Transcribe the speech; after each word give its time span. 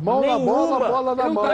Mão 0.00 0.20
na 0.22 0.38
bola, 0.38 0.88
bola 0.88 1.14
na 1.14 1.28
mão. 1.28 1.44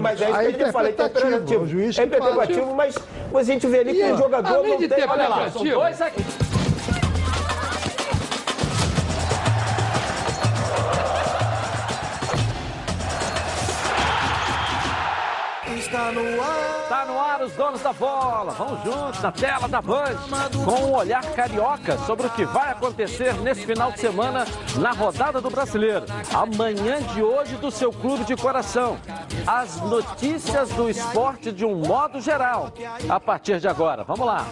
Mas 0.00 0.22
é 0.22 0.30
isso 0.30 0.38
Aí 0.38 0.52
que 0.52 0.62
a 0.62 0.64
gente 0.64 0.72
fala, 0.72 0.88
é 0.88 0.90
interpretativo, 0.92 1.26
interpretativo. 1.26 1.64
o 1.64 1.66
juiz 1.66 1.98
é 1.98 2.04
interpretativo, 2.04 2.74
mas, 2.74 2.94
mas 3.32 3.48
a 3.48 3.52
gente 3.52 3.66
vê 3.66 3.78
ali 3.80 3.94
que 3.94 4.04
o 4.04 4.16
jogador 4.16 4.56
além 4.56 4.72
não 4.72 4.78
de 4.78 4.88
tem... 4.88 5.04
Olha 5.08 5.28
lá, 5.28 5.50
São 5.50 5.64
dois 5.64 6.00
aqui. 6.00 6.24
Está 15.76 16.12
no 16.12 16.42
ar. 16.42 16.65
Tá 16.88 17.04
no 17.04 17.18
ar 17.18 17.42
os 17.42 17.52
donos 17.54 17.80
da 17.80 17.92
bola. 17.92 18.52
Vamos 18.52 18.84
juntos 18.84 19.20
na 19.20 19.32
tela 19.32 19.66
da 19.66 19.82
Band 19.82 20.14
com 20.64 20.84
um 20.84 20.94
olhar 20.94 21.22
carioca 21.32 21.98
sobre 22.06 22.28
o 22.28 22.30
que 22.30 22.44
vai 22.44 22.70
acontecer 22.70 23.34
nesse 23.40 23.66
final 23.66 23.90
de 23.90 23.98
semana 23.98 24.46
na 24.76 24.92
rodada 24.92 25.40
do 25.40 25.50
Brasileiro. 25.50 26.06
Amanhã 26.32 27.02
de 27.12 27.24
hoje 27.24 27.56
do 27.56 27.72
seu 27.72 27.92
clube 27.92 28.24
de 28.24 28.36
coração. 28.36 28.98
As 29.44 29.80
notícias 29.80 30.68
do 30.70 30.88
esporte 30.88 31.50
de 31.50 31.64
um 31.64 31.74
modo 31.74 32.20
geral. 32.20 32.72
A 33.08 33.18
partir 33.18 33.58
de 33.58 33.66
agora. 33.66 34.04
Vamos 34.04 34.24
lá. 34.24 34.46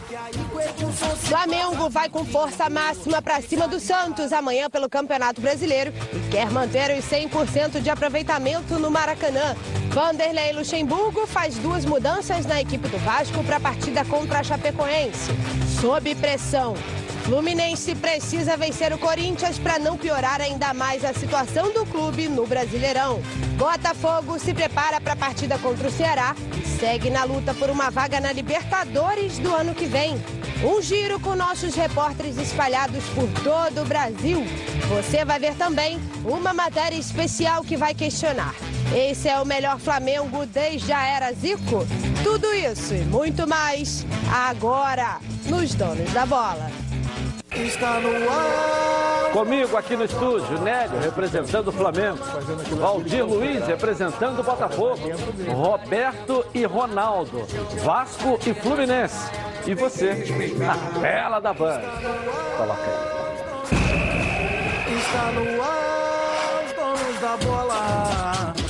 Flamengo 1.19 1.89
vai 1.89 2.09
com 2.09 2.25
força 2.25 2.69
máxima 2.69 3.23
para 3.23 3.41
cima 3.42 3.69
do 3.69 3.78
Santos 3.78 4.33
amanhã 4.33 4.69
pelo 4.69 4.89
Campeonato 4.89 5.41
Brasileiro 5.41 5.92
e 6.12 6.30
quer 6.33 6.51
manter 6.51 6.98
os 6.98 7.05
100% 7.05 7.80
de 7.80 7.91
aproveitamento 7.91 8.77
no 8.77 8.91
Maracanã. 8.91 9.55
Vanderlei 9.91 10.53
Luxemburgo 10.53 11.25
faz 11.28 11.56
duas 11.59 11.84
mudanças 11.84 12.23
na 12.46 12.59
equipe 12.59 12.88
do 12.88 12.96
Vasco 12.98 13.45
para 13.45 13.56
a 13.56 13.60
partida 13.60 14.02
contra 14.02 14.41
a 14.41 14.42
Chapecoense. 14.42 15.30
Sob 15.78 16.14
pressão. 16.14 16.74
Fluminense 17.24 17.95
precisa 17.95 18.55
vencer 18.55 18.92
o 18.92 18.98
Corinthians 18.98 19.59
para 19.59 19.78
não 19.78 19.96
piorar 19.96 20.42
ainda 20.42 20.74
mais 20.74 21.02
a 21.02 21.14
situação 21.14 21.73
do 21.73 21.87
clube 21.87 22.28
no 22.28 22.47
Brasileirão. 22.47 23.23
Botafogo 23.56 24.38
se 24.38 24.52
prepara 24.52 25.00
para 25.00 25.14
a 25.14 25.16
partida 25.16 25.59
contra 25.59 25.88
o 25.88 25.91
Ceará 25.91 26.37
e 26.55 26.78
segue 26.78 27.09
na 27.09 27.25
luta 27.25 27.55
por 27.55 27.70
uma 27.70 27.91
vaga 27.91 28.20
na 28.20 28.30
Libertadores 28.30 29.39
do 29.39 29.55
ano 29.55 29.75
que 29.75 29.86
vem. 29.86 30.22
Um 30.62 30.83
giro 30.83 31.19
com 31.19 31.34
nossos 31.34 31.75
repórteres 31.75 32.36
espalhados 32.36 33.02
por 33.14 33.27
todo 33.42 33.80
o 33.80 33.86
Brasil. 33.86 34.45
Você 34.91 35.25
vai 35.25 35.39
ver 35.39 35.55
também 35.55 35.98
uma 36.27 36.52
matéria 36.52 36.97
especial 36.97 37.64
que 37.64 37.75
vai 37.75 37.95
questionar. 37.95 38.55
Esse 38.95 39.30
é 39.30 39.41
o 39.41 39.47
melhor 39.47 39.78
Flamengo 39.78 40.45
desde 40.45 40.92
a 40.92 41.02
era 41.02 41.33
Zico? 41.33 41.86
Tudo 42.22 42.52
isso 42.52 42.95
e 42.95 43.00
muito 43.00 43.48
mais 43.48 44.05
agora 44.30 45.19
nos 45.47 45.75
Donos 45.75 46.12
da 46.12 46.27
Bola. 46.27 46.83
Está 47.56 48.00
no 48.00 48.10
ar. 48.30 49.30
Comigo 49.33 49.77
aqui 49.77 49.97
no 49.97 50.05
estúdio, 50.05 50.60
Nélio 50.60 51.00
representando 51.00 51.69
o 51.69 51.72
Flamengo, 51.72 52.19
Valdir 52.78 53.27
Luiz 53.27 53.66
representando 53.66 54.38
o 54.38 54.44
Botafogo, 54.44 55.00
Roberto 55.52 56.46
e 56.55 56.64
Ronaldo, 56.64 57.44
Vasco 57.83 58.38
e 58.46 58.55
Fluminense. 58.55 59.28
E 59.66 59.74
você, 59.74 60.14
na 60.56 60.77
tela 61.00 61.41
da 61.41 61.52
Band. 61.52 61.80
Coloca 62.56 62.83
aí. 62.84 63.14
Está 64.96 65.33
no 65.33 65.62
ar. 65.62 66.64
Os 66.64 66.72
donos 66.72 67.20
da 67.20 67.36
bola. 67.39 68.64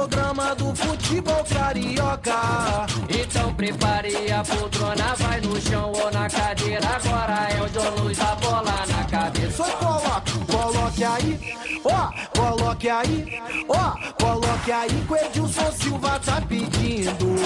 Programa 0.00 0.54
do 0.54 0.74
futebol 0.74 1.44
carioca. 1.44 2.86
Então 3.10 3.52
prepare 3.52 4.32
a 4.32 4.42
poltrona, 4.42 5.14
vai 5.16 5.42
no 5.42 5.60
chão 5.60 5.92
ou 5.92 6.10
na 6.10 6.26
cadeira. 6.26 6.88
Agora 6.88 7.48
é 7.50 7.62
o 7.62 7.68
dono 7.68 8.14
da 8.14 8.34
bola 8.36 8.86
na 8.88 9.04
cabeça. 9.04 9.62
Só 9.62 9.70
coloque, 9.76 10.38
coloque 10.50 11.04
aí, 11.04 11.40
ó, 11.84 12.38
coloque 12.38 12.88
aí, 12.88 13.42
ó, 13.68 14.22
coloque 14.22 14.72
aí 14.72 14.88
que 15.06 15.12
o 15.12 15.16
Edilson 15.16 15.72
Silva 15.72 16.20
tá 16.24 16.40
pedindo. 16.48 17.36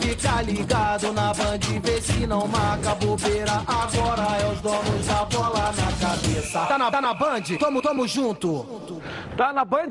Fica 0.00 0.42
ligado 0.42 1.12
na 1.12 1.32
band, 1.34 1.58
vê 1.82 2.00
se 2.00 2.26
não 2.26 2.46
marca 2.48 2.94
bobeira. 2.94 3.62
Agora 3.66 4.36
é 4.40 4.52
os 4.52 4.60
donos 4.60 5.06
da 5.06 5.24
bola 5.24 5.72
na 5.72 6.06
cabeça. 6.06 6.60
Tá 6.66 6.78
na, 6.78 6.90
tá 6.90 7.00
na 7.00 7.14
band? 7.14 7.42
Tamo, 7.58 7.82
tamo 7.82 8.06
junto. 8.06 9.00
Tá 9.36 9.52
na 9.52 9.64
Band? 9.64 9.88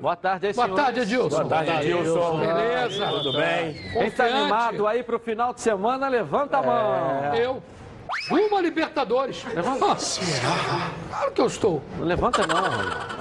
Boa 0.00 0.16
tarde 0.16 0.52
Boa 0.52 0.66
senhores. 0.66 0.84
tarde, 0.84 1.00
Edilson. 1.00 1.44
Boa 1.44 1.64
tarde, 1.64 1.90
Edilson. 1.90 2.38
Beleza. 2.40 3.06
Tudo 3.08 3.32
bem? 3.32 3.74
Quem 3.92 4.10
tá 4.10 4.24
animado 4.26 4.86
aí 4.86 5.02
pro 5.02 5.18
final 5.18 5.54
de 5.54 5.60
semana, 5.60 6.08
levanta 6.08 6.58
a 6.58 6.62
mão. 6.62 7.34
Eu. 7.34 7.62
Rumo 8.30 8.56
a 8.56 8.60
Libertadores. 8.62 9.44
Levanta. 9.54 9.78
Nossa, 9.86 10.20
claro 11.10 11.32
que 11.32 11.40
eu 11.40 11.46
estou. 11.46 11.82
Não 11.98 12.06
levanta 12.06 12.46
não, 12.46 12.56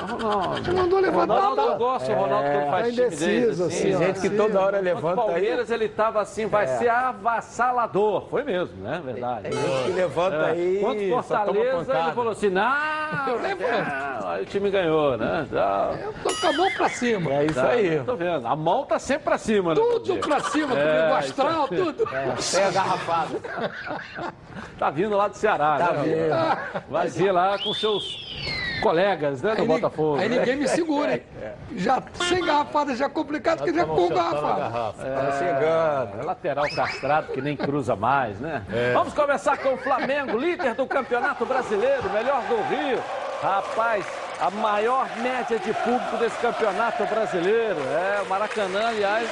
Ronaldo. 0.08 0.64
Você 0.64 0.72
mandou 0.72 1.00
levantar, 1.00 1.34
Ronaldo 1.34 1.62
eu 1.62 1.70
não. 1.72 1.78
gosto, 1.78 2.12
o 2.12 2.16
Ronaldo 2.16 2.50
quando 2.52 2.70
faz 2.70 2.86
tá 2.88 2.92
timidez 3.03 3.22
indeciso, 3.22 3.64
assim. 3.66 3.76
assim, 3.94 3.96
ó. 3.96 4.00
Gente 4.00 4.22
que 4.22 4.30
toda 4.30 4.62
hora 4.62 4.80
o 4.80 4.82
levanta 4.82 5.22
aí. 5.22 5.28
Palmeiras 5.28 5.72
ele 5.72 5.90
tava 5.90 6.22
assim, 6.22 6.46
vai 6.46 6.68
ser 6.68 6.90
avassalador. 6.90 8.28
Foi 8.30 8.44
mesmo, 8.44 8.82
né? 8.82 9.02
Verdade. 9.03 9.52
Gente 9.52 9.84
que 9.86 9.92
levanta 9.92 10.46
aí. 10.46 10.80
Contra 10.80 11.03
o 11.03 11.09
só 11.24 11.38
toma 11.46 11.53
Fortaleza, 11.53 12.00
ele 12.00 12.12
falou 12.14 12.32
assim, 12.32 12.50
não, 12.50 13.28
Eu 13.28 13.42
levanto. 13.42 14.22
não, 14.22 14.30
aí 14.30 14.44
o 14.44 14.46
time 14.46 14.70
ganhou, 14.70 15.18
né? 15.18 15.48
Eu 16.03 16.14
tô 16.24 16.34
com 16.42 16.48
a 16.48 16.53
mão 16.53 16.72
pra 16.72 16.90
cima. 16.90 17.34
É 17.34 17.46
isso 17.46 17.56
já, 17.56 17.68
aí. 17.70 18.00
Tô 18.06 18.16
vendo. 18.16 18.48
A 18.48 18.56
mão 18.56 18.86
tá 18.86 19.00
sempre 19.00 19.26
pra 19.26 19.38
cima, 19.38 19.74
né? 19.74 19.82
Tudo 19.82 20.16
pra 20.18 20.40
cima, 20.40 20.74
É, 20.78 20.98
comigo 21.00 21.16
astral, 21.16 21.68
tudo. 21.68 22.06
Tem 22.06 22.64
a 22.64 22.72
garrafada. 22.72 24.34
Tá 24.84 24.90
vindo 24.90 25.16
lá 25.16 25.30
do 25.30 25.38
Ceará, 25.38 25.78
Tá 25.78 25.94
né? 25.94 26.04
vindo. 26.04 26.84
Vai 26.92 27.08
vir 27.08 27.32
lá 27.32 27.58
com 27.58 27.74
seus 27.74 28.22
colegas, 28.82 29.42
né, 29.42 29.56
do 29.56 29.62
Aí, 29.62 29.68
Botafogo. 29.70 30.18
aí 30.20 30.28
né? 30.28 30.40
ninguém 30.40 30.58
me 30.58 30.68
segura, 30.68 31.14
hein? 31.14 31.24
Já 31.78 32.04
sem 32.16 32.44
garrafada 32.44 32.94
já 32.94 33.06
é 33.06 33.10
complicado, 33.10 33.60
porque 33.60 33.74
já 33.74 33.86
com 33.86 34.10
garrafada. 34.10 34.94
Tá 34.98 35.32
chegando. 35.40 36.20
É 36.20 36.26
lateral 36.26 36.66
castrado 36.76 37.28
que 37.32 37.42
nem 37.42 37.56
cruza 37.56 37.96
mais, 37.96 38.38
né? 38.42 38.62
Vamos 38.94 39.14
começar 39.14 39.56
com 39.56 39.74
o 39.76 39.78
Flamengo, 39.78 40.38
líder 40.38 40.74
do 40.74 40.86
Campeonato 40.86 41.46
Brasileiro, 41.46 42.10
melhor 42.10 42.42
do 42.42 42.56
Rio. 42.76 43.00
Rapaz, 43.42 44.06
a 44.42 44.50
maior 44.50 45.08
média 45.22 45.58
de 45.60 45.74
público 45.76 46.18
desse 46.18 46.38
Campeonato 46.40 47.06
Brasileiro. 47.06 47.80
É, 48.18 48.22
o 48.22 48.26
Maracanã, 48.28 48.88
aliás, 48.90 49.30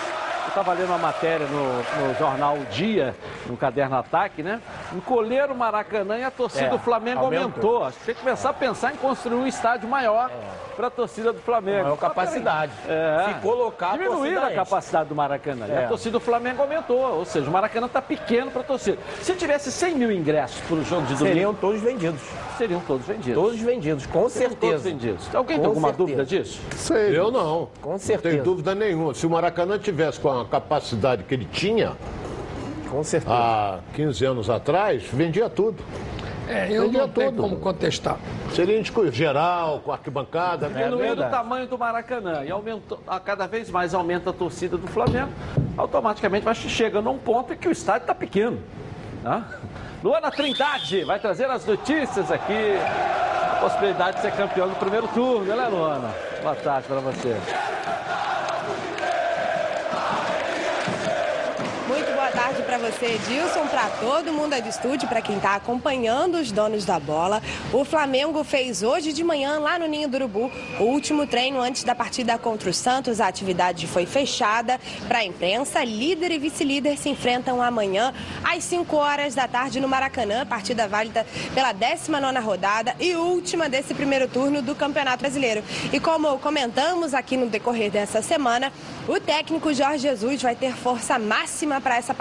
estava 0.52 0.74
lendo 0.74 0.88
uma 0.90 0.98
matéria 0.98 1.48
no, 1.48 2.08
no 2.08 2.14
jornal 2.20 2.56
O 2.56 2.66
Dia, 2.66 3.16
no 3.48 3.56
caderno 3.58 3.96
Ataque, 3.98 4.44
né? 4.44 4.62
Encolheram 4.96 5.54
o 5.54 5.58
Maracanã 5.58 6.18
e 6.18 6.24
a 6.24 6.32
torcida 6.32 6.66
É, 6.66 6.70
do 6.70 6.78
Flamengo 6.80 7.22
aumentou. 7.22 7.44
aumentou. 7.48 7.84
Acho 7.86 7.98
que 8.00 8.06
tem 8.08 8.16
que 8.16 8.22
começar 8.22 8.50
a 8.50 8.54
pensar 8.54 8.94
em 8.94 8.98
construir 8.98 9.36
um 9.36 9.48
estádio 9.48 9.88
maior 9.88 10.30
para 10.76 10.88
a 10.88 10.90
torcida 10.90 11.32
do 11.32 11.40
Flamengo. 11.40 11.84
Maior 11.84 11.98
capacidade. 11.98 12.72
É. 12.88 13.26
Se 13.34 13.40
colocar, 13.42 13.94
a 13.94 13.98
torcida 13.98 14.42
a 14.42 14.46
enche. 14.48 14.56
capacidade 14.56 15.10
do 15.10 15.16
Maracanã. 15.16 15.66
E 15.68 15.72
É. 15.72 15.86
a 15.86 15.88
torcida 15.88 16.12
do 16.12 16.20
Flamengo 16.20 16.62
aumentou. 16.62 17.00
Ou 17.00 17.26
seja, 17.26 17.50
o 17.50 17.54
Maracanã 17.54 17.88
está 17.88 18.02
pequeno 18.02 18.52
para 18.52 18.62
a 18.62 18.66
torcida. 18.66 18.98
Se 19.22 19.34
tivesse 19.36 19.72
100 19.72 19.96
mil 19.96 20.12
ingressos 20.12 20.60
para 20.62 20.76
o 20.76 20.84
jogo 20.84 21.04
de 21.04 21.14
domingo, 21.16 21.28
Seriam 21.34 21.54
todos 21.54 21.82
vendidos. 21.82 22.22
seriam 22.58 22.82
todos 22.82 23.06
vendidos. 23.06 23.42
Todos 23.42 23.60
vendidos, 23.60 24.06
com 24.06 24.28
Seriam 24.30 24.50
todos 24.52 24.60
certeza. 24.82 24.84
vendidos. 24.90 25.36
Alguém 25.36 25.58
Com 25.58 25.62
tem 25.64 25.70
alguma 25.70 25.88
certeza. 25.90 25.98
dúvida 25.98 26.26
disso? 26.26 26.62
Sei. 26.76 27.18
Eu 27.18 27.32
não. 27.32 27.70
Com 27.82 27.92
Não 27.92 27.98
certeza. 27.98 28.30
tenho 28.34 28.44
dúvida 28.44 28.76
nenhuma. 28.76 29.14
Se 29.14 29.26
o 29.26 29.30
Maracanã 29.30 29.78
tivesse 29.80 30.20
com 30.20 30.30
a 30.30 30.41
capacidade 30.46 31.24
que 31.24 31.34
ele 31.34 31.46
tinha 31.46 31.94
Com 32.90 33.04
certeza. 33.04 33.34
há 33.34 33.80
15 33.94 34.26
anos 34.26 34.50
atrás, 34.50 35.04
vendia 35.12 35.50
tudo. 35.50 35.84
É, 36.48 36.68
eu 36.70 36.84
Vendia 36.84 37.02
não 37.02 37.10
tenho 37.10 37.32
tudo. 37.32 37.42
como 37.44 37.56
contestar. 37.58 38.18
Seria 38.54 38.78
em 38.78 38.82
disco- 38.82 39.10
geral, 39.10 39.80
com 39.80 39.92
arquibancada. 39.92 40.68
Diminuindo 40.68 40.96
o 40.96 41.00
verdade. 41.00 41.32
tamanho 41.32 41.66
do 41.68 41.78
Maracanã 41.78 42.44
e 42.44 42.52
aumentou, 42.52 43.00
a 43.08 43.20
cada 43.22 43.48
vez 43.48 43.70
mais 43.70 43.94
aumenta 43.94 44.32
a 44.32 44.34
torcida 44.34 44.76
do 44.78 44.88
Flamengo, 44.88 45.32
automaticamente 45.78 46.44
vai 46.44 46.54
chega 46.54 47.02
num 47.02 47.18
ponto 47.18 47.54
em 47.54 47.58
que 47.58 47.70
o 47.70 47.72
estádio 47.72 48.02
está 48.04 48.14
pequeno. 48.16 48.60
Né? 49.24 49.42
Luana 50.04 50.30
Trindade 50.32 51.04
vai 51.06 51.20
trazer 51.20 51.46
as 51.50 51.66
notícias 51.66 52.30
aqui. 52.32 52.74
A 52.74 53.56
possibilidade 53.62 54.18
de 54.18 54.24
ser 54.24 54.32
campeão 54.34 54.68
do 54.68 54.76
primeiro 54.76 55.08
turno, 55.10 55.46
né, 55.56 55.68
Luana? 55.68 56.10
Boa 56.42 56.56
tarde 56.56 56.88
para 56.88 57.00
você. 57.00 57.38
Tarde 62.32 62.64
para 62.64 62.78
você, 62.78 63.16
Edilson, 63.16 63.68
para 63.68 63.88
todo 64.00 64.32
mundo 64.32 64.54
aí 64.54 64.62
do 64.62 64.70
estúdio, 64.70 65.08
para 65.08 65.22
quem 65.22 65.36
está 65.36 65.56
acompanhando 65.56 66.36
os 66.36 66.52
donos 66.52 66.86
da 66.86 66.98
bola. 66.98 67.42
O 67.74 67.84
Flamengo 67.84 68.44
fez 68.44 68.82
hoje 68.82 69.12
de 69.12 69.24
manhã, 69.24 69.60
lá 69.60 69.78
no 69.78 69.86
Ninho 69.86 70.08
do 70.08 70.16
Urubu, 70.16 70.50
o 70.80 70.84
último 70.84 71.28
treino 71.28 71.60
antes 71.60 71.84
da 71.84 71.94
partida 71.94 72.38
contra 72.38 72.70
o 72.70 72.74
Santos. 72.74 73.20
A 73.20 73.28
atividade 73.28 73.86
foi 73.86 74.06
fechada 74.06 74.80
para 75.08 75.20
a 75.20 75.26
imprensa. 75.26 75.84
Líder 75.84 76.32
e 76.32 76.40
vice-líder 76.40 76.98
se 76.98 77.10
enfrentam 77.10 77.62
amanhã, 77.62 78.14
às 78.44 78.64
5 78.64 78.96
horas 78.96 79.36
da 79.36 79.48
tarde, 79.48 79.82
no 79.82 79.90
Maracanã. 79.90 80.46
Partida 80.46 80.88
válida 80.88 81.26
pela 81.54 81.74
19 81.74 82.40
rodada 82.40 82.96
e 83.00 83.14
última 83.16 83.68
desse 83.68 83.94
primeiro 83.94 84.28
turno 84.28 84.62
do 84.62 84.74
Campeonato 84.74 85.20
Brasileiro. 85.20 85.64
E 85.92 86.00
como 86.00 86.40
comentamos 86.40 87.14
aqui 87.14 87.36
no 87.36 87.48
decorrer 87.48 87.92
dessa 87.92 88.22
semana, 88.22 88.72
o 89.08 89.20
técnico 89.20 89.74
Jorge 89.74 90.08
Jesus 90.08 90.42
vai 90.42 90.56
ter 90.56 90.74
força 90.74 91.20
máxima 91.20 91.82
para 91.82 91.98
essa 91.98 92.14
partida. 92.14 92.21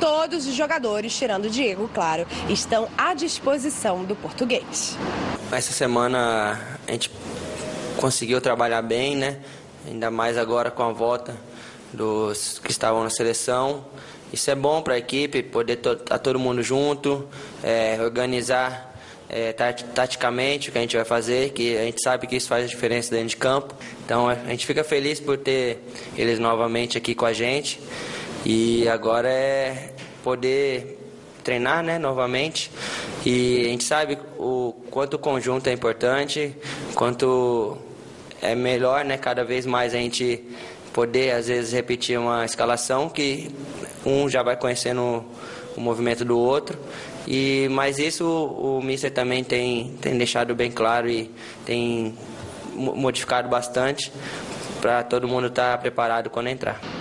Todos 0.00 0.46
os 0.46 0.54
jogadores, 0.54 1.16
tirando 1.16 1.46
o 1.46 1.50
Diego, 1.50 1.90
claro, 1.92 2.26
estão 2.48 2.88
à 2.96 3.14
disposição 3.14 4.04
do 4.04 4.14
português. 4.14 4.96
Essa 5.50 5.72
semana 5.72 6.78
a 6.86 6.92
gente 6.92 7.10
conseguiu 7.96 8.40
trabalhar 8.40 8.82
bem, 8.82 9.16
né? 9.16 9.38
Ainda 9.86 10.10
mais 10.10 10.36
agora 10.36 10.70
com 10.70 10.82
a 10.82 10.92
volta 10.92 11.36
dos 11.92 12.60
que 12.62 12.70
estavam 12.70 13.02
na 13.02 13.10
seleção. 13.10 13.84
Isso 14.32 14.50
é 14.50 14.54
bom 14.54 14.82
para 14.82 14.94
a 14.94 14.98
equipe, 14.98 15.42
poder 15.42 15.74
estar 15.74 15.96
tá 15.96 16.18
todo 16.18 16.38
mundo 16.38 16.62
junto, 16.62 17.26
é, 17.62 17.98
organizar 18.00 18.94
é, 19.28 19.52
taticamente 19.52 20.68
o 20.68 20.72
que 20.72 20.78
a 20.78 20.80
gente 20.80 20.96
vai 20.96 21.04
fazer, 21.04 21.50
que 21.50 21.76
a 21.76 21.82
gente 21.82 22.02
sabe 22.02 22.26
que 22.26 22.36
isso 22.36 22.48
faz 22.48 22.64
a 22.64 22.68
diferença 22.68 23.10
dentro 23.10 23.28
de 23.28 23.36
campo. 23.36 23.74
Então 24.04 24.28
a 24.28 24.34
gente 24.34 24.66
fica 24.66 24.82
feliz 24.84 25.20
por 25.20 25.36
ter 25.38 25.82
eles 26.16 26.38
novamente 26.38 26.96
aqui 26.96 27.14
com 27.14 27.26
a 27.26 27.32
gente. 27.32 27.80
E 28.50 28.88
agora 28.88 29.28
é 29.28 29.92
poder 30.24 30.98
treinar 31.44 31.82
né, 31.82 31.98
novamente. 31.98 32.70
E 33.26 33.66
a 33.66 33.68
gente 33.68 33.84
sabe 33.84 34.16
o 34.38 34.72
quanto 34.90 35.14
o 35.14 35.18
conjunto 35.18 35.66
é 35.66 35.72
importante, 35.74 36.56
quanto 36.94 37.76
é 38.40 38.54
melhor 38.54 39.04
né, 39.04 39.18
cada 39.18 39.44
vez 39.44 39.66
mais 39.66 39.94
a 39.94 39.98
gente 39.98 40.42
poder, 40.94 41.32
às 41.32 41.48
vezes, 41.48 41.74
repetir 41.74 42.18
uma 42.18 42.42
escalação 42.42 43.10
que 43.10 43.50
um 44.06 44.30
já 44.30 44.42
vai 44.42 44.56
conhecendo 44.56 45.22
o 45.76 45.80
movimento 45.80 46.24
do 46.24 46.38
outro. 46.38 46.78
E, 47.26 47.68
mas 47.70 47.98
isso 47.98 48.24
o, 48.24 48.78
o 48.78 48.82
Mister 48.82 49.10
também 49.10 49.44
tem, 49.44 49.92
tem 50.00 50.16
deixado 50.16 50.54
bem 50.54 50.70
claro 50.70 51.06
e 51.06 51.30
tem 51.66 52.16
modificado 52.74 53.46
bastante 53.46 54.10
para 54.80 55.02
todo 55.02 55.28
mundo 55.28 55.48
estar 55.48 55.72
tá 55.72 55.76
preparado 55.76 56.30
quando 56.30 56.46
entrar. 56.46 56.97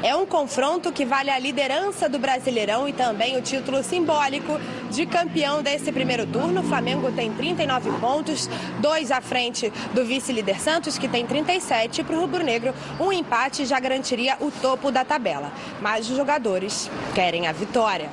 É 0.00 0.14
um 0.14 0.24
confronto 0.24 0.92
que 0.92 1.04
vale 1.04 1.28
a 1.28 1.38
liderança 1.40 2.08
do 2.08 2.20
Brasileirão 2.20 2.88
e 2.88 2.92
também 2.92 3.36
o 3.36 3.42
título 3.42 3.82
simbólico 3.82 4.60
de 4.92 5.04
campeão 5.04 5.60
desse 5.60 5.90
primeiro 5.90 6.24
turno. 6.24 6.60
O 6.60 6.64
Flamengo 6.64 7.10
tem 7.10 7.32
39 7.32 7.90
pontos, 7.98 8.48
dois 8.78 9.10
à 9.10 9.20
frente 9.20 9.72
do 9.92 10.04
vice-líder 10.04 10.60
Santos, 10.60 10.96
que 10.96 11.08
tem 11.08 11.26
37. 11.26 12.04
Para 12.04 12.16
o 12.16 12.20
Rubro 12.20 12.44
Negro, 12.44 12.72
um 13.00 13.12
empate 13.12 13.66
já 13.66 13.80
garantiria 13.80 14.36
o 14.40 14.52
topo 14.52 14.92
da 14.92 15.04
tabela. 15.04 15.52
Mas 15.80 16.08
os 16.08 16.16
jogadores 16.16 16.88
querem 17.12 17.48
a 17.48 17.52
vitória. 17.52 18.08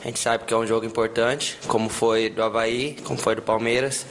A 0.00 0.06
gente 0.06 0.20
sabe 0.20 0.44
que 0.44 0.54
é 0.54 0.56
um 0.56 0.64
jogo 0.64 0.86
importante, 0.86 1.58
como 1.66 1.88
foi 1.88 2.30
do 2.30 2.40
Havaí, 2.44 2.96
como 3.02 3.18
foi 3.18 3.34
do 3.34 3.42
Palmeiras. 3.42 4.06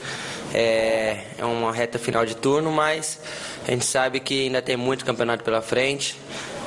É, 0.52 1.24
é 1.38 1.44
uma 1.46 1.72
reta 1.72 1.98
final 1.98 2.26
de 2.26 2.36
turno, 2.36 2.70
mas 2.70 3.18
a 3.66 3.70
gente 3.70 3.86
sabe 3.86 4.20
que 4.20 4.44
ainda 4.44 4.60
tem 4.60 4.76
muito 4.76 5.06
campeonato 5.06 5.42
pela 5.42 5.62
frente. 5.62 6.14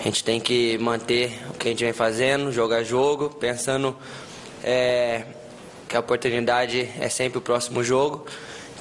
A 0.02 0.04
gente 0.06 0.24
tem 0.24 0.40
que 0.40 0.80
manter 0.80 1.32
o 1.52 1.54
que 1.54 1.68
a 1.68 1.72
gente 1.72 1.84
vem 1.84 1.94
fazendo, 1.94 2.52
jogar 2.52 2.82
jogo, 2.82 3.30
pensando 3.30 3.96
é, 4.64 5.26
que 5.88 5.96
a 5.96 6.00
oportunidade 6.00 6.90
é 7.00 7.08
sempre 7.08 7.38
o 7.38 7.42
próximo 7.42 7.84
jogo. 7.84 8.26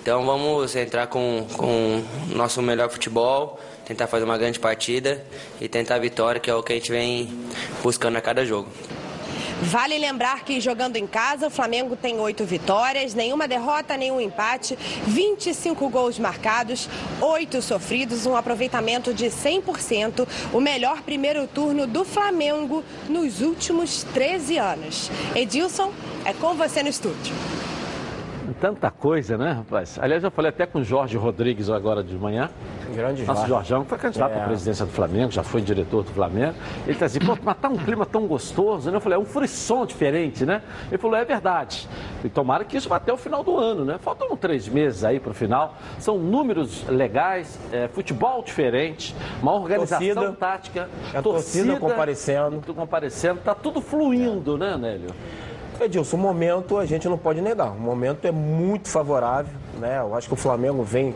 Então 0.00 0.25
vamos 0.25 0.75
entrar 0.75 1.08
com 1.08 1.46
o 1.58 2.34
nosso 2.34 2.62
melhor 2.62 2.88
futebol, 2.88 3.61
tentar 3.84 4.06
fazer 4.06 4.25
uma 4.25 4.38
grande 4.38 4.58
partida 4.58 5.22
e 5.61 5.69
tentar 5.69 5.96
a 5.96 5.99
vitória, 5.99 6.40
que 6.40 6.50
é 6.50 6.55
o 6.55 6.62
que 6.62 6.72
a 6.72 6.76
gente 6.76 6.90
vem 6.90 7.28
buscando 7.82 8.17
a 8.17 8.22
cada 8.22 8.43
jogo. 8.46 8.70
Vale 9.62 9.98
lembrar 9.98 10.42
que 10.42 10.58
jogando 10.58 10.96
em 10.96 11.06
casa, 11.06 11.48
o 11.48 11.50
Flamengo 11.50 11.94
tem 11.94 12.18
oito 12.18 12.44
vitórias, 12.44 13.12
nenhuma 13.12 13.46
derrota, 13.46 13.94
nenhum 13.94 14.18
empate, 14.18 14.76
25 15.06 15.88
gols 15.90 16.18
marcados, 16.18 16.88
oito 17.20 17.60
sofridos, 17.60 18.24
um 18.24 18.34
aproveitamento 18.34 19.12
de 19.12 19.26
100%, 19.26 20.26
o 20.52 20.60
melhor 20.60 21.02
primeiro 21.02 21.46
turno 21.46 21.86
do 21.86 22.06
Flamengo 22.06 22.82
nos 23.08 23.42
últimos 23.42 24.02
13 24.14 24.56
anos. 24.56 25.10
Edilson, 25.34 25.92
é 26.24 26.32
com 26.32 26.54
você 26.54 26.82
no 26.82 26.88
estúdio. 26.88 27.34
Tanta 28.60 28.90
coisa, 28.90 29.38
né, 29.38 29.52
rapaz? 29.52 29.98
Aliás, 29.98 30.22
eu 30.22 30.30
falei 30.30 30.50
até 30.50 30.66
com 30.66 30.80
o 30.80 30.84
Jorge 30.84 31.16
Rodrigues 31.16 31.70
agora 31.70 32.04
de 32.04 32.14
manhã. 32.14 32.50
Grande 32.94 33.24
Nosso 33.24 33.46
Jorjão, 33.46 33.84
que 33.84 33.88
foi 33.88 33.98
candidato 33.98 34.32
é. 34.32 34.42
à 34.42 34.44
presidência 34.44 34.84
do 34.84 34.92
Flamengo, 34.92 35.30
já 35.30 35.42
foi 35.42 35.62
diretor 35.62 36.02
do 36.02 36.10
Flamengo. 36.10 36.54
Ele 36.82 36.92
está 36.92 37.06
assim, 37.06 37.20
pô, 37.20 37.38
mas 37.42 37.56
tá 37.56 37.68
um 37.68 37.76
clima 37.78 38.04
tão 38.04 38.26
gostoso, 38.26 38.90
né? 38.90 38.96
Eu 38.98 39.00
falei, 39.00 39.16
é 39.16 39.20
um 39.20 39.24
frisson 39.24 39.86
diferente, 39.86 40.44
né? 40.44 40.60
Ele 40.88 40.98
falou, 40.98 41.16
é 41.16 41.24
verdade. 41.24 41.88
E 42.22 42.28
tomara 42.28 42.62
que 42.64 42.76
isso 42.76 42.86
vá 42.86 42.96
até 42.96 43.10
o 43.10 43.16
final 43.16 43.42
do 43.42 43.56
ano, 43.56 43.82
né? 43.84 43.96
Faltam 43.98 44.36
três 44.36 44.68
meses 44.68 45.04
aí 45.04 45.18
para 45.18 45.30
o 45.30 45.34
final. 45.34 45.76
São 45.98 46.18
números 46.18 46.86
legais, 46.86 47.58
é, 47.72 47.88
futebol 47.88 48.42
diferente, 48.42 49.16
uma 49.40 49.54
organização 49.54 50.14
torcida, 50.14 50.32
tática. 50.32 50.90
A 51.14 51.22
torcida, 51.22 51.22
torcida 51.22 51.80
comparecendo. 51.80 52.74
Comparecendo, 52.74 53.40
tá 53.40 53.54
tudo 53.54 53.80
fluindo, 53.80 54.56
é. 54.56 54.58
né, 54.58 54.76
Nélio? 54.76 55.14
Edilson, 55.85 56.17
o 56.17 56.21
momento 56.21 56.79
a 56.79 56.87
gente 56.87 57.09
não 57.09 57.19
pode 57.19 57.41
negar. 57.41 57.71
O 57.73 57.81
momento 57.81 58.27
é 58.27 58.31
muito 58.31 58.88
favorável, 58.88 59.53
né? 59.79 59.99
Eu 60.00 60.15
acho 60.15 60.29
que 60.29 60.35
o 60.35 60.37
Flamengo 60.37 60.82
vem 60.82 61.15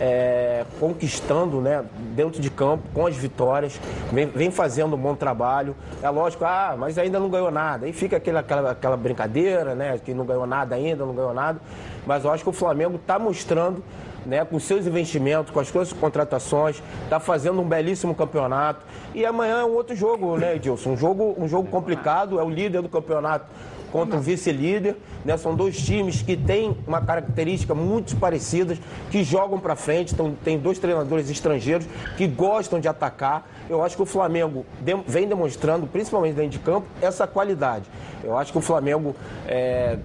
é, 0.00 0.64
conquistando 0.80 1.60
né, 1.60 1.84
dentro 2.14 2.40
de 2.40 2.50
campo, 2.50 2.82
com 2.92 3.06
as 3.06 3.16
vitórias, 3.16 3.80
vem, 4.12 4.26
vem, 4.26 4.50
fazendo 4.50 4.96
um 4.96 4.98
bom 4.98 5.14
trabalho. 5.14 5.76
É 6.02 6.10
lógico, 6.10 6.44
ah, 6.44 6.74
mas 6.76 6.98
ainda 6.98 7.20
não 7.20 7.30
ganhou 7.30 7.50
nada. 7.50 7.86
Aí 7.86 7.92
fica 7.92 8.16
aquela, 8.16 8.40
aquela, 8.40 8.70
aquela 8.72 8.96
brincadeira, 8.96 9.74
né? 9.74 9.98
Que 10.04 10.12
não 10.12 10.24
ganhou 10.24 10.46
nada 10.46 10.74
ainda, 10.74 11.04
não 11.04 11.14
ganhou 11.14 11.32
nada. 11.32 11.60
Mas 12.06 12.24
eu 12.24 12.32
acho 12.32 12.42
que 12.42 12.50
o 12.50 12.52
Flamengo 12.52 12.96
está 12.96 13.18
mostrando 13.18 13.82
né, 14.26 14.44
com 14.44 14.58
seus 14.58 14.86
investimentos, 14.86 15.52
com 15.52 15.60
as 15.60 15.68
suas 15.68 15.92
contratações, 15.92 16.82
está 17.04 17.18
fazendo 17.20 17.60
um 17.60 17.64
belíssimo 17.64 18.14
campeonato. 18.14 18.84
E 19.14 19.24
amanhã 19.24 19.60
é 19.60 19.64
um 19.64 19.74
outro 19.74 19.94
jogo, 19.94 20.36
né, 20.36 20.56
Edilson? 20.56 20.90
Um 20.90 20.96
jogo, 20.96 21.34
um 21.38 21.48
jogo 21.48 21.68
complicado, 21.68 22.38
é 22.38 22.42
o 22.42 22.50
líder 22.50 22.82
do 22.82 22.88
campeonato 22.88 23.46
contra 23.92 24.18
o 24.18 24.20
vice-líder. 24.20 24.96
Né? 25.24 25.36
São 25.36 25.54
dois 25.54 25.76
times 25.76 26.22
que 26.22 26.36
têm 26.36 26.76
uma 26.86 27.00
característica 27.00 27.74
muito 27.74 28.16
parecida, 28.16 28.76
que 29.10 29.22
jogam 29.22 29.60
para 29.60 29.76
frente. 29.76 30.14
Então, 30.14 30.34
tem 30.42 30.58
dois 30.58 30.78
treinadores 30.78 31.30
estrangeiros 31.30 31.86
que 32.16 32.26
gostam 32.26 32.80
de 32.80 32.88
atacar. 32.88 33.48
Eu 33.68 33.84
acho 33.84 33.94
que 33.94 34.02
o 34.02 34.06
Flamengo 34.06 34.64
vem 35.06 35.28
demonstrando, 35.28 35.86
principalmente 35.86 36.34
dentro 36.34 36.50
de 36.50 36.58
campo, 36.58 36.86
essa 37.00 37.26
qualidade. 37.26 37.84
Eu 38.24 38.36
acho 38.36 38.50
que 38.50 38.58
o 38.58 38.62
Flamengo 38.62 39.14
é, 39.46 39.98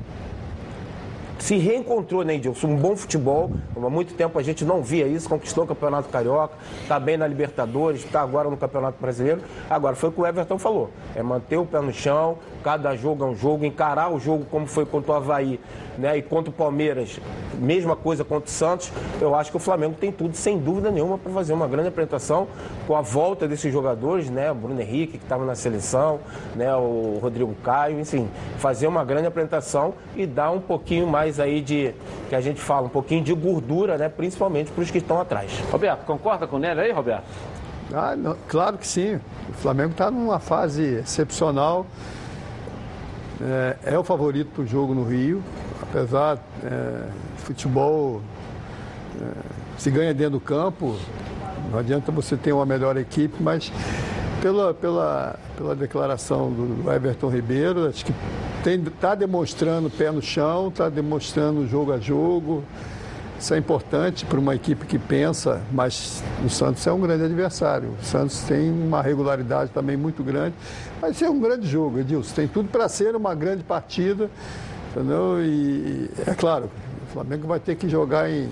se 1.39 1.57
reencontrou, 1.57 2.23
né, 2.23 2.35
Edilson? 2.35 2.67
Um 2.67 2.75
bom 2.75 2.95
futebol. 2.95 3.51
Há 3.75 3.89
muito 3.89 4.13
tempo 4.15 4.37
a 4.39 4.43
gente 4.43 4.65
não 4.65 4.81
via 4.81 5.07
isso, 5.07 5.29
conquistou 5.29 5.63
o 5.63 5.67
Campeonato 5.67 6.09
Carioca, 6.09 6.55
está 6.81 6.99
bem 6.99 7.17
na 7.17 7.27
Libertadores, 7.27 8.03
está 8.03 8.21
agora 8.21 8.49
no 8.49 8.57
Campeonato 8.57 8.97
Brasileiro. 8.99 9.41
Agora, 9.69 9.95
foi 9.95 10.09
o 10.09 10.11
que 10.11 10.19
o 10.19 10.25
Everton 10.25 10.57
falou: 10.57 10.89
é 11.15 11.21
manter 11.21 11.57
o 11.57 11.65
pé 11.65 11.79
no 11.79 11.93
chão, 11.93 12.37
cada 12.67 12.97
jogo 12.97 13.23
é 13.23 13.27
um 13.27 13.33
jogo, 13.33 13.63
encarar 13.63 14.13
o 14.13 14.19
jogo 14.19 14.43
como 14.51 14.67
foi 14.67 14.85
contra 14.85 15.13
o 15.13 15.15
Havaí 15.15 15.57
né, 15.97 16.17
e 16.17 16.21
contra 16.21 16.49
o 16.49 16.53
Palmeiras, 16.53 17.17
mesma 17.57 17.95
coisa 17.95 18.25
contra 18.25 18.49
o 18.49 18.51
Santos. 18.51 18.91
Eu 19.21 19.33
acho 19.33 19.51
que 19.51 19.55
o 19.55 19.59
Flamengo 19.59 19.95
tem 19.97 20.11
tudo, 20.11 20.35
sem 20.35 20.59
dúvida 20.59 20.91
nenhuma, 20.91 21.17
para 21.17 21.31
fazer 21.31 21.53
uma 21.53 21.65
grande 21.65 21.87
apresentação 21.87 22.45
com 22.85 22.93
a 22.93 22.99
volta 22.99 23.47
desses 23.47 23.71
jogadores, 23.71 24.29
né? 24.29 24.51
O 24.51 24.55
Bruno 24.55 24.81
Henrique, 24.81 25.17
que 25.17 25.23
estava 25.23 25.45
na 25.45 25.55
seleção, 25.55 26.19
né, 26.57 26.75
o 26.75 27.19
Rodrigo 27.21 27.55
Caio, 27.63 28.01
enfim, 28.01 28.27
fazer 28.57 28.87
uma 28.87 29.05
grande 29.05 29.27
apresentação 29.27 29.93
e 30.13 30.25
dar 30.25 30.51
um 30.51 30.59
pouquinho 30.59 31.07
mais 31.07 31.39
aí 31.39 31.61
de, 31.61 31.95
que 32.27 32.35
a 32.35 32.41
gente 32.41 32.59
fala, 32.59 32.87
um 32.87 32.89
pouquinho 32.89 33.23
de 33.23 33.33
gordura, 33.33 33.97
né, 33.97 34.09
principalmente 34.09 34.73
para 34.73 34.83
os 34.83 34.91
que 34.91 34.97
estão 34.97 35.21
atrás. 35.21 35.49
Roberto, 35.71 36.03
concorda 36.05 36.45
com 36.45 36.57
o 36.57 36.59
Nélio 36.59 36.83
aí, 36.83 36.91
Roberto? 36.91 37.23
Ah, 37.93 38.13
não, 38.17 38.35
claro 38.49 38.77
que 38.77 38.85
sim. 38.85 39.21
O 39.47 39.53
Flamengo 39.53 39.91
está 39.91 40.11
numa 40.11 40.37
fase 40.37 40.83
excepcional. 40.95 41.85
É, 43.41 43.93
é 43.93 43.99
o 43.99 44.03
favorito 44.03 44.49
para 44.53 44.63
o 44.63 44.67
jogo 44.67 44.93
no 44.95 45.03
Rio, 45.03 45.43
apesar 45.81 46.39
é, 46.63 47.03
futebol 47.37 48.21
é, 49.21 49.25
se 49.77 49.91
ganha 49.91 50.13
dentro 50.13 50.33
do 50.33 50.39
campo, 50.39 50.95
não 51.71 51.79
adianta 51.79 52.11
você 52.11 52.35
ter 52.35 52.51
uma 52.51 52.65
melhor 52.65 52.97
equipe, 52.97 53.35
mas 53.41 53.71
pela, 54.41 54.73
pela, 54.73 55.39
pela 55.55 55.75
declaração 55.75 56.51
do 56.51 56.91
Everton 56.91 57.29
Ribeiro, 57.29 57.87
acho 57.87 58.05
que 58.05 58.13
está 58.65 59.15
demonstrando 59.15 59.89
pé 59.89 60.11
no 60.11 60.21
chão, 60.21 60.69
está 60.69 60.89
demonstrando 60.89 61.67
jogo 61.67 61.93
a 61.93 61.99
jogo. 61.99 62.63
Isso 63.39 63.53
é 63.53 63.57
importante 63.57 64.25
para 64.25 64.39
uma 64.39 64.55
equipe 64.55 64.85
que 64.85 64.97
pensa, 64.97 65.61
mas 65.71 66.23
o 66.43 66.49
Santos 66.49 66.85
é 66.87 66.91
um 66.91 66.99
grande 66.99 67.23
adversário. 67.23 67.93
O 68.01 68.03
Santos 68.03 68.41
tem 68.41 68.71
uma 68.71 69.01
regularidade 69.01 69.69
também 69.71 69.95
muito 69.95 70.23
grande. 70.23 70.55
Vai 70.99 71.13
ser 71.13 71.29
um 71.29 71.39
grande 71.39 71.67
jogo, 71.67 71.99
Edilson. 71.99 72.33
Tem 72.33 72.47
tudo 72.47 72.69
para 72.69 72.89
ser 72.89 73.15
uma 73.15 73.35
grande 73.35 73.63
partida. 73.63 74.29
Entendeu? 74.91 75.39
E 75.43 76.09
é 76.25 76.33
claro, 76.33 76.71
o 77.03 77.13
Flamengo 77.13 77.47
vai 77.47 77.59
ter 77.59 77.75
que 77.75 77.87
jogar, 77.87 78.27
em, 78.27 78.49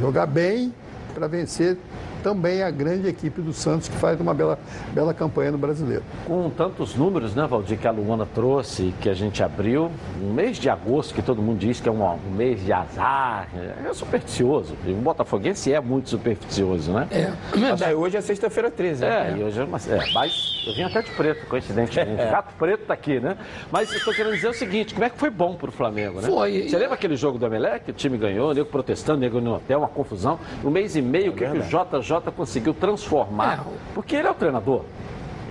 jogar 0.00 0.26
bem 0.26 0.72
para 1.12 1.26
vencer 1.26 1.76
também 2.24 2.62
a 2.62 2.70
grande 2.70 3.06
equipe 3.06 3.42
do 3.42 3.52
Santos, 3.52 3.86
que 3.86 3.96
faz 3.96 4.18
uma 4.18 4.32
bela, 4.32 4.58
bela 4.94 5.12
campanha 5.12 5.52
no 5.52 5.58
brasileiro. 5.58 6.02
Com 6.26 6.48
tantos 6.48 6.94
números, 6.96 7.34
né, 7.34 7.46
Valdir, 7.46 7.78
que 7.78 7.86
a 7.86 7.90
Luana 7.90 8.24
trouxe, 8.24 8.94
que 9.02 9.10
a 9.10 9.14
gente 9.14 9.42
abriu, 9.42 9.90
um 10.22 10.32
mês 10.32 10.56
de 10.56 10.70
agosto, 10.70 11.14
que 11.14 11.20
todo 11.20 11.42
mundo 11.42 11.58
diz 11.58 11.80
que 11.80 11.88
é 11.88 11.92
um, 11.92 12.02
um 12.02 12.30
mês 12.34 12.64
de 12.64 12.72
azar, 12.72 13.48
é 13.86 13.92
supersticioso. 13.92 14.74
E 14.86 14.92
o 14.92 14.94
Botafoguense 14.96 15.70
é 15.70 15.78
muito 15.80 16.08
supersticioso, 16.08 16.92
né? 16.92 17.06
É. 17.10 17.30
Mas 17.58 17.82
aí 17.82 17.94
hoje 17.94 18.16
é 18.16 18.22
sexta-feira 18.22 18.70
13, 18.70 19.04
É, 19.04 19.08
né? 19.08 19.36
e 19.38 19.44
hoje 19.44 19.60
é 19.60 19.64
uma. 19.64 19.76
É, 19.76 20.12
mas 20.14 20.64
eu 20.66 20.74
vim 20.74 20.82
até 20.82 21.02
de 21.02 21.10
preto, 21.10 21.46
coincidentemente. 21.46 22.16
Gato 22.30 22.54
preto 22.58 22.86
tá 22.86 22.94
aqui, 22.94 23.20
né? 23.20 23.36
Mas 23.70 23.92
eu 23.92 24.02
tô 24.02 24.12
querendo 24.12 24.34
dizer 24.34 24.48
o 24.48 24.54
seguinte: 24.54 24.94
como 24.94 25.04
é 25.04 25.10
que 25.10 25.18
foi 25.18 25.28
bom 25.28 25.54
pro 25.56 25.70
Flamengo, 25.70 26.22
né? 26.22 26.28
Foi. 26.28 26.68
Você 26.68 26.78
lembra 26.78 26.94
aquele 26.94 27.16
jogo 27.16 27.38
do 27.38 27.44
Emelec? 27.44 27.90
O 27.90 27.92
time 27.92 28.16
ganhou, 28.16 28.54
nego 28.54 28.68
protestando, 28.70 29.20
nego 29.20 29.42
no 29.42 29.56
hotel, 29.56 29.80
uma 29.80 29.88
confusão. 29.88 30.38
Um 30.64 30.70
mês 30.70 30.96
e 30.96 31.02
meio, 31.02 31.32
o 31.32 31.34
que, 31.34 31.44
que 31.44 31.58
o 31.58 31.62
JJ 31.62 32.13
conseguiu 32.30 32.74
transformar? 32.74 33.60
É, 33.60 33.72
Porque 33.94 34.16
ele 34.16 34.28
é 34.28 34.30
o 34.30 34.34
treinador. 34.34 34.82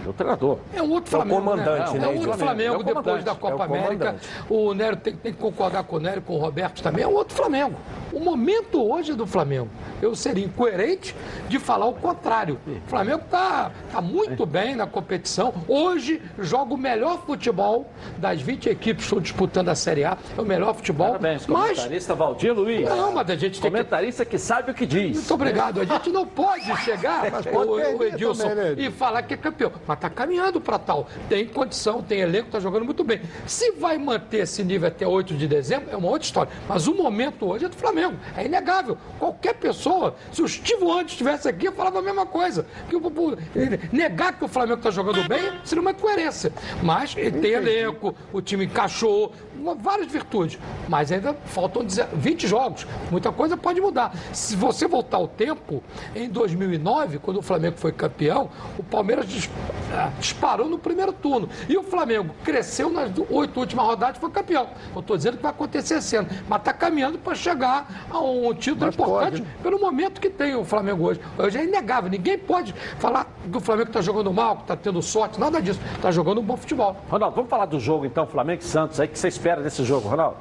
É 0.05 0.09
o 0.09 0.13
treinador. 0.13 0.57
É 0.73 0.81
um 0.81 0.91
outro 0.91 1.15
É 1.15 1.19
o 1.19 1.21
Flamengo. 1.21 1.41
comandante, 1.49 1.93
né? 1.93 1.99
né? 1.99 2.05
É 2.05 2.09
um 2.09 2.15
outro 2.15 2.31
É 2.31 2.35
o 2.35 2.37
Flamengo 2.37 2.83
depois 2.83 3.23
da 3.23 3.31
É 3.31 3.33
o 3.33 3.37
Copa 3.37 3.63
América. 3.65 4.15
O 4.49 4.73
Nero 4.73 4.95
tem, 4.97 5.15
tem 5.15 5.33
que 5.33 5.39
concordar 5.39 5.83
com 5.83 5.95
o 5.95 5.99
Nero, 5.99 6.21
com 6.21 6.35
o 6.35 6.37
Roberto 6.39 6.81
também. 6.81 7.03
É 7.03 7.07
um 7.07 7.13
outro 7.13 7.35
Flamengo. 7.35 7.75
O 8.11 8.19
momento 8.19 8.83
hoje 8.83 9.13
do 9.13 9.25
Flamengo, 9.25 9.69
eu 10.01 10.15
seria 10.15 10.45
incoerente 10.45 11.15
de 11.47 11.57
falar 11.57 11.87
o 11.87 11.93
contrário. 11.93 12.59
O 12.67 12.89
Flamengo 12.89 13.21
está 13.23 13.71
tá 13.91 14.01
muito 14.01 14.45
bem 14.45 14.75
na 14.75 14.85
competição. 14.85 15.53
Hoje 15.67 16.21
joga 16.37 16.73
o 16.73 16.77
melhor 16.77 17.25
futebol 17.25 17.89
das 18.17 18.39
20 18.41 18.69
equipes 18.69 18.97
que 18.97 19.03
estão 19.03 19.19
disputando 19.19 19.69
a 19.69 19.75
Série 19.75 20.03
A. 20.03 20.17
É 20.37 20.41
o 20.41 20.45
melhor 20.45 20.75
futebol. 20.75 21.07
Parabéns, 21.07 21.47
mas 21.47 21.69
comentarista 21.69 22.13
Valdir 22.13 22.53
Luiz. 22.53 22.87
não, 22.87 23.13
mas 23.13 23.29
a 23.29 23.35
gente 23.35 23.59
tem 23.59 23.71
que 23.71 23.77
Comentarista 23.83 24.23
que 24.25 24.37
sabe 24.37 24.71
o 24.71 24.73
que 24.73 24.85
diz. 24.85 25.17
muito 25.17 25.33
obrigado. 25.33 25.81
A 25.81 25.85
gente 25.85 26.11
não 26.11 26.27
pode 26.27 26.65
chegar, 26.83 27.23
o, 27.51 27.97
o 27.97 28.03
Edilson, 28.03 28.43
também, 28.49 28.55
né, 28.63 28.71
Edilson? 28.73 28.89
e 28.89 28.91
falar 28.91 29.23
que 29.23 29.33
é 29.33 29.37
campeão. 29.37 29.71
Mas 29.93 29.97
está 29.97 30.09
caminhando 30.09 30.59
para 30.59 30.79
tal. 30.79 31.07
Tem 31.29 31.45
condição, 31.45 32.01
tem 32.01 32.19
elenco, 32.19 32.47
está 32.47 32.59
jogando 32.59 32.83
muito 32.83 33.03
bem. 33.03 33.21
Se 33.45 33.71
vai 33.73 33.97
manter 33.97 34.39
esse 34.39 34.63
nível 34.63 34.87
até 34.87 35.07
8 35.07 35.35
de 35.35 35.47
dezembro, 35.47 35.91
é 35.91 35.95
uma 35.95 36.07
outra 36.07 36.25
história. 36.25 36.51
Mas 36.67 36.87
o 36.87 36.95
momento 36.95 37.47
hoje 37.47 37.65
é 37.65 37.69
do 37.69 37.75
Flamengo. 37.75 38.17
É 38.35 38.45
inegável. 38.45 38.97
Qualquer 39.19 39.53
pessoa, 39.53 40.15
se 40.31 40.41
o 40.41 40.47
Steve 40.47 40.83
Wonder 40.83 41.05
estivesse 41.05 41.47
aqui, 41.47 41.67
eu 41.67 41.73
falava 41.73 41.99
a 41.99 42.01
mesma 42.01 42.25
coisa. 42.25 42.65
Que, 42.89 43.95
negar 43.95 44.37
que 44.37 44.45
o 44.45 44.47
Flamengo 44.47 44.77
está 44.77 44.89
jogando 44.89 45.27
bem 45.27 45.59
seria 45.63 45.81
uma 45.81 45.91
incoerência. 45.91 46.51
Mas 46.81 47.15
ele 47.15 47.39
tem 47.39 47.51
elenco, 47.51 48.15
o 48.31 48.41
time 48.41 48.65
encaixou, 48.65 49.31
uma- 49.63 49.75
várias 49.75 50.11
virtudes. 50.11 50.59
Mas 50.87 51.11
ainda 51.11 51.33
faltam 51.45 51.83
10 51.83 52.07
20 52.13 52.47
jogos. 52.47 52.85
Muita 53.11 53.31
coisa 53.31 53.55
pode 53.57 53.79
mudar. 53.81 54.13
Se 54.31 54.55
você 54.55 54.87
voltar 54.87 55.17
ao 55.17 55.27
tempo, 55.27 55.81
em 56.15 56.29
2009, 56.29 57.19
quando 57.19 57.37
o 57.37 57.41
Flamengo 57.41 57.77
foi 57.77 57.91
campeão, 57.91 58.49
o 58.77 58.83
Palmeiras 58.83 59.27
dis- 59.27 59.49
ah, 59.95 60.09
disparou 60.19 60.67
no 60.67 60.77
primeiro 60.77 61.11
turno. 61.13 61.49
E 61.67 61.77
o 61.77 61.83
Flamengo 61.83 62.33
cresceu 62.43 62.89
nas 62.89 63.09
oito 63.29 63.59
últimas 63.59 63.85
rodadas 63.85 64.17
e 64.17 64.19
foi 64.19 64.29
campeão. 64.29 64.67
Eu 64.93 64.99
estou 65.01 65.15
dizendo 65.17 65.37
que 65.37 65.43
vai 65.43 65.51
acontecer 65.51 65.95
esse 65.95 66.15
ano. 66.15 66.27
Mas 66.47 66.59
está 66.59 66.73
caminhando 66.73 67.17
para 67.17 67.35
chegar 67.35 68.05
a 68.09 68.19
um 68.19 68.53
título 68.53 68.85
Mas 68.87 68.95
importante 68.95 69.31
pode, 69.31 69.41
né? 69.41 69.47
pelo 69.61 69.79
momento 69.79 70.19
que 70.19 70.29
tem 70.29 70.55
o 70.55 70.63
Flamengo 70.63 71.05
hoje. 71.05 71.19
Hoje 71.37 71.57
é 71.57 71.63
inegável. 71.63 72.09
Ninguém 72.09 72.37
pode 72.37 72.73
falar 72.99 73.27
que 73.49 73.57
o 73.57 73.61
Flamengo 73.61 73.89
está 73.89 74.01
jogando 74.01 74.31
mal, 74.33 74.57
que 74.57 74.61
está 74.63 74.75
tendo 74.75 75.01
sorte, 75.01 75.39
nada 75.39 75.61
disso. 75.61 75.79
Está 75.95 76.11
jogando 76.11 76.39
um 76.41 76.43
bom 76.43 76.57
futebol. 76.57 76.95
Ronaldo, 77.09 77.35
vamos 77.35 77.49
falar 77.49 77.65
do 77.65 77.79
jogo 77.79 78.05
então, 78.05 78.25
Flamengo 78.27 78.61
e 78.61 78.65
Santos. 78.65 78.99
Aí, 78.99 79.07
que 79.07 79.17
você 79.17 79.27
espera 79.27 79.52
desse 79.61 79.83
jogo, 79.83 80.07
Ronaldo? 80.07 80.37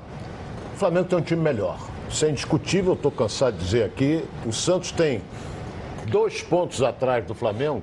O 0.74 0.78
Flamengo 0.78 1.08
tem 1.08 1.18
um 1.18 1.22
time 1.22 1.42
melhor. 1.42 1.78
Isso 2.08 2.24
é 2.24 2.30
indiscutível, 2.30 2.94
estou 2.94 3.10
cansado 3.10 3.56
de 3.56 3.64
dizer 3.64 3.84
aqui. 3.84 4.24
O 4.46 4.52
Santos 4.52 4.92
tem 4.92 5.22
dois 6.06 6.42
pontos 6.42 6.82
atrás 6.82 7.24
do 7.24 7.34
Flamengo, 7.34 7.82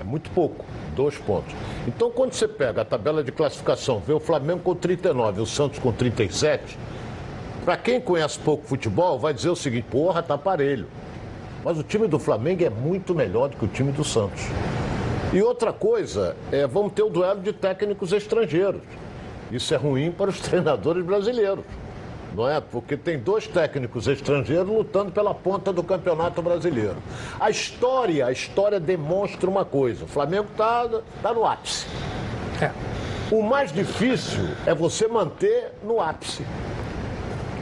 é 0.00 0.04
muito 0.04 0.30
pouco, 0.30 0.64
dois 0.94 1.16
pontos. 1.18 1.54
Então, 1.86 2.10
quando 2.10 2.32
você 2.32 2.46
pega 2.46 2.82
a 2.82 2.84
tabela 2.84 3.22
de 3.22 3.32
classificação, 3.32 4.00
vê 4.00 4.12
o 4.12 4.20
Flamengo 4.20 4.60
com 4.60 4.74
39 4.74 5.40
e 5.40 5.42
o 5.42 5.46
Santos 5.46 5.78
com 5.78 5.92
37, 5.92 6.78
para 7.64 7.76
quem 7.76 8.00
conhece 8.00 8.38
pouco 8.38 8.66
futebol, 8.66 9.18
vai 9.18 9.34
dizer 9.34 9.50
o 9.50 9.56
seguinte: 9.56 9.86
porra, 9.90 10.22
tá 10.22 10.38
parelho. 10.38 10.86
Mas 11.64 11.78
o 11.78 11.82
time 11.82 12.06
do 12.06 12.18
Flamengo 12.18 12.64
é 12.64 12.70
muito 12.70 13.14
melhor 13.14 13.48
do 13.48 13.56
que 13.56 13.64
o 13.64 13.68
time 13.68 13.92
do 13.92 14.04
Santos. 14.04 14.42
E 15.32 15.42
outra 15.42 15.72
coisa, 15.72 16.34
é, 16.50 16.66
vamos 16.66 16.92
ter 16.94 17.02
o 17.02 17.10
duelo 17.10 17.42
de 17.42 17.52
técnicos 17.52 18.12
estrangeiros. 18.12 18.80
Isso 19.50 19.72
é 19.74 19.76
ruim 19.76 20.10
para 20.10 20.30
os 20.30 20.40
treinadores 20.40 21.04
brasileiros. 21.04 21.64
Não 22.34 22.48
é? 22.48 22.60
Porque 22.60 22.96
tem 22.96 23.18
dois 23.18 23.46
técnicos 23.46 24.06
estrangeiros 24.06 24.68
lutando 24.68 25.10
pela 25.10 25.34
ponta 25.34 25.72
do 25.72 25.82
Campeonato 25.82 26.42
Brasileiro. 26.42 26.96
A 27.40 27.50
história, 27.50 28.26
a 28.26 28.32
história 28.32 28.78
demonstra 28.78 29.48
uma 29.48 29.64
coisa: 29.64 30.04
o 30.04 30.08
Flamengo 30.08 30.46
está 30.50 30.88
tá 31.22 31.32
no 31.32 31.44
ápice. 31.44 31.86
É. 32.60 32.70
O 33.30 33.42
mais 33.42 33.72
difícil 33.72 34.48
é 34.66 34.74
você 34.74 35.06
manter 35.06 35.72
no 35.82 36.00
ápice. 36.00 36.44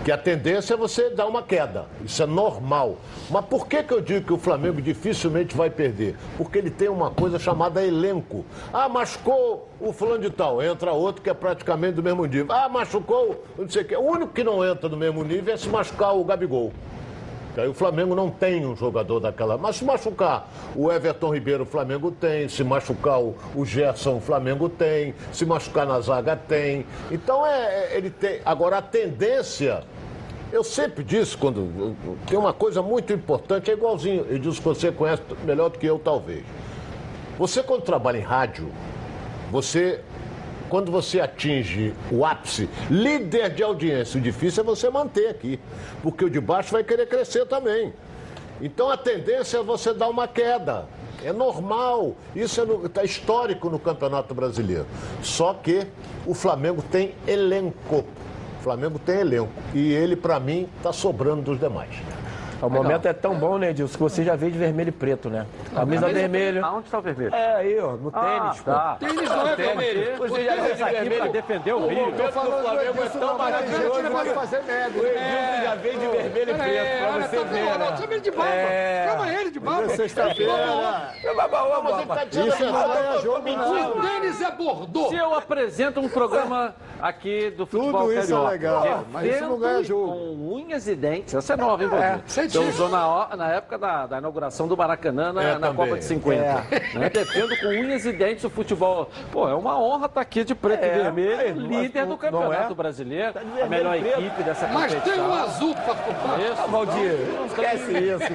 Que 0.06 0.12
a 0.12 0.16
tendência 0.16 0.74
é 0.74 0.76
você 0.76 1.10
dar 1.10 1.26
uma 1.26 1.42
queda. 1.42 1.86
Isso 2.04 2.22
é 2.22 2.26
normal. 2.26 2.94
Mas 3.28 3.44
por 3.46 3.66
que, 3.66 3.82
que 3.82 3.92
eu 3.92 4.00
digo 4.00 4.24
que 4.24 4.32
o 4.32 4.38
Flamengo 4.38 4.80
dificilmente 4.80 5.56
vai 5.56 5.68
perder? 5.68 6.14
Porque 6.38 6.58
ele 6.58 6.70
tem 6.70 6.88
uma 6.88 7.10
coisa 7.10 7.40
chamada 7.40 7.84
elenco. 7.84 8.44
Ah, 8.72 8.88
machucou 8.88 9.68
o 9.80 9.92
fulano 9.92 10.20
de 10.20 10.30
tal. 10.30 10.62
Entra 10.62 10.92
outro 10.92 11.20
que 11.20 11.28
é 11.28 11.34
praticamente 11.34 11.94
do 11.94 12.04
mesmo 12.04 12.24
nível. 12.24 12.46
Ah, 12.50 12.68
machucou 12.68 13.44
não 13.58 13.68
sei 13.68 13.82
o 13.82 13.84
quê. 13.84 13.96
O 13.96 14.02
único 14.02 14.32
que 14.32 14.44
não 14.44 14.64
entra 14.64 14.88
no 14.88 14.96
mesmo 14.96 15.24
nível 15.24 15.52
é 15.52 15.56
se 15.56 15.68
machucar 15.68 16.16
o 16.16 16.22
Gabigol. 16.22 16.72
Aí 17.56 17.66
o 17.66 17.74
Flamengo 17.74 18.14
não 18.14 18.30
tem 18.30 18.66
um 18.66 18.76
jogador 18.76 19.18
daquela. 19.18 19.56
Mas 19.56 19.76
se 19.76 19.84
machucar 19.84 20.48
o 20.74 20.92
Everton 20.92 21.34
Ribeiro, 21.34 21.62
o 21.64 21.66
Flamengo 21.66 22.12
tem. 22.12 22.48
Se 22.48 22.62
machucar 22.62 23.20
o, 23.20 23.34
o 23.54 23.64
Gerson, 23.64 24.18
o 24.18 24.20
Flamengo 24.20 24.68
tem. 24.68 25.14
Se 25.32 25.44
machucar 25.44 25.86
na 25.86 25.98
zaga, 26.00 26.36
tem. 26.36 26.86
Então 27.10 27.44
é, 27.46 27.94
é- 27.94 27.96
ele 27.96 28.10
tem. 28.10 28.40
Agora 28.44 28.78
a 28.78 28.82
tendência. 28.82 29.82
Eu 30.52 30.62
sempre 30.62 31.02
disse, 31.02 31.36
quando. 31.36 31.96
Tem 32.26 32.38
uma 32.38 32.52
coisa 32.52 32.80
muito 32.80 33.12
importante, 33.12 33.70
é 33.70 33.74
igualzinho. 33.74 34.24
Eu 34.28 34.38
disse 34.38 34.58
que 34.58 34.64
você 34.64 34.92
conhece 34.92 35.22
melhor 35.44 35.70
do 35.70 35.78
que 35.78 35.86
eu, 35.86 35.98
talvez. 35.98 36.44
Você, 37.38 37.62
quando 37.62 37.82
trabalha 37.82 38.18
em 38.18 38.22
rádio, 38.22 38.70
você. 39.50 40.00
Quando 40.68 40.90
você 40.90 41.20
atinge 41.20 41.94
o 42.10 42.24
ápice, 42.24 42.68
líder 42.90 43.50
de 43.50 43.62
audiência, 43.62 44.18
o 44.18 44.20
difícil 44.20 44.64
é 44.64 44.66
você 44.66 44.90
manter 44.90 45.28
aqui. 45.28 45.60
Porque 46.02 46.24
o 46.24 46.30
de 46.30 46.40
baixo 46.40 46.72
vai 46.72 46.82
querer 46.82 47.06
crescer 47.06 47.46
também. 47.46 47.92
Então 48.60 48.90
a 48.90 48.96
tendência 48.96 49.58
é 49.58 49.62
você 49.62 49.94
dar 49.94 50.08
uma 50.08 50.26
queda. 50.26 50.88
É 51.22 51.32
normal. 51.32 52.16
Isso 52.34 52.60
está 52.62 52.84
é 52.84 52.88
tá 52.88 53.04
histórico 53.04 53.70
no 53.70 53.78
Campeonato 53.78 54.34
Brasileiro. 54.34 54.86
Só 55.22 55.54
que 55.54 55.86
o 56.26 56.34
Flamengo 56.34 56.82
tem 56.82 57.14
elenco. 57.28 58.04
Flamengo 58.66 58.98
tem 58.98 59.20
elenco. 59.20 59.52
E 59.72 59.92
ele, 59.92 60.16
para 60.16 60.40
mim, 60.40 60.68
está 60.76 60.92
sobrando 60.92 61.40
dos 61.40 61.60
demais. 61.60 61.90
O 62.62 62.70
momento 62.70 63.06
é 63.06 63.12
tão 63.12 63.34
bom, 63.34 63.58
né, 63.58 63.70
Edilson, 63.70 63.94
que 63.94 64.02
você 64.02 64.24
já 64.24 64.34
veio 64.34 64.52
de 64.52 64.58
vermelho 64.58 64.88
e 64.88 64.92
preto, 64.92 65.28
né? 65.28 65.46
Camisa 65.74 66.08
vermelha. 66.08 66.64
Aonde 66.64 66.86
está 66.86 66.98
o 66.98 67.02
vermelho? 67.02 67.34
É, 67.34 67.54
aí, 67.56 67.78
ó, 67.78 67.92
no 67.92 68.10
tênis, 68.10 68.60
pô. 68.60 68.70
tá. 68.70 68.96
Tênis 68.98 69.28
não 69.28 69.48
é 69.48 69.56
vermelho. 69.56 70.16
Você 70.18 70.44
já 70.44 70.54
veio 70.54 70.74
de 70.76 70.82
aqui 70.82 70.92
para 70.92 71.00
vermelho. 71.00 71.32
defender 71.32 71.72
o 71.74 71.86
Rio. 71.86 72.00
momento 72.00 72.16
do 72.16 72.32
Flamengo 72.32 73.02
é 73.02 73.08
tão 73.08 73.38
maravilhoso. 73.38 73.98
Ele 73.98 74.10
pode 74.10 74.30
fazer 74.30 74.62
média. 74.62 75.02
O 75.02 75.06
Edilson 75.06 75.62
já 75.64 75.74
veio 75.74 75.98
de 75.98 76.06
vermelho 76.06 76.50
e 76.50 76.54
preto, 76.54 76.98
pra 76.98 77.28
você 77.28 77.36
tá 77.36 77.44
ver? 77.44 77.64
Não, 77.64 77.78
né? 77.78 77.96
chama 77.96 78.12
ele 78.14 78.20
de 78.20 78.30
barba. 78.30 78.54
É. 78.54 79.08
Chama 79.10 79.32
ele 79.32 79.50
de 79.50 79.60
barba. 79.60 79.88
Sexta-feira. 79.90 80.52
Mas 81.82 81.98
ele 81.98 82.06
tá 82.06 82.24
dizendo 82.24 82.48
Isso 82.48 82.64
não 82.64 82.72
ganha 82.72 83.20
jogo, 83.20 83.48
não. 83.48 83.96
O 83.96 84.00
tênis 84.00 84.40
é 84.40 84.50
bordô. 84.50 85.08
Se 85.08 85.16
eu 85.16 85.34
apresento 85.34 86.00
um 86.00 86.08
programa 86.08 86.74
aqui 87.00 87.50
do 87.50 87.66
futebol 87.66 88.08
Tudo 88.08 88.18
isso 88.18 88.34
é 88.34 88.48
legal, 88.48 89.04
mas 89.12 89.34
isso 89.34 89.44
não 89.44 89.58
ganha 89.58 89.84
jogo. 89.84 90.12
Com 90.12 90.54
unhas 90.54 90.88
e 90.88 90.94
dentes. 90.94 91.34
Essa 91.34 91.54
é 91.54 91.56
nova, 91.56 91.82
hein, 91.82 91.88
Valdir? 91.88 92.22
É, 92.46 92.48
Você 92.48 92.58
senti. 92.58 92.68
usou 92.74 92.88
na, 92.88 93.36
na 93.36 93.52
época 93.52 93.78
da, 93.78 94.06
da 94.06 94.18
inauguração 94.18 94.66
do 94.68 94.76
Maracanã 94.76 95.32
na, 95.32 95.42
É, 95.42 95.58
na. 95.58 95.72
Copa 95.74 95.98
de 95.98 96.04
50. 96.04 96.42
Né? 96.94 97.10
Defendo 97.10 97.56
com 97.60 97.66
unhas 97.68 98.04
e 98.04 98.12
dentes 98.12 98.44
o 98.44 98.50
futebol. 98.50 99.10
Pô, 99.30 99.48
é 99.48 99.54
uma 99.54 99.78
honra 99.78 100.06
estar 100.06 100.20
aqui 100.20 100.44
de 100.44 100.54
preto 100.54 100.82
e 100.84 100.86
É, 100.88 101.02
vermelho, 101.02 101.40
aí, 101.40 101.52
líder 101.52 102.02
não- 102.02 102.08
do 102.10 102.16
Campeonato 102.18 102.72
é? 102.72 102.74
Brasileiro, 102.74 103.28
a 103.30 103.40
vermelho 103.40 103.68
melhor 103.68 103.96
e 103.96 104.00
preto. 104.00 104.20
equipe 104.20 104.42
dessa 104.42 104.66
Mas 104.68 104.94
competição. 104.94 105.14
tem 105.14 105.22
um 105.22 105.34
azul 105.34 105.74
pra 105.74 105.94
comprar. 105.94 106.40
Isso. 106.40 106.62
Ah, 106.62 106.66
Valdir, 106.66 107.12
esquece 107.46 107.92
isso, 107.92 108.34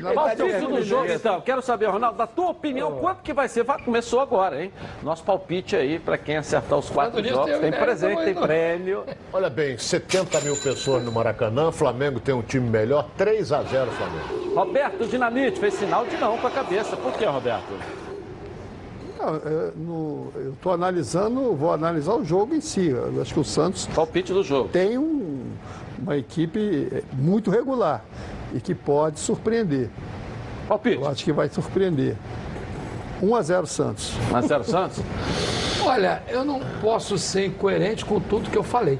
Valdir. 0.00 0.14
Palpite 0.14 0.66
do 0.66 0.82
jogo, 0.82 1.12
então. 1.12 1.40
Quero 1.40 1.62
saber, 1.62 1.86
Ronaldo, 1.86 2.18
da 2.18 2.26
tua 2.26 2.50
opinião, 2.50 2.92
Oh. 2.96 3.00
quanto 3.00 3.22
que 3.22 3.32
vai 3.32 3.48
ser? 3.48 3.62
Vai, 3.64 3.80
começou 3.82 4.20
agora, 4.20 4.62
hein? 4.62 4.72
Nosso 5.02 5.22
palpite 5.24 5.74
aí, 5.76 5.98
para 5.98 6.18
quem 6.18 6.36
acertar 6.36 6.78
os 6.78 6.88
quatro 6.90 7.20
nisso, 7.20 7.34
jogos. 7.34 7.58
tem- 7.58 7.68
é, 7.68 7.72
presente, 7.72 8.24
tem 8.24 8.34
prêmio. 8.34 9.04
Olha 9.32 9.50
bem, 9.50 9.76
70 9.78 10.40
mil 10.40 10.56
pessoas 10.56 11.02
no 11.04 11.12
Maracanã, 11.12 11.70
Flamengo 11.72 12.20
tem 12.20 12.34
um 12.34 12.42
time 12.42 12.68
melhor, 12.68 13.06
3 13.36 13.52
a 13.52 13.62
0 13.62 13.90
Flamengo. 13.90 14.54
Roberto 14.54 15.06
Dinamite 15.06 15.60
fez 15.60 15.74
sinal 15.74 16.06
de 16.06 16.16
não 16.16 16.38
com 16.38 16.46
a 16.46 16.50
cabeça. 16.50 16.96
Por 16.96 17.12
que, 17.12 17.24
Roberto? 17.26 17.64
Não, 19.18 19.34
é, 19.36 19.72
eu 20.46 20.52
estou 20.54 20.72
analisando, 20.72 21.54
vou 21.54 21.70
analisar 21.72 22.14
o 22.14 22.24
jogo 22.24 22.54
em 22.54 22.60
si. 22.62 22.88
Eu 22.88 23.20
acho 23.20 23.34
que 23.34 23.40
o 23.40 23.44
Santos 23.44 23.86
Palpite 23.94 24.32
do 24.32 24.42
jogo. 24.42 24.68
tem 24.70 24.96
um- 24.96 25.50
uma 25.98 26.16
equipe 26.16 26.88
é, 26.92 27.02
muito 27.12 27.50
regular 27.50 28.02
e 28.54 28.60
que 28.60 28.74
pode 28.74 29.20
surpreender. 29.20 29.90
Palpite. 30.68 30.96
Eu 31.02 31.08
acho 31.08 31.22
que 31.24 31.32
vai 31.32 31.48
surpreender. 31.50 32.16
1 33.22 33.34
a 33.36 33.42
0 33.42 33.66
Santos. 33.66 34.12
1x0 34.30 34.64
Santos? 34.64 35.00
Olha, 35.84 36.22
eu 36.28 36.44
não 36.44 36.60
posso 36.80 37.16
ser 37.18 37.46
incoerente 37.46 38.04
com 38.04 38.18
tudo 38.20 38.50
que 38.50 38.56
eu 38.58 38.62
falei. 38.62 38.98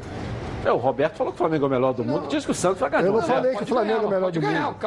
É, 0.67 0.73
o 0.73 0.77
Roberto 0.79 1.15
falou 1.17 1.33
que 1.33 1.37
o 1.37 1.39
Flamengo 1.39 1.65
é 1.65 1.69
o 1.69 1.71
melhor 1.71 1.93
do 1.95 2.05
mundo 2.05 2.25
e 2.25 2.29
disse 2.29 2.45
que 2.45 2.51
o 2.51 2.55
Santos 2.55 2.81
vai 2.81 2.91
ganhar. 2.91 3.05
Eu 3.07 3.13
não 3.13 3.21
É, 3.21 3.23
falei 3.23 3.55
que 3.57 3.63
o 3.63 3.67
Flamengo 3.67 3.93
é 3.93 3.97
o 3.99 4.09
ganhar, 4.09 4.15
melhor 4.17 4.33
do 4.33 4.41
ganhar, 4.41 4.63
mundo. 4.63 4.75
o 4.75 4.79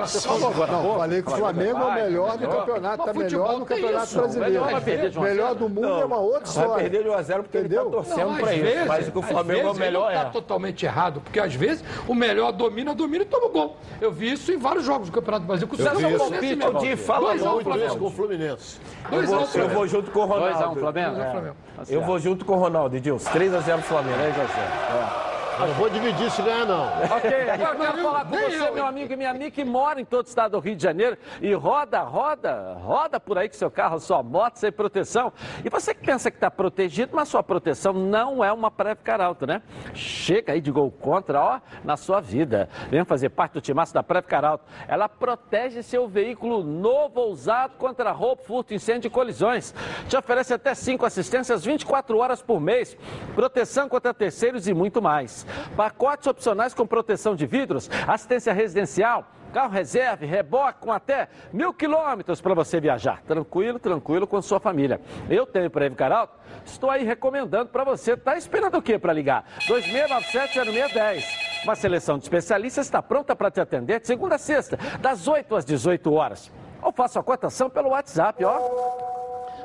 agora. 0.48 0.72
Não, 0.74 0.96
falei 0.98 1.22
que 1.22 1.28
o 1.32 1.36
Flamengo 1.38 1.70
é 1.70 1.74
o 1.74 1.86
vai, 1.86 2.04
melhor 2.04 2.32
do 2.34 2.40
melhor. 2.40 2.60
campeonato, 2.66 3.06
tá 3.06 3.14
melhor 3.14 3.60
no 3.60 3.66
campeonato 3.66 4.04
isso, 4.06 4.18
o 4.18 4.22
brasileiro. 4.22 4.54
melhor 4.54 4.72
vai 4.72 4.82
melhor 5.22 5.56
do 5.56 5.70
mundo 5.70 5.88
é 6.02 6.06
uma 6.06 6.18
outra 6.18 6.40
Vai 6.42 6.50
história. 6.64 6.84
perder 6.90 7.04
de 7.04 7.10
1 7.10 7.14
a 7.14 7.22
0 7.22 7.44
porque 7.44 7.58
ele 7.58 7.66
Entendeu? 7.68 7.86
tá 7.86 7.92
torcendo 7.92 8.30
Não, 8.30 8.36
pra 8.36 8.54
às 8.54 8.78
isso. 8.80 8.88
Mas 8.88 9.08
o 9.08 9.12
que 9.12 9.18
o 9.20 9.22
Flamengo 9.22 9.68
é 9.68 9.72
o 9.72 9.76
melhor 9.76 9.88
ele 9.90 9.98
não 10.00 10.10
é. 10.10 10.16
está 10.18 10.30
totalmente 10.32 10.86
errado, 10.86 11.22
porque 11.22 11.40
às 11.40 11.54
vezes 11.56 11.84
o 12.08 12.14
melhor 12.14 12.52
domina, 12.52 12.94
domina 12.94 13.24
e 13.24 13.26
toma 13.26 13.48
gol. 13.50 13.78
Eu 14.02 14.12
vi 14.12 14.34
isso 14.34 14.52
em 14.52 14.58
vários 14.58 14.84
jogos 14.84 15.10
do 15.10 15.14
Campeonato 15.14 15.44
do 15.46 15.48
Brasil. 15.48 15.68
Com 15.68 15.76
o 15.76 15.78
é 16.06 16.10
isso. 16.12 16.20
palpite, 16.30 16.68
O 16.68 16.74
Di 16.80 16.96
fala 16.98 17.36
muito 17.36 17.78
isso 17.78 17.98
com 17.98 18.06
o 18.06 18.12
Fluminense. 18.12 18.80
Eu 19.56 19.70
vou, 19.70 19.88
junto 19.88 20.12
com 20.12 20.20
o 20.20 20.28
2x1 20.28 20.28
Ronaldo. 20.28 20.80
Flamengo? 20.82 21.16
Dois 21.16 21.26
a 21.26 21.28
um, 21.28 21.32
Flamengo. 21.32 21.56
Tá 21.78 21.84
Eu 21.88 22.02
vou 22.02 22.20
junto 22.20 22.44
com 22.44 22.54
o 22.54 22.60
Ronaldo, 22.60 22.96
Edilson. 22.98 23.30
3x0 23.32 23.80
Flamengo. 23.82 24.18
3x0. 24.18 25.39
Eu 25.60 25.68
não 25.68 25.74
vou 25.74 25.90
dividir 25.90 26.32
se 26.32 26.42
ganhar, 26.42 26.66
não. 26.66 26.86
Ok, 27.18 27.50
agora 27.50 27.74
eu 27.74 27.80
quero 27.80 27.98
falar 27.98 28.24
com 28.24 28.30
você, 28.30 28.60
eu, 28.70 28.74
meu 28.74 28.86
amigo 28.86 29.12
e 29.12 29.16
minha 29.18 29.30
amiga, 29.30 29.52
que 29.52 29.66
mora 29.66 30.00
em 30.00 30.06
todo 30.06 30.26
o 30.26 30.30
estado 30.30 30.52
do 30.52 30.60
Rio 30.60 30.74
de 30.74 30.82
Janeiro 30.82 31.18
e 31.42 31.54
roda, 31.54 32.00
roda, 32.00 32.76
roda 32.76 33.20
por 33.20 33.38
aí 33.38 33.50
com 33.50 33.56
seu 33.56 33.70
carro, 33.70 34.00
sua 34.00 34.24
moto, 34.24 34.56
sem 34.56 34.72
proteção. 34.72 35.34
E 35.66 35.70
você 35.70 35.94
que 35.94 36.06
pensa 36.06 36.32
que 36.32 36.38
está 36.38 36.50
protegido, 36.50 37.14
mas 37.14 37.28
sua 37.28 37.44
proteção 37.44 37.92
não 37.92 38.42
é 38.42 38.54
uma 38.54 38.72
Previcar 38.72 39.20
Alto, 39.20 39.46
né? 39.46 39.62
Chega 39.94 40.54
aí 40.54 40.62
de 40.62 40.72
gol 40.72 40.90
contra, 40.92 41.42
ó, 41.42 41.60
na 41.84 41.98
sua 41.98 42.22
vida. 42.22 42.70
Vem 42.90 43.04
fazer 43.04 43.28
parte 43.28 43.52
do 43.52 43.62
timaço 43.62 43.94
da 43.94 44.02
Previcar 44.02 44.46
Alto. 44.46 44.64
Ela 44.88 45.10
protege 45.10 45.84
seu 45.84 46.08
veículo 46.08 46.64
novo 46.64 47.20
ou 47.20 47.32
usado 47.32 47.74
contra 47.78 48.12
roubo, 48.12 48.44
furto, 48.44 48.74
incêndio 48.74 49.10
e 49.10 49.12
colisões. 49.12 49.76
Te 50.08 50.16
oferece 50.16 50.54
até 50.54 50.74
cinco 50.74 51.06
assistências 51.06 51.66
24 51.66 52.18
horas 52.18 52.42
por 52.42 52.62
mês, 52.62 52.98
proteção 53.36 53.90
contra 53.90 54.14
terceiros 54.14 54.66
e 54.66 54.74
muito 54.74 55.02
mais. 55.02 55.49
Pacotes 55.76 56.28
opcionais 56.28 56.74
com 56.74 56.86
proteção 56.86 57.36
de 57.36 57.46
vidros, 57.46 57.90
assistência 58.08 58.54
residencial, 58.54 59.26
carro 59.50 59.72
reserva, 59.72 60.26
reboque 60.26 60.80
com 60.80 60.92
até 60.92 61.28
mil 61.52 61.74
quilômetros 61.74 62.42
para 62.42 62.54
você 62.54 62.80
viajar. 62.80 63.22
Tranquilo, 63.24 63.80
tranquilo 63.80 64.28
com 64.28 64.42
sua 64.42 64.60
família. 64.60 65.02
Eu 65.30 65.46
tenho 65.46 65.70
para 65.70 65.86
Evicar 65.86 66.12
Alto, 66.12 66.34
estou 66.66 66.90
aí 66.90 67.04
recomendando 67.04 67.70
para 67.70 67.84
você. 67.84 68.16
Tá 68.16 68.38
esperando 68.38 68.78
o 68.78 68.82
quê 68.82 68.98
para 68.98 69.14
ligar? 69.14 69.46
2697-0610. 69.68 71.24
Uma 71.64 71.76
seleção 71.76 72.18
de 72.18 72.24
especialistas 72.24 72.86
está 72.86 73.02
pronta 73.02 73.36
para 73.36 73.52
te 73.52 73.60
atender 73.60 74.00
de 74.00 74.08
segunda 74.08 74.36
a 74.36 74.38
sexta, 74.38 74.78
das 75.02 75.28
8 75.28 75.56
às 75.56 75.66
18 75.66 76.14
horas. 76.14 76.52
Ou 76.82 76.92
faça 76.92 77.20
a 77.20 77.24
cotação 77.24 77.70
pelo 77.70 77.90
WhatsApp, 77.90 78.44
ó. 78.46 78.60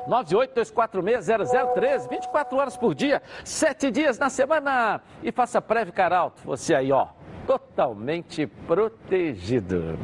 982460013, 0.07 2.09
24 2.09 2.57
horas 2.57 2.77
por 2.77 2.95
dia, 2.95 3.21
7 3.43 3.91
dias 3.91 4.17
na 4.17 4.29
semana. 4.29 5.01
E 5.23 5.31
faça 5.31 5.61
Previcar 5.61 6.13
Alto, 6.13 6.41
você 6.45 6.75
aí, 6.75 6.91
ó, 6.91 7.07
totalmente 7.45 8.47
protegido. 8.47 9.97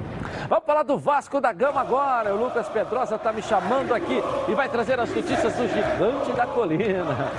Vamos 0.48 0.66
falar 0.66 0.84
do 0.84 0.98
Vasco 0.98 1.42
da 1.42 1.52
Gama 1.52 1.82
agora. 1.82 2.34
O 2.34 2.38
Lucas 2.38 2.70
Pedrosa 2.70 3.16
está 3.16 3.34
me 3.34 3.42
chamando 3.42 3.94
aqui 3.94 4.22
e 4.48 4.54
vai 4.54 4.70
trazer 4.70 5.00
as 5.00 5.14
notícias 5.14 5.54
do 5.56 5.68
Gigante 5.68 6.32
da 6.34 6.46
Colina. 6.46 7.32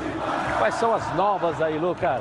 Quais 0.58 0.74
são 0.74 0.94
as 0.94 1.14
novas 1.14 1.62
aí, 1.62 1.78
Lucas? 1.78 2.20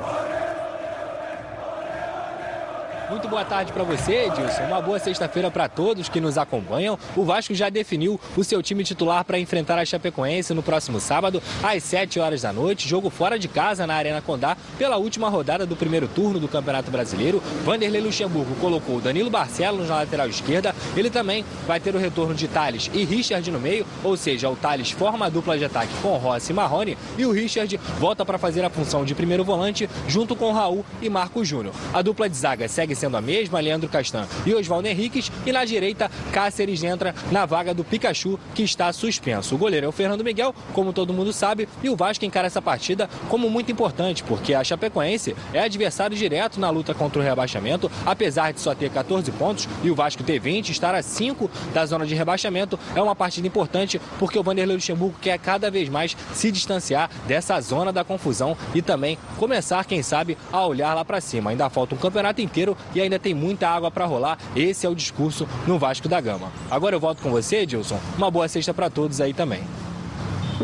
Muito 3.10 3.28
boa 3.28 3.44
tarde 3.44 3.72
para 3.72 3.82
você, 3.82 4.26
Edilson. 4.26 4.62
Uma 4.64 4.80
boa 4.80 4.98
sexta-feira 4.98 5.50
para 5.50 5.68
todos 5.68 6.08
que 6.08 6.20
nos 6.20 6.38
acompanham. 6.38 6.98
O 7.16 7.24
Vasco 7.24 7.54
já 7.54 7.68
definiu 7.68 8.18
o 8.36 8.44
seu 8.44 8.62
time 8.62 8.84
titular 8.84 9.24
para 9.24 9.38
enfrentar 9.38 9.78
a 9.78 9.84
Chapecoense 9.84 10.54
no 10.54 10.62
próximo 10.62 10.98
sábado, 10.98 11.42
às 11.62 11.82
7 11.82 12.18
horas 12.20 12.42
da 12.42 12.52
noite. 12.52 12.88
Jogo 12.88 13.10
fora 13.10 13.38
de 13.38 13.48
casa 13.48 13.86
na 13.86 13.94
Arena 13.94 14.22
Condá, 14.22 14.56
pela 14.78 14.96
última 14.96 15.28
rodada 15.28 15.66
do 15.66 15.76
primeiro 15.76 16.08
turno 16.08 16.40
do 16.40 16.48
Campeonato 16.48 16.90
Brasileiro. 16.90 17.42
Vanderlei 17.64 18.00
Luxemburgo 18.00 18.54
colocou 18.56 19.00
Danilo 19.00 19.30
Barcelos 19.30 19.88
na 19.88 19.96
lateral 19.96 20.28
esquerda. 20.28 20.74
Ele 20.96 21.10
também 21.10 21.44
vai 21.66 21.80
ter 21.80 21.94
o 21.94 21.98
retorno 21.98 22.34
de 22.34 22.48
Thales 22.48 22.90
e 22.94 23.04
Richard 23.04 23.50
no 23.50 23.60
meio, 23.60 23.86
ou 24.02 24.16
seja, 24.16 24.48
o 24.48 24.56
Thales 24.56 24.90
forma 24.90 25.26
a 25.26 25.28
dupla 25.28 25.58
de 25.58 25.64
ataque 25.64 25.92
com 26.00 26.16
Rossi 26.16 26.52
e 26.52 26.54
Marrone 26.54 26.96
e 27.18 27.26
o 27.26 27.32
Richard 27.32 27.78
volta 27.98 28.24
para 28.24 28.38
fazer 28.38 28.64
a 28.64 28.70
função 28.70 29.04
de 29.04 29.14
primeiro 29.14 29.44
volante 29.44 29.88
junto 30.08 30.34
com 30.34 30.52
Raul 30.52 30.84
e 31.00 31.10
Marco 31.10 31.44
Júnior. 31.44 31.74
A 31.92 32.00
dupla 32.00 32.28
de 32.28 32.36
zaga 32.36 32.68
segue 32.68 32.91
sendo 32.94 33.16
a 33.16 33.20
mesma, 33.20 33.60
Leandro 33.60 33.88
Castan 33.88 34.26
e 34.46 34.54
Oswaldo 34.54 34.88
Henriques. 34.88 35.30
E 35.46 35.52
na 35.52 35.64
direita, 35.64 36.10
Cáceres 36.32 36.82
entra 36.82 37.14
na 37.30 37.46
vaga 37.46 37.74
do 37.74 37.84
Pikachu, 37.84 38.38
que 38.54 38.62
está 38.62 38.92
suspenso. 38.92 39.54
O 39.54 39.58
goleiro 39.58 39.86
é 39.86 39.88
o 39.88 39.92
Fernando 39.92 40.24
Miguel, 40.24 40.54
como 40.72 40.92
todo 40.92 41.12
mundo 41.12 41.32
sabe, 41.32 41.68
e 41.82 41.88
o 41.88 41.96
Vasco 41.96 42.24
encara 42.24 42.46
essa 42.46 42.62
partida 42.62 43.08
como 43.28 43.48
muito 43.50 43.70
importante, 43.70 44.22
porque 44.24 44.54
a 44.54 44.64
Chapecoense 44.64 45.36
é 45.52 45.60
adversário 45.60 46.16
direto 46.16 46.60
na 46.60 46.70
luta 46.70 46.94
contra 46.94 47.20
o 47.20 47.24
rebaixamento, 47.24 47.90
apesar 48.04 48.52
de 48.52 48.60
só 48.60 48.74
ter 48.74 48.90
14 48.90 49.30
pontos 49.32 49.68
e 49.82 49.90
o 49.90 49.94
Vasco 49.94 50.22
ter 50.22 50.38
20, 50.38 50.70
estar 50.70 50.94
a 50.94 51.02
5 51.02 51.50
da 51.72 51.84
zona 51.86 52.06
de 52.06 52.14
rebaixamento, 52.14 52.78
é 52.94 53.02
uma 53.02 53.14
partida 53.14 53.46
importante, 53.46 54.00
porque 54.18 54.38
o 54.38 54.42
Vanderlei 54.42 54.76
Luxemburgo 54.76 55.16
quer 55.20 55.38
cada 55.38 55.70
vez 55.70 55.88
mais 55.88 56.16
se 56.32 56.50
distanciar 56.50 57.10
dessa 57.26 57.60
zona 57.60 57.92
da 57.92 58.04
confusão 58.04 58.56
e 58.74 58.82
também 58.82 59.18
começar, 59.38 59.84
quem 59.84 60.02
sabe, 60.02 60.36
a 60.52 60.66
olhar 60.66 60.94
lá 60.94 61.04
para 61.04 61.20
cima. 61.20 61.50
Ainda 61.50 61.68
falta 61.70 61.94
um 61.94 61.98
campeonato 61.98 62.40
inteiro 62.40 62.76
e 62.94 63.00
ainda 63.00 63.18
tem 63.18 63.34
muita 63.34 63.68
água 63.68 63.90
para 63.90 64.04
rolar. 64.04 64.38
Esse 64.54 64.86
é 64.86 64.88
o 64.88 64.94
discurso 64.94 65.48
no 65.66 65.78
Vasco 65.78 66.08
da 66.08 66.20
Gama. 66.20 66.48
Agora 66.70 66.94
eu 66.94 67.00
volto 67.00 67.22
com 67.22 67.30
você, 67.30 67.58
Edilson. 67.58 67.98
Uma 68.16 68.30
boa 68.30 68.48
sexta 68.48 68.72
para 68.72 68.90
todos 68.90 69.20
aí 69.20 69.32
também. 69.32 69.62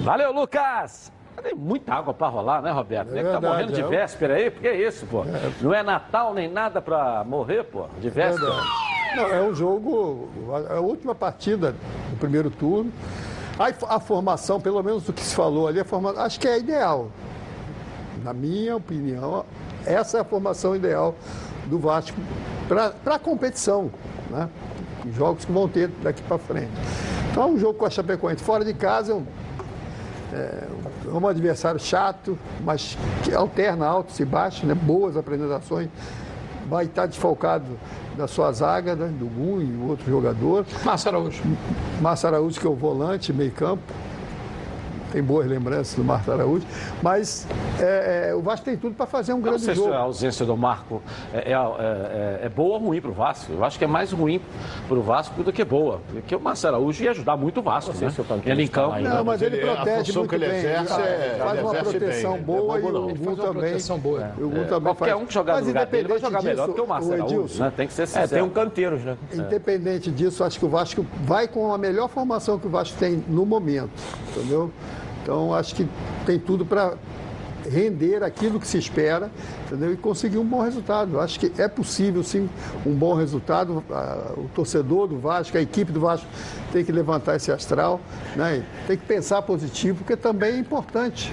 Valeu, 0.03 0.33
Lucas! 0.33 1.13
Tem 1.43 1.55
muita 1.55 1.95
água 1.95 2.13
para 2.13 2.27
rolar, 2.29 2.61
né, 2.63 2.71
Roberto? 2.71 3.11
É 3.17 3.23
tá 3.23 3.31
verdade, 3.31 3.47
morrendo 3.47 3.73
de 3.73 3.81
é. 3.81 3.87
véspera 3.87 4.35
aí? 4.35 4.51
Porque 4.51 4.67
é 4.67 4.89
isso, 4.89 5.07
pô. 5.07 5.25
Não 5.61 5.73
é 5.73 5.83
Natal 5.83 6.35
nem 6.35 6.51
nada 6.51 6.83
para 6.83 7.23
morrer, 7.25 7.63
pô, 7.65 7.87
de 8.01 8.11
véspera. 8.11 8.55
Não, 9.15 9.27
é 9.27 9.41
um 9.41 9.55
jogo, 9.55 10.29
a 10.69 10.75
a 10.75 10.81
última 10.81 11.15
partida 11.15 11.73
do 12.11 12.17
primeiro 12.19 12.51
turno. 12.51 12.93
A, 13.59 13.95
a 13.97 14.01
formação, 14.01 14.61
pelo 14.61 14.83
menos 14.83 15.05
do 15.05 15.13
que 15.13 15.21
se 15.21 15.35
falou 15.35 15.67
ali, 15.67 15.81
a 15.81 15.85
forma, 15.85 16.13
acho 16.19 16.39
que 16.39 16.47
é 16.47 16.59
ideal. 16.59 17.09
Na 18.23 18.33
minha 18.33 18.77
opinião, 18.77 19.45
essa 19.87 20.19
é 20.19 20.21
a 20.21 20.25
formação 20.25 20.77
ideal 20.77 21.15
do 21.69 21.79
Vasco 21.79 22.19
para 22.69 23.15
a 23.15 23.19
competição, 23.19 23.91
né? 24.31 24.49
Os 25.09 25.15
jogos 25.15 25.45
que 25.45 25.53
vão 25.53 25.69
ter 25.69 25.89
daqui 26.03 26.23
para 26.23 26.39
frente. 26.39 26.73
Então 27.31 27.43
é 27.45 27.47
um 27.47 27.59
jogo 27.59 27.79
com 27.79 27.87
a 27.87 27.91
Chapecoense 27.91 28.43
fora 28.43 28.65
de 28.65 28.75
casa, 28.75 29.13
é 29.13 29.15
um, 29.15 29.25
é 30.35 30.69
um 31.13 31.27
adversário 31.27 31.81
chato, 31.81 32.39
mas 32.65 32.99
que 33.23 33.35
alterna 33.35 33.87
altos 33.87 34.19
e 34.21 34.25
baixos, 34.25 34.65
né? 34.65 34.75
boas 34.75 35.17
apresentações. 35.17 35.89
Vai 36.69 36.85
estar 36.85 37.07
desfalcado 37.07 37.79
da 38.17 38.27
sua 38.27 38.53
zaga, 38.53 38.95
né? 38.95 39.07
do 39.07 39.27
Gun 39.27 39.61
e 39.63 39.89
outro 39.89 40.11
jogador. 40.11 40.67
Márcio 40.85 41.09
Araújo. 41.09 41.43
Márcio 42.01 42.29
Araújo, 42.29 42.61
que 42.61 42.67
é 42.67 42.71
o 42.71 42.75
volante, 42.75 43.33
meio 43.33 43.53
campo. 43.53 43.83
Tem 45.13 45.23
boas 45.23 45.47
lembranças 45.47 45.95
do 45.95 46.05
Márcio 46.05 46.33
Araújo. 46.33 46.67
Mas 47.03 47.47
é, 47.81 48.29
é, 48.31 48.35
o 48.35 48.43
Vasco 48.43 48.65
tem 48.65 48.77
tudo 48.77 48.95
para 48.95 49.07
fazer 49.07 49.33
um 49.33 49.37
Não 49.37 49.43
grande 49.43 49.63
sei 49.63 49.75
se 49.75 49.81
jogo. 49.81 49.93
a 49.95 49.99
ausência 50.01 50.45
do 50.45 50.57
Marco 50.57 51.03
é, 51.33 51.53
é- 51.53 51.55
é- 51.55 52.41
é 52.47 52.49
boa 52.49 52.75
ou 52.79 52.79
ruim 52.87 53.01
para 53.01 53.11
o 53.11 53.15
Vasco. 53.15 53.53
Eu 53.53 53.65
acho 53.65 53.79
que 53.79 53.85
é 53.85 53.89
mais 53.89 54.13
ruim 54.13 54.41
para 54.87 54.99
o 54.99 55.03
Vasco 55.03 55.43
do 55.43 55.53
que 55.53 55.65
boa. 55.65 56.01
Porque 56.13 56.37
o 56.37 56.41
Marcelo 56.41 56.77
Araújo 56.77 57.03
ia 57.03 57.11
ajudar 57.13 57.37
muito 57.37 57.61
o 57.61 57.63
Vasco, 57.63 57.93
né? 57.99 58.11
se 58.11 58.23
Ele 58.51 58.63
em 58.65 58.67
campo. 58.67 58.99
Não, 59.01 59.25
mas 59.25 59.41
ele, 59.43 59.57
ele- 59.57 59.71
a 59.71 59.75
protege 59.77 59.99
função 60.07 60.23
muito 60.23 60.29
que 60.31 60.35
ele 60.37 60.47
bem. 60.49 60.59
exerce 60.59 60.93
Ele 60.95 61.03
é- 61.03 61.37
faz 61.39 61.61
uma 61.61 61.75
proteção 61.75 62.33
bem, 62.35 62.43
boa 62.43 62.59
não 62.61 62.75
é 62.75 62.79
e 62.79 62.83
o 62.83 62.93
não. 62.93 63.09
Gu 63.09 63.09
Faz 63.09 63.27
uma 63.27 63.37
também. 63.47 63.53
proteção 63.63 63.99
boa. 63.99 64.31
O 64.39 64.49
Gu 64.49 64.65
também 64.65 64.95
Qualquer 64.95 65.11
faz. 65.13 65.23
um 65.23 65.27
que 65.27 65.35
jogar 65.35 65.53
no 65.53 65.59
Mas 65.59 65.67
lugar 65.69 65.87
dele 65.87 66.09
vai 66.09 66.17
independente 66.19 66.21
jogar 66.21 66.43
melhor 66.43 66.67
do 66.67 66.73
disso, 66.73 66.75
que 66.75 66.81
o 66.81 66.87
Marcelo 66.89 67.15
Araújo, 67.15 67.63
né? 67.63 67.73
Tem 67.77 67.87
que 67.87 67.93
ser 67.95 68.03
É, 68.03 68.07
sincero. 68.07 68.29
tem 68.29 68.43
um 68.43 68.51
canteiros, 68.51 69.03
né? 69.03 69.17
Independente 69.33 70.11
disso, 70.11 70.45
acho 70.45 70.59
que 70.59 70.65
o 70.65 70.69
Vasco 70.69 71.05
vai 71.25 71.49
com 71.49 71.73
a 71.73 71.79
melhor 71.79 72.09
formação 72.09 72.59
que 72.59 72.67
o 72.67 72.71
Vasco 72.71 72.97
tem 72.99 73.25
no 73.29 73.47
momento, 73.47 73.91
entendeu? 74.37 74.71
Então 75.29 75.53
acho 75.53 75.75
que 75.75 75.87
tem 76.25 76.39
tudo 76.39 76.65
para 76.65 76.95
render 77.71 78.23
aquilo 78.23 78.59
que 78.59 78.67
se 78.67 78.79
espera, 78.79 79.31
entendeu? 79.67 79.93
E 79.93 79.97
conseguir 79.99 80.39
um 80.39 80.45
bom 80.45 80.63
resultado. 80.63 81.21
Acho 81.21 81.39
que 81.39 81.53
é 81.61 81.69
possível 81.69 82.25
sim 82.25 82.49
um 82.87 82.95
bom 82.95 83.13
resultado. 83.13 83.85
O 84.39 84.49
torcedor 84.55 85.07
do 85.07 85.19
Vasco, 85.19 85.59
a 85.59 85.61
equipe 85.61 85.93
do 85.93 86.01
Vasco 86.01 86.27
tem 86.73 86.83
que 86.83 86.91
levantar 86.91 87.37
esse 87.37 87.53
astral, 87.53 88.01
né? 88.35 88.65
Tem 88.87 88.97
que 88.97 89.05
pensar 89.05 89.43
positivo, 89.43 89.99
porque 89.99 90.17
também 90.17 90.55
é 90.55 90.59
importante 90.59 91.31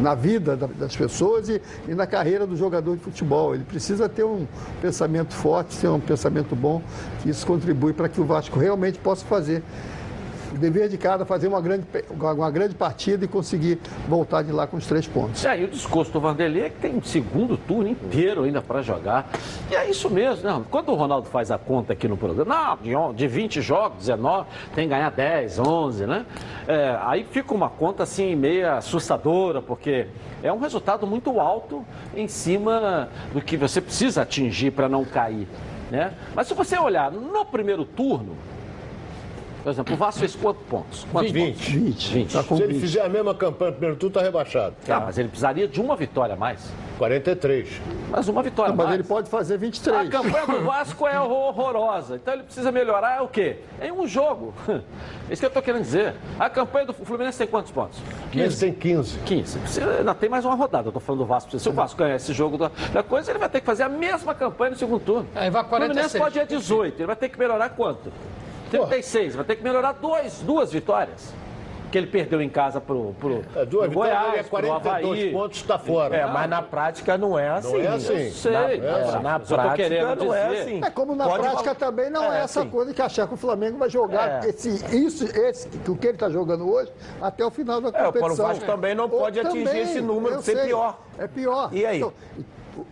na 0.00 0.14
vida 0.14 0.56
da- 0.56 0.68
das 0.68 0.94
pessoas 0.94 1.48
e, 1.48 1.60
e 1.88 1.94
na 1.96 2.06
carreira 2.06 2.46
do 2.46 2.56
jogador 2.56 2.96
de 2.96 3.02
futebol. 3.02 3.56
Ele 3.56 3.64
precisa 3.64 4.08
ter 4.08 4.22
um 4.22 4.46
pensamento 4.80 5.34
forte, 5.34 5.76
ter 5.76 5.88
um 5.88 5.98
pensamento 5.98 6.54
bom, 6.54 6.80
que 7.22 7.28
isso 7.28 7.44
contribui 7.44 7.92
para 7.92 8.08
que 8.08 8.20
o 8.20 8.24
Vasco 8.24 8.56
realmente 8.56 9.00
possa 9.00 9.26
fazer 9.26 9.64
o 10.52 10.58
dever 10.58 10.88
de 10.88 10.98
casa 10.98 11.24
fazer 11.24 11.46
uma 11.48 11.60
grande, 11.60 11.84
uma 12.18 12.50
grande 12.50 12.74
partida 12.74 13.24
e 13.24 13.28
conseguir 13.28 13.78
voltar 14.08 14.42
de 14.42 14.50
lá 14.52 14.66
com 14.66 14.76
os 14.76 14.86
três 14.86 15.06
pontos. 15.06 15.44
É, 15.44 15.60
e 15.60 15.64
o 15.64 15.68
discurso 15.68 16.10
do 16.12 16.20
Vanderlei 16.20 16.64
é 16.64 16.70
que 16.70 16.78
tem 16.80 16.94
um 16.96 17.02
segundo 17.02 17.56
turno 17.56 17.88
inteiro 17.88 18.42
ainda 18.44 18.60
para 18.60 18.82
jogar. 18.82 19.30
E 19.70 19.74
é 19.74 19.88
isso 19.88 20.10
mesmo, 20.10 20.42
né? 20.48 20.62
Quando 20.70 20.90
o 20.90 20.94
Ronaldo 20.94 21.28
faz 21.28 21.50
a 21.50 21.58
conta 21.58 21.92
aqui 21.92 22.08
no 22.08 22.16
programa, 22.16 22.54
não, 22.54 22.76
de, 22.82 22.94
on- 22.96 23.14
de 23.14 23.26
20 23.28 23.60
jogos, 23.62 23.98
19, 23.98 24.48
tem 24.74 24.84
que 24.88 24.94
ganhar 24.94 25.10
10, 25.10 25.58
11, 25.60 26.06
né? 26.06 26.26
É, 26.66 26.98
aí 27.02 27.24
fica 27.30 27.54
uma 27.54 27.68
conta 27.68 28.02
assim 28.02 28.34
meio 28.34 28.70
assustadora, 28.72 29.62
porque 29.62 30.06
é 30.42 30.52
um 30.52 30.58
resultado 30.58 31.06
muito 31.06 31.38
alto 31.38 31.84
em 32.16 32.26
cima 32.26 33.08
do 33.32 33.40
que 33.40 33.56
você 33.56 33.80
precisa 33.80 34.22
atingir 34.22 34.70
para 34.72 34.88
não 34.88 35.04
cair, 35.04 35.46
né? 35.90 36.12
Mas 36.34 36.48
se 36.48 36.54
você 36.54 36.78
olhar 36.78 37.10
no 37.12 37.44
primeiro 37.44 37.84
turno, 37.84 38.34
por 39.62 39.70
exemplo, 39.70 39.94
o 39.94 39.96
Vasco 39.96 40.20
fez 40.20 40.34
quantos 40.36 40.62
pontos? 40.66 41.06
Quantos 41.12 41.32
20. 41.32 41.52
pontos? 41.54 41.68
20. 41.68 42.12
20. 42.14 42.32
Tá 42.32 42.42
Se 42.42 42.54
ele 42.62 42.72
20. 42.74 42.80
fizer 42.80 43.00
a 43.02 43.08
mesma 43.08 43.34
campanha 43.34 43.70
no 43.70 43.76
primeiro 43.76 43.96
turno, 43.98 44.10
está 44.10 44.22
rebaixado. 44.22 44.74
Ah, 44.88 45.00
mas 45.00 45.18
ele 45.18 45.28
precisaria 45.28 45.68
de 45.68 45.80
uma 45.80 45.96
vitória 45.96 46.34
a 46.34 46.36
mais. 46.36 46.60
43. 46.98 47.80
Mas 48.10 48.28
uma 48.28 48.42
vitória 48.42 48.72
a 48.72 48.76
Mas 48.76 48.86
mais. 48.86 48.98
ele 48.98 49.08
pode 49.08 49.30
fazer 49.30 49.54
A 49.54 49.58
23. 49.58 50.08
campanha 50.10 50.46
do 50.46 50.64
Vasco 50.64 51.06
é 51.06 51.18
horrorosa. 51.20 52.16
Então 52.16 52.34
ele 52.34 52.42
precisa 52.42 52.70
melhorar 52.70 53.22
o 53.22 53.28
quê? 53.28 53.56
Em 53.82 53.90
um 53.92 54.06
jogo. 54.06 54.52
É 55.28 55.32
isso 55.32 55.40
que 55.42 55.46
eu 55.46 55.48
estou 55.48 55.62
querendo 55.62 55.82
dizer. 55.82 56.14
A 56.40 56.50
campanha 56.50 56.86
do 56.86 56.92
Fluminense 56.92 57.38
tem 57.38 57.46
quantos 57.46 57.70
pontos? 57.70 57.96
Fluminense 58.32 58.58
tem 58.58 58.72
15. 58.72 59.16
15. 59.20 59.58
Precisa- 59.60 59.98
ainda 59.98 60.12
tem 60.12 60.28
mais 60.28 60.44
uma 60.44 60.56
rodada. 60.56 60.86
Eu 60.86 60.90
estou 60.90 61.00
falando 61.00 61.20
do 61.20 61.24
Vasco. 61.26 61.56
Se 61.56 61.68
o 61.68 61.72
Vasco 61.72 61.96
ganhar 61.96 62.16
esse 62.16 62.32
jogo 62.32 62.58
da, 62.58 62.68
da 62.92 63.00
coisa, 63.04 63.30
ele 63.30 63.38
vai 63.38 63.48
ter 63.48 63.60
que 63.60 63.66
fazer 63.66 63.84
a 63.84 63.88
mesma 63.88 64.34
campanha 64.34 64.70
no 64.72 64.76
segundo 64.76 65.00
turno. 65.00 65.28
Aí 65.36 65.48
vai 65.48 65.62
O 65.62 65.66
Fluminense 65.68 66.18
46. 66.18 66.22
pode 66.24 66.38
ir 66.38 66.40
a 66.40 66.44
18. 66.44 66.98
Ele 66.98 67.06
vai 67.06 67.14
ter 67.14 67.28
que 67.28 67.38
melhorar 67.38 67.68
quanto? 67.70 68.10
36. 68.70 69.34
Vai 69.36 69.44
ter 69.44 69.56
que 69.56 69.62
melhorar 69.62 69.92
dois, 69.92 70.40
duas 70.40 70.72
vitórias. 70.72 71.32
Que 71.90 71.98
ele 71.98 72.06
perdeu 72.06 72.40
em 72.40 72.48
casa 72.48 72.80
pro, 72.80 73.12
pro, 73.18 73.42
É, 73.56 73.64
duas 73.64 73.90
pro 73.90 74.02
vitórias, 74.04 74.20
Goiás, 74.22 74.34
é 74.38 74.42
pro 74.44 74.50
42 74.50 75.18
Avaí. 75.18 75.32
pontos, 75.32 75.58
está 75.58 75.76
fora. 75.76 76.16
É, 76.16 76.24
mas 76.24 76.48
na 76.48 76.62
prática 76.62 77.18
não 77.18 77.36
é 77.36 77.48
assim. 77.48 77.72
Não 77.72 77.80
é 77.80 77.86
assim. 77.88 78.12
Eu 78.26 78.30
sei, 78.30 78.52
Na, 78.52 78.70
é 78.70 78.76
é, 78.76 78.90
assim. 79.02 79.22
na 79.24 79.40
prática 79.40 80.14
não 80.14 80.32
é 80.34 80.60
assim. 80.60 80.80
É 80.84 80.90
como 80.90 81.16
na 81.16 81.24
Pode 81.26 81.42
prática 81.42 81.62
falar- 81.64 81.74
também 81.74 82.08
não 82.08 82.32
é, 82.32 82.38
É, 82.38 82.42
essa 82.44 82.62
sim. 82.62 82.70
coisa 82.70 82.94
de 82.94 83.02
achar 83.02 83.26
que 83.26 83.34
o 83.34 83.36
Flamengo 83.36 83.76
vai 83.76 83.90
jogar 83.90 84.44
É. 84.44 84.50
esse, 84.50 84.68
isso, 84.96 85.24
esse, 85.36 85.68
que 85.68 85.90
o 85.90 85.96
que 85.96 86.06
ele 86.06 86.14
está 86.14 86.30
jogando 86.30 86.70
hoje 86.72 86.92
até 87.20 87.44
o 87.44 87.50
final 87.50 87.80
da 87.80 87.88
É, 87.88 88.02
o 88.06 88.12
competição. 88.12 88.46
Vasco 88.46 88.64
também 88.64 88.94
não 88.94 89.04
Ou 89.04 89.10
pode 89.10 89.40
atingir 89.40 89.76
esse 89.76 90.00
número, 90.00 90.40
ser 90.42 90.56
sei, 90.58 90.66
pior. 90.66 90.96
É 91.18 91.26
pior. 91.26 91.70
E 91.72 91.84
aí? 91.84 92.04
o- 92.04 92.12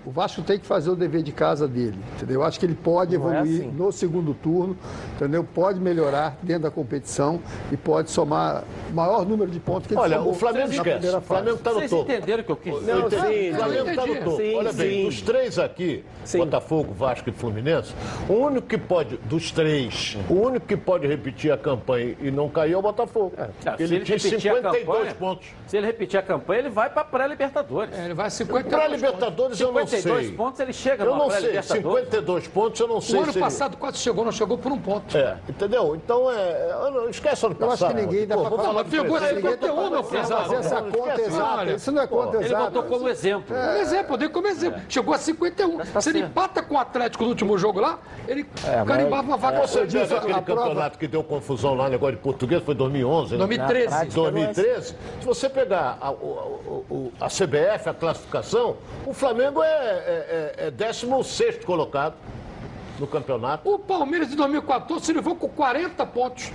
o 0.05 0.11
Vasco 0.11 0.43
tem 0.43 0.59
que 0.59 0.67
fazer 0.67 0.91
o 0.91 0.97
dever 0.97 1.23
de 1.23 1.33
casa 1.33 1.67
dele, 1.69 1.99
entendeu? 2.17 2.41
Eu 2.41 2.47
acho 2.47 2.59
que 2.59 2.67
ele 2.67 2.75
pode 2.75 3.17
Não 3.17 3.31
é 3.31 3.37
evoluir 3.41 3.61
assim. 3.63 3.71
no 3.73 3.93
segundo 3.93 4.35
turno, 4.35 4.77
entendeu? 5.17 5.43
Pode 5.45 5.81
melhorar 5.81 6.37
dentro 6.43 6.63
da 6.65 6.71
competição 6.71 7.41
e 7.73 7.77
pode 7.77 8.11
somar 8.11 8.65
o 8.91 8.95
maior 8.95 9.25
número 9.27 9.51
de 9.51 9.61
pontos 9.61 9.87
que 9.87 9.95
ele 9.95 10.01
Olha, 10.01 10.17
somou 10.19 10.33
o 10.33 10.35
Flamengo 10.35 10.69
na 10.69 10.75
esquece. 10.75 11.09
O 11.17 11.21
Flamengo 11.21 11.57
está 11.57 11.71
no 11.71 11.77
Vocês 11.79 11.91
topo. 11.91 12.13
entenderam 12.13 12.43
o 12.43 12.45
que 12.47 12.53
eu 12.53 12.57
quis 12.57 12.75
dizer? 12.79 12.93
Eu 12.93 13.07
entendi. 13.07 13.21
sim, 13.23 13.51
o 13.51 13.55
Flamengo 13.57 13.89
está 13.91 14.07
no 14.07 14.15
topo. 14.17 14.37
Sim, 14.37 14.55
Olha 14.55 14.73
bem, 14.73 14.91
sim. 14.91 15.05
dos 15.07 15.23
três 15.23 15.59
aqui, 15.59 16.05
Sim. 16.25 16.39
Botafogo, 16.39 16.93
Vasco 16.95 17.29
e 17.29 17.33
Fluminense, 17.33 17.95
o 18.29 18.35
único 18.35 18.67
que 18.67 18.79
pode, 18.79 19.17
dos 19.25 19.51
três, 19.51 20.17
o 20.29 20.35
único 20.35 20.67
que 20.67 20.77
pode 20.77 21.07
repetir 21.07 21.51
a 21.53 21.57
campanha 21.59 22.17
e 22.21 22.31
não 22.31 22.49
cair 22.49 22.73
é 22.73 22.77
o 22.77 22.83
Botafogo. 22.83 23.33
Ah, 23.39 23.49
Porque 23.65 23.87
se 23.87 23.95
ele 23.95 24.05
tinha 24.05 24.17
a 24.17 24.21
52 24.21 24.85
campanha, 24.85 25.15
pontos. 25.15 25.49
Se 25.67 25.77
ele 25.77 25.87
repetir 25.87 26.19
a 26.19 26.23
campanha, 26.23 26.61
ele 26.61 26.71
vai 26.71 26.91
para 26.91 27.05
pré-Libertadores. 27.05 27.97
É, 27.99 28.05
ele 28.05 28.15
vai 28.15 28.31
50 28.31 28.69
Para 28.69 28.85
a 28.85 28.89
Libertadores 28.89 29.61
eu 29.61 29.73
não 29.73 29.78
52 29.87 30.27
sei. 30.27 30.37
pontos 30.37 30.61
ele 30.61 30.73
chega 30.73 31.05
Eu 31.05 31.17
não 31.17 31.31
sei, 31.31 31.41
pré-Libertadores. 31.41 31.83
52 31.83 32.49
pontos 32.49 32.81
eu 32.81 32.89
não 32.89 33.01
sei 33.01 33.17
O 33.19 33.23
ano 33.23 33.33
se 33.33 33.39
ele- 33.39 33.45
passado 33.45 33.77
quase 33.77 33.99
chegou, 33.99 34.25
não 34.25 34.33
chegou 34.33 34.59
por 34.59 34.73
um 34.73 34.79
ponto. 34.79 35.17
É, 35.17 35.37
entendeu? 35.49 35.95
Então, 35.97 36.31
é, 36.31 36.69
não- 36.91 37.09
esquece 37.09 37.45
ano 37.47 37.57
Eu 37.59 37.71
acho 37.71 37.79
passado. 37.85 37.97
que 37.97 38.03
ninguém 38.03 38.27
dá 38.27 38.37
pra 38.37 38.49
vou 38.49 38.59
falar 38.59 38.85
presente. 38.85 39.35
51, 39.37 39.91
meu 39.91 40.03
Fazer 40.03 40.19
pesado. 40.19 40.55
essa 40.55 40.83
conta 40.83 41.21
exata, 41.21 41.65
isso 41.73 41.93
não 41.93 42.03
é 42.03 42.07
conta 42.07 42.37
Ele 42.37 42.45
exata. 42.47 42.65
botou 42.71 42.83
como 42.85 43.09
exemplo. 43.09 43.57
Um 43.57 43.77
exemplo, 43.77 44.15
eu 44.15 44.19
dei 44.19 44.29
como 44.29 44.47
exemplo. 44.47 44.81
Chegou 44.89 45.15
a 45.15 45.19
51. 45.19 45.79
tá 45.79 46.01
Se 46.01 46.11
ele 46.11 46.21
empata 46.21 46.63
com 46.63 46.75
o 46.75 46.79
Atlético 46.79 47.25
no 47.25 47.31
último 47.31 47.57
jogo 47.59 47.81
lá, 47.81 47.99
ele 48.27 48.47
mas- 48.63 48.87
carimbava 48.89 49.23
uma 49.27 49.37
vaga. 49.37 49.67
Você 49.67 49.87
diz, 49.87 50.11
aquele 50.13 50.33
a 50.35 50.43
prova- 50.43 50.63
campeonato 50.63 50.99
que 50.99 51.07
deu 51.07 51.23
confusão 51.23 51.75
lá, 51.75 51.89
negócio 51.89 52.17
de 52.17 52.23
português, 52.23 52.63
foi 52.63 52.75
2011, 52.75 53.33
né? 53.33 53.39
2013. 53.39 53.89
prática, 53.89 54.15
2013, 54.15 54.95
se 55.21 55.27
você 55.27 55.49
pegar 55.49 55.99
o- 56.03 56.15
o- 56.15 56.85
o- 56.91 57.13
a 57.21 57.29
CBF, 57.29 57.89
a 57.89 57.95
classificação, 57.95 58.77
o 59.07 59.13
Flamengo 59.13 59.58
é, 59.63 59.69
é, 59.69 60.55
é, 60.59 60.67
é 60.67 60.71
16 60.71 61.65
colocado 61.65 62.15
no 62.99 63.07
campeonato. 63.07 63.69
O 63.69 63.79
Palmeiras 63.79 64.29
de 64.29 64.37
2014 64.37 65.07
se 65.07 65.13
livrou 65.13 65.37
com 65.37 65.49
40 65.49 66.05
pontos. 66.07 66.51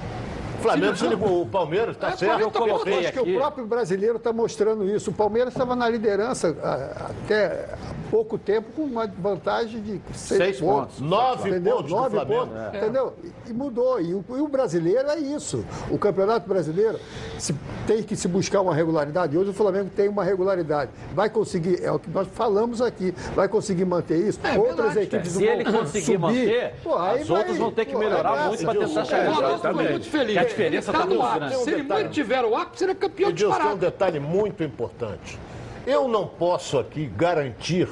O 0.63 0.65
Flamengo 0.65 0.95
se 0.95 1.07
ligou, 1.07 1.41
o 1.41 1.45
Palmeiras, 1.45 1.97
tá 1.97 2.07
É, 2.11 2.15
certo. 2.15 2.39
Eu 2.39 2.49
coloquei 2.49 2.93
Eu 2.93 2.99
acho 2.99 3.11
que 3.11 3.19
aqui. 3.19 3.35
o 3.35 3.37
próprio 3.37 3.65
brasileiro 3.65 4.15
está 4.15 4.31
mostrando 4.31 4.87
isso. 4.89 5.09
O 5.11 5.13
Palmeiras 5.13 5.53
estava 5.53 5.75
na 5.75 5.89
liderança 5.89 6.55
ah, 6.63 7.11
até 7.25 7.67
há 7.73 8.09
pouco 8.09 8.37
tempo 8.37 8.71
com 8.73 8.83
uma 8.83 9.05
vantagem 9.05 9.81
de 9.81 10.01
seis, 10.13 10.37
Seis 10.37 10.59
pontos. 10.61 11.01
Nove 11.01 11.49
entendeu? 11.49 11.75
pontos 11.77 11.89
do 11.91 11.95
Nove 11.97 12.09
Flamengo. 12.15 12.41
pontos, 12.47 12.57
É. 12.73 12.77
entendeu? 12.77 13.13
E, 13.49 13.53
mudou. 13.53 13.99
E 13.99 14.13
o, 14.13 14.23
e 14.29 14.39
o 14.41 14.47
brasileiro 14.47 15.09
é 15.09 15.17
isso. 15.19 15.65
O 15.91 15.97
campeonato 15.97 16.47
brasileiro 16.47 16.97
se- 17.37 17.53
tem 17.85 18.01
que 18.01 18.15
se 18.15 18.29
buscar 18.29 18.61
uma 18.61 18.73
regularidade. 18.73 19.37
Hoje 19.37 19.49
o 19.49 19.53
Flamengo 19.53 19.89
tem 19.93 20.07
uma 20.07 20.23
regularidade. 20.23 20.91
Vai 21.13 21.29
conseguir, 21.29 21.83
é 21.83 21.91
o 21.91 21.99
que 21.99 22.09
nós 22.09 22.25
falamos 22.29 22.81
aqui, 22.81 23.13
vai 23.35 23.49
conseguir 23.49 23.83
manter 23.83 24.17
isso. 24.17 24.39
É 24.43 24.57
Outras 24.57 24.93
verdade. 24.93 24.99
equipes 25.01 25.31
Se 25.33 25.43
ele 25.43 25.65
conseguir 25.65 26.05
subir. 26.05 26.19
manter, 26.19 26.73
Pô, 26.81 26.97
aí 26.97 27.21
as 27.21 27.27
vai- 27.27 27.37
outras 27.39 27.57
vão 27.57 27.71
ter 27.71 27.85
que 27.85 27.91
pô, 27.93 27.99
melhorar 27.99 28.45
é 28.45 28.47
muito 28.47 28.63
para 28.63 28.79
tentar 28.79 29.01
O 29.01 29.05
chegar. 29.05 29.33
Foi 29.35 29.43
Exatamente. 29.53 29.89
muito 29.91 30.09
feliz. 30.09 30.52
Diferença 30.53 30.91
ele 30.91 30.97
tá 30.99 31.05
no 31.05 31.21
ar. 31.21 31.39
né? 31.39 31.49
Se 31.51 31.69
ele 31.71 31.83
mantiver 31.83 32.45
o 32.45 32.55
ápice, 32.55 32.83
ele 32.83 32.91
é 32.91 32.95
campeão 32.95 33.29
Edilson, 33.29 33.53
tem 33.53 33.61
um 33.61 33.67
disparado. 33.67 33.79
detalhe 33.91 34.19
muito 34.19 34.63
importante. 34.63 35.37
Eu 35.85 36.07
não 36.07 36.25
posso 36.27 36.77
aqui 36.79 37.05
garantir 37.15 37.87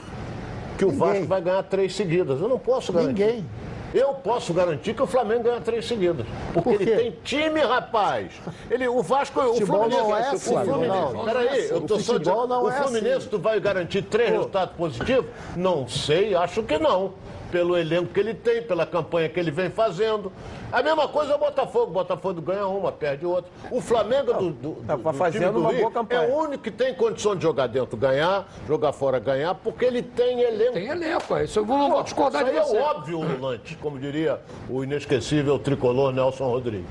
que 0.78 0.86
o 0.86 0.92
Ninguém. 0.92 1.08
Vasco 1.08 1.26
vai 1.26 1.42
ganhar 1.42 1.64
três 1.64 1.96
seguidas. 1.96 2.40
Eu 2.40 2.48
não 2.48 2.58
posso 2.60 2.92
garantir. 2.94 3.10
Ninguém. 3.26 3.46
Eu 3.94 4.14
posso 4.14 4.54
garantir 4.54 4.94
que 4.94 5.02
o 5.02 5.06
Flamengo 5.06 5.44
ganha 5.44 5.60
três 5.60 5.86
seguidas. 5.86 6.26
Porque 6.54 6.70
Por 6.78 6.82
ele 6.82 6.96
tem 6.96 7.12
time, 7.26 7.60
rapaz. 7.60 8.32
Ele, 8.70 8.88
o 8.88 9.02
Vasco, 9.02 9.38
o 9.42 9.54
Futebol 9.54 9.80
Fluminense. 9.82 10.02
não 10.08 10.18
é 10.18 10.22
o 10.22 10.34
assim, 10.34 10.50
Fluminense. 10.56 10.88
Ronaldo. 10.88 11.24
Peraí, 11.26 11.68
eu 11.70 11.78
O 11.78 11.82
tô 11.82 12.00
só 12.00 12.18
dizendo. 12.18 12.48
não 12.48 12.64
o 12.64 12.70
é 12.70 12.72
Fluminense, 12.82 13.18
assim. 13.18 13.28
tu 13.30 13.38
vai 13.40 13.60
garantir 13.60 14.02
três 14.04 14.30
resultados 14.32 14.74
positivos? 14.78 15.26
Não 15.58 15.86
sei, 15.90 16.34
acho 16.34 16.64
que 16.64 16.78
não. 16.78 17.12
Pelo 17.52 17.78
elenco 17.78 18.14
que 18.14 18.20
ele 18.20 18.34
tem, 18.34 18.62
pela 18.62 18.86
campanha 18.86 19.28
que 19.28 19.40
ele 19.40 19.52
vem 19.52 19.70
fazendo. 19.70 20.32
A 20.72 20.82
mesma 20.82 21.08
coisa 21.08 21.34
é 21.34 21.36
o 21.36 21.38
Botafogo. 21.38 21.88
O 21.88 21.94
Botafogo 21.94 22.42
ganha 22.42 22.66
uma, 22.66 22.92
perde 22.92 23.26
outra. 23.26 23.52
O 23.70 23.82
Flamengo 23.82 24.34
do, 24.34 24.50
do, 24.52 24.72
Tá 24.88 24.96
do, 24.96 25.04
do 25.04 25.14
fazendo 25.14 25.42
time 25.42 25.54
do 25.54 25.60
uma 25.60 25.72
Rio 25.72 25.82
boa 25.82 25.92
campanha. 25.92 26.22
é 26.22 26.28
o 26.32 26.38
único 26.38 26.64
que 26.64 26.72
tem 26.72 26.94
condição 26.94 27.36
de 27.36 27.44
jogar 27.44 27.68
dentro, 27.68 27.98
ganhar, 27.98 28.48
jogar 28.68 28.94
fora, 28.94 29.20
ganhar, 29.20 29.54
porque 29.56 29.84
ele 29.84 30.02
tem 30.02 30.40
elenco. 30.42 30.74
Tem 30.74 30.88
elenco, 30.88 31.36
é 31.36 31.44
isso 31.44 31.60
eu 31.60 31.66
não 31.66 31.90
vou 31.90 31.98
Pô, 31.98 32.04
discordar 32.04 32.44
isso 32.44 32.52
de 32.54 32.58
aí 32.58 32.66
você. 32.66 32.78
é 32.78 32.82
óbvio, 32.82 33.22
Lulante, 33.22 33.76
como 33.76 34.00
diria 34.00 34.40
o 34.70 34.84
inesquecível 34.84 35.60
tricolor 35.60 36.14
Nelson 36.14 36.46
Rodrigues. 36.48 36.88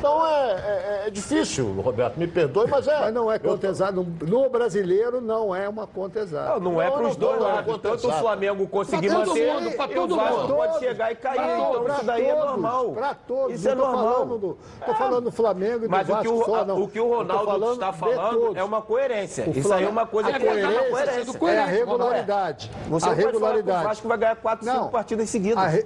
Então 0.00 0.26
é, 0.26 0.50
é- 0.52 1.02
é 1.08 1.10
difícil, 1.10 1.72
Roberto, 1.82 2.16
me 2.18 2.26
perdoe, 2.26 2.66
mas 2.66 2.88
é. 2.88 3.00
Mas 3.00 3.12
não 3.12 3.30
é 3.30 3.38
conta 3.38 3.66
exata. 3.66 3.92
No, 3.92 4.02
no 4.02 4.48
brasileiro 4.48 5.20
não 5.20 5.54
é 5.54 5.68
uma 5.68 5.86
conta 5.86 6.20
exata. 6.20 6.58
Não, 6.58 6.72
não 6.72 6.82
é 6.82 6.90
para 6.90 7.06
os 7.06 7.16
dois 7.16 7.38
não, 7.38 7.46
lados. 7.46 7.78
Tanto 7.82 8.08
o. 8.08 8.12
Flamengo 8.12 8.66
conseguir 8.66 9.08
Pra 9.08 9.18
todo 9.18 9.28
manter, 9.28 9.52
mundo, 9.54 9.70
pra 9.76 9.84
o 9.84 9.88
todo 9.88 10.16
Vasco 10.16 10.40
mundo. 10.40 10.54
pode 10.56 10.78
chegar 10.78 11.12
e 11.12 11.14
cair. 11.16 11.34
Pra 11.36 11.58
então 11.58 11.72
todos, 11.72 11.94
isso 11.96 12.04
daí 12.06 12.24
é 12.26 12.34
pra 12.34 12.44
normal. 12.46 12.80
todos, 12.84 12.94
Pra 12.98 13.14
todos. 13.14 13.54
Isso 13.54 13.68
é 13.68 13.74
tô 13.74 13.78
normal. 13.82 14.14
falando 14.14 14.38
do, 14.38 14.58
tô 14.86 14.94
falando 14.94 15.24
do 15.24 15.32
Flamengo 15.32 15.84
e 15.84 15.88
Mas 15.88 16.06
do 16.06 16.12
o 16.14 16.16
que 16.18 16.28
Vasco 16.28 16.40
o, 16.40 16.44
só, 16.46 16.64
não. 16.64 16.80
o 16.82 16.88
que 16.88 17.00
o 17.00 17.04
tô 17.08 17.16
Ronaldo 17.16 17.44
falando 17.44 17.72
está 17.74 17.92
falando 17.92 18.38
todos. 18.40 18.56
é 18.56 18.64
uma 18.64 18.80
coerência. 18.82 19.44
O 19.48 19.50
Isso 19.58 19.72
aí 19.72 19.84
é 19.84 19.88
uma 19.88 20.06
coisa 20.06 20.30
É 20.30 20.32
que 20.38 20.46
é 20.46 20.50
coerência. 20.90 21.24
sendo 21.24 21.46
É 21.48 21.58
a 21.58 21.66
regularidade. 21.66 22.70
Você 22.88 23.06
a 23.06 23.08
não 23.10 23.16
pode 23.16 23.16
falar 23.16 23.16
que 23.16 23.20
o 23.20 23.26
regularidade. 23.26 23.84
Vasco 23.84 24.08
vai 24.08 24.16
ganhar 24.18 24.36
4, 24.36 24.64
5 24.64 24.76
Não. 24.78 24.88
partidas 24.88 25.28
seguidas. 25.28 25.84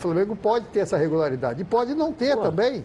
Flamengo 0.00 0.34
pode 0.34 0.66
ter 0.66 0.80
essa 0.80 0.96
regularidade. 0.96 1.60
E 1.60 1.64
pode 1.64 1.94
não 1.94 2.12
ter 2.12 2.36
também. 2.36 2.84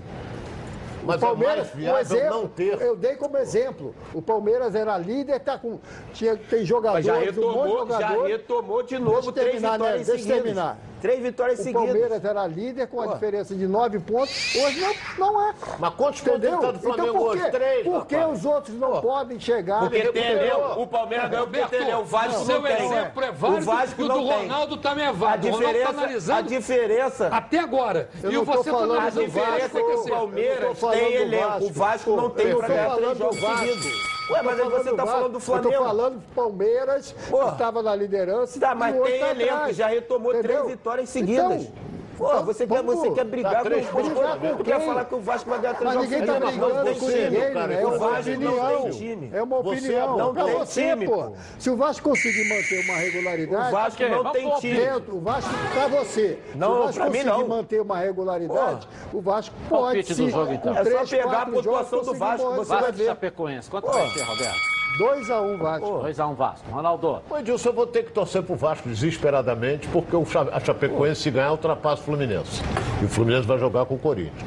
Mas 1.05 1.17
o 1.17 1.19
Palmeiras, 1.19 1.57
é 1.57 1.59
mais 1.59 1.75
viável 1.75 1.95
um 1.95 1.99
exemplo, 1.99 2.41
não 2.41 2.47
ter. 2.47 2.81
eu 2.81 2.95
dei 2.95 3.15
como 3.15 3.37
exemplo. 3.37 3.95
O 4.13 4.21
Palmeiras 4.21 4.73
era 4.73 4.97
líder, 4.97 5.39
tá 5.39 5.57
com, 5.57 5.79
tinha, 6.13 6.35
tem 6.35 6.65
jogadores, 6.65 7.05
Mas 7.05 7.15
já 7.15 7.21
um 7.21 7.23
monte 7.25 7.29
de 7.29 7.41
retomou, 7.41 7.87
já 7.87 8.23
retomou 8.27 8.83
de 8.83 8.89
Deixa 8.89 9.05
novo 9.05 9.29
eu 9.29 9.33
três 9.33 9.51
terminar, 9.51 9.73
vitórias 9.73 10.07
né? 10.07 10.13
Deixa 10.13 10.33
terminar. 10.33 10.77
Três 11.05 11.19
vitórias 11.21 11.59
O 11.59 11.63
seguidas. 11.63 11.83
Palmeiras 11.85 12.25
era 12.25 12.47
líder 12.47 12.87
com 12.87 12.99
a 12.99 13.07
diferença 13.13 13.53
de 13.53 13.67
nove 13.67 13.99
pontos. 13.99 14.55
Hoje 14.55 14.79
não, 15.17 15.31
não 15.33 15.49
é. 15.49 15.53
Mas 15.77 15.93
quantos 15.93 16.21
pontos 16.21 16.37
Entendeu? 16.39 16.53
ele 16.57 16.61
tá 16.65 16.71
do 16.71 16.79
Flamengo 16.79 17.07
então 17.09 17.19
por 17.21 17.27
hoje? 17.37 17.51
Três, 17.51 17.83
por 17.85 18.05
que 18.07 18.15
os 18.15 18.45
outros 18.45 18.79
não 18.79 19.01
podem 19.01 19.39
chegar? 19.39 19.81
Porque 19.81 19.97
recuperou. 19.99 20.31
elenco. 20.65 20.81
O 20.81 20.87
Palmeiras 20.87 21.29
ganhou 21.29 21.47
porque 21.47 21.65
tem 21.67 21.81
elenco. 21.81 22.01
O 22.01 22.05
Vasco 22.05 22.41
o 22.41 22.45
seu 22.45 22.55
não 22.61 22.63
tem. 22.67 22.85
exemplo 22.87 23.23
é 23.23 23.31
válido 23.31 23.61
o 23.61 23.65
Vasco 23.65 24.01
e 24.01 24.03
o 24.03 24.07
não 24.07 24.23
do 24.23 24.29
tem. 24.29 24.37
Ronaldo 24.41 24.77
também 24.77 25.05
é 25.05 25.07
A 25.07 25.11
válido. 25.11 25.47
O 25.47 25.51
Ronaldo 25.51 25.65
tá 25.65 25.71
diferença, 25.73 25.87
a 25.99 26.03
analisando 26.03 26.49
diferença, 26.49 27.27
até 27.27 27.59
agora. 27.59 28.09
Eu 28.23 28.31
e 28.31 28.33
não 28.35 28.45
tô 28.45 28.51
você 28.53 28.63
tá 28.71 28.71
falando 28.75 28.93
a 28.93 28.97
analisando 28.97 29.25
do 29.25 29.31
diferença 29.31 29.65
é 29.65 29.69
que 29.69 29.77
o 29.77 29.91
eu 29.91 29.97
não 29.97 30.05
Palmeiras 30.09 30.79
tem 30.79 31.13
elenco. 31.13 31.63
O 31.65 31.71
Vasco 31.71 32.15
não 32.15 32.29
tem 32.31 32.47
Eu 32.47 32.57
pra 32.57 32.67
tô 32.67 32.73
ganhar 32.73 32.95
três 32.95 33.17
jogos 33.17 33.39
seguidos. 33.39 34.15
Ué, 34.27 34.41
mas 34.41 34.59
aí 34.59 34.65
Eu 34.65 34.71
você 34.71 34.93
tá 34.95 35.05
falando 35.05 35.31
do 35.33 35.35
Eu 35.35 35.39
Flamengo. 35.39 35.71
tô 35.71 35.83
falando 35.83 36.15
do 36.15 36.33
Palmeiras, 36.33 37.15
Pô. 37.29 37.43
que 37.43 37.49
estava 37.51 37.83
na 37.83 37.95
liderança. 37.95 38.59
Tá, 38.59 38.73
mas 38.73 38.95
o 38.99 39.03
tem 39.03 39.19
tá 39.19 39.29
elenco, 39.29 39.53
atrás. 39.53 39.75
já 39.77 39.87
retomou 39.87 40.33
Entendeu? 40.33 40.51
três 40.63 40.67
vitórias 40.77 40.94
seguidas. 41.05 41.63
Então, 41.63 41.85
Pô, 42.17 42.43
você, 42.43 42.65
quer, 42.65 42.81
você 42.81 43.11
quer 43.11 43.25
brigar 43.25 43.51
Tá 43.55 43.57
com 43.59 43.65
três 43.65 43.85
o 43.85 43.91
pontos, 43.91 44.13
Vasco? 44.13 44.55
Tu 44.57 44.63
quer 44.63 44.79
falar 44.79 45.03
que 45.03 45.15
o 45.15 45.19
Vasco 45.19 45.49
vai 45.49 45.59
ganhar 45.59 45.73
três 45.73 45.83
Mas 45.83 45.93
jogos 45.95 46.09
ninguém 46.09 46.25
tá 46.25 46.33
seguidos? 46.33 46.55
brigando 46.55 46.75
Não 46.75 46.83
tem 46.85 46.93
com 46.95 47.05
time, 47.07 47.29
né? 47.29 47.81
É 47.81 47.85
O 47.85 47.89
uma 47.89 47.97
Vasco 47.97 48.29
não 48.29 48.53
opinião. 48.53 48.81
tem 48.83 48.89
time. 48.91 49.29
É 49.33 49.43
uma 49.43 49.57
opinião. 49.57 50.17
não 50.17 50.33
Pra 50.33 50.43
tem 50.45 50.53
você, 50.53 50.89
time, 50.91 51.05
pô. 51.05 51.31
Se 51.59 51.69
o 51.69 51.75
Vasco 51.75 52.09
conseguir 52.09 52.47
manter 52.47 52.85
uma 52.85 52.93
regularidade... 52.95 53.67
O 53.67 53.71
Vasco 53.71 54.03
não 54.07 54.31
tem 54.31 54.55
time. 54.59 54.75
Dentro, 54.79 55.15
o 55.17 55.19
Vasco, 55.19 55.49
pra 55.73 55.87
você, 55.89 56.39
Não, 56.55 56.67
se 56.69 56.73
o 56.73 56.83
Vasco 56.85 56.93
pra 57.01 57.09
mim 57.09 57.17
conseguir 57.17 57.37
não. 57.41 57.47
manter 57.49 57.81
uma 57.81 57.97
regularidade, 57.97 58.87
o 59.11 59.21
Vasco 59.21 59.55
pode 59.67 60.15
sim, 60.15 60.27
então. 60.53 60.77
É 60.77 60.85
só 60.85 61.05
pegar 61.17 61.41
a 61.41 61.45
pontuação 61.47 62.01
do 62.01 62.13
Vasco, 62.13 62.49
você 62.55 62.69
vai 62.69 62.79
Vasco 62.79 62.93
ver. 62.95 63.03
e 63.03 63.07
Chapecoense. 63.07 63.69
Quanto 63.69 63.91
vai 63.91 64.09
ser, 64.11 64.23
Roberto? 64.23 64.74
2x1 64.97 65.57
Vasco. 65.57 65.87
2x1 66.03 66.35
Vasco. 66.35 66.71
Ronaldo. 66.71 67.21
Ô, 67.29 67.37
Edilson, 67.37 67.69
eu 67.69 67.73
vou 67.73 67.87
ter 67.87 68.03
que 68.03 68.11
torcer 68.11 68.41
pro 68.43 68.55
Vasco 68.55 68.87
desesperadamente, 68.87 69.87
porque 69.89 70.15
a 70.51 70.59
Chapecoense, 70.59 71.21
se 71.21 71.31
ganhar, 71.31 71.51
ultrapassa 71.51 72.01
o 72.01 72.05
Fluminense. 72.05 72.61
E 73.01 73.05
o 73.05 73.09
Fluminense 73.09 73.47
vai 73.47 73.57
jogar 73.57 73.85
com 73.85 73.95
o 73.95 73.99
Corinthians. 73.99 74.45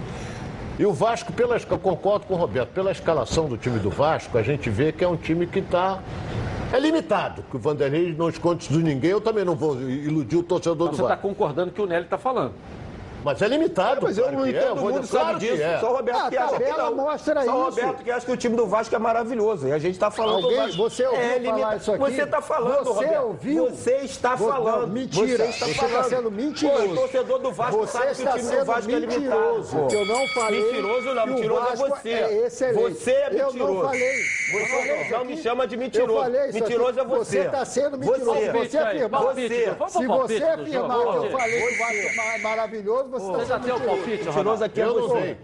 E 0.78 0.86
o 0.86 0.92
Vasco, 0.92 1.32
pela, 1.32 1.56
eu 1.56 1.78
concordo 1.78 2.26
com 2.26 2.34
o 2.34 2.36
Roberto, 2.36 2.70
pela 2.70 2.92
escalação 2.92 3.48
do 3.48 3.56
time 3.56 3.78
do 3.80 3.90
Vasco, 3.90 4.38
a 4.38 4.42
gente 4.42 4.70
vê 4.70 4.92
que 4.92 5.04
é 5.04 5.08
um 5.08 5.16
time 5.16 5.46
que 5.46 5.58
está. 5.58 5.98
É 6.72 6.78
limitado, 6.78 7.42
que 7.50 7.56
o 7.56 7.58
Vanderlei 7.58 8.14
não 8.16 8.28
esconde 8.28 8.62
isso 8.64 8.72
de 8.74 8.82
ninguém, 8.82 9.10
eu 9.10 9.20
também 9.22 9.42
não 9.44 9.56
vou 9.56 9.80
iludir 9.80 10.36
o 10.36 10.42
torcedor 10.42 10.74
Então 10.74 10.88
do 10.88 10.96
você 10.96 11.02
está 11.02 11.14
Vasco. 11.14 11.28
concordando 11.28 11.72
que 11.72 11.80
o 11.80 11.86
Nelly 11.86 12.04
está 12.04 12.18
falando. 12.18 12.52
Mas 13.24 13.42
é 13.42 13.48
limitado. 13.48 14.00
Mas 14.02 14.16
eu 14.16 14.24
claro 14.24 14.38
não 14.38 14.46
é, 14.46 14.50
entendo, 14.50 14.68
todo 14.68 14.80
vou- 14.80 14.92
mundo 14.92 15.08
claro 15.08 15.26
sabe 15.32 15.40
que 15.46 15.52
disso. 15.52 15.62
é. 15.62 15.78
Só 15.80 15.90
o 15.92 15.96
Roberto 15.96 16.18
Ah, 16.24 16.30
que 16.30 16.36
acha 16.36 16.56
que 16.60 16.70
não. 16.72 16.94
mostra 16.94 17.44
Só 17.44 17.50
o. 17.58 17.64
Roberto 17.64 18.04
que 18.04 18.10
acha 18.10 18.26
que 18.26 18.32
o 18.32 18.36
time 18.36 18.56
do 18.56 18.66
Vasco 18.66 18.94
é 18.94 18.98
maravilhoso. 18.98 19.66
E 19.68 19.72
a 19.72 19.78
gente 19.78 19.94
está 19.94 20.10
falando 20.10 20.44
Alguém- 20.44 20.50
do 20.58 20.62
Vasco. 20.66 20.76
você 20.78 21.04
ouviu 21.06 21.20
é 21.20 21.26
falar 21.28 21.38
limitado. 21.38 21.76
isso 21.76 21.92
aqui? 21.92 21.98
Você 22.04 22.22
está 22.22 22.40
falando, 22.42 22.84
Você 22.84 22.90
Roberto. 23.04 23.24
ouviu? 23.26 23.70
Você 23.70 23.96
está 23.96 24.34
Vo- 24.36 24.46
não, 24.46 24.52
falando. 24.52 24.88
mentira. 24.92 25.26
Você 25.26 25.44
está 25.50 25.66
Você 25.66 25.72
está 25.72 25.88
falando. 25.88 26.08
sendo 26.08 26.30
mentiroso. 26.30 26.84
Pô, 26.86 26.92
o 26.92 26.96
torcedor 26.96 27.38
do 27.40 27.52
Vasco 27.52 27.76
Você 27.78 27.92
sabe 27.92 28.06
que 28.06 28.12
está 28.12 28.30
o 28.30 28.32
time 28.38 28.42
do 28.42 28.48
sendo 28.54 28.64
Vasco 28.64 28.90
é 28.90 28.94
limitado. 28.98 29.88
que 29.88 29.94
eu 29.96 30.06
não 30.06 30.28
falei 30.28 30.62
Mentiroso 30.62 31.14
não, 31.14 31.26
mentiroso 31.26 31.66
é 31.72 31.76
você. 31.76 32.08
é 32.10 32.46
excelente. 32.46 32.80
Você 32.94 33.10
é 33.10 33.26
Eu 33.26 33.30
não 33.38 33.44
mentiroso. 33.46 33.82
falei. 33.82 34.08
Eu 34.08 34.58
Você 34.60 34.66
falei 34.68 35.02
isso 35.02 35.12
não 35.12 35.24
me 35.24 35.36
chama 35.42 35.66
de 35.66 35.76
mentiroso. 35.76 36.30
Mentiroso 36.52 37.00
é 37.00 37.04
você. 37.04 37.38
Você 37.38 37.46
está 37.46 37.64
sendo 37.64 37.98
mentiroso. 37.98 38.24
Você. 38.24 38.52
Você 38.52 38.78
afirmar. 38.78 39.22
Você. 39.22 39.48
Se 39.88 40.06
você 40.06 40.44
afirmar 40.44 40.98
que 41.00 41.06
eu 41.06 41.12
Você. 41.22 41.30
falei 41.30 41.60
que 41.60 41.74
o 41.74 41.78
Vasco 41.78 42.32
é 42.34 42.38
maravilhoso, 42.38 43.07
você 43.08 43.26
Você 43.26 43.42
está 43.42 43.44
já 43.44 43.58
tem 43.60 43.72
o 43.72 43.80
palpite, 43.80 44.24
Mentiroso 44.24 44.64
aqui 44.64 44.80
é 44.80 44.86
você. 44.86 45.36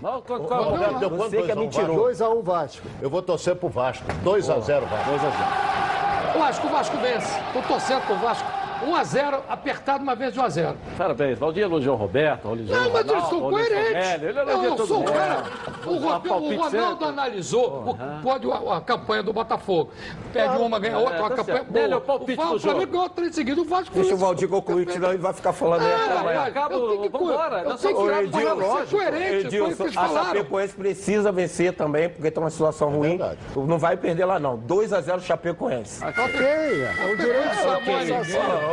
Não, 0.00 0.22
qual- 0.22 0.40
Ô, 0.40 0.98
deu 0.98 1.10
quanto? 1.10 1.16
Você 1.30 1.42
que 1.42 1.50
é 1.50 1.54
a 1.54 1.56
um, 1.56 1.60
mentiroso. 1.60 2.00
Vasco? 2.00 2.24
2x1 2.24 2.42
Vasco. 2.42 2.86
Eu 3.02 3.10
vou 3.10 3.20
torcer 3.22 3.54
pro 3.56 3.68
Vasco. 3.68 4.04
2x0 4.24 4.80
Vasco. 4.86 5.10
2x0. 5.10 6.38
Vasco, 6.38 6.66
o 6.66 6.70
Vasco 6.70 6.96
vence. 6.98 7.40
Tô 7.52 7.60
torcendo 7.62 8.06
pro 8.06 8.16
Vasco. 8.16 8.48
1x0, 8.86 9.40
apertado 9.48 10.02
uma 10.02 10.14
vez 10.14 10.32
de 10.32 10.40
1x0. 10.40 10.74
Parabéns. 10.96 11.38
Valdir 11.38 11.62
elogiou 11.64 11.94
o 11.94 11.98
Roberto, 11.98 12.46
elogiou 12.48 12.78
o 12.78 12.82
Não, 12.82 12.90
mas 12.90 13.06
o 13.32 13.40
coerentes. 13.50 13.92
Nélio, 13.92 14.28
Ele 14.28 14.38
Eu 14.40 14.62
não 14.76 14.86
sou 14.86 15.00
o 15.00 15.04
cara. 15.04 15.42
O, 15.86 15.94
Dá 15.98 16.06
Robe- 16.14 16.28
palpite 16.28 16.54
o 16.54 16.62
Ronaldo 16.62 17.04
analisou 17.04 17.90
o, 17.90 18.22
pode, 18.22 18.50
a, 18.50 18.76
a 18.76 18.80
campanha 18.80 19.22
do 19.22 19.32
Botafogo. 19.32 19.90
Perde 20.32 20.56
uma, 20.58 20.78
ganha 20.78 20.98
outra, 20.98 21.16
É, 21.16 21.20
uma 21.20 21.28
tá 21.30 21.36
campanha 21.36 21.58
certo. 21.58 21.72
Nélio, 21.72 21.96
o 21.96 22.00
boa. 22.00 22.18
palpite 22.18 22.42
o 22.42 22.58
Flamengo 22.60 22.92
ganhou 22.92 23.08
três 23.08 23.34
seguidos, 23.34 23.64
o 23.64 23.68
Vasco 23.68 23.94
Deixa 23.94 24.14
o 24.14 24.16
Valdir 24.18 24.48
concluir, 24.48 24.86
que 24.86 24.92
senão 24.92 25.08
ele 25.10 25.18
vai 25.18 25.32
ficar 25.32 25.52
falando 25.52 25.82
Ah, 25.82 26.20
amanhã. 26.20 26.42
acaba, 26.42 26.74
eu 26.74 27.10
vambora, 27.10 27.58
eu 27.58 27.64
tenho 27.64 27.76
que. 27.76 27.80
Ser 27.80 27.94
coerente, 27.94 28.30
foi 28.30 28.44
o 28.44 28.56
que 28.90 29.46
Edilson, 29.46 29.84
a. 29.98 30.08
Chapecoense 30.24 30.74
precisa 30.74 31.32
vencer 31.32 31.72
também, 31.74 32.08
porque 32.08 32.30
tem 32.30 32.42
uma 32.42 32.50
situação 32.50 32.90
ruim. 32.90 33.16
verdade. 33.16 33.38
Não 33.56 33.78
vai 33.78 33.96
perder 33.96 34.24
lá, 34.24 34.38
não. 34.38 34.58
2x0 34.58 35.20
Chapecoense. 35.20 36.04
Ok, 36.04 36.40
é 36.46 37.12
um 37.12 37.16
direito 37.16 37.54
seu 37.56 37.70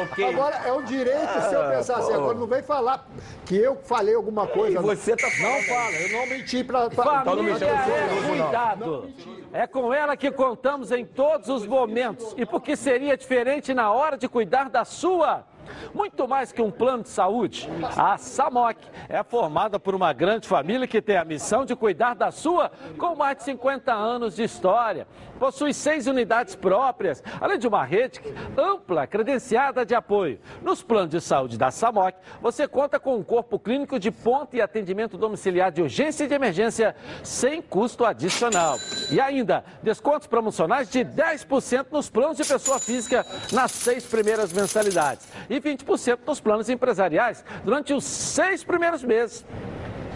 Ok. 0.04 0.24
Ah. 0.24 0.30
Agora, 0.30 0.56
é 0.66 0.72
um 0.74 0.84
direito 0.84 1.42
seu 1.50 1.64
pensar 1.70 1.98
assim. 1.98 2.14
Agora, 2.14 2.38
não 2.38 2.48
vem 2.48 2.62
falar 2.62 3.08
que 3.46 3.56
eu 3.56 3.76
falei 3.78 4.16
alguma 4.16 4.48
coisa. 4.48 4.78
E 4.80 4.82
você 4.82 5.16
tá 5.16 5.28
Não 5.28 5.32
falando. 5.32 5.64
fala, 5.64 5.96
eu 5.96 6.18
não 6.18 6.28
menti 6.28 6.64
pra... 6.64 6.90
pra... 6.90 7.20
Então 7.22 7.36
não 7.36 7.44
me 7.44 7.54
Família 7.54 7.70
chama 7.70 7.84
de 7.84 7.92
é 7.92 8.22
não. 8.22 8.30
cuidado. 8.30 9.10
É 9.54 9.68
com 9.68 9.94
ela 9.94 10.18
que 10.18 10.30
contamos 10.32 10.92
em 10.92 11.06
todos 11.06 11.50
os 11.50 11.66
momentos. 11.66 12.34
E 12.38 12.46
porque 12.46 12.76
seria 12.76 13.18
diferente 13.18 13.74
na 13.74 13.92
hora 13.92 14.18
de 14.18 14.28
cuidar 14.28 14.70
da 14.70 14.84
sua? 14.86 15.46
Muito 15.93 16.27
mais 16.27 16.51
que 16.51 16.62
um 16.62 16.71
plano 16.71 17.03
de 17.03 17.10
saúde, 17.10 17.69
a 17.95 18.17
SAMOC 18.17 18.77
é 19.10 19.23
formada 19.23 19.80
por 19.80 19.95
uma 19.95 20.13
grande 20.13 20.47
família 20.47 20.88
que 20.88 21.01
tem 21.01 21.17
a 21.17 21.25
missão 21.25 21.65
de 21.65 21.75
cuidar 21.75 22.13
da 22.13 22.32
sua 22.32 22.71
com 22.97 23.15
mais 23.15 23.38
de 23.38 23.43
50 23.43 23.93
anos 23.93 24.36
de 24.36 24.43
história. 24.43 25.08
Possui 25.39 25.73
seis 25.73 26.08
unidades 26.08 26.56
próprias, 26.56 27.23
além 27.39 27.60
de 27.60 27.67
uma 27.67 27.84
rede 27.84 28.19
ampla, 28.58 29.06
credenciada 29.06 29.86
de 29.86 29.93
apoio. 29.93 30.39
Nos 30.62 30.82
planos 30.82 31.10
de 31.10 31.21
saúde 31.21 31.58
da 31.58 31.69
SAMOC, 31.69 32.17
você 32.41 32.67
conta 32.67 32.99
com 32.99 33.15
um 33.15 33.23
corpo 33.23 33.60
clínico 33.60 33.99
de 33.99 34.10
ponta 34.10 34.58
e 34.58 34.62
atendimento 34.62 35.17
domiciliar 35.17 35.71
de 35.71 35.82
urgência 35.82 36.23
e 36.23 36.27
de 36.27 36.34
emergência 36.34 36.95
sem 37.23 37.62
custo 37.62 38.03
adicional. 38.03 38.77
E 39.12 39.19
ainda, 39.19 39.63
descontos 39.84 40.27
promocionais 40.27 40.89
de 40.89 40.99
10% 40.99 41.88
nos 41.91 42.10
planos 42.10 42.38
de 42.38 42.43
pessoa 42.43 42.80
física 42.80 43.25
nas 43.51 43.71
seis 43.71 44.06
primeiras 44.06 44.51
mensalidades 44.51 45.27
e 45.49 45.57
20% 45.60 46.20
nos 46.26 46.39
planos 46.39 46.70
empresariais 46.70 47.43
durante 47.63 47.93
os 47.93 48.04
seis 48.04 48.63
primeiros 48.63 49.04
meses. 49.04 49.46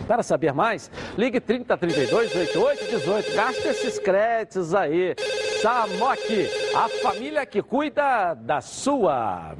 Para 0.07 0.23
saber 0.23 0.53
mais, 0.53 0.91
ligue 1.17 1.39
3032 1.39 2.11
8818. 2.11 3.35
Gaste 3.35 3.67
esses 3.67 3.99
créditos 3.99 4.73
aí. 4.75 5.15
Samok, 5.61 6.49
a 6.75 6.89
família 7.01 7.45
que 7.45 7.61
cuida 7.61 8.33
da 8.33 8.59
sua. 8.61 9.55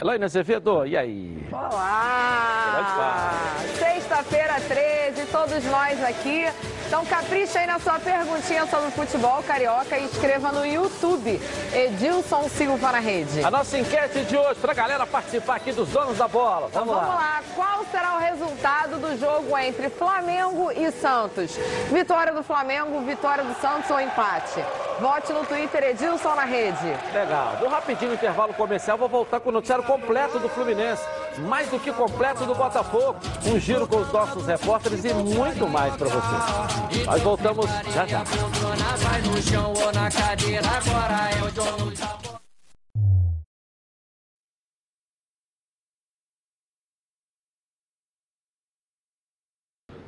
Elaine 0.00 0.24
Azevedo, 0.24 0.86
e 0.86 0.96
aí? 0.96 1.48
Olá! 1.50 3.54
Sexta-feira 3.78 4.60
13, 4.68 5.26
todos 5.32 5.64
nós 5.64 6.02
aqui. 6.04 6.44
Então 6.86 7.04
capricha 7.06 7.58
aí 7.58 7.66
na 7.66 7.80
sua 7.80 7.98
perguntinha 7.98 8.66
sobre 8.66 8.90
futebol 8.90 9.42
carioca 9.42 9.98
e 9.98 10.04
escreva 10.04 10.52
no 10.52 10.64
YouTube. 10.66 11.40
Edilson 11.72 12.48
Silva 12.48 12.92
na 12.92 13.00
rede. 13.00 13.42
A 13.42 13.50
nossa 13.50 13.78
enquete 13.78 14.20
de 14.24 14.36
hoje, 14.36 14.60
para 14.60 14.72
a 14.72 14.74
galera 14.74 15.06
participar 15.06 15.56
aqui 15.56 15.72
dos 15.72 15.88
donos 15.88 16.18
da 16.18 16.28
bola. 16.28 16.68
Então 16.68 16.84
Vamos, 16.84 17.00
vamos 17.00 17.14
lá, 17.14 17.42
qual 17.54 17.84
será 17.90 18.16
o 18.16 18.18
resultado 18.18 18.98
do 18.98 19.18
jogo 19.18 19.56
entre 19.58 19.88
Flamengo 19.88 20.70
e 20.70 20.92
Santos? 20.92 21.56
Vitória 21.90 22.32
do 22.32 22.42
Flamengo, 22.42 23.00
vitória 23.00 23.42
do 23.42 23.54
Santos 23.60 23.90
ou 23.90 24.00
empate? 24.00 24.62
Vote 25.00 25.32
no 25.32 25.44
Twitter 25.44 25.82
Edilson 25.84 26.34
na 26.34 26.44
rede. 26.44 26.86
Legal. 27.12 27.56
Deu 27.58 27.68
rapidinho 27.68 28.10
no 28.10 28.14
intervalo 28.14 28.54
comercial, 28.54 28.96
vou 28.96 29.08
voltar 29.08 29.40
com 29.40 29.48
o 29.48 29.52
noticiário 29.52 29.84
completo 29.86 30.38
do 30.38 30.48
Fluminense. 30.48 31.02
Mais 31.38 31.68
do 31.68 31.78
que 31.78 31.92
completo 31.92 32.44
do 32.44 32.54
Botafogo. 32.54 33.16
Um 33.46 33.58
giro 33.58 33.86
com 33.86 33.96
os 33.98 34.12
nossos 34.12 34.46
repórteres 34.46 35.04
e 35.04 35.14
muito 35.14 35.68
mais 35.68 35.94
para 35.96 36.08
você. 36.08 37.04
Nós 37.04 37.22
voltamos 37.22 37.66
já 37.94 38.06
já. 38.06 38.22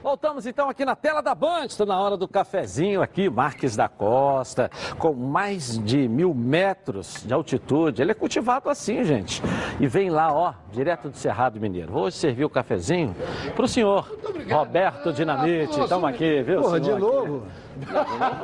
Voltamos 0.02 0.46
então 0.46 0.70
aqui 0.70 0.84
na 0.84 0.94
tela 0.94 1.20
da 1.20 1.34
Band, 1.34 1.66
estou 1.66 1.86
na 1.86 2.00
hora 2.00 2.16
do 2.16 2.28
cafezinho 2.28 3.02
aqui, 3.02 3.28
Marques 3.28 3.74
da 3.74 3.88
Costa, 3.88 4.70
com 4.96 5.12
mais 5.12 5.78
de 5.78 6.08
mil 6.08 6.32
metros 6.32 7.24
de 7.26 7.34
altitude. 7.34 8.00
Ele 8.00 8.12
é 8.12 8.14
cultivado 8.14 8.70
assim, 8.70 9.02
gente. 9.02 9.42
E 9.80 9.86
vem 9.86 10.08
lá, 10.08 10.32
ó, 10.32 10.54
direto 10.72 11.08
do 11.08 11.16
Cerrado 11.16 11.60
Mineiro. 11.60 11.92
Vou 11.92 12.04
hoje 12.04 12.16
servir 12.16 12.44
o 12.44 12.50
cafezinho 12.50 13.14
para 13.56 13.64
o 13.64 13.68
senhor 13.68 14.08
Roberto 14.48 15.12
Dinamite. 15.12 15.80
Estamos 15.80 16.08
aqui, 16.08 16.42
viu? 16.42 16.62
Porra, 16.62 16.82
senhor? 16.82 16.94
de 16.94 17.00
novo 17.00 17.46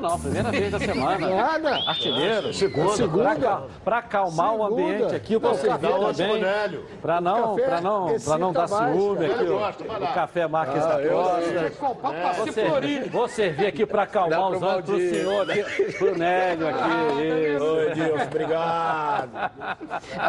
não, 0.01 0.21
primeira 0.21 0.51
vez 0.51 0.71
da 0.71 0.79
semana. 0.79 1.29
Nada. 1.29 1.75
Artilheiro. 1.89 2.53
Segunda. 2.53 2.93
Segunda. 2.97 3.63
Para 3.85 3.99
acalmar 3.99 4.55
o 4.55 4.65
Segunda. 4.65 4.83
ambiente 4.83 5.15
aqui, 5.15 5.33
eu 5.35 5.41
vou 5.41 5.51
Não, 5.51 5.59
servir 5.59 5.89
dá 5.89 5.97
onde, 5.97 6.19
também. 6.23 6.41
Nélio? 6.43 6.85
Para 7.03 7.21
não, 7.21 7.57
pra 7.57 7.81
não, 7.81 8.17
pra 8.21 8.39
não 8.39 8.53
dar 8.53 8.69
mais, 8.69 8.97
ciúme 8.97 9.27
aqui, 9.27 9.45
o 9.45 10.15
café 10.15 10.47
Marques 10.47 10.83
da 10.83 10.99
Costa. 11.09 11.95
Pra 11.95 12.33
Vou 12.33 12.47
se 12.47 12.53
servir, 12.53 12.71
florir. 12.71 13.11
vou 13.11 13.29
servir 13.29 13.67
aqui 13.67 13.87
para 13.87 14.03
acalmar 14.03 14.51
os 14.51 14.63
olhos 14.63 14.85
pro 14.85 14.93
Valdir. 14.97 15.15
senhor 15.15 15.51
aqui, 15.51 15.93
pro 15.99 16.19
Nélio 16.19 16.69
aqui. 16.69 17.25
Isso. 17.55 17.65
Oi, 17.65 17.91
Edilson, 17.91 18.23
obrigado. 18.25 19.31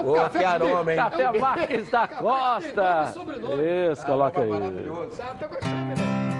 Ô, 0.05 0.29
que 0.29 0.43
aroma, 0.43 0.91
hein? 0.91 0.97
Café 0.97 1.39
Marques 1.39 1.89
da 1.89 2.07
Costa. 2.07 3.13
Isso, 3.91 4.05
coloca 4.05 4.41
aí. 4.41 6.14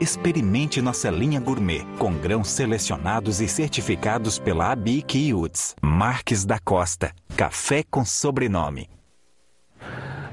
Experimente 0.00 0.80
nossa 0.80 1.10
linha 1.10 1.38
gourmet, 1.38 1.84
com 1.98 2.14
grãos 2.14 2.48
selecionados 2.48 3.42
e 3.42 3.46
certificados 3.46 4.38
pela 4.38 4.72
ABIC 4.72 5.18
e 5.18 5.34
UTS. 5.34 5.76
Marques 5.82 6.46
da 6.46 6.58
Costa. 6.58 7.12
Café 7.36 7.82
com 7.82 8.02
sobrenome. 8.02 8.88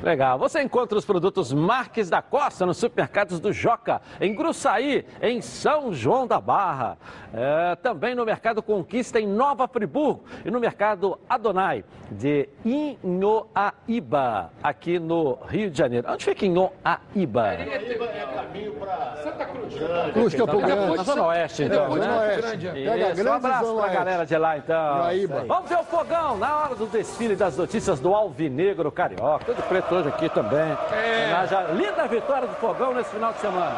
Legal. 0.01 0.37
Você 0.37 0.61
encontra 0.61 0.97
os 0.97 1.05
produtos 1.05 1.51
Marques 1.51 2.09
da 2.09 2.21
Costa 2.21 2.65
nos 2.65 2.77
supermercados 2.77 3.39
do 3.39 3.51
Joca, 3.51 4.01
em 4.21 4.33
Gruçaí, 4.35 5.05
em 5.21 5.41
São 5.41 5.91
João 5.91 6.27
da 6.27 6.39
Barra. 6.39 6.97
É, 7.33 7.75
também 7.77 8.13
no 8.13 8.23
Mercado 8.25 8.61
Conquista, 8.61 9.19
em 9.19 9.27
Nova 9.27 9.67
Friburgo. 9.67 10.23
E 10.45 10.51
no 10.51 10.59
Mercado 10.59 11.19
Adonai, 11.27 11.83
de 12.11 12.47
Inhoaíba, 12.63 14.51
aqui 14.61 14.99
no 14.99 15.39
Rio 15.47 15.69
de 15.69 15.77
Janeiro. 15.77 16.07
Onde 16.11 16.25
fica 16.25 16.45
Inhoaíba? 16.45 17.57
Santa 19.23 19.45
Cruz. 19.45 19.73
Cruz 20.13 20.35
Campo 20.35 20.57
Grande. 20.59 20.97
Na 20.97 21.03
Zona 21.03 21.27
Oeste, 21.27 21.63
então. 21.63 21.83
Depois 21.83 22.01
de 22.01 22.07
né? 22.07 22.17
Oeste. 22.19 22.41
Grande. 22.41 22.67
Pega 22.67 22.97
Isso, 22.97 23.15
grande 23.15 23.29
um 23.29 23.33
abraço 23.33 23.73
pra 23.73 23.83
Oeste. 23.83 23.95
galera 23.97 24.25
de 24.25 24.37
lá, 24.37 24.57
então. 24.57 24.97
Guaíba. 24.99 25.45
Vamos 25.47 25.69
ver 25.69 25.77
o 25.79 25.83
fogão 25.83 26.37
na 26.37 26.57
hora 26.57 26.75
do 26.75 26.85
desfile 26.85 27.35
das 27.35 27.57
notícias 27.57 27.99
do 27.99 28.13
Alvinegro 28.13 28.91
Carioca. 28.91 29.45
Tudo 29.45 29.61
preto 29.63 29.86
hoje 29.95 30.09
aqui 30.09 30.29
também. 30.29 30.77
É. 30.91 31.73
Linda 31.73 32.07
vitória 32.07 32.47
do 32.47 32.55
fogão 32.55 32.93
nesse 32.93 33.09
final 33.11 33.33
de 33.33 33.39
semana. 33.39 33.75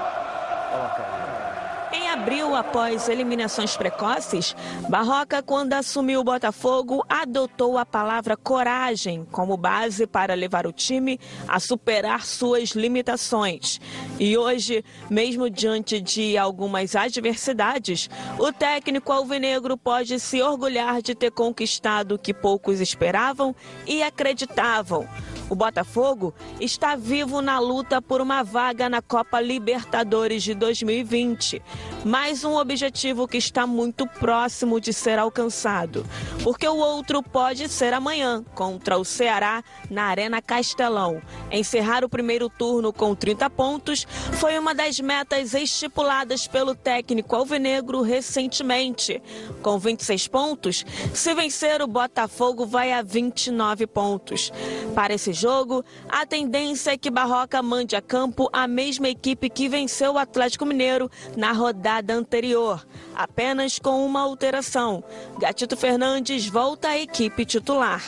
Em 1.91 2.07
abril, 2.07 2.55
após 2.55 3.09
eliminações 3.09 3.75
precoces, 3.75 4.55
Barroca, 4.87 5.41
quando 5.41 5.73
assumiu 5.73 6.19
o 6.19 6.23
Botafogo, 6.23 7.03
adotou 7.09 7.79
a 7.79 7.85
palavra 7.85 8.37
coragem 8.37 9.25
como 9.31 9.57
base 9.57 10.05
para 10.05 10.35
levar 10.35 10.67
o 10.67 10.71
time 10.71 11.19
a 11.47 11.59
superar 11.59 12.23
suas 12.23 12.69
limitações. 12.69 13.81
E 14.19 14.37
hoje, 14.37 14.85
mesmo 15.09 15.49
diante 15.49 15.99
de 15.99 16.37
algumas 16.37 16.95
adversidades, 16.95 18.07
o 18.37 18.53
técnico 18.53 19.11
alvinegro 19.11 19.75
pode 19.75 20.19
se 20.19 20.43
orgulhar 20.43 21.01
de 21.01 21.15
ter 21.15 21.31
conquistado 21.31 22.13
o 22.13 22.19
que 22.19 22.35
poucos 22.35 22.79
esperavam 22.79 23.55
e 23.87 24.03
acreditavam. 24.03 25.07
O 25.49 25.55
Botafogo 25.55 26.31
está 26.61 26.95
vivo 26.95 27.41
na 27.41 27.57
luta 27.57 27.99
por 27.99 28.21
uma 28.21 28.43
vaga 28.43 28.87
na 28.87 29.01
Copa 29.01 29.41
Libertadores 29.41 30.43
de 30.43 30.53
2020. 30.53 31.59
Mais 32.05 32.43
um 32.43 32.55
objetivo 32.55 33.27
que 33.27 33.37
está 33.37 33.65
muito 33.65 34.05
próximo 34.05 34.79
de 34.79 34.93
ser 34.93 35.17
alcançado. 35.17 36.05
Porque 36.43 36.67
o 36.67 36.77
outro 36.77 37.23
pode 37.23 37.67
ser 37.67 37.95
amanhã, 37.95 38.45
contra 38.53 38.97
o 38.97 39.03
Ceará, 39.03 39.63
na 39.89 40.03
Arena 40.03 40.39
Castelão. 40.39 41.19
Encerrar 41.51 42.05
o 42.05 42.09
primeiro 42.09 42.47
turno 42.47 42.93
com 42.93 43.15
30 43.15 43.49
pontos 43.49 44.05
foi 44.33 44.57
uma 44.59 44.75
das 44.75 44.99
metas 44.99 45.55
estipuladas 45.55 46.47
pelo 46.47 46.75
técnico 46.75 47.35
alvinegro 47.35 48.01
recentemente. 48.01 49.19
Com 49.63 49.79
26 49.79 50.27
pontos, 50.27 50.85
se 51.11 51.33
vencer, 51.33 51.81
o 51.81 51.87
Botafogo 51.87 52.67
vai 52.67 52.93
a 52.93 53.01
29 53.01 53.87
pontos. 53.87 54.53
Para 54.93 55.15
esse 55.15 55.38
jogo, 55.39 55.85
a 56.09 56.25
tendência 56.25 56.91
é 56.91 56.97
que 56.97 57.09
Barroca 57.09 57.63
mande 57.63 57.95
a 57.95 58.01
campo 58.01 58.49
a 58.51 58.67
mesma 58.67 59.07
equipe 59.07 59.49
que 59.49 59.69
venceu 59.69 60.13
o 60.13 60.17
Atlético 60.17 60.65
Mineiro 60.65 61.09
na 61.37 61.53
rodada 61.53 62.13
anterior, 62.13 62.85
apenas 63.19 63.77
com 63.77 64.05
uma 64.05 64.21
alteração. 64.21 65.03
Gatito 65.37 65.75
Fernandes 65.75 66.47
volta 66.47 66.87
à 66.87 66.97
equipe 66.97 67.45
titular. 67.45 68.01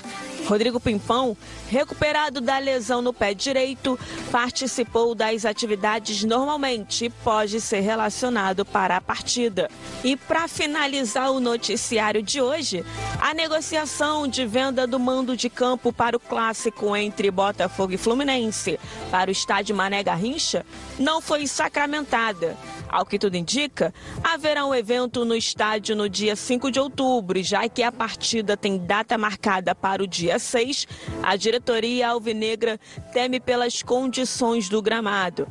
Rodrigo 0.46 0.80
Pimpão, 0.80 1.36
recuperado 1.70 2.40
da 2.40 2.58
lesão 2.58 3.02
no 3.02 3.14
pé 3.14 3.34
direito, 3.34 4.00
participou 4.32 5.14
das 5.14 5.46
atividades 5.46 6.24
normalmente 6.24 7.06
e 7.06 7.10
pode 7.10 7.60
ser 7.60 7.82
relacionado 7.82 8.66
para 8.66 8.98
a 8.98 9.02
partida. 9.02 9.70
E 10.02 10.16
para 10.16 10.48
finalizar 10.48 11.30
o 11.32 11.42
noticiário 11.42 12.24
de 12.24 12.42
hoje, 12.42 12.84
a 13.20 13.34
negociação 13.34 14.28
de 14.28 14.46
venda 14.46 14.88
do 14.88 15.00
mando 15.00 15.36
de 15.36 15.50
campo 15.50 15.92
para 15.92 16.16
o 16.16 16.20
clássico 16.20 16.96
entre 16.96 17.30
Botafogo 17.30 17.94
e 17.94 17.98
Fluminense 17.98 18.80
para 19.12 19.30
o 19.30 19.32
estádio 19.32 19.76
Mané 19.76 20.04
Garrincha 20.04 20.66
não 20.98 21.22
foi 21.22 21.46
sacramentada. 21.48 22.58
Ao 22.92 23.06
que 23.06 23.18
tudo 23.18 23.38
indica, 23.38 23.94
haverá 24.22 24.66
um 24.66 24.76
evento 24.76 25.24
no 25.24 25.34
estádio 25.34 25.96
no 25.96 26.10
dia 26.10 26.36
5 26.36 26.70
de 26.70 26.78
outubro, 26.78 27.42
já 27.42 27.70
que 27.70 27.82
a 27.82 27.92
partida 27.92 28.58
tem 28.58 28.78
data 28.78 29.18
marcada 29.18 29.74
para 29.74 30.04
o 30.04 30.08
dia 30.08 30.38
6, 30.38 30.88
a 31.24 31.38
diretoria 31.38 32.10
alvinegra 32.10 32.78
teme 33.14 33.40
pelas 33.40 33.82
condições 33.82 34.68
do 34.68 34.82
gramado. 34.82 35.48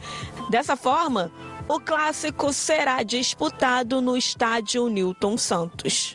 Dessa 0.51 0.77
forma, 0.77 1.33
o 1.67 1.81
clássico 1.81 2.53
será 2.53 3.03
disputado 3.03 4.03
no 4.03 4.19
estádio 4.19 4.89
Newton 4.89 5.39
Santos. 5.39 6.15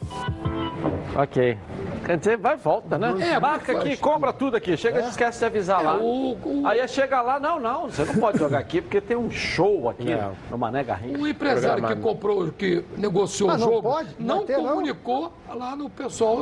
Ok. 1.16 1.58
Quer 2.06 2.18
dizer, 2.18 2.38
vai 2.38 2.54
e 2.54 2.58
volta, 2.58 2.98
né? 3.00 3.16
É, 3.34 3.40
Marca 3.40 3.72
aqui, 3.80 3.98
compra 3.98 4.32
tudo 4.32 4.56
aqui. 4.56 4.78
Chega, 4.78 5.00
esquece 5.08 5.40
de 5.40 5.46
avisar 5.46 5.84
lá. 5.84 5.96
É, 5.96 5.98
o- 5.98 6.38
o- 6.44 6.64
Aí 6.68 6.88
chega 6.88 7.20
lá, 7.22 7.40
não, 7.40 7.60
não, 7.60 7.90
você 7.90 8.06
não 8.06 8.16
pode 8.16 8.38
jogar 8.38 8.60
aqui 8.60 8.80
porque 8.80 9.02
tem 9.02 9.18
um 9.18 9.32
show 9.32 9.90
aqui 9.90 10.14
Não. 10.14 10.34
no 10.52 10.58
Mané 10.58 10.84
Garrincha. 10.84 11.18
O 11.20 11.28
empresário 11.28 11.84
que 11.86 11.96
comprou, 11.96 12.52
que 12.52 12.84
negociou 12.96 13.50
o 13.50 13.54
não 13.54 13.60
jogo, 13.60 13.82
pode? 13.82 14.10
não 14.20 14.38
não? 14.38 14.46
comunicou 14.46 15.34
lá 15.54 15.76
no 15.76 15.90
pessoal, 15.90 16.38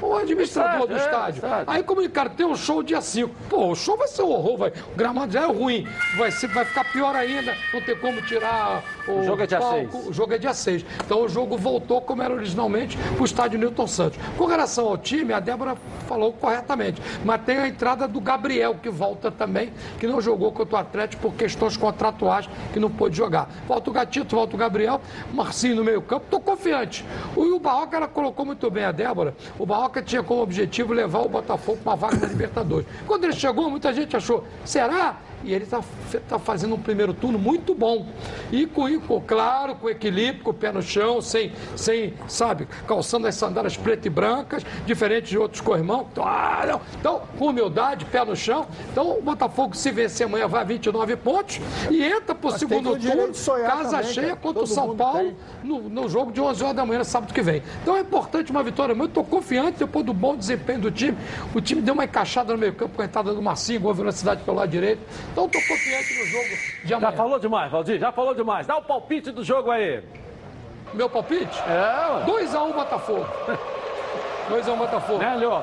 o 0.00 0.14
administrador 0.16 0.86
do 0.86 0.94
É, 0.94 0.98
estádio. 0.98 1.44
é. 1.44 1.64
Aí 1.66 1.82
comunicaram, 1.82 2.30
tem 2.30 2.46
um 2.46 2.54
show 2.54 2.80
dia 2.82 3.00
5. 3.00 3.34
Pô, 3.48 3.66
o 3.70 3.74
show 3.74 3.96
vai 3.96 4.06
ser 4.06 4.22
um 4.22 4.30
horror, 4.30 4.56
vai. 4.58 4.70
o 4.92 4.96
gramado 4.96 5.32
já 5.32 5.42
é 5.42 5.46
ruim, 5.46 5.88
vai, 6.16 6.30
ser, 6.30 6.46
vai 6.48 6.64
ficar 6.64 6.84
pior 6.92 7.16
ainda, 7.16 7.52
não 7.74 7.80
tem 7.80 7.96
como 7.96 8.22
tirar 8.22 8.84
o, 9.08 9.20
O 9.20 9.24
jogo 9.24 9.42
é 9.42 9.46
dia 9.46 9.58
palco. 9.58 9.90
seis. 9.92 10.06
O 10.08 10.12
jogo 10.12 10.34
é 10.34 10.38
dia 10.38 10.54
6. 10.54 10.84
Então 11.04 11.22
o 11.22 11.28
jogo 11.28 11.56
voltou 11.56 12.00
como 12.00 12.22
era 12.22 12.32
originalmente 12.32 12.96
para 12.96 13.22
o 13.22 13.24
estádio 13.24 13.58
Newton 13.58 13.86
Santos. 13.88 14.18
Com 14.38 14.46
relação 14.46 14.86
ao 14.86 14.99
time, 15.00 15.32
a 15.32 15.40
Débora 15.40 15.76
falou 16.06 16.32
corretamente, 16.32 17.02
mas 17.24 17.40
tem 17.42 17.56
a 17.58 17.66
entrada 17.66 18.06
do 18.06 18.20
Gabriel, 18.20 18.76
que 18.80 18.88
volta 18.88 19.30
também, 19.30 19.72
que 19.98 20.06
não 20.06 20.20
jogou 20.20 20.52
contra 20.52 20.76
o 20.76 20.78
Atlético 20.78 21.22
por 21.22 21.34
questões 21.34 21.76
contratuais, 21.76 22.48
que 22.72 22.78
não 22.78 22.90
pôde 22.90 23.16
jogar. 23.16 23.48
Volta 23.66 23.90
o 23.90 23.92
Gatito, 23.92 24.36
volta 24.36 24.54
o 24.54 24.58
Gabriel, 24.58 25.00
Marcinho 25.32 25.76
no 25.76 25.84
meio 25.84 26.02
campo, 26.02 26.26
estou 26.26 26.40
confiante. 26.40 27.04
O, 27.34 27.56
o 27.56 27.58
Barroca, 27.58 27.96
ela 27.96 28.06
colocou 28.08 28.46
muito 28.46 28.70
bem 28.70 28.84
a 28.84 28.92
Débora, 28.92 29.34
o 29.58 29.66
Barroca 29.66 30.00
tinha 30.02 30.22
como 30.22 30.42
objetivo 30.42 30.92
levar 30.92 31.20
o 31.20 31.28
Botafogo 31.28 31.78
para 31.82 31.90
uma 31.92 31.96
vaga 31.96 32.16
na 32.18 32.26
Libertadores. 32.26 32.86
Quando 33.06 33.24
ele 33.24 33.32
chegou, 33.32 33.70
muita 33.70 33.92
gente 33.92 34.16
achou, 34.16 34.44
será? 34.64 35.16
E 35.42 35.54
ele 35.54 35.64
está 35.64 36.38
fazendo 36.38 36.74
um 36.74 36.78
primeiro 36.78 37.14
turno 37.14 37.38
muito 37.38 37.74
bom. 37.74 38.06
E 38.52 38.66
com, 38.66 39.00
com- 39.00 39.20
claro, 39.22 39.74
com 39.74 39.88
equilíbrio, 39.88 40.44
com 40.44 40.50
o 40.50 40.54
pé 40.54 40.70
no 40.70 40.82
chão, 40.82 41.22
sem, 41.22 41.52
sem 41.74 42.12
sabe, 42.28 42.68
calçando 42.86 43.26
as 43.26 43.36
sandálias 43.36 43.74
pretas 43.74 44.04
e 44.04 44.10
brancas, 44.10 44.66
diferente 44.90 45.30
de 45.30 45.38
outros 45.38 45.60
corrimão. 45.60 46.06
Então, 46.10 46.24
ah, 46.26 46.64
não. 46.66 46.80
então, 46.98 47.22
com 47.38 47.46
humildade, 47.46 48.04
pé 48.04 48.24
no 48.24 48.34
chão. 48.34 48.66
Então, 48.90 49.18
o 49.18 49.22
Botafogo, 49.22 49.76
se 49.76 49.90
vencer 49.90 50.26
amanhã, 50.26 50.48
vai 50.48 50.62
a 50.62 50.64
29 50.64 51.16
pontos 51.16 51.60
e 51.90 52.04
entra 52.04 52.34
para 52.34 52.48
o 52.48 52.58
segundo 52.58 52.92
o 52.92 52.98
turno, 52.98 53.32
casa 53.62 53.98
também, 53.98 54.12
cheia 54.12 54.26
cara. 54.28 54.40
contra 54.40 54.62
o 54.62 54.66
Todo 54.66 54.74
São 54.74 54.88
mundo 54.88 54.96
Paulo 54.98 55.34
no, 55.62 55.88
no 55.88 56.08
jogo 56.08 56.32
de 56.32 56.40
11 56.40 56.62
horas 56.62 56.76
da 56.76 56.84
manhã, 56.84 57.04
sábado 57.04 57.32
que 57.32 57.42
vem. 57.42 57.62
Então 57.82 57.96
é 57.96 58.00
importante 58.00 58.50
uma 58.50 58.62
vitória. 58.62 58.92
Eu 58.92 59.04
estou 59.04 59.24
confiante 59.24 59.78
depois 59.78 60.04
do 60.04 60.12
bom 60.12 60.36
desempenho 60.36 60.80
do 60.80 60.90
time. 60.90 61.16
O 61.54 61.60
time 61.60 61.80
deu 61.80 61.94
uma 61.94 62.04
encaixada 62.04 62.52
no 62.52 62.58
meio 62.58 62.74
campo 62.74 62.96
com 62.96 63.02
a 63.02 63.04
entrada 63.04 63.32
do 63.32 63.40
Marcinho, 63.40 63.80
gol 63.80 63.94
velocidade 63.94 64.42
pelo 64.42 64.56
lado 64.56 64.70
direito. 64.70 65.00
Então 65.32 65.46
estou 65.46 65.60
confiante 65.62 66.18
no 66.18 66.26
jogo 66.26 66.48
de 66.82 66.88
Já 66.88 66.96
amanhã. 66.96 67.12
falou 67.12 67.38
demais, 67.38 67.70
Valdir, 67.70 67.98
já 67.98 68.12
falou 68.12 68.34
demais. 68.34 68.66
Dá 68.66 68.76
o 68.76 68.82
palpite 68.82 69.30
do 69.30 69.44
jogo 69.44 69.70
aí. 69.70 70.02
Meu 70.92 71.08
palpite? 71.08 71.56
É, 71.68 72.26
2x1 72.26 72.74
Botafogo. 72.74 73.26
2x1 74.50 74.76
Botafogo. 74.76 75.18
né, 75.18 75.36
Lio? 75.38 75.62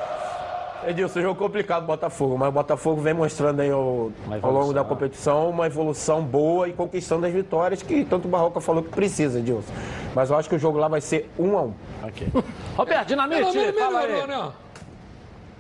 Edilson, 0.86 1.22
jogo 1.22 1.40
complicado 1.40 1.82
do 1.82 1.88
Botafogo, 1.88 2.38
mas 2.38 2.50
o 2.50 2.52
Botafogo 2.52 3.02
vem 3.02 3.14
mostrando 3.14 3.62
aí 3.62 3.72
ao, 3.72 4.12
ao 4.42 4.52
longo 4.52 4.72
da 4.74 4.84
competição 4.84 5.50
uma 5.50 5.66
evolução 5.66 6.22
boa 6.22 6.70
e 6.70 6.74
conquistando 6.74 7.26
as 7.26 7.34
vitórias 7.34 7.82
que 7.82 8.06
tanto 8.06 8.28
o 8.28 8.32
Barroca 8.32 8.62
falou 8.62 8.84
que 8.84 8.90
precisa, 8.90 9.40
Edilson. 9.40 9.74
Mas 10.14 10.30
eu 10.30 10.38
acho 10.38 10.48
que 10.48 10.56
o 10.56 10.60
jogo 10.60 10.78
lá 10.78 10.88
vai 10.88 11.02
ser 11.02 11.30
1 11.38 11.58
a 11.58 11.62
1 11.64 11.74
Ok. 12.04 12.28
Roberto, 12.78 13.08
dinamite, 13.08 13.58
menos 13.58 13.80
fala 13.80 14.00
aí. 14.02 14.28
né? 14.28 14.52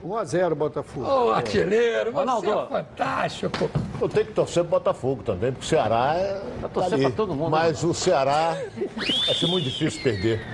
1x0 0.05 0.53
Botafogo. 0.53 1.05
Ô, 1.07 1.31
artilheiro, 1.31 2.11
você 2.11 2.17
Ronaldo. 2.19 2.51
é 2.53 2.65
fantástico. 2.67 3.69
Eu 3.99 4.07
tenho 4.07 4.27
que 4.27 4.33
torcer 4.33 4.63
pro 4.63 4.69
Botafogo 4.71 5.23
também, 5.23 5.51
porque 5.51 5.65
o 5.65 5.67
Ceará 5.67 6.13
é. 6.15 6.41
Tá 6.61 6.69
torcendo 6.69 6.93
ali. 6.93 7.03
pra 7.05 7.11
todo 7.11 7.33
mundo, 7.33 7.49
Mas 7.49 7.83
o 7.83 7.93
Ceará 7.93 8.55
vai 8.95 9.33
ser 9.35 9.47
muito 9.47 9.63
difícil 9.63 10.01
perder. 10.03 10.45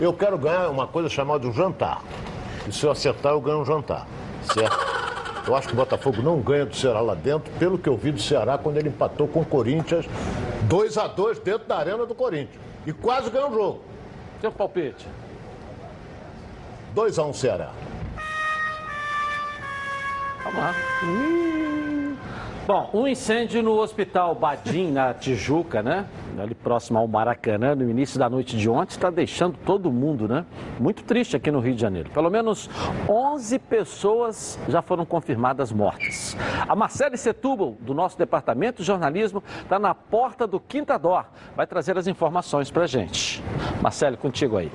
Eu 0.00 0.12
quero 0.12 0.36
ganhar 0.36 0.68
uma 0.70 0.86
coisa 0.86 1.08
chamada 1.08 1.46
um 1.46 1.52
jantar. 1.52 2.02
E 2.66 2.72
se 2.72 2.84
eu 2.84 2.90
acertar, 2.90 3.32
eu 3.32 3.40
ganho 3.40 3.60
um 3.60 3.64
jantar. 3.64 4.06
Certo? 4.52 4.94
Eu 5.46 5.54
acho 5.54 5.68
que 5.68 5.74
o 5.74 5.76
Botafogo 5.76 6.22
não 6.22 6.40
ganha 6.40 6.64
do 6.64 6.74
Ceará 6.74 7.00
lá 7.00 7.14
dentro, 7.14 7.52
pelo 7.58 7.78
que 7.78 7.88
eu 7.88 7.96
vi 7.96 8.10
do 8.10 8.20
Ceará 8.20 8.56
quando 8.56 8.78
ele 8.78 8.88
empatou 8.88 9.28
com 9.28 9.40
o 9.40 9.44
Corinthians 9.44 10.06
2 10.62 10.96
a 10.96 11.06
2 11.06 11.38
dentro 11.40 11.68
da 11.68 11.76
arena 11.76 12.06
do 12.06 12.14
Corinthians. 12.14 12.60
E 12.86 12.92
quase 12.92 13.30
ganhou 13.30 13.50
o 13.50 13.54
jogo. 13.54 13.80
Seu 14.40 14.50
palpite. 14.50 15.06
2 16.94 17.18
a 17.18 17.24
1 17.24 17.32
Ceará. 17.34 17.70
Vamos 20.44 20.58
lá. 20.58 20.74
Bom, 22.66 22.88
um 22.94 23.06
incêndio 23.06 23.62
no 23.62 23.72
Hospital 23.78 24.34
Badim, 24.34 24.90
na 24.90 25.12
Tijuca, 25.12 25.82
né? 25.82 26.06
ali 26.38 26.54
próximo 26.54 26.98
ao 26.98 27.06
Maracanã, 27.06 27.74
no 27.74 27.90
início 27.90 28.18
da 28.18 28.28
noite 28.30 28.56
de 28.56 28.70
ontem, 28.70 28.94
está 28.94 29.10
deixando 29.10 29.58
todo 29.66 29.92
mundo, 29.92 30.26
né? 30.26 30.46
Muito 30.80 31.04
triste 31.04 31.36
aqui 31.36 31.50
no 31.50 31.60
Rio 31.60 31.74
de 31.74 31.80
Janeiro. 31.82 32.08
Pelo 32.08 32.30
menos 32.30 32.70
11 33.06 33.58
pessoas 33.58 34.58
já 34.66 34.80
foram 34.80 35.04
confirmadas 35.04 35.70
mortas. 35.72 36.34
A 36.66 36.74
Marcele 36.74 37.18
Setúbal, 37.18 37.76
do 37.80 37.92
nosso 37.92 38.16
departamento 38.16 38.80
de 38.80 38.86
jornalismo, 38.86 39.44
está 39.60 39.78
na 39.78 39.94
porta 39.94 40.46
do 40.46 40.58
Quinta 40.58 40.98
Dó. 40.98 41.22
Vai 41.54 41.66
trazer 41.66 41.98
as 41.98 42.06
informações 42.06 42.70
para 42.70 42.86
gente. 42.86 43.44
Marcele, 43.82 44.16
contigo 44.16 44.56
aí. 44.56 44.72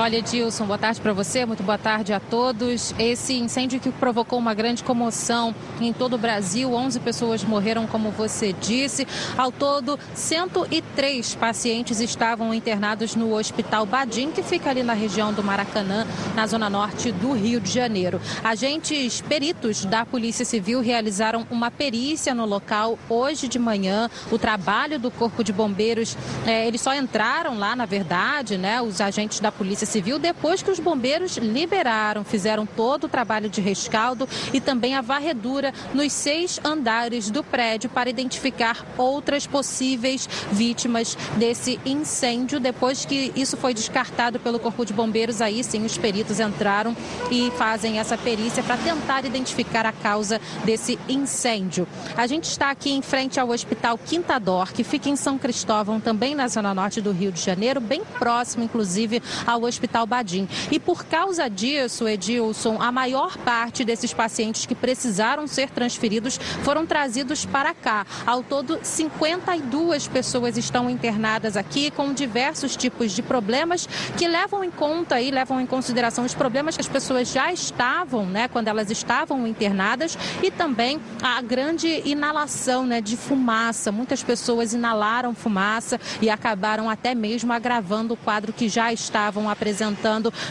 Olha, 0.00 0.18
Edilson, 0.18 0.64
boa 0.64 0.78
tarde 0.78 1.00
para 1.00 1.12
você, 1.12 1.44
muito 1.44 1.64
boa 1.64 1.76
tarde 1.76 2.12
a 2.12 2.20
todos. 2.20 2.94
Esse 3.00 3.34
incêndio 3.34 3.80
que 3.80 3.90
provocou 3.90 4.38
uma 4.38 4.54
grande 4.54 4.84
comoção 4.84 5.52
em 5.80 5.92
todo 5.92 6.14
o 6.14 6.18
Brasil, 6.18 6.72
11 6.72 7.00
pessoas 7.00 7.42
morreram, 7.42 7.84
como 7.84 8.12
você 8.12 8.52
disse. 8.52 9.04
Ao 9.36 9.50
todo, 9.50 9.98
103 10.14 11.34
pacientes 11.34 11.98
estavam 11.98 12.54
internados 12.54 13.16
no 13.16 13.34
Hospital 13.34 13.84
Badim, 13.86 14.30
que 14.30 14.40
fica 14.40 14.70
ali 14.70 14.84
na 14.84 14.92
região 14.92 15.32
do 15.32 15.42
Maracanã, 15.42 16.06
na 16.32 16.46
zona 16.46 16.70
norte 16.70 17.10
do 17.10 17.32
Rio 17.32 17.60
de 17.60 17.72
Janeiro. 17.72 18.20
Agentes 18.44 19.20
peritos 19.20 19.84
da 19.84 20.06
Polícia 20.06 20.44
Civil 20.44 20.80
realizaram 20.80 21.44
uma 21.50 21.72
perícia 21.72 22.32
no 22.32 22.46
local 22.46 22.96
hoje 23.08 23.48
de 23.48 23.58
manhã. 23.58 24.08
O 24.30 24.38
trabalho 24.38 24.96
do 24.96 25.10
Corpo 25.10 25.42
de 25.42 25.52
Bombeiros, 25.52 26.16
eh, 26.46 26.68
eles 26.68 26.80
só 26.80 26.94
entraram 26.94 27.58
lá, 27.58 27.74
na 27.74 27.84
verdade, 27.84 28.56
né? 28.56 28.80
Os 28.80 29.00
agentes 29.00 29.40
da 29.40 29.50
Polícia 29.50 29.87
Civil 29.88 30.18
depois 30.18 30.62
que 30.62 30.70
os 30.70 30.78
bombeiros 30.78 31.36
liberaram, 31.36 32.24
fizeram 32.24 32.66
todo 32.66 33.04
o 33.04 33.08
trabalho 33.08 33.48
de 33.48 33.60
rescaldo 33.60 34.28
e 34.52 34.60
também 34.60 34.94
a 34.94 35.00
varredura 35.00 35.72
nos 35.94 36.12
seis 36.12 36.60
andares 36.64 37.30
do 37.30 37.42
prédio 37.42 37.90
para 37.90 38.10
identificar 38.10 38.86
outras 38.96 39.46
possíveis 39.46 40.28
vítimas 40.52 41.16
desse 41.36 41.80
incêndio. 41.84 42.60
Depois 42.60 43.04
que 43.04 43.32
isso 43.34 43.56
foi 43.56 43.74
descartado 43.74 44.38
pelo 44.38 44.58
Corpo 44.58 44.84
de 44.84 44.92
Bombeiros, 44.92 45.40
aí 45.40 45.64
sim 45.64 45.84
os 45.84 45.96
peritos 45.96 46.40
entraram 46.40 46.96
e 47.30 47.50
fazem 47.52 47.98
essa 47.98 48.16
perícia 48.16 48.62
para 48.62 48.76
tentar 48.76 49.24
identificar 49.24 49.86
a 49.86 49.92
causa 49.92 50.40
desse 50.64 50.98
incêndio. 51.08 51.86
A 52.16 52.26
gente 52.26 52.44
está 52.44 52.70
aqui 52.70 52.90
em 52.90 53.02
frente 53.02 53.40
ao 53.40 53.48
Hospital 53.50 53.98
Quintador, 53.98 54.72
que 54.72 54.84
fica 54.84 55.08
em 55.08 55.16
São 55.16 55.38
Cristóvão, 55.38 56.00
também 56.00 56.34
na 56.34 56.48
zona 56.48 56.74
norte 56.74 57.00
do 57.00 57.12
Rio 57.12 57.32
de 57.32 57.40
Janeiro, 57.40 57.80
bem 57.80 58.02
próximo, 58.18 58.64
inclusive, 58.64 59.22
ao 59.46 59.67
Hospital 59.68 60.06
Badim. 60.06 60.48
E 60.70 60.78
por 60.78 61.04
causa 61.04 61.48
disso, 61.48 62.08
Edilson, 62.08 62.80
a 62.80 62.90
maior 62.90 63.36
parte 63.38 63.84
desses 63.84 64.12
pacientes 64.12 64.66
que 64.66 64.74
precisaram 64.74 65.46
ser 65.46 65.70
transferidos 65.70 66.38
foram 66.62 66.86
trazidos 66.86 67.44
para 67.44 67.74
cá. 67.74 68.06
Ao 68.26 68.42
todo, 68.42 68.78
52 68.82 70.08
pessoas 70.08 70.56
estão 70.56 70.88
internadas 70.88 71.56
aqui 71.56 71.90
com 71.90 72.12
diversos 72.12 72.76
tipos 72.76 73.12
de 73.12 73.22
problemas 73.22 73.88
que 74.16 74.26
levam 74.26 74.64
em 74.64 74.70
conta 74.70 75.20
e 75.20 75.30
levam 75.30 75.60
em 75.60 75.66
consideração 75.66 76.24
os 76.24 76.34
problemas 76.34 76.74
que 76.74 76.80
as 76.80 76.88
pessoas 76.88 77.30
já 77.30 77.52
estavam, 77.52 78.26
né, 78.26 78.48
quando 78.48 78.68
elas 78.68 78.90
estavam 78.90 79.46
internadas 79.46 80.16
e 80.42 80.50
também 80.50 81.00
a 81.22 81.40
grande 81.42 82.02
inalação, 82.04 82.86
né, 82.86 83.00
de 83.00 83.16
fumaça. 83.16 83.92
Muitas 83.92 84.22
pessoas 84.22 84.72
inalaram 84.72 85.34
fumaça 85.34 86.00
e 86.20 86.30
acabaram 86.30 86.88
até 86.88 87.14
mesmo 87.14 87.52
agravando 87.52 88.14
o 88.14 88.16
quadro 88.16 88.52
que 88.52 88.68
já 88.68 88.92
estavam 88.92 89.48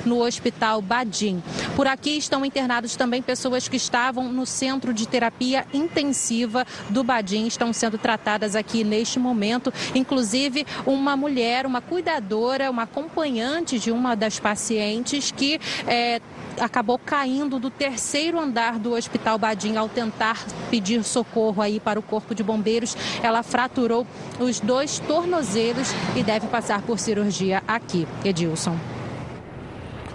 no 0.05 0.23
Hospital 0.23 0.81
Badim. 0.81 1.41
Por 1.75 1.87
aqui 1.87 2.17
estão 2.17 2.45
internados 2.45 2.95
também 2.95 3.21
pessoas 3.21 3.67
que 3.67 3.77
estavam 3.77 4.31
no 4.31 4.45
centro 4.45 4.93
de 4.93 5.07
terapia 5.07 5.65
intensiva 5.73 6.65
do 6.89 7.03
Badim, 7.03 7.47
estão 7.47 7.71
sendo 7.71 7.97
tratadas 7.97 8.55
aqui 8.55 8.83
neste 8.83 9.19
momento. 9.19 9.73
Inclusive, 9.95 10.65
uma 10.85 11.15
mulher, 11.15 11.65
uma 11.65 11.81
cuidadora, 11.81 12.69
uma 12.69 12.83
acompanhante 12.83 13.79
de 13.79 13.91
uma 13.91 14.15
das 14.15 14.39
pacientes 14.39 15.31
que 15.31 15.59
é, 15.85 16.21
acabou 16.59 16.97
caindo 16.97 17.59
do 17.59 17.69
terceiro 17.69 18.39
andar 18.39 18.79
do 18.79 18.93
Hospital 18.93 19.37
Badim 19.37 19.75
ao 19.75 19.87
tentar 19.87 20.45
pedir 20.69 21.03
socorro 21.03 21.61
aí 21.61 21.79
para 21.79 21.99
o 21.99 22.03
Corpo 22.03 22.33
de 22.33 22.43
Bombeiros. 22.43 22.95
Ela 23.21 23.43
fraturou 23.43 24.05
os 24.39 24.59
dois 24.59 24.99
tornozelos 24.99 25.89
e 26.15 26.23
deve 26.23 26.47
passar 26.47 26.81
por 26.81 26.99
cirurgia 26.99 27.63
aqui. 27.67 28.07
Edilson. 28.23 28.96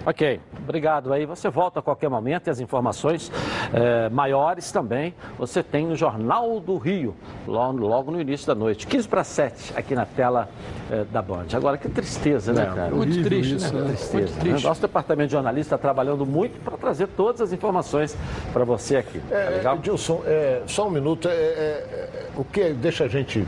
Ok, 0.05 0.39
obrigado 0.61 1.13
aí. 1.13 1.25
Você 1.25 1.49
volta 1.49 1.79
a 1.79 1.81
qualquer 1.81 2.09
momento 2.09 2.47
e 2.47 2.49
as 2.49 2.59
informações 2.59 3.31
eh, 3.73 4.09
maiores 4.09 4.69
também 4.69 5.13
você 5.37 5.63
tem 5.63 5.87
no 5.87 5.95
Jornal 5.95 6.59
do 6.59 6.77
Rio, 6.77 7.15
logo, 7.47 7.77
logo 7.87 8.11
no 8.11 8.19
início 8.19 8.45
da 8.45 8.53
noite. 8.53 8.85
15 8.85 9.07
para 9.07 9.23
7 9.23 9.73
aqui 9.77 9.95
na 9.95 10.05
tela 10.05 10.49
eh, 10.91 11.05
da 11.09 11.21
Band. 11.21 11.45
Agora, 11.53 11.77
que 11.77 11.87
tristeza, 11.87 12.51
né, 12.51 12.65
cara? 12.65 12.93
Muito 12.93 13.23
triste, 13.23 13.55
isso, 13.55 13.73
né? 13.73 13.81
né? 13.81 13.87
Tristeza, 13.87 14.17
Muito 14.17 14.33
né? 14.33 14.39
triste. 14.41 14.65
Nosso 14.65 14.81
departamento 14.81 15.27
de 15.27 15.31
jornalista 15.33 15.75
está 15.75 15.77
trabalhando 15.77 16.25
muito 16.25 16.59
para 16.61 16.75
trazer 16.77 17.07
todas 17.07 17.39
as 17.39 17.53
informações 17.53 18.17
para 18.51 18.65
você 18.65 18.97
aqui. 18.97 19.19
Tá 19.29 19.35
É, 19.37 19.49
legal? 19.51 19.75
Edilson, 19.77 20.21
é, 20.25 20.63
só 20.67 20.85
um 20.87 20.91
minuto. 20.91 21.29
É, 21.29 21.31
é, 21.31 21.35
é, 21.35 22.19
o 22.35 22.43
que 22.43 22.73
deixa 22.73 23.05
a 23.05 23.07
gente 23.07 23.47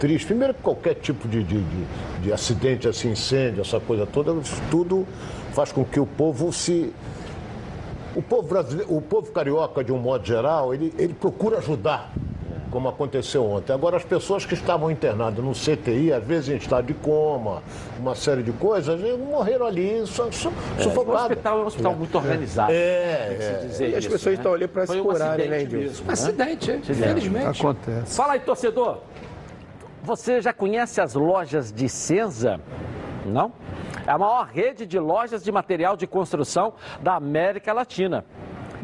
triste? 0.00 0.24
Primeiro, 0.26 0.54
que 0.54 0.62
qualquer 0.62 0.94
tipo 0.94 1.28
de, 1.28 1.44
de, 1.44 1.60
de- 1.60 1.86
de 2.22 2.32
acidente, 2.32 2.88
assim, 2.88 3.10
incêndio, 3.10 3.60
essa 3.60 3.78
coisa 3.80 4.06
toda, 4.06 4.32
tudo 4.70 5.06
faz 5.52 5.72
com 5.72 5.84
que 5.84 6.00
o 6.00 6.06
povo 6.06 6.52
se. 6.52 6.92
O 8.14 8.22
povo 8.22 8.46
brasileiro, 8.46 8.94
o 8.94 9.00
povo 9.00 9.32
carioca, 9.32 9.82
de 9.82 9.90
um 9.90 9.98
modo 9.98 10.26
geral, 10.26 10.74
ele, 10.74 10.92
ele 10.98 11.14
procura 11.14 11.58
ajudar, 11.58 12.12
como 12.70 12.86
aconteceu 12.86 13.42
ontem. 13.42 13.72
Agora, 13.72 13.96
as 13.96 14.04
pessoas 14.04 14.44
que 14.44 14.52
estavam 14.52 14.90
internadas 14.90 15.42
no 15.42 15.52
CTI, 15.52 16.12
às 16.12 16.22
vezes 16.22 16.50
em 16.50 16.56
estado 16.56 16.86
de 16.86 16.92
coma, 16.92 17.62
uma 17.98 18.14
série 18.14 18.42
de 18.42 18.52
coisas, 18.52 19.00
morreram 19.18 19.64
ali, 19.64 20.06
su, 20.06 20.30
su, 20.30 20.52
É, 20.78 20.86
o 20.86 21.10
hospital 21.10 21.58
é 21.58 21.62
um 21.62 21.66
hospital 21.66 21.94
muito 21.94 22.14
organizado. 22.18 22.70
É, 22.70 22.74
é. 22.74 23.66
dizer 23.66 23.90
E 23.90 23.94
as 23.94 24.04
isso, 24.04 24.12
pessoas 24.12 24.34
né? 24.34 24.40
estão 24.40 24.52
ali 24.52 24.68
para 24.68 24.82
se 24.82 24.88
Foi 24.88 25.00
um 25.00 25.04
curarem, 25.04 25.48
né, 25.48 25.62
Edilson? 25.62 26.02
Um 26.02 26.06
né? 26.08 26.12
acidente, 26.12 26.70
é. 26.70 26.76
infelizmente. 26.76 27.60
Acontece. 27.62 28.14
Fala 28.14 28.34
aí, 28.34 28.40
torcedor. 28.40 28.98
Você 30.02 30.42
já 30.42 30.52
conhece 30.52 31.00
as 31.00 31.14
lojas 31.14 31.72
de 31.72 31.88
Senza? 31.88 32.60
Não? 33.24 33.52
É 34.06 34.10
a 34.10 34.18
maior 34.18 34.46
rede 34.46 34.86
de 34.86 34.98
lojas 34.98 35.44
de 35.44 35.52
material 35.52 35.96
de 35.96 36.06
construção 36.06 36.74
da 37.00 37.14
América 37.14 37.72
Latina. 37.72 38.24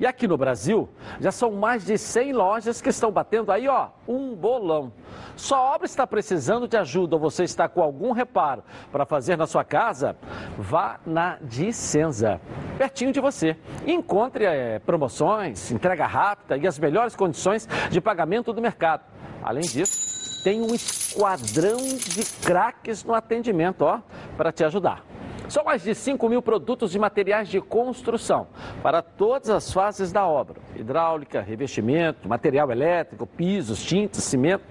E 0.01 0.07
aqui 0.07 0.29
no 0.29 0.37
Brasil, 0.37 0.89
já 1.21 1.33
são 1.33 1.51
mais 1.51 1.85
de 1.85 1.99
100 1.99 2.33
lojas 2.33 2.81
que 2.81 2.89
estão 2.89 3.11
batendo 3.11 3.51
aí, 3.51 3.67
ó, 3.67 3.89
um 4.07 4.33
bolão. 4.33 4.93
Sua 5.35 5.61
obra 5.61 5.87
está 5.87 6.07
precisando 6.07 6.69
de 6.69 6.77
ajuda 6.77 7.17
ou 7.17 7.21
você 7.21 7.43
está 7.43 7.69
com 7.69 7.83
algum 7.83 8.13
reparo 8.13 8.63
para 8.93 9.05
fazer 9.05 9.37
na 9.37 9.45
sua 9.45 9.65
casa? 9.65 10.17
Vá 10.57 11.01
na 11.05 11.39
Dicenza, 11.43 12.41
pertinho 12.77 13.13
de 13.13 13.21
você. 13.21 13.57
Encontre 13.85 14.45
eh, 14.45 14.79
promoções, 14.79 15.73
entrega 15.73 16.07
rápida 16.07 16.57
e 16.57 16.67
as 16.67 16.79
melhores 16.79 17.17
condições 17.17 17.69
de 17.91 18.01
pagamento 18.01 18.53
do 18.53 18.63
mercado. 18.63 19.03
Além 19.43 19.63
disso, 19.63 20.18
tem 20.49 20.63
um 20.63 20.75
esquadrão 20.75 21.77
de 21.77 22.25
craques 22.43 23.05
no 23.05 23.13
atendimento, 23.13 23.83
ó, 23.83 24.01
para 24.35 24.51
te 24.51 24.65
ajudar. 24.65 25.05
São 25.47 25.63
mais 25.63 25.83
de 25.83 25.95
5 25.95 26.27
mil 26.27 26.41
produtos 26.41 26.95
e 26.95 26.99
materiais 26.99 27.51
de 27.51 27.61
construção 27.61 28.47
para 28.83 29.03
todas 29.03 29.51
as 29.51 29.71
fases 29.71 30.11
da 30.11 30.27
obra: 30.27 30.57
hidráulica, 30.75 31.43
revestimento, 31.43 32.27
material 32.27 32.73
elétrico, 32.73 33.27
pisos, 33.27 33.85
tintas, 33.85 34.25
cimento 34.25 34.65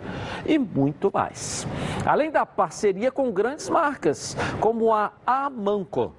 e 0.47 0.57
muito 0.57 1.11
mais. 1.13 1.67
Além 2.03 2.31
da 2.31 2.43
parceria 2.43 3.11
com 3.11 3.31
grandes 3.31 3.69
marcas, 3.69 4.35
como 4.59 4.91
a 4.91 5.11
Amanco 5.27 6.11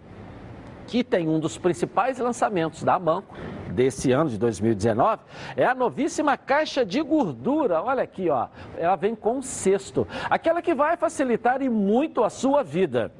que 0.86 1.04
tem 1.04 1.28
um 1.28 1.38
dos 1.38 1.58
principais 1.58 2.18
lançamentos 2.18 2.82
da 2.82 2.94
Amanco 2.94 3.34
desse 3.78 4.10
ano 4.10 4.28
de 4.28 4.36
2019, 4.36 5.22
é 5.56 5.64
a 5.64 5.72
novíssima 5.72 6.36
caixa 6.36 6.84
de 6.84 7.00
gordura. 7.00 7.80
Olha 7.80 8.02
aqui, 8.02 8.28
ó, 8.28 8.48
ela 8.76 8.96
vem 8.96 9.14
com 9.14 9.40
cesto, 9.40 10.04
aquela 10.28 10.60
que 10.60 10.74
vai 10.74 10.96
facilitar 10.96 11.62
e 11.62 11.68
muito 11.68 12.24
a 12.24 12.28
sua 12.28 12.64
vida. 12.64 13.12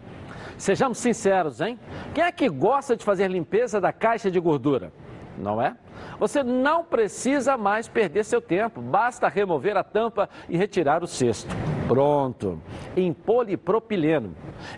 Sejamos 0.57 0.99
sinceros, 0.99 1.61
hein? 1.61 1.79
Quem 2.13 2.25
é 2.25 2.33
que 2.33 2.49
gosta 2.49 2.97
de 2.97 3.05
fazer 3.05 3.31
limpeza 3.31 3.81
da 3.81 3.93
caixa 3.93 4.33
de 4.33 4.41
gordura? 4.41 4.93
Não 5.39 5.63
é? 5.63 5.77
Você 6.19 6.43
não 6.43 6.83
precisa 6.83 7.57
mais 7.57 7.87
perder 7.87 8.25
seu 8.25 8.41
tempo, 8.41 8.81
basta 8.81 9.29
remover 9.29 9.77
a 9.77 9.85
tampa 9.85 10.29
e 10.49 10.57
retirar 10.57 11.05
o 11.05 11.07
cesto. 11.07 11.55
Pronto. 11.89 12.61
Em 12.95 13.15
polipropileno. 13.15 14.35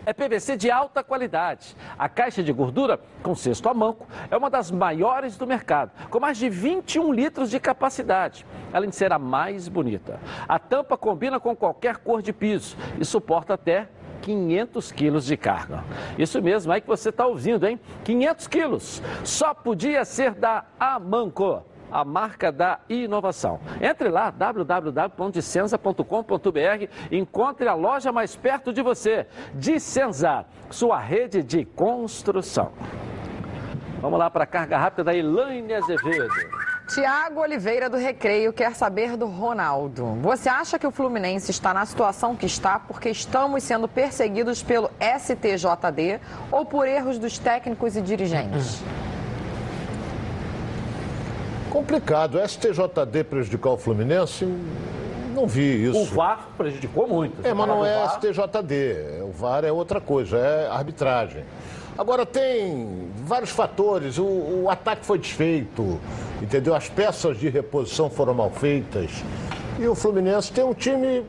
É 0.07 0.13
PVC 0.13 0.57
de 0.57 0.71
alta 0.71 1.03
qualidade. 1.03 1.77
A 1.99 2.09
caixa 2.09 2.41
de 2.41 2.53
gordura 2.53 3.01
com 3.21 3.35
cesto 3.35 3.69
a 3.69 3.75
manco 3.75 4.07
é 4.31 4.37
uma 4.37 4.49
das 4.49 4.71
maiores 4.71 5.37
do 5.37 5.47
mercado, 5.47 5.91
com 6.09 6.21
mais 6.21 6.39
de 6.39 6.49
21 6.49 7.13
litros 7.13 7.51
de 7.51 7.59
capacidade, 7.59 8.47
além 8.73 8.91
de 8.91 8.97
ser 8.97 9.13
a 9.13 9.19
mais 9.19 9.67
bonita. 9.67 10.21
A 10.49 10.59
tampa 10.59 10.97
combina 10.97 11.41
com 11.41 11.57
qualquer 11.57 11.97
cor 11.97 12.23
de 12.23 12.33
piso 12.33 12.77
e 12.99 13.05
suporta 13.05 13.55
até 13.55 13.89
500 14.23 14.93
quilos 14.93 15.25
de 15.25 15.37
carga. 15.37 15.83
Isso 16.17 16.41
mesmo, 16.41 16.73
aí 16.73 16.81
que 16.81 16.87
você 16.87 17.09
está 17.09 17.27
ouvindo, 17.27 17.67
hein? 17.67 17.81
500 18.05 18.47
quilos. 18.47 19.03
Só 19.25 19.53
podia 19.53 20.05
ser 20.05 20.35
da 20.35 20.65
Amanco. 20.79 21.65
A 21.91 22.05
marca 22.05 22.53
da 22.53 22.79
inovação. 22.89 23.59
Entre 23.81 24.09
lá, 24.09 24.31
www.dicenza.com.br 24.31 26.89
e 27.11 27.19
encontre 27.19 27.69
a 27.69 27.75
loja 27.75 28.13
mais 28.13 28.37
perto 28.37 28.73
de 28.73 28.83
você. 28.83 29.27
Dicenza, 29.55 30.45
sua 30.71 30.99
rede 30.99 31.43
de 31.43 31.65
construção. 31.65 32.73
Vamos 34.01 34.19
lá 34.19 34.31
para 34.31 34.45
a 34.45 34.47
carga 34.47 34.79
rápida 34.79 35.05
da 35.05 35.15
Elaine 35.15 35.75
Azevedo. 35.75 36.33
Tiago 36.89 37.41
Oliveira 37.41 37.89
do 37.89 37.97
Recreio 37.97 38.53
quer 38.53 38.75
saber 38.75 39.17
do 39.17 39.27
Ronaldo. 39.27 40.17
Você 40.23 40.49
acha 40.49 40.77
que 40.77 40.87
o 40.87 40.91
Fluminense 40.91 41.51
está 41.51 41.73
na 41.73 41.87
situação 41.87 42.35
que 42.35 42.47
está 42.47 42.81
porque 42.81 43.11
estamos 43.11 43.63
sendo 43.63 43.87
perseguidos 43.87 44.61
pelo 44.61 44.91
STJD 44.99 46.19
ou 46.51 46.65
por 46.65 46.89
erros 46.89 47.17
dos 47.17 47.39
técnicos 47.39 47.97
e 47.97 48.03
dirigentes? 48.03 48.83
Complicado. 51.71 52.35
O 52.35 52.49
STJD 52.49 53.25
prejudicar 53.25 53.71
o 53.71 53.79
Fluminense? 53.79 54.45
Não 55.35 55.47
vi 55.47 55.85
isso. 55.89 56.01
O 56.01 56.05
VAR 56.05 56.49
prejudicou 56.59 57.07
muito. 57.07 57.47
É, 57.47 57.55
mas 57.55 57.69
não 57.69 57.87
é 57.87 58.05
VAR. 58.05 58.21
STJD. 58.21 59.23
O 59.23 59.31
VAR 59.31 59.65
é 59.65 59.73
outra 59.73 60.01
coisa, 60.01 60.37
é 60.37 60.69
arbitragem. 60.69 61.45
Agora 61.97 62.27
tem 62.27 63.09
vários 63.25 63.51
fatores. 63.51 64.19
O, 64.19 64.25
o 64.25 64.67
ataque 64.69 65.07
foi 65.07 65.19
desfeito, 65.19 66.01
entendeu? 66.43 66.75
As 66.75 66.89
peças 66.89 67.39
de 67.39 67.49
reposição 67.49 68.11
foram 68.11 68.35
mal 68.35 68.51
feitas. 68.51 69.11
E 69.79 69.87
o 69.87 69.95
Fluminense 69.95 70.53
tem 70.53 70.65
um 70.65 70.75
time 70.75 71.25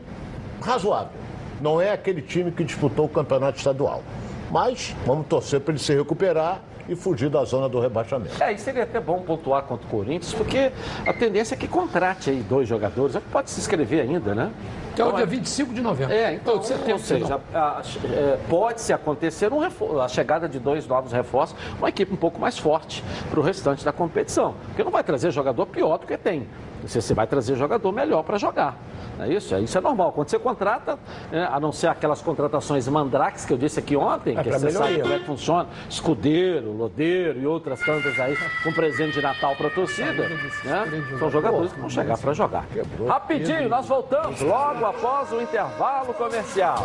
razoável. 0.62 1.22
Não 1.62 1.80
é 1.80 1.92
aquele 1.92 2.22
time 2.22 2.52
que 2.52 2.64
disputou 2.64 3.06
o 3.06 3.10
campeonato 3.10 3.60
estadual. 3.60 4.02
Mas 4.50 4.96
vamos 5.06 5.28
torcer 5.28 5.62
para 5.62 5.74
ele 5.74 5.80
se 5.80 5.96
recuperar 5.96 6.62
e 6.88 6.96
fugir 6.96 7.30
da 7.30 7.44
zona 7.44 7.68
do 7.68 7.80
rebaixamento. 7.80 8.42
É, 8.42 8.52
e 8.54 8.58
seria 8.58 8.84
até 8.84 9.00
bom 9.00 9.22
pontuar 9.22 9.64
contra 9.64 9.86
o 9.86 9.90
Corinthians, 9.90 10.34
porque 10.34 10.72
a 11.06 11.14
tendência 11.14 11.56
é 11.56 11.58
que 11.58 11.68
contrate 11.68 12.30
aí 12.30 12.42
dois 12.42 12.68
jogadores. 12.68 13.16
É 13.16 13.20
que 13.20 13.30
pode 13.30 13.50
se 13.50 13.60
inscrever 13.60 14.02
ainda, 14.02 14.34
né? 14.36 14.52
Que 14.96 15.02
é 15.02 15.06
o 15.06 15.08
Então, 15.08 15.18
dia 15.18 15.26
25 15.26 15.74
de 15.74 15.82
novembro. 15.82 16.14
É, 16.14 16.34
então, 16.34 16.58
de 16.58 16.68
setembro, 16.68 16.94
ou 16.94 17.00
seja, 17.00 17.40
é, 17.54 18.38
pode-se 18.50 18.92
acontecer 18.92 19.52
um 19.54 19.62
a 20.02 20.08
chegada 20.08 20.50
de 20.50 20.60
dois 20.60 20.86
novos 20.88 21.12
reforços, 21.12 21.56
uma 21.78 21.90
equipe 21.90 22.14
um 22.14 22.18
pouco 22.18 22.40
mais 22.40 22.58
forte 22.58 23.04
para 23.30 23.40
o 23.40 23.44
restante 23.44 23.86
da 23.86 23.92
competição. 23.92 24.56
Porque 24.68 24.84
não 24.84 24.92
vai 24.92 25.04
trazer 25.04 25.32
jogador 25.32 25.66
pior 25.66 25.98
do 25.98 26.06
que 26.06 26.18
tem. 26.18 26.48
Você, 26.82 27.02
você 27.02 27.14
vai 27.14 27.28
trazer 27.28 27.56
jogador 27.56 27.92
melhor 27.92 28.24
para 28.24 28.38
jogar. 28.38 28.78
Não 29.18 29.26
é 29.26 29.34
isso? 29.34 29.54
É, 29.54 29.60
Isso 29.60 29.78
é 29.78 29.82
normal. 29.82 30.12
Quando 30.12 30.30
você 30.30 30.40
contrata, 30.40 30.98
né, 31.32 31.48
a 31.52 31.60
não 31.60 31.72
ser 31.72 31.88
aquelas 31.88 32.22
contratações 32.22 32.88
mandrakes 32.88 33.46
que 33.46 33.54
eu 33.54 33.58
disse 33.58 33.80
aqui 33.80 33.96
ontem, 33.96 34.38
É 34.38 34.44
que 34.44 34.50
você 34.50 34.72
sabe 34.72 35.00
como 35.02 35.14
é 35.14 35.20
que 35.20 35.26
funciona, 35.26 35.70
escudeiro, 35.90 36.72
lodeiro 36.72 37.40
e 37.40 37.46
outras 37.46 37.80
tantas 37.82 38.20
aí, 38.20 38.36
com 38.64 38.72
presente 38.74 39.14
de 39.14 39.22
Natal 39.22 39.56
para 39.56 39.68
a 39.68 39.70
torcida, 39.72 40.28
né? 40.64 40.86
São 41.20 41.30
jogadores 41.30 41.72
que 41.74 41.80
vão 41.80 41.90
chegar 41.90 42.18
para 42.18 42.34
jogar. 42.34 42.66
Rapidinho, 43.08 43.70
nós 43.70 43.86
voltamos 43.88 44.42
logo 44.42 44.86
após 44.86 45.32
o 45.32 45.42
intervalo 45.42 46.14
comercial. 46.14 46.78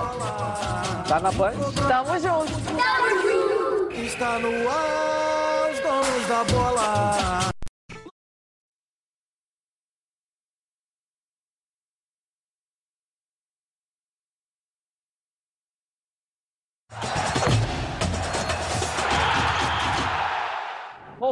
Tá 1.09 1.21
na 1.21 1.31
Band? 1.33 1.53
Tamo 1.89 2.19
junto. 2.19 2.53
Está 3.95 4.39
no 4.39 4.49
ar, 4.69 5.71
os 5.73 5.81
donos 5.81 6.29
da 6.29 6.45
bola. 6.53 7.56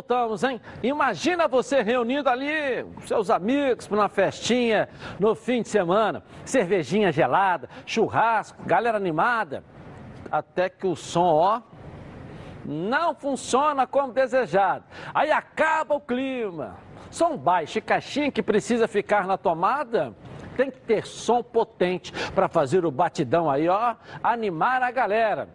Voltamos, 0.06 0.44
hein? 0.44 0.60
Imagina 0.82 1.48
você 1.48 1.80
reunido 1.80 2.28
ali, 2.28 2.84
seus 3.06 3.30
amigos, 3.30 3.86
para 3.86 3.96
uma 3.96 4.08
festinha 4.10 4.86
no 5.18 5.34
fim 5.34 5.62
de 5.62 5.70
semana. 5.70 6.22
Cervejinha 6.44 7.10
gelada, 7.10 7.70
churrasco, 7.86 8.62
galera 8.66 8.98
animada. 8.98 9.64
Até 10.30 10.68
que 10.68 10.86
o 10.86 10.94
som, 10.94 11.32
ó, 11.36 11.62
não 12.66 13.14
funciona 13.14 13.86
como 13.86 14.12
desejado. 14.12 14.84
Aí 15.14 15.32
acaba 15.32 15.94
o 15.94 16.00
clima. 16.00 16.76
Som 17.10 17.38
baixo 17.38 17.78
e 17.78 17.80
caixinha 17.80 18.30
que 18.30 18.42
precisa 18.42 18.86
ficar 18.86 19.26
na 19.26 19.38
tomada. 19.38 20.14
Tem 20.54 20.70
que 20.70 20.80
ter 20.82 21.06
som 21.06 21.42
potente 21.42 22.12
para 22.32 22.46
fazer 22.46 22.84
o 22.84 22.90
batidão 22.90 23.50
aí, 23.50 23.70
ó, 23.70 23.94
animar 24.22 24.82
a 24.82 24.90
galera. 24.90 25.48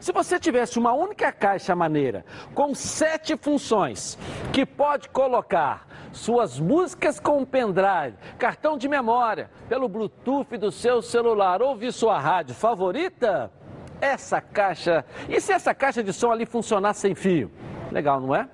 Se 0.00 0.12
você 0.12 0.38
tivesse 0.38 0.78
uma 0.78 0.92
única 0.92 1.32
caixa 1.32 1.74
maneira 1.74 2.24
com 2.54 2.74
sete 2.74 3.36
funções 3.36 4.16
que 4.52 4.64
pode 4.64 5.08
colocar 5.08 5.86
suas 6.12 6.58
músicas 6.58 7.18
com 7.18 7.44
pendrive, 7.44 8.16
cartão 8.38 8.78
de 8.78 8.88
memória, 8.88 9.50
pelo 9.68 9.88
Bluetooth 9.88 10.56
do 10.56 10.70
seu 10.70 11.02
celular, 11.02 11.60
ouvir 11.60 11.92
sua 11.92 12.18
rádio 12.18 12.54
favorita, 12.54 13.50
essa 14.00 14.40
caixa. 14.40 15.04
E 15.28 15.40
se 15.40 15.52
essa 15.52 15.74
caixa 15.74 16.02
de 16.02 16.12
som 16.12 16.30
ali 16.30 16.46
funcionar 16.46 16.94
sem 16.94 17.14
fio? 17.14 17.50
Legal, 17.90 18.20
não 18.20 18.34
é? 18.34 18.48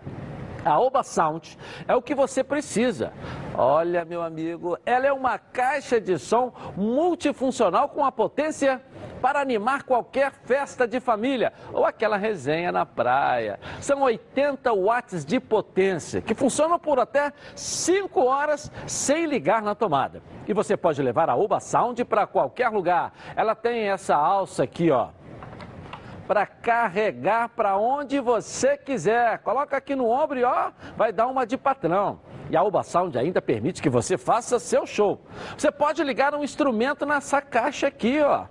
A 0.64 0.80
Oba 0.80 1.02
Sound 1.02 1.58
é 1.86 1.94
o 1.94 2.00
que 2.00 2.14
você 2.14 2.42
precisa. 2.42 3.12
Olha, 3.54 4.02
meu 4.02 4.22
amigo, 4.22 4.78
ela 4.86 5.06
é 5.06 5.12
uma 5.12 5.38
caixa 5.38 6.00
de 6.00 6.18
som 6.18 6.54
multifuncional 6.74 7.90
com 7.90 8.02
a 8.02 8.10
potência 8.10 8.80
para 9.20 9.40
animar 9.40 9.84
qualquer 9.84 10.32
festa 10.44 10.86
de 10.86 11.00
família 11.00 11.52
ou 11.72 11.84
aquela 11.84 12.16
resenha 12.16 12.70
na 12.70 12.84
praia. 12.84 13.58
São 13.80 14.02
80 14.02 14.72
watts 14.72 15.24
de 15.24 15.40
potência 15.40 16.20
que 16.20 16.34
funcionam 16.34 16.78
por 16.78 16.98
até 16.98 17.32
5 17.54 18.20
horas 18.24 18.70
sem 18.86 19.26
ligar 19.26 19.62
na 19.62 19.74
tomada. 19.74 20.22
E 20.46 20.52
você 20.52 20.76
pode 20.76 21.02
levar 21.02 21.30
a 21.30 21.36
Oba 21.36 21.60
Sound 21.60 22.04
para 22.04 22.26
qualquer 22.26 22.68
lugar. 22.68 23.12
Ela 23.34 23.54
tem 23.54 23.88
essa 23.88 24.14
alça 24.14 24.62
aqui, 24.62 24.90
ó 24.90 25.08
para 26.26 26.46
carregar 26.46 27.50
para 27.50 27.76
onde 27.76 28.18
você 28.20 28.76
quiser. 28.76 29.38
Coloca 29.40 29.76
aqui 29.76 29.94
no 29.94 30.08
ombro 30.08 30.38
e 30.38 30.44
ó, 30.44 30.70
vai 30.96 31.12
dar 31.12 31.26
uma 31.26 31.46
de 31.46 31.56
patrão. 31.56 32.20
E 32.50 32.56
a 32.56 32.62
Uba 32.62 32.82
Sound 32.82 33.16
ainda 33.18 33.40
permite 33.40 33.82
que 33.82 33.88
você 33.88 34.18
faça 34.18 34.58
seu 34.58 34.86
show. 34.86 35.20
Você 35.56 35.70
pode 35.70 36.02
ligar 36.02 36.34
um 36.34 36.44
instrumento 36.44 37.06
nessa 37.06 37.40
caixa 37.40 37.86
aqui, 37.86 38.20
ó. 38.20 38.46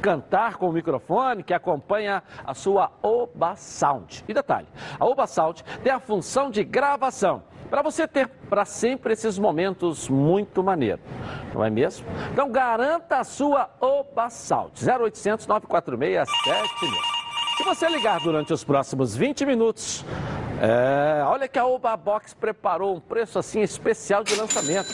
Cantar 0.00 0.56
com 0.56 0.68
o 0.68 0.72
microfone 0.72 1.42
que 1.42 1.52
acompanha 1.52 2.22
a 2.44 2.54
sua 2.54 2.90
Oba 3.02 3.56
Sound. 3.56 4.24
E 4.28 4.34
detalhe, 4.34 4.68
a 4.98 5.04
Oba 5.04 5.26
Sound 5.26 5.64
tem 5.82 5.92
a 5.92 5.98
função 5.98 6.50
de 6.50 6.62
gravação 6.64 7.42
para 7.68 7.82
você 7.82 8.08
ter 8.08 8.28
para 8.48 8.64
sempre 8.64 9.12
esses 9.12 9.38
momentos 9.38 10.08
muito 10.08 10.62
maneiros, 10.62 11.04
não 11.52 11.64
é 11.64 11.68
mesmo? 11.68 12.06
Então 12.32 12.50
garanta 12.50 13.18
a 13.18 13.24
sua 13.24 13.70
Oba 13.80 14.30
Sound, 14.30 14.72
0800 14.82 15.46
946 15.46 16.28
7000. 16.44 17.18
Se 17.58 17.64
você 17.64 17.88
ligar 17.88 18.20
durante 18.20 18.52
os 18.52 18.62
próximos 18.62 19.16
20 19.16 19.44
minutos, 19.44 20.04
é, 20.60 21.22
olha 21.24 21.46
que 21.46 21.58
a 21.58 21.66
Oba 21.66 21.96
Box 21.96 22.34
preparou 22.34 22.96
um 22.96 23.00
preço 23.00 23.38
assim 23.38 23.60
especial 23.60 24.24
de 24.24 24.34
lançamento. 24.34 24.92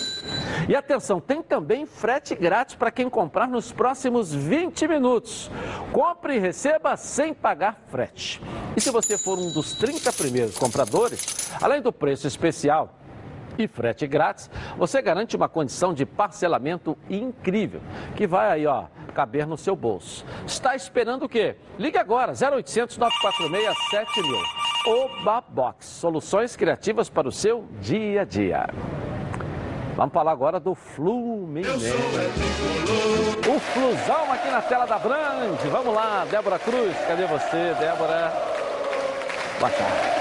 E 0.68 0.74
atenção, 0.74 1.20
tem 1.20 1.42
também 1.42 1.86
frete 1.86 2.34
grátis 2.34 2.74
para 2.74 2.90
quem 2.90 3.08
comprar 3.08 3.48
nos 3.48 3.72
próximos 3.72 4.32
20 4.32 4.86
minutos. 4.88 5.50
Compre 5.92 6.36
e 6.36 6.38
receba 6.38 6.96
sem 6.96 7.32
pagar 7.32 7.82
frete. 7.88 8.42
E 8.76 8.80
se 8.80 8.90
você 8.90 9.16
for 9.16 9.38
um 9.38 9.52
dos 9.52 9.74
30 9.74 10.12
primeiros 10.12 10.58
compradores, 10.58 11.50
além 11.60 11.80
do 11.80 11.92
preço 11.92 12.26
especial, 12.26 12.98
e 13.58 13.68
frete 13.68 14.06
grátis, 14.06 14.50
você 14.76 15.00
garante 15.00 15.36
uma 15.36 15.48
condição 15.48 15.94
de 15.94 16.04
parcelamento 16.04 16.96
incrível, 17.08 17.80
que 18.16 18.26
vai 18.26 18.50
aí, 18.50 18.66
ó, 18.66 18.86
caber 19.14 19.46
no 19.46 19.56
seu 19.56 19.76
bolso. 19.76 20.24
Está 20.46 20.74
esperando 20.74 21.24
o 21.24 21.28
quê? 21.28 21.56
Ligue 21.78 21.98
agora, 21.98 22.32
0800 22.32 22.98
946 22.98 23.76
7000. 23.90 24.63
Oba 24.86 25.40
Box, 25.40 25.86
soluções 25.86 26.56
criativas 26.56 27.08
para 27.08 27.26
o 27.26 27.32
seu 27.32 27.64
dia 27.80 28.20
a 28.20 28.24
dia. 28.24 28.66
Vamos 29.96 30.12
falar 30.12 30.32
agora 30.32 30.60
do 30.60 30.74
Fluminense. 30.74 31.90
O 33.48 33.58
Flusão 33.58 34.30
aqui 34.30 34.50
na 34.50 34.60
tela 34.60 34.84
da 34.84 34.98
Brand. 34.98 35.58
Vamos 35.70 35.94
lá, 35.94 36.26
Débora 36.30 36.58
Cruz, 36.58 36.94
cadê 37.08 37.24
você, 37.24 37.74
Débora? 37.78 38.30
Boa 39.58 39.70
tarde. 39.70 40.13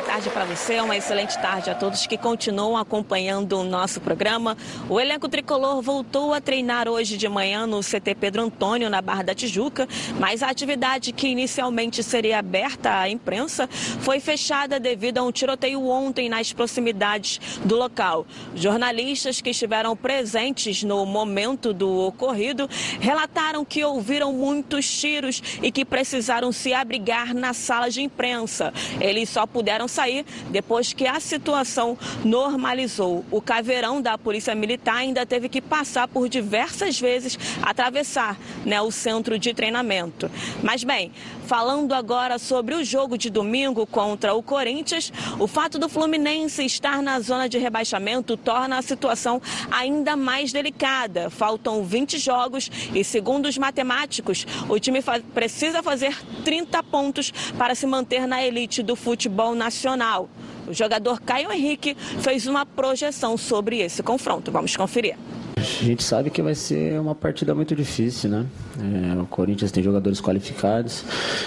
Boa 0.00 0.12
tarde 0.12 0.30
para 0.30 0.46
você, 0.46 0.80
uma 0.80 0.96
excelente 0.96 1.38
tarde 1.42 1.68
a 1.68 1.74
todos 1.74 2.06
que 2.06 2.16
continuam 2.16 2.74
acompanhando 2.74 3.58
o 3.58 3.64
nosso 3.64 4.00
programa. 4.00 4.56
O 4.88 4.98
elenco 4.98 5.28
tricolor 5.28 5.82
voltou 5.82 6.32
a 6.32 6.40
treinar 6.40 6.88
hoje 6.88 7.18
de 7.18 7.28
manhã 7.28 7.66
no 7.66 7.80
CT 7.80 8.14
Pedro 8.18 8.44
Antônio, 8.44 8.88
na 8.88 9.02
Barra 9.02 9.24
da 9.24 9.34
Tijuca, 9.34 9.86
mas 10.18 10.42
a 10.42 10.48
atividade 10.48 11.12
que 11.12 11.28
inicialmente 11.28 12.02
seria 12.02 12.38
aberta 12.38 12.98
à 12.98 13.10
imprensa 13.10 13.68
foi 14.00 14.20
fechada 14.20 14.80
devido 14.80 15.18
a 15.18 15.22
um 15.22 15.30
tiroteio 15.30 15.86
ontem 15.86 16.30
nas 16.30 16.50
proximidades 16.50 17.38
do 17.62 17.76
local. 17.76 18.26
Jornalistas 18.54 19.42
que 19.42 19.50
estiveram 19.50 19.94
presentes 19.94 20.82
no 20.82 21.04
momento 21.04 21.74
do 21.74 22.06
ocorrido 22.06 22.70
relataram 22.98 23.66
que 23.66 23.84
ouviram 23.84 24.32
muitos 24.32 24.90
tiros 24.98 25.42
e 25.62 25.70
que 25.70 25.84
precisaram 25.84 26.52
se 26.52 26.72
abrigar 26.72 27.34
na 27.34 27.52
sala 27.52 27.90
de 27.90 28.00
imprensa. 28.00 28.72
Eles 28.98 29.28
só 29.28 29.44
puderam 29.46 29.89
sair 29.90 30.24
depois 30.50 30.92
que 30.92 31.06
a 31.06 31.20
situação 31.20 31.98
normalizou. 32.24 33.24
O 33.30 33.40
caveirão 33.40 34.00
da 34.00 34.16
Polícia 34.16 34.54
Militar 34.54 34.96
ainda 34.96 35.26
teve 35.26 35.48
que 35.48 35.60
passar 35.60 36.08
por 36.08 36.28
diversas 36.28 36.98
vezes 36.98 37.38
atravessar 37.62 38.38
né, 38.64 38.80
o 38.80 38.90
centro 38.90 39.38
de 39.38 39.52
treinamento. 39.52 40.30
Mas 40.62 40.84
bem, 40.84 41.12
falando 41.50 41.94
agora 41.94 42.38
sobre 42.38 42.76
o 42.76 42.84
jogo 42.84 43.18
de 43.18 43.28
domingo 43.28 43.84
contra 43.84 44.32
o 44.32 44.40
Corinthians, 44.40 45.12
o 45.36 45.48
fato 45.48 45.80
do 45.80 45.88
Fluminense 45.88 46.64
estar 46.64 47.02
na 47.02 47.18
zona 47.18 47.48
de 47.48 47.58
rebaixamento 47.58 48.36
torna 48.36 48.78
a 48.78 48.82
situação 48.82 49.42
ainda 49.68 50.14
mais 50.14 50.52
delicada. 50.52 51.28
Faltam 51.28 51.82
20 51.82 52.18
jogos 52.20 52.70
e, 52.94 53.02
segundo 53.02 53.46
os 53.46 53.58
matemáticos, 53.58 54.46
o 54.68 54.78
time 54.78 55.02
fa 55.02 55.20
precisa 55.34 55.82
fazer 55.82 56.16
30 56.44 56.84
pontos 56.84 57.32
para 57.58 57.74
se 57.74 57.84
manter 57.84 58.28
na 58.28 58.40
elite 58.40 58.80
do 58.80 58.94
futebol 58.94 59.52
nacional. 59.52 60.28
O 60.70 60.72
jogador 60.72 61.20
Caio 61.20 61.50
Henrique 61.50 61.96
fez 62.20 62.46
uma 62.46 62.64
projeção 62.64 63.36
sobre 63.36 63.80
esse 63.80 64.04
confronto. 64.04 64.52
Vamos 64.52 64.76
conferir. 64.76 65.16
A 65.56 65.60
gente 65.60 66.04
sabe 66.04 66.30
que 66.30 66.40
vai 66.40 66.54
ser 66.54 67.00
uma 67.00 67.12
partida 67.12 67.52
muito 67.56 67.74
difícil, 67.74 68.30
né? 68.30 68.46
É, 68.78 69.20
o 69.20 69.26
Corinthians 69.26 69.72
tem 69.72 69.82
jogadores 69.82 70.20
qualificados. 70.20 71.04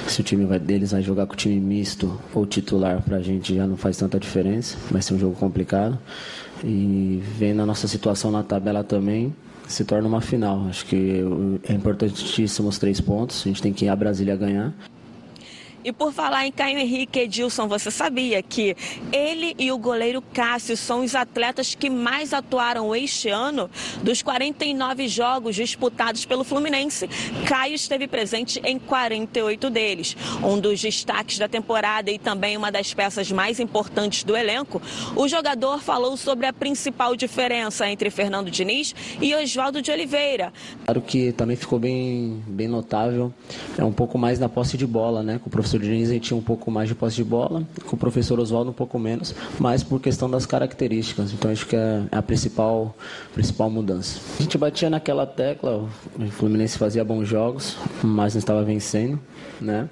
Se 0.07 0.19
o 0.19 0.23
time 0.23 0.43
vai, 0.43 0.59
deles 0.59 0.91
vai 0.91 1.01
jogar 1.01 1.25
com 1.25 1.35
time 1.35 1.57
misto 1.57 2.19
ou 2.33 2.45
titular, 2.45 3.01
pra 3.01 3.21
gente 3.21 3.55
já 3.55 3.65
não 3.65 3.77
faz 3.77 3.95
tanta 3.95 4.19
diferença. 4.19 4.75
Vai 4.91 5.01
ser 5.01 5.13
um 5.13 5.19
jogo 5.19 5.35
complicado. 5.37 5.97
E 6.61 7.23
vendo 7.37 7.61
a 7.61 7.65
nossa 7.65 7.87
situação 7.87 8.29
na 8.29 8.43
tabela 8.43 8.83
também, 8.83 9.33
se 9.69 9.85
torna 9.85 10.05
uma 10.05 10.19
final. 10.19 10.67
Acho 10.67 10.85
que 10.85 11.23
é 11.67 11.71
importantíssimo 11.71 12.67
os 12.67 12.77
três 12.77 12.99
pontos. 12.99 13.41
A 13.45 13.47
gente 13.47 13.61
tem 13.61 13.71
que 13.71 13.85
ir 13.85 13.89
a 13.89 13.95
Brasília 13.95 14.35
ganhar. 14.35 14.73
E 15.83 15.91
por 15.91 16.13
falar 16.13 16.47
em 16.47 16.51
Caio 16.51 16.77
Henrique 16.77 17.19
Edilson, 17.19 17.67
você 17.67 17.91
sabia 17.91 18.41
que 18.41 18.75
ele 19.11 19.53
e 19.59 19.69
o 19.69 19.77
goleiro 19.77 20.21
Cássio 20.21 20.77
são 20.77 21.03
os 21.03 21.13
atletas 21.13 21.75
que 21.75 21.89
mais 21.89 22.33
atuaram 22.33 22.95
este 22.95 23.27
ano? 23.27 23.69
Dos 24.01 24.21
49 24.21 25.09
jogos 25.09 25.55
disputados 25.55 26.23
pelo 26.23 26.45
Fluminense, 26.45 27.09
Caio 27.45 27.75
esteve 27.75 28.07
presente 28.07 28.61
em 28.63 28.79
48 28.79 29.69
deles. 29.69 30.15
Um 30.41 30.57
dos 30.57 30.79
destaques 30.79 31.37
da 31.37 31.49
temporada 31.49 32.09
e 32.09 32.17
também 32.17 32.55
uma 32.55 32.71
das 32.71 32.93
peças 32.93 33.29
mais 33.29 33.59
importantes 33.59 34.23
do 34.23 34.37
elenco, 34.37 34.81
o 35.17 35.27
jogador 35.27 35.81
falou 35.81 36.15
sobre 36.15 36.45
a 36.45 36.53
principal 36.53 37.13
diferença 37.13 37.89
entre 37.89 38.09
Fernando 38.09 38.49
Diniz 38.49 38.95
e 39.21 39.35
Oswaldo 39.35 39.81
de 39.81 39.91
Oliveira. 39.91 40.53
Claro 40.85 41.01
que 41.01 41.33
também 41.33 41.57
ficou 41.57 41.77
bem, 41.77 42.41
bem 42.47 42.69
notável, 42.69 43.33
é 43.77 43.83
um 43.83 43.91
pouco 43.91 44.17
mais 44.17 44.39
na 44.39 44.47
posse 44.47 44.77
de 44.77 44.87
bola, 44.87 45.21
né? 45.21 45.39
Com 45.39 45.49
o 45.49 45.51
professor 45.51 45.72
Diniz 45.79 46.09
a 46.09 46.13
gente 46.13 46.23
tinha 46.23 46.37
um 46.37 46.41
pouco 46.41 46.69
mais 46.71 46.87
de 46.87 46.95
posse 46.95 47.15
de 47.15 47.23
bola, 47.23 47.63
com 47.85 47.95
o 47.95 47.99
professor 47.99 48.39
Oswaldo 48.39 48.71
um 48.71 48.73
pouco 48.73 48.97
menos, 48.99 49.33
mas 49.59 49.83
por 49.83 49.99
questão 49.99 50.29
das 50.29 50.45
características. 50.45 51.33
Então 51.33 51.51
acho 51.51 51.65
que 51.65 51.75
é 51.75 52.03
a 52.11 52.21
principal, 52.21 52.95
principal 53.33 53.69
mudança. 53.69 54.19
A 54.39 54.43
gente 54.43 54.57
batia 54.57 54.89
naquela 54.89 55.25
tecla, 55.25 55.87
o 56.17 56.25
Fluminense 56.31 56.77
fazia 56.77 57.03
bons 57.03 57.27
jogos, 57.27 57.77
mas 58.03 58.33
não 58.33 58.39
estava 58.39 58.63
vencendo, 58.63 59.19
né? 59.59 59.89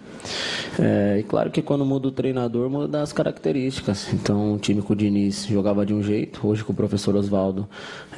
É, 0.79 1.17
e 1.19 1.23
claro 1.23 1.49
que 1.49 1.61
quando 1.61 1.85
muda 1.85 2.07
o 2.07 2.11
treinador, 2.11 2.69
muda 2.69 3.01
as 3.01 3.11
características. 3.11 4.13
Então 4.13 4.53
o 4.53 4.57
time 4.57 4.81
com 4.81 4.93
o 4.93 4.95
Diniz 4.95 5.45
jogava 5.45 5.85
de 5.85 5.93
um 5.93 6.01
jeito, 6.01 6.47
hoje 6.47 6.63
com 6.63 6.71
o 6.71 6.75
professor 6.75 7.15
Oswaldo 7.15 7.67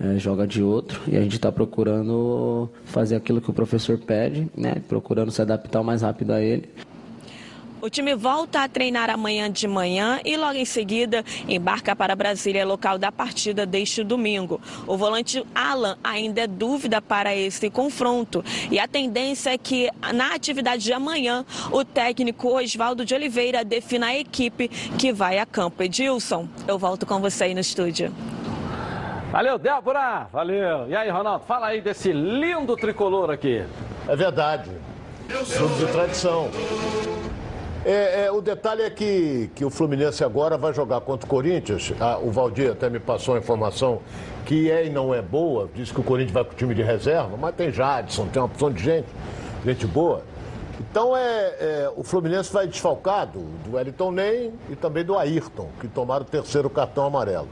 é, 0.01 0.17
joga 0.17 0.45
de 0.45 0.61
outro, 0.61 1.01
e 1.07 1.15
a 1.17 1.21
gente 1.21 1.35
está 1.35 1.51
procurando 1.51 2.69
fazer 2.85 3.15
aquilo 3.15 3.41
que 3.41 3.49
o 3.49 3.53
professor 3.53 3.97
pede, 3.97 4.47
né? 4.55 4.75
Procurando 4.87 5.31
se 5.31 5.41
adaptar 5.41 5.81
o 5.81 5.83
mais 5.83 6.01
rápido 6.01 6.31
a 6.31 6.41
ele. 6.41 6.69
O 7.83 7.89
time 7.89 8.15
volta 8.15 8.63
a 8.63 8.69
treinar 8.69 9.09
amanhã 9.09 9.51
de 9.51 9.67
manhã 9.67 10.21
e 10.23 10.37
logo 10.37 10.53
em 10.53 10.63
seguida 10.63 11.21
embarca 11.49 11.93
para 11.93 12.15
Brasília, 12.15 12.65
local 12.65 12.97
da 12.97 13.11
partida 13.11 13.65
deste 13.65 14.05
domingo. 14.05 14.61
O 14.87 14.95
volante 14.95 15.45
Alan 15.53 15.97
ainda 16.01 16.43
é 16.43 16.47
dúvida 16.47 17.01
para 17.01 17.35
esse 17.35 17.69
confronto 17.69 18.41
e 18.71 18.79
a 18.79 18.87
tendência 18.87 19.49
é 19.49 19.57
que 19.57 19.89
na 20.13 20.33
atividade 20.33 20.81
de 20.81 20.93
amanhã 20.93 21.45
o 21.73 21.83
técnico 21.83 22.57
Oswaldo 22.57 23.03
de 23.03 23.13
Oliveira 23.13 23.65
defina 23.65 24.07
a 24.07 24.15
equipe 24.15 24.69
que 24.97 25.11
vai 25.11 25.37
a 25.37 25.45
campo. 25.45 25.83
Edilson, 25.83 26.47
eu 26.65 26.79
volto 26.79 27.05
com 27.05 27.19
você 27.19 27.43
aí 27.43 27.53
no 27.53 27.59
estúdio. 27.59 28.13
Valeu, 29.29 29.57
Débora. 29.57 30.29
Valeu. 30.31 30.87
E 30.87 30.95
aí, 30.95 31.09
Ronaldo, 31.09 31.43
fala 31.43 31.67
aí 31.67 31.81
desse 31.81 32.13
lindo 32.13 32.77
tricolor 32.77 33.29
aqui. 33.29 33.61
É 34.07 34.15
verdade. 34.15 34.71
Jogo 35.45 35.75
de 35.75 35.91
tradição. 35.91 36.49
É, 37.85 38.25
é, 38.25 38.31
o 38.31 38.39
detalhe 38.39 38.81
é 38.81 38.89
que, 38.89 39.51
que 39.53 39.65
o 39.65 39.69
Fluminense 39.69 40.23
agora 40.23 40.57
vai 40.57 40.73
jogar 40.73 41.01
contra 41.01 41.25
o 41.25 41.29
Corinthians. 41.29 41.91
Ah, 41.99 42.17
o 42.17 42.31
Valdir 42.31 42.71
até 42.71 42.89
me 42.89 42.97
passou 42.97 43.35
a 43.35 43.37
informação 43.37 44.01
que 44.45 44.71
é 44.71 44.85
e 44.85 44.89
não 44.89 45.13
é 45.13 45.21
boa. 45.21 45.69
Diz 45.75 45.91
que 45.91 45.99
o 45.99 46.03
Corinthians 46.03 46.31
vai 46.31 46.45
com 46.45 46.53
o 46.53 46.55
time 46.55 46.73
de 46.73 46.81
reserva, 46.81 47.35
mas 47.35 47.53
tem 47.55 47.71
Jadson, 47.71 48.27
tem 48.27 48.41
uma 48.41 48.45
opção 48.45 48.71
de 48.71 48.81
gente, 48.81 49.07
gente 49.65 49.85
boa. 49.85 50.23
Então 50.79 51.15
é, 51.15 51.55
é, 51.59 51.91
o 51.95 52.03
Fluminense 52.03 52.53
vai 52.53 52.67
desfalcado 52.67 53.39
do 53.65 53.75
Wellington 53.75 54.11
Ney 54.11 54.53
e 54.69 54.75
também 54.77 55.03
do 55.03 55.17
Ayrton, 55.17 55.67
que 55.81 55.87
tomaram 55.89 56.23
o 56.23 56.27
terceiro 56.27 56.69
cartão 56.69 57.05
amarelo. 57.05 57.49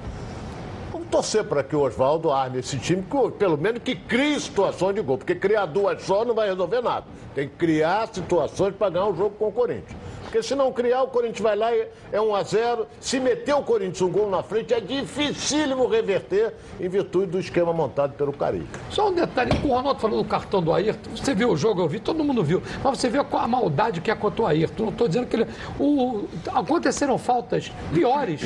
Vamos 0.93 1.09
torcer 1.09 1.43
para 1.43 1.61
que 1.61 1.75
o 1.75 1.81
Oswaldo 1.81 2.31
arme 2.31 2.59
esse 2.59 2.77
time, 2.77 3.03
que, 3.03 3.31
pelo 3.31 3.57
menos 3.57 3.81
que 3.83 3.95
crie 3.95 4.39
situações 4.39 4.95
de 4.95 5.01
gol, 5.01 5.17
porque 5.17 5.35
criar 5.35 5.65
duas 5.65 6.01
só 6.03 6.23
não 6.23 6.33
vai 6.33 6.47
resolver 6.47 6.81
nada. 6.81 7.05
Tem 7.35 7.49
que 7.49 7.55
criar 7.55 8.07
situações 8.13 8.73
para 8.75 8.89
ganhar 8.89 9.07
o 9.07 9.15
jogo 9.15 9.35
com 9.37 9.49
o 9.49 9.51
Corinthians. 9.51 9.95
Porque 10.31 10.41
se 10.41 10.55
não 10.55 10.71
criar, 10.71 11.03
o 11.03 11.07
Corinthians 11.07 11.41
vai 11.41 11.57
lá 11.57 11.75
e 11.75 11.85
é 12.09 12.21
1 12.21 12.35
a 12.35 12.41
0 12.41 12.87
Se 13.01 13.19
meter 13.19 13.53
o 13.53 13.61
Corinthians 13.63 14.01
um 14.01 14.09
gol 14.09 14.29
na 14.29 14.41
frente, 14.41 14.73
é 14.73 14.79
dificílimo 14.79 15.85
reverter 15.87 16.53
em 16.79 16.87
virtude 16.87 17.25
do 17.25 17.37
esquema 17.37 17.73
montado 17.73 18.13
pelo 18.13 18.31
Carica. 18.31 18.79
Só 18.89 19.09
um 19.09 19.13
detalhe, 19.13 19.51
o 19.61 19.67
Ronaldo 19.67 19.99
falou 19.99 20.23
do 20.23 20.29
cartão 20.29 20.63
do 20.63 20.71
Ayrton, 20.71 21.09
você 21.17 21.35
viu 21.35 21.49
o 21.49 21.57
jogo, 21.57 21.81
eu 21.81 21.87
vi, 21.89 21.99
todo 21.99 22.23
mundo 22.23 22.41
viu, 22.41 22.63
mas 22.81 22.97
você 22.97 23.09
vê 23.09 23.19
a 23.19 23.47
maldade 23.47 23.99
que 23.99 24.09
é 24.09 24.15
contra 24.15 24.43
o 24.43 24.47
Ayrton. 24.47 24.83
Não 24.83 24.91
estou 24.93 25.07
dizendo 25.09 25.27
que 25.27 25.35
ele. 25.35 25.47
O, 25.77 26.23
aconteceram 26.53 27.17
faltas 27.17 27.69
piores 27.93 28.41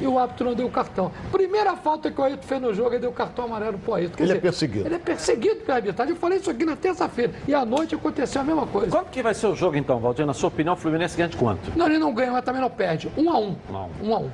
e 0.00 0.06
o 0.06 0.18
árbitro 0.18 0.46
não 0.46 0.54
deu 0.54 0.68
cartão. 0.70 1.12
Primeira 1.30 1.76
falta 1.76 2.10
que 2.10 2.20
o 2.20 2.24
Ayrton 2.24 2.42
fez 2.46 2.60
no 2.60 2.74
jogo, 2.74 2.90
ele 2.90 3.00
deu 3.00 3.12
cartão 3.12 3.44
amarelo 3.44 3.78
pro 3.78 3.94
Ayrton. 3.94 4.16
Quer 4.16 4.22
ele 4.24 4.26
dizer, 4.28 4.38
é 4.38 4.40
perseguido. 4.40 4.86
Ele 4.86 4.94
é 4.94 4.98
perseguido 4.98 5.56
pela 5.56 5.78
arbitragem. 5.78 6.14
Eu 6.14 6.20
falei 6.20 6.38
isso 6.38 6.50
aqui 6.50 6.64
na 6.64 6.76
terça-feira. 6.76 7.32
E 7.46 7.54
à 7.54 7.64
noite 7.64 7.94
aconteceu 7.94 8.40
a 8.40 8.44
mesma 8.44 8.66
coisa. 8.66 8.90
Quanto 8.90 9.10
que 9.10 9.22
vai 9.22 9.34
ser 9.34 9.46
o 9.46 9.54
jogo 9.54 9.76
então, 9.76 9.98
Valdir? 9.98 10.26
Na 10.26 10.34
sua 10.34 10.48
opinião, 10.48 10.74
o 10.74 10.76
Fluminense 10.76 11.16
ganha 11.16 11.28
de 11.28 11.36
quanto? 11.36 11.72
Não, 11.76 11.86
ele 11.86 11.98
não 11.98 12.12
ganha, 12.14 12.32
mas 12.32 12.44
também 12.44 12.60
não 12.60 12.70
perde. 12.70 13.10
Um 13.16 13.30
a 13.30 13.38
um. 13.38 13.56
Um 13.70 13.76
a 13.76 13.84
um. 13.84 13.90
Um 14.02 14.14
a 14.14 14.18
um. 14.18 14.30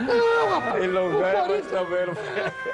Não, 0.00 0.48
rapaz. 0.50 0.82
Ele 0.82 0.92
não 0.92 1.06
O 1.08 1.18
ganha, 1.18 1.44
mas 1.48 1.66
também 1.66 2.06
não. 2.06 2.14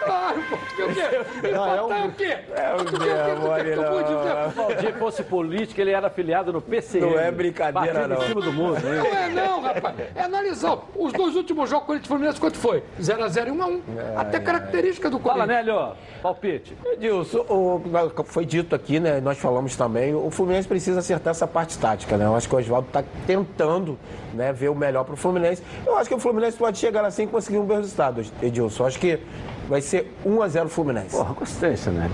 Claro, 0.04 0.42
pô. 0.50 0.56
Porque 0.56 0.82
o 0.82 0.94
quê? 0.94 1.50
Não, 1.52 1.74
é 1.76 1.82
um- 1.82 2.06
o 2.06 2.12
quê? 2.12 2.36
é 2.54 2.72
um 2.72 2.76
O 2.76 2.84
quê? 2.84 2.94
O 2.94 2.98
quê? 2.98 3.32
O 3.32 3.40
vou 3.40 3.48
não. 3.48 3.64
dizer- 3.64 4.52
Se 4.52 4.58
o 4.60 4.62
Valdir 4.62 4.94
fosse 4.98 5.22
político, 5.24 5.80
ele 5.80 5.90
era 5.92 6.06
afiliado 6.08 6.52
no 6.52 6.60
PCM. 6.60 7.06
Não 7.06 7.18
é 7.18 7.30
brincadeira, 7.30 8.06
não. 8.06 8.16
em 8.22 8.26
cima 8.28 8.40
do 8.42 8.52
mundo. 8.52 8.76
hein? 8.76 8.82
Não 8.84 9.18
é 9.18 9.28
não, 9.30 9.60
rapaz. 9.62 9.94
É 10.14 10.22
analisar. 10.22 10.78
Os 10.94 11.12
dois 11.12 11.34
últimos 11.36 11.68
jogos 11.70 11.86
Corinthians 11.86 12.08
Fluminense, 12.08 12.40
quanto 12.40 12.58
foi? 12.58 12.82
0x0 13.00 13.48
e 13.48 13.50
1x1. 13.50 13.80
Até 14.16 14.38
característica 14.40 15.08
do 15.10 15.18
Fala, 15.18 15.46
Corinthians. 15.46 15.66
Nélio. 15.66 15.92
Palpite. 16.22 16.76
Edilson, 16.84 17.44
o, 17.48 17.80
foi 18.24 18.44
dito 18.44 18.74
aqui, 18.74 19.00
né? 19.00 19.20
Nós 19.20 19.38
falamos 19.38 19.74
também, 19.76 20.14
o 20.14 20.30
Fluminense 20.30 20.68
precisa 20.68 21.00
acertar 21.00 21.30
essa 21.30 21.46
parte 21.46 21.78
tática, 21.78 22.16
né? 22.16 22.24
Eu 22.26 22.34
acho 22.36 22.48
que 22.48 22.54
o 22.54 22.58
Oswaldo 22.58 22.88
está 22.88 23.02
tentando 23.26 23.98
né, 24.34 24.52
ver 24.52 24.68
o 24.68 24.74
melhor 24.74 25.04
para 25.04 25.14
o 25.14 25.16
Fluminense. 25.16 25.62
Eu 25.84 25.96
acho 25.96 26.08
que 26.08 26.14
o 26.14 26.18
Fluminense 26.18 26.56
pode 26.56 26.78
chegar 26.78 27.04
assim 27.04 27.24
e 27.24 27.26
conseguir 27.26 27.58
um 27.58 27.64
bom 27.66 27.76
resultado, 27.76 28.22
Edilson. 28.42 28.86
Acho 28.86 28.98
que 28.98 29.18
vai 29.68 29.80
ser 29.80 30.12
1x0 30.24 30.68
Fluminense. 30.68 31.16
Porra, 31.16 31.34
gostei 31.34 31.70
desse, 31.70 31.90
Nélio. 31.90 32.10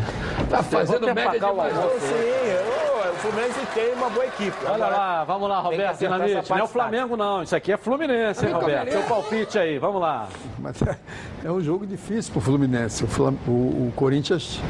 Tá 0.48 0.62
fazendo 0.62 1.06
média 1.14 1.24
pagar 1.32 1.48
o 1.48 1.54
demais. 1.54 1.76
almoço. 1.76 2.00
Sim, 2.00 2.14
eu- 2.14 2.82
o 3.12 3.14
Fluminense 3.16 3.60
tem 3.74 3.92
uma 3.94 4.10
boa 4.10 4.26
equipe. 4.26 4.56
Olha 4.64 4.74
Agora, 4.74 4.96
lá, 4.96 5.24
vamos 5.24 5.48
lá, 5.48 5.60
Roberto 5.60 5.98
Dinamite. 5.98 6.50
Não 6.50 6.58
é 6.58 6.62
o 6.62 6.66
Flamengo, 6.66 7.16
não. 7.16 7.42
Isso 7.42 7.54
aqui 7.54 7.72
é 7.72 7.76
Fluminense, 7.76 8.44
hein, 8.44 8.52
Roberto? 8.52 8.90
Seu 8.90 9.02
palpite 9.02 9.58
aí, 9.58 9.78
vamos 9.78 10.00
lá. 10.00 10.28
Mas 10.58 10.82
é, 10.82 10.96
é 11.44 11.50
um 11.50 11.60
jogo 11.60 11.86
difícil 11.86 12.32
para 12.32 12.38
o 12.40 12.42
Fluminense. 12.42 13.04
O, 13.04 13.06
Flam- 13.06 13.36
o- 13.46 13.50
o 13.88 13.92
Corinthians 13.94 14.60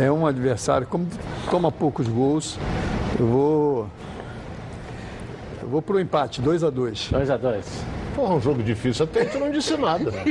é 0.00 0.10
um 0.12 0.26
adversário, 0.26 0.86
como 0.86 1.06
toma 1.50 1.72
poucos 1.72 2.06
gols, 2.08 2.58
eu 3.18 3.26
vou. 3.26 3.86
Eu 5.62 5.68
vou 5.68 5.82
pro 5.82 5.98
empate, 5.98 6.40
2 6.40 6.62
a 6.64 6.70
2 6.70 7.08
2 7.10 7.30
a 7.30 7.36
2 7.36 7.66
Porra, 8.18 8.34
um 8.34 8.40
jogo 8.40 8.60
difícil. 8.64 9.04
Até 9.04 9.24
tu 9.26 9.38
não 9.38 9.48
disse 9.52 9.76
nada. 9.76 10.10
Né? 10.10 10.24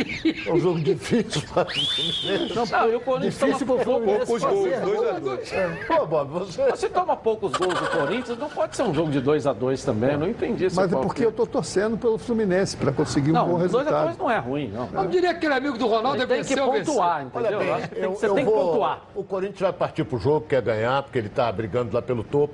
É 0.45 0.51
um 0.51 0.59
jogo 0.59 0.77
difícil. 0.81 1.41
Não, 2.53 2.65
não, 2.65 2.89
e 2.91 2.95
o 2.95 2.99
Corinthians 2.99 3.35
Difícil 3.35 3.65
toma 3.65 3.79
pro 3.83 3.93
Fluminense 3.93 4.25
poucos 4.25 4.43
gols, 4.43 4.69
fazer. 4.69 4.81
2 4.81 5.07
a 5.09 5.19
2 5.19 5.49
Pô, 5.87 6.05
Bob, 6.05 6.29
você... 6.31 6.69
Você 6.71 6.89
toma 6.89 7.15
poucos 7.15 7.51
gols 7.53 7.73
do 7.79 7.87
Corinthians, 7.89 8.37
não 8.37 8.49
pode 8.49 8.75
ser 8.75 8.83
um 8.83 8.93
jogo 8.93 9.11
de 9.11 9.21
2 9.21 9.47
a 9.47 9.53
2 9.53 9.85
também, 9.85 10.11
eu 10.11 10.19
não 10.19 10.27
entendi 10.27 10.65
esse 10.65 10.75
Mas 10.75 10.91
é 10.91 10.95
porque 10.97 11.23
eu 11.25 11.31
tô 11.31 11.45
torcendo 11.45 11.97
pelo 11.97 12.17
Fluminense 12.17 12.75
para 12.75 12.91
conseguir 12.91 13.31
um 13.31 13.33
Não, 13.35 13.47
bom 13.47 13.57
2 13.59 13.63
a 13.63 13.67
2 13.67 13.85
resultado. 13.85 14.17
não 14.19 14.31
é 14.31 14.37
ruim, 14.39 14.67
não. 14.69 15.03
Eu 15.03 15.07
diria 15.09 15.29
que 15.29 15.37
aquele 15.37 15.53
amigo 15.53 15.77
do 15.77 15.87
Ronaldo 15.87 16.17
Ele 16.17 16.25
deve 16.25 16.43
tem 16.43 16.43
que 16.43 16.55
vencer 16.55 16.71
vencer. 16.71 16.85
pontuar, 16.93 17.25
entendeu? 17.25 17.59
Olha 17.59 17.59
bem, 17.59 17.69
Eu 17.69 17.87
que 17.87 17.99
eu- 18.05 18.11
que- 18.11 18.19
você 18.19 18.25
eu 18.27 18.33
tem 18.35 18.45
que 18.45 18.51
vou- 18.51 18.71
pontuar. 18.71 19.01
O 19.15 19.23
Corinthians 19.23 19.59
vai 19.61 19.73
partir 19.73 20.03
pro 20.03 20.17
jogo, 20.17 20.45
quer 20.47 20.61
ganhar, 20.61 21.03
porque 21.03 21.17
ele 21.17 21.27
está 21.27 21.49
brigando 21.51 21.93
lá 21.95 22.01
pelo 22.01 22.23
topo. 22.23 22.53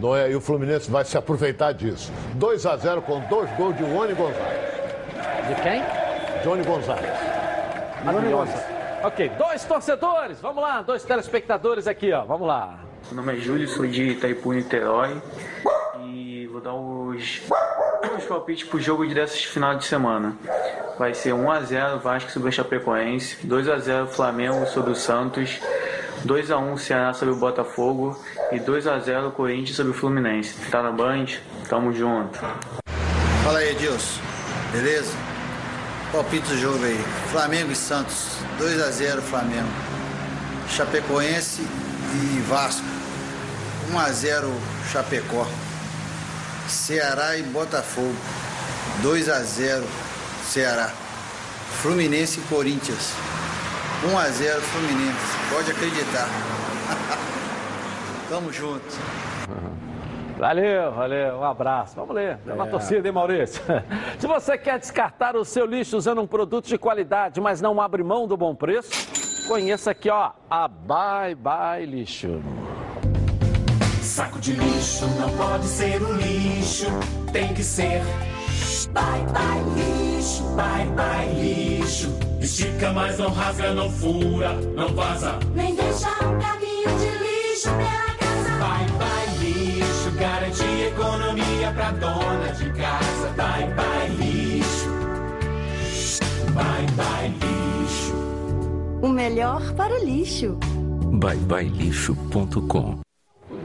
Não 0.00 0.16
é? 0.16 0.30
E 0.30 0.34
o 0.34 0.40
Fluminense 0.40 0.90
vai 0.90 1.04
se 1.04 1.18
aproveitar 1.18 1.72
disso. 1.72 2.10
2 2.34 2.66
a 2.66 2.76
0 2.76 3.02
com 3.02 3.20
dois 3.28 3.50
gols 3.56 3.76
de 3.76 3.84
Rony 3.84 4.14
Gonzalez. 4.14 4.70
De 5.48 5.62
quem? 5.62 5.82
Johnny 6.42 6.64
Gonzalez. 6.64 7.18
Maravilhosa. 8.04 8.80
Ok, 9.02 9.30
dois 9.38 9.64
torcedores, 9.64 10.40
vamos 10.40 10.62
lá, 10.62 10.82
dois 10.82 11.02
telespectadores 11.02 11.86
aqui, 11.86 12.12
ó, 12.12 12.22
vamos 12.24 12.46
lá. 12.46 12.80
Meu 13.06 13.16
nome 13.16 13.36
é 13.36 13.40
Júlio, 13.40 13.66
sou 13.66 13.86
de 13.86 14.10
Itaipu, 14.10 14.52
Niterói. 14.52 15.20
E 16.04 16.46
vou 16.52 16.60
dar 16.60 16.74
os, 16.74 17.42
os 18.16 18.24
palpites 18.24 18.68
pro 18.68 18.78
jogo 18.78 19.06
dessas 19.08 19.42
final 19.44 19.74
de 19.74 19.84
semana. 19.84 20.36
Vai 20.98 21.14
ser 21.14 21.32
1x0 21.32 21.98
Vasco 22.00 22.30
sobre 22.30 22.50
o 22.50 22.52
Chapecoense, 22.52 23.38
2x0 23.46 24.06
Flamengo 24.08 24.66
sobre 24.66 24.90
o 24.92 24.94
Santos, 24.94 25.60
2x1 26.26 26.78
Ceará 26.78 27.14
sobre 27.14 27.34
o 27.34 27.36
Botafogo 27.38 28.18
e 28.52 28.58
2x0 28.58 29.32
Corinthians 29.32 29.76
sobre 29.76 29.92
o 29.92 29.94
Fluminense. 29.94 30.54
Tá 30.70 30.82
na 30.82 30.92
Band? 30.92 31.26
Tamo 31.68 31.92
junto. 31.92 32.38
Fala 33.44 33.58
aí, 33.58 33.70
Edilson. 33.70 34.20
Beleza? 34.72 35.12
Palpite 36.12 36.48
do 36.48 36.58
jogo 36.58 36.84
aí. 36.84 36.98
Flamengo 37.30 37.72
e 37.72 37.76
Santos. 37.76 38.36
2 38.58 38.82
a 38.82 38.90
0 38.90 39.22
Flamengo. 39.22 39.68
Chapecoense 40.68 41.62
e 41.62 42.40
Vasco. 42.48 42.84
1 43.90 43.98
a 43.98 44.10
0 44.10 44.52
Chapecó. 44.92 45.46
Ceará 46.68 47.36
e 47.36 47.42
Botafogo. 47.44 48.14
2 49.02 49.28
a 49.28 49.42
0 49.42 49.84
Ceará. 50.44 50.92
Fluminense 51.80 52.40
e 52.40 52.42
Corinthians. 52.42 53.14
1 54.04 54.18
a 54.18 54.28
0 54.30 54.60
Fluminense. 54.62 55.36
Pode 55.52 55.70
acreditar. 55.70 56.28
Tamo 58.28 58.52
junto. 58.52 58.84
Valeu, 60.38 60.92
valeu, 60.92 61.36
um 61.36 61.44
abraço. 61.44 61.94
Vamos 61.96 62.14
ler, 62.14 62.38
É. 62.48 62.66
torcida, 62.70 63.06
hein, 63.06 63.12
Maurício? 63.12 63.60
Se 64.18 64.26
você 64.26 64.56
quer 64.56 64.78
descartar 64.78 65.36
o 65.36 65.44
seu 65.44 65.66
lixo 65.66 65.98
usando 65.98 66.22
um 66.22 66.26
produto 66.26 66.66
de 66.66 66.78
qualidade, 66.78 67.40
mas 67.40 67.60
não 67.60 67.78
abre 67.80 68.02
mão 68.02 68.26
do 68.26 68.38
bom 68.38 68.54
preço, 68.54 68.90
conheça 69.46 69.90
aqui, 69.90 70.08
ó, 70.08 70.30
a 70.50 70.66
Bye 70.66 71.34
Bye 71.34 71.84
Lixo. 71.84 72.40
Saco 74.00 74.38
de 74.38 74.52
lixo 74.52 75.06
não 75.20 75.28
pode 75.36 75.66
ser 75.66 76.02
um 76.02 76.14
lixo, 76.14 76.86
tem 77.32 77.52
que 77.52 77.62
ser. 77.62 78.00
Bye 78.92 79.24
bye 79.32 79.62
lixo, 79.76 80.42
bye 80.56 80.86
bye 80.96 81.32
lixo. 81.40 82.08
Estica, 82.40 82.92
mas 82.92 83.18
não 83.18 83.30
rasga, 83.30 83.72
não 83.72 83.90
fura, 83.90 84.52
não 84.74 84.88
vaza. 84.94 85.38
Nem 85.54 85.74
deixa 85.76 86.08
um 86.24 86.38
caminho 86.38 86.90
de 86.98 87.10
lixo 87.24 87.68
pela 87.70 88.14
casa. 88.18 88.50
Bye 88.58 88.90
bye 88.98 89.28
lixo, 89.38 90.10
garante 90.18 90.64
economia 90.64 91.72
pra 91.72 91.90
dona 91.92 92.52
de 92.52 92.70
casa. 92.72 93.28
Bye 93.36 93.74
bye 93.74 94.08
lixo, 94.18 94.88
bye 96.54 96.86
bye 96.96 97.28
lixo. 97.28 98.14
O 99.02 99.08
melhor 99.08 99.72
para 99.74 99.94
o 99.94 100.04
lixo. 100.04 100.58
byebyelixo.com 101.12 103.00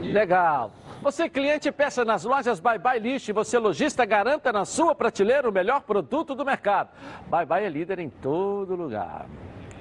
Legal. 0.02 0.70
Você 1.02 1.28
cliente 1.28 1.70
peça 1.70 2.04
nas 2.04 2.24
lojas 2.24 2.58
Bye 2.58 2.78
Bye 2.78 2.98
Lixo 2.98 3.30
e 3.30 3.34
você 3.34 3.58
lojista 3.58 4.04
garanta 4.04 4.52
na 4.52 4.64
sua 4.64 4.94
prateleira 4.94 5.48
o 5.48 5.52
melhor 5.52 5.82
produto 5.82 6.34
do 6.34 6.44
mercado. 6.44 6.90
Bye 7.28 7.46
Bye 7.46 7.64
é 7.64 7.68
líder 7.68 7.98
em 7.98 8.08
todo 8.08 8.74
lugar. 8.74 9.26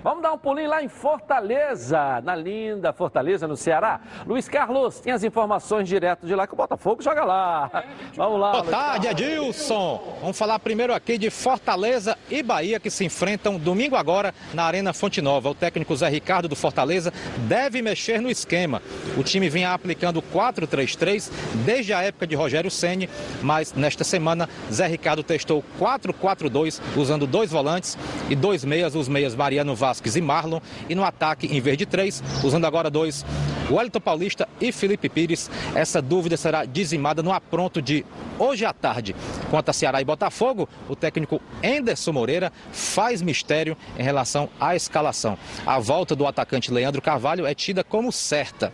Vamos 0.06 0.22
dar 0.22 0.34
um 0.34 0.38
pulinho 0.38 0.70
lá 0.70 0.84
em 0.84 0.88
Fortaleza, 0.88 2.22
na 2.22 2.36
linda 2.36 2.94
Fortaleza, 2.94 3.48
no 3.48 3.58
Ceará. 3.58 4.00
Luiz 4.28 4.48
Carlos 4.48 5.00
tem 5.00 5.12
as 5.12 5.24
informações 5.24 5.90
direto 5.90 6.28
de 6.28 6.36
lá 6.36 6.46
que 6.46 6.54
o 6.54 6.56
Botafogo 6.56 7.02
joga 7.02 7.24
lá. 7.24 7.84
Vamos 8.16 8.40
lá. 8.40 8.52
Boa 8.52 8.62
Luiz 8.62 8.70
tarde, 8.70 9.08
Edilson. 9.08 10.20
Vamos 10.22 10.38
falar 10.38 10.60
primeiro 10.60 10.94
aqui 10.94 11.18
de 11.18 11.32
Fortaleza 11.32 12.16
e 12.30 12.44
Bahia 12.44 12.80
que 12.80 12.92
se 12.92 13.04
enfrentam 13.04 13.58
domingo 13.58 13.96
agora 13.96 14.32
na 14.54 14.66
Arena 14.66 14.94
Fonte 14.94 15.24
Nova. 15.24 15.50
O 15.50 15.56
técnico 15.56 15.96
Zé 15.96 16.08
Ricardo 16.08 16.48
do 16.48 16.56
Fortaleza 16.56 17.12
deve 17.48 17.82
mexer 17.82 18.22
no 18.22 18.30
esquema. 18.30 18.84
O 19.18 19.24
time 19.24 19.50
vinha 19.50 19.74
aplicando 19.74 20.22
4-3-3 20.22 21.32
desde 21.66 21.94
a 21.94 22.04
época 22.04 22.28
de 22.28 22.36
Rogério 22.36 22.70
Ceni, 22.70 23.10
mas 23.42 23.74
nesta 23.74 24.04
semana 24.04 24.48
Zé 24.72 24.86
Ricardo 24.86 25.24
testou 25.24 25.64
4-4-2 25.80 26.80
usando 26.96 27.26
dois 27.26 27.50
volantes 27.50 27.98
e 28.30 28.36
dois 28.36 28.64
meias, 28.64 28.94
os 28.94 29.08
meias 29.08 29.34
Mariano 29.34 29.76
Vasquez 29.96 30.16
e 30.16 30.22
Marlon, 30.22 30.60
e 30.90 30.96
no 30.96 31.04
ataque 31.04 31.48
em 31.48 31.62
vez 31.62 31.78
de 31.78 31.86
três, 31.86 32.22
usando 32.44 32.66
agora 32.66 32.90
dois 32.90 33.26
Wellington 33.70 34.00
Paulista 34.00 34.48
e 34.60 34.72
Felipe 34.72 35.10
Pires. 35.10 35.50
Essa 35.74 36.02
dúvida 36.02 36.38
será 36.38 36.66
dizimada 36.66 37.24
no 37.24 37.32
apronto 37.32 37.82
de 37.82 38.06
hoje 38.38 38.66
à 38.66 38.74
tarde. 38.74 39.16
Quanto 39.50 39.70
a 39.70 39.74
Ceará 39.74 40.02
e 40.02 40.06
Botafogo, 40.06 40.68
o 40.90 40.96
técnico 40.96 41.42
Enderson 41.64 42.12
Moreira 42.12 42.52
faz 42.72 43.22
mistério 43.22 43.78
em 43.98 44.04
relação 44.04 44.50
à 44.60 44.76
escalação. 44.76 45.38
A 45.66 45.80
volta 45.80 46.16
do 46.16 46.28
atacante 46.28 46.72
Leandro 46.72 47.02
Carvalho 47.02 47.46
é 47.46 47.56
tida 47.56 47.84
como 47.84 48.12
certa. 48.12 48.74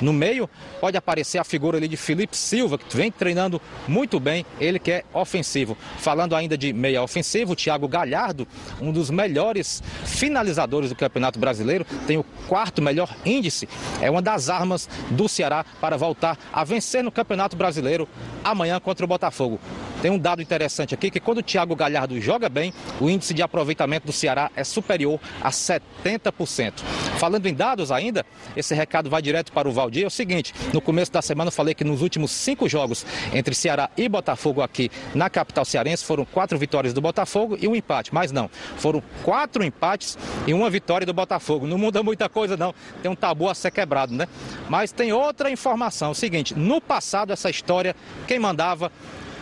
No 0.00 0.12
meio, 0.12 0.48
pode 0.80 0.96
aparecer 0.96 1.38
a 1.38 1.44
figura 1.44 1.76
ali 1.76 1.86
de 1.86 1.96
Felipe 1.96 2.36
Silva, 2.36 2.78
que 2.78 2.96
vem 2.96 3.12
treinando 3.12 3.60
muito 3.86 4.18
bem, 4.18 4.44
ele 4.58 4.78
que 4.78 4.90
é 4.90 5.04
ofensivo. 5.12 5.76
Falando 5.98 6.34
ainda 6.34 6.56
de 6.56 6.72
meia 6.72 7.02
ofensivo, 7.02 7.54
Thiago 7.54 7.86
Galhardo, 7.86 8.48
um 8.80 8.90
dos 8.90 9.10
melhores 9.10 9.82
finalizadores 10.04 10.61
do 10.66 10.94
Campeonato 10.94 11.38
Brasileiro, 11.38 11.84
tem 12.06 12.16
o 12.16 12.24
quarto 12.48 12.82
melhor 12.82 13.14
índice, 13.24 13.68
é 14.00 14.10
uma 14.10 14.22
das 14.22 14.48
armas 14.48 14.88
do 15.10 15.28
Ceará 15.28 15.64
para 15.80 15.96
voltar 15.96 16.38
a 16.52 16.64
vencer 16.64 17.02
no 17.02 17.12
Campeonato 17.12 17.56
Brasileiro 17.56 18.08
amanhã 18.44 18.80
contra 18.80 19.04
o 19.04 19.08
Botafogo. 19.08 19.60
Tem 20.02 20.10
um 20.10 20.18
dado 20.18 20.42
interessante 20.42 20.92
aqui 20.92 21.12
que 21.12 21.20
quando 21.20 21.38
o 21.38 21.42
Thiago 21.44 21.76
Galhardo 21.76 22.20
joga 22.20 22.48
bem, 22.48 22.74
o 23.00 23.08
índice 23.08 23.32
de 23.32 23.40
aproveitamento 23.40 24.04
do 24.04 24.12
Ceará 24.12 24.50
é 24.56 24.64
superior 24.64 25.20
a 25.40 25.50
70%. 25.50 26.80
Falando 27.18 27.46
em 27.46 27.54
dados 27.54 27.92
ainda, 27.92 28.26
esse 28.56 28.74
recado 28.74 29.08
vai 29.08 29.22
direto 29.22 29.52
para 29.52 29.68
o 29.68 29.72
Valdir. 29.72 30.02
É 30.02 30.06
o 30.08 30.10
seguinte: 30.10 30.52
no 30.72 30.80
começo 30.80 31.12
da 31.12 31.22
semana 31.22 31.48
eu 31.48 31.52
falei 31.52 31.72
que 31.72 31.84
nos 31.84 32.02
últimos 32.02 32.32
cinco 32.32 32.68
jogos 32.68 33.06
entre 33.32 33.54
Ceará 33.54 33.90
e 33.96 34.08
Botafogo 34.08 34.60
aqui 34.60 34.90
na 35.14 35.30
capital 35.30 35.64
cearense 35.64 36.04
foram 36.04 36.24
quatro 36.24 36.58
vitórias 36.58 36.92
do 36.92 37.00
Botafogo 37.00 37.56
e 37.60 37.68
um 37.68 37.76
empate. 37.76 38.12
Mas 38.12 38.32
não, 38.32 38.50
foram 38.76 39.00
quatro 39.22 39.62
empates 39.62 40.18
e 40.48 40.51
uma 40.54 40.70
vitória 40.70 41.06
do 41.06 41.12
Botafogo. 41.12 41.66
Não 41.66 41.78
muda 41.78 42.02
muita 42.02 42.28
coisa, 42.28 42.56
não. 42.56 42.74
Tem 43.02 43.10
um 43.10 43.14
tabu 43.14 43.48
a 43.48 43.54
ser 43.54 43.70
quebrado, 43.70 44.14
né? 44.14 44.26
Mas 44.68 44.92
tem 44.92 45.12
outra 45.12 45.50
informação: 45.50 46.08
é 46.08 46.10
o 46.12 46.14
seguinte, 46.14 46.54
no 46.54 46.80
passado, 46.80 47.32
essa 47.32 47.50
história, 47.50 47.94
quem 48.26 48.38
mandava 48.38 48.90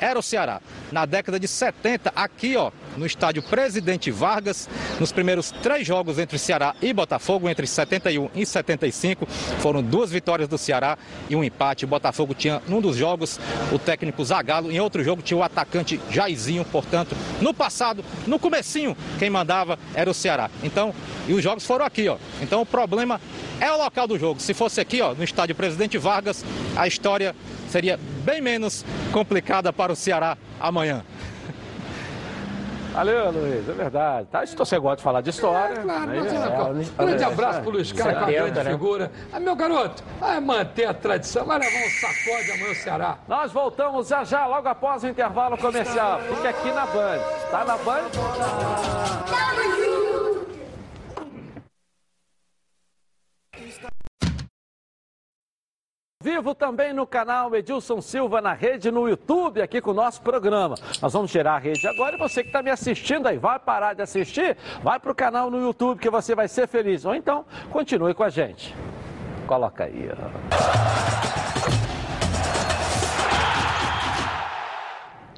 era 0.00 0.18
o 0.18 0.22
Ceará. 0.22 0.61
Na 0.90 1.04
década 1.04 1.38
de 1.38 1.46
70, 1.46 2.12
aqui 2.16 2.56
ó, 2.56 2.70
no 2.97 3.07
estádio 3.07 3.43
Presidente 3.43 4.11
Vargas, 4.11 4.68
nos 4.99 5.12
primeiros 5.12 5.51
três 5.51 5.86
jogos 5.86 6.18
entre 6.18 6.38
Ceará 6.38 6.74
e 6.80 6.93
Botafogo, 6.93 7.49
entre 7.49 7.66
71 7.66 8.30
e 8.34 8.45
75, 8.45 9.26
foram 9.61 9.82
duas 9.82 10.11
vitórias 10.11 10.49
do 10.49 10.59
Ceará 10.59 10.99
e 11.28 11.36
um 11.36 11.45
empate. 11.45 11.84
O 11.84 11.88
Botafogo 11.88 12.34
tinha, 12.34 12.62
num 12.68 12.80
dos 12.80 12.97
jogos, 12.97 13.38
o 13.72 13.78
técnico 13.78 14.24
Zagallo, 14.24 14.70
em 14.70 14.80
outro 14.80 15.03
jogo 15.03 15.22
tinha 15.22 15.38
o 15.38 15.43
atacante 15.43 16.01
Jairzinho, 16.11 16.64
portanto, 16.64 17.16
no 17.41 17.55
passado, 17.55 18.05
no 18.26 18.38
comecinho, 18.38 18.97
quem 19.18 19.30
mandava 19.30 19.78
era 19.95 20.11
o 20.11 20.14
Ceará. 20.14 20.51
Então, 20.62 20.95
e 21.28 21.32
os 21.32 21.43
jogos 21.43 21.64
foram 21.64 21.84
aqui, 21.84 22.09
ó. 22.09 22.16
Então 22.41 22.61
o 22.61 22.66
problema 22.66 23.20
é 23.61 23.70
o 23.70 23.76
local 23.76 24.07
do 24.07 24.18
jogo. 24.18 24.41
Se 24.41 24.55
fosse 24.55 24.80
aqui, 24.80 25.01
ó, 25.01 25.14
no 25.14 25.22
estádio 25.22 25.55
Presidente 25.55 25.99
Vargas, 25.99 26.45
a 26.76 26.86
história 26.86 27.34
seria 27.68 27.99
bem 28.24 28.41
menos 28.41 28.84
complicada 29.12 29.72
para 29.72 29.93
o 29.93 29.97
Ceará 29.97 30.36
amanhã. 30.59 31.05
Valeu, 32.93 33.30
Luiz, 33.30 33.68
é 33.68 33.72
verdade. 33.72 34.26
Tá, 34.30 34.45
se 34.45 34.57
você 34.57 34.78
gosta 34.78 34.97
de 34.97 35.03
falar 35.03 35.20
de 35.20 35.30
história. 35.30 35.74
É, 35.74 35.82
claro, 35.82 36.07
mas, 36.07 36.11
é- 36.11 36.18
é- 36.18 37.05
grande 37.07 37.22
é- 37.22 37.26
abraço 37.26 37.61
pro 37.62 37.70
Luiz 37.70 37.93
Carlos, 37.93 38.14
é 38.14 38.18
uma 38.18 38.26
70, 38.26 38.43
grande 38.51 38.64
né? 38.64 38.70
figura. 38.72 39.12
Ah, 39.32 39.41
meu 39.41 39.55
garoto, 39.57 40.03
vai 40.18 40.41
manter 40.41 40.86
a 40.86 40.95
tradição, 40.95 41.45
vai 41.45 41.59
levar 41.59 41.78
um 41.78 41.91
sacode 41.91 42.51
amanhã 42.53 42.72
o 42.72 42.74
Ceará. 42.74 43.18
Nós 43.28 43.53
voltamos 43.53 44.09
já 44.09 44.24
já, 44.24 44.47
logo 44.47 44.68
após 44.68 45.05
o 45.05 45.09
intervalo 45.09 45.57
comercial. 45.57 46.20
Fique 46.20 46.47
aqui 46.47 46.72
na 46.72 46.86
Band. 46.86 47.18
Tá 47.51 47.64
na 47.64 47.76
Band? 47.78 48.11
Vivo 56.30 56.54
também 56.54 56.92
no 56.92 57.08
canal 57.08 57.52
Edilson 57.56 58.00
Silva 58.00 58.40
na 58.40 58.52
rede 58.52 58.88
no 58.88 59.08
YouTube, 59.08 59.60
aqui 59.60 59.80
com 59.80 59.90
o 59.90 59.94
nosso 59.94 60.22
programa. 60.22 60.76
Nós 61.02 61.12
vamos 61.12 61.28
gerar 61.28 61.54
a 61.54 61.58
rede 61.58 61.88
agora 61.88 62.14
e 62.14 62.18
você 62.20 62.44
que 62.44 62.50
está 62.50 62.62
me 62.62 62.70
assistindo 62.70 63.26
aí, 63.26 63.36
vai 63.36 63.58
parar 63.58 63.94
de 63.94 64.02
assistir, 64.02 64.56
vai 64.80 65.00
para 65.00 65.10
o 65.10 65.14
canal 65.14 65.50
no 65.50 65.60
YouTube 65.60 65.98
que 65.98 66.08
você 66.08 66.32
vai 66.36 66.46
ser 66.46 66.68
feliz. 66.68 67.04
Ou 67.04 67.16
então, 67.16 67.44
continue 67.72 68.14
com 68.14 68.22
a 68.22 68.28
gente. 68.28 68.72
Coloca 69.48 69.82
aí. 69.82 70.08
Ó. 71.26 71.29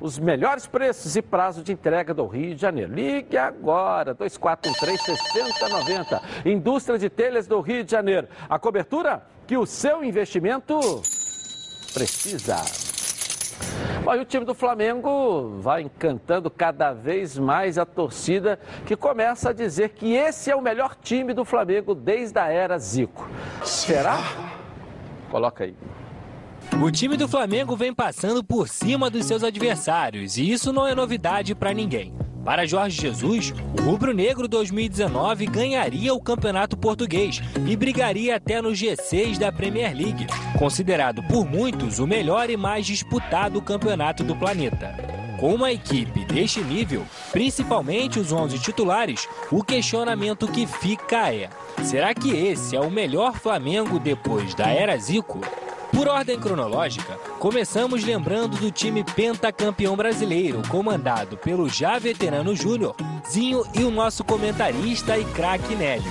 os 0.00 0.18
melhores 0.18 0.66
preços 0.66 1.14
e 1.14 1.22
prazo 1.22 1.62
de 1.62 1.72
entrega 1.72 2.14
do 2.14 2.26
Rio 2.26 2.54
de 2.54 2.60
Janeiro. 2.60 2.94
Ligue 2.94 3.36
agora, 3.36 4.14
2413-6090. 4.14 6.22
Indústria 6.46 6.98
de 6.98 7.10
Telhas 7.10 7.46
do 7.46 7.60
Rio 7.60 7.84
de 7.84 7.90
Janeiro. 7.90 8.26
A 8.48 8.58
cobertura 8.58 9.22
que 9.46 9.56
o 9.56 9.66
seu 9.66 10.02
investimento 10.02 10.80
precisa. 11.92 12.56
Bom, 14.04 14.14
e 14.14 14.20
o 14.20 14.24
time 14.24 14.46
do 14.46 14.54
Flamengo 14.54 15.58
vai 15.60 15.82
encantando 15.82 16.50
cada 16.50 16.92
vez 16.92 17.38
mais 17.38 17.76
a 17.76 17.84
torcida, 17.84 18.58
que 18.86 18.96
começa 18.96 19.50
a 19.50 19.52
dizer 19.52 19.90
que 19.90 20.14
esse 20.14 20.50
é 20.50 20.56
o 20.56 20.62
melhor 20.62 20.96
time 20.96 21.34
do 21.34 21.44
Flamengo 21.44 21.94
desde 21.94 22.38
a 22.38 22.48
era 22.48 22.78
Zico. 22.78 23.28
Será? 23.62 24.16
Coloca 25.30 25.64
aí. 25.64 25.76
O 26.78 26.90
time 26.90 27.16
do 27.16 27.28
Flamengo 27.28 27.76
vem 27.76 27.92
passando 27.92 28.42
por 28.42 28.68
cima 28.68 29.10
dos 29.10 29.26
seus 29.26 29.42
adversários 29.42 30.38
e 30.38 30.50
isso 30.50 30.72
não 30.72 30.86
é 30.86 30.94
novidade 30.94 31.54
para 31.54 31.74
ninguém. 31.74 32.14
Para 32.44 32.64
Jorge 32.64 32.98
Jesus, 33.02 33.52
o 33.78 33.82
rubro-negro 33.82 34.48
2019 34.48 35.44
ganharia 35.46 36.14
o 36.14 36.20
Campeonato 36.20 36.76
Português 36.76 37.42
e 37.66 37.76
brigaria 37.76 38.36
até 38.36 38.62
no 38.62 38.70
G6 38.70 39.38
da 39.38 39.52
Premier 39.52 39.94
League, 39.94 40.26
considerado 40.58 41.22
por 41.24 41.44
muitos 41.44 41.98
o 41.98 42.06
melhor 42.06 42.48
e 42.48 42.56
mais 42.56 42.86
disputado 42.86 43.60
campeonato 43.60 44.24
do 44.24 44.34
planeta. 44.34 44.94
Com 45.38 45.54
uma 45.54 45.70
equipe 45.70 46.24
deste 46.24 46.62
nível, 46.62 47.06
principalmente 47.30 48.18
os 48.18 48.32
11 48.32 48.58
titulares, 48.58 49.28
o 49.50 49.62
questionamento 49.62 50.48
que 50.48 50.66
fica 50.66 51.32
é: 51.32 51.50
será 51.82 52.14
que 52.14 52.30
esse 52.30 52.74
é 52.74 52.80
o 52.80 52.90
melhor 52.90 53.34
Flamengo 53.34 53.98
depois 53.98 54.54
da 54.54 54.68
era 54.68 54.96
Zico? 54.96 55.40
Por 56.00 56.08
ordem 56.08 56.40
cronológica, 56.40 57.18
começamos 57.38 58.02
lembrando 58.02 58.56
do 58.56 58.70
time 58.70 59.04
pentacampeão 59.04 59.94
brasileiro, 59.94 60.62
comandado 60.66 61.36
pelo 61.36 61.68
já 61.68 61.98
veterano 61.98 62.56
Júnior, 62.56 62.96
Zinho 63.30 63.66
e 63.74 63.84
o 63.84 63.90
nosso 63.90 64.24
comentarista 64.24 65.18
e 65.18 65.26
craque 65.26 65.74
Nélio. 65.74 66.10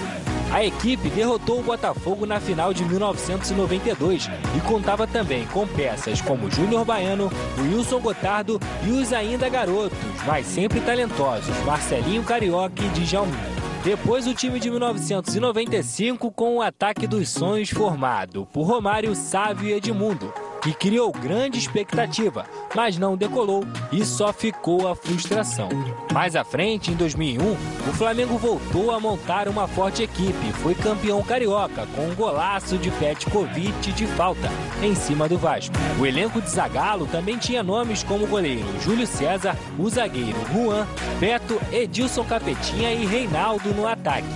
A 0.54 0.64
equipe 0.64 1.10
derrotou 1.10 1.60
o 1.60 1.64
Botafogo 1.64 2.28
na 2.28 2.40
final 2.40 2.72
de 2.72 2.86
1992 2.86 4.30
e 4.56 4.62
contava 4.62 5.08
também 5.08 5.48
com 5.48 5.68
peças 5.68 6.22
como 6.22 6.52
Júnior 6.52 6.86
Baiano, 6.86 7.32
Wilson 7.58 8.00
Gotardo 8.00 8.60
e 8.88 8.92
os 8.92 9.12
ainda 9.12 9.50
garotos, 9.50 9.98
mas 10.28 10.46
sempre 10.46 10.82
talentosos, 10.82 11.58
Marcelinho 11.66 12.24
Carioca 12.24 12.84
e 12.84 12.90
Djalminha. 12.90 13.69
Depois 13.90 14.28
o 14.28 14.36
time 14.36 14.60
de 14.60 14.70
1995 14.70 16.32
com 16.32 16.58
o 16.58 16.62
ataque 16.62 17.08
dos 17.08 17.28
sonhos 17.28 17.72
formado 17.72 18.48
por 18.54 18.62
Romário, 18.62 19.16
Sávio 19.16 19.68
e 19.68 19.74
Edmundo 19.74 20.32
que 20.62 20.74
criou 20.74 21.12
grande 21.12 21.58
expectativa, 21.58 22.46
mas 22.76 22.98
não 22.98 23.16
decolou 23.16 23.64
e 23.92 24.06
só 24.06 24.34
ficou 24.34 24.88
a 24.88 24.96
frustração. 24.96 25.70
Mais 26.14 26.36
à 26.36 26.44
frente, 26.44 26.92
em 26.92 26.96
2001, 26.96 27.52
o 27.52 27.94
Flamengo 27.94 28.38
voltou 28.38 28.92
a 28.92 29.00
montar 29.00 29.48
uma 29.48 29.68
forte 29.68 30.04
equipe 30.04 30.50
e 30.50 30.54
foi 30.54 30.76
campeão 30.76 31.24
carioca 31.24 31.88
com 31.96 32.08
um 32.08 32.16
golaço 32.16 32.78
de 32.78 32.92
Petkovic 32.92 33.92
de 33.94 34.06
falta 34.08 34.50
em 34.84 34.96
cima 34.96 35.28
do 35.28 35.38
Vasco. 35.38 35.76
O 36.00 36.06
elenco 36.06 36.42
de 36.42 36.50
Zagallo 36.50 37.08
também 37.08 37.38
tinha 37.38 37.64
nomes 37.64 38.04
como 38.04 38.26
o 38.26 38.28
goleiro 38.28 38.68
Júlio 38.82 39.08
César, 39.08 39.58
o 39.78 39.90
zagueiro 39.90 40.38
Juan, 40.54 40.88
Beto, 41.20 41.60
Edilson 41.72 42.24
Capetinha 42.24 42.94
e 42.94 43.06
Reinaldo 43.06 43.74
no 43.74 43.88
ataque. 43.88 44.28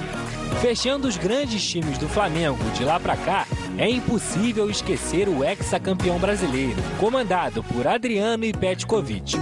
Fechando 0.61 1.07
os 1.07 1.17
grandes 1.17 1.63
times 1.67 1.97
do 1.97 2.07
Flamengo 2.07 2.63
de 2.73 2.85
lá 2.85 2.99
para 2.99 3.17
cá, 3.17 3.45
é 3.77 3.89
impossível 3.89 4.69
esquecer 4.69 5.27
o 5.27 5.43
ex-campeão 5.43 6.19
brasileiro, 6.19 6.81
comandado 6.99 7.63
por 7.63 7.87
Adriano 7.87 8.45
e 8.45 8.53
Petkovic. 8.53 9.35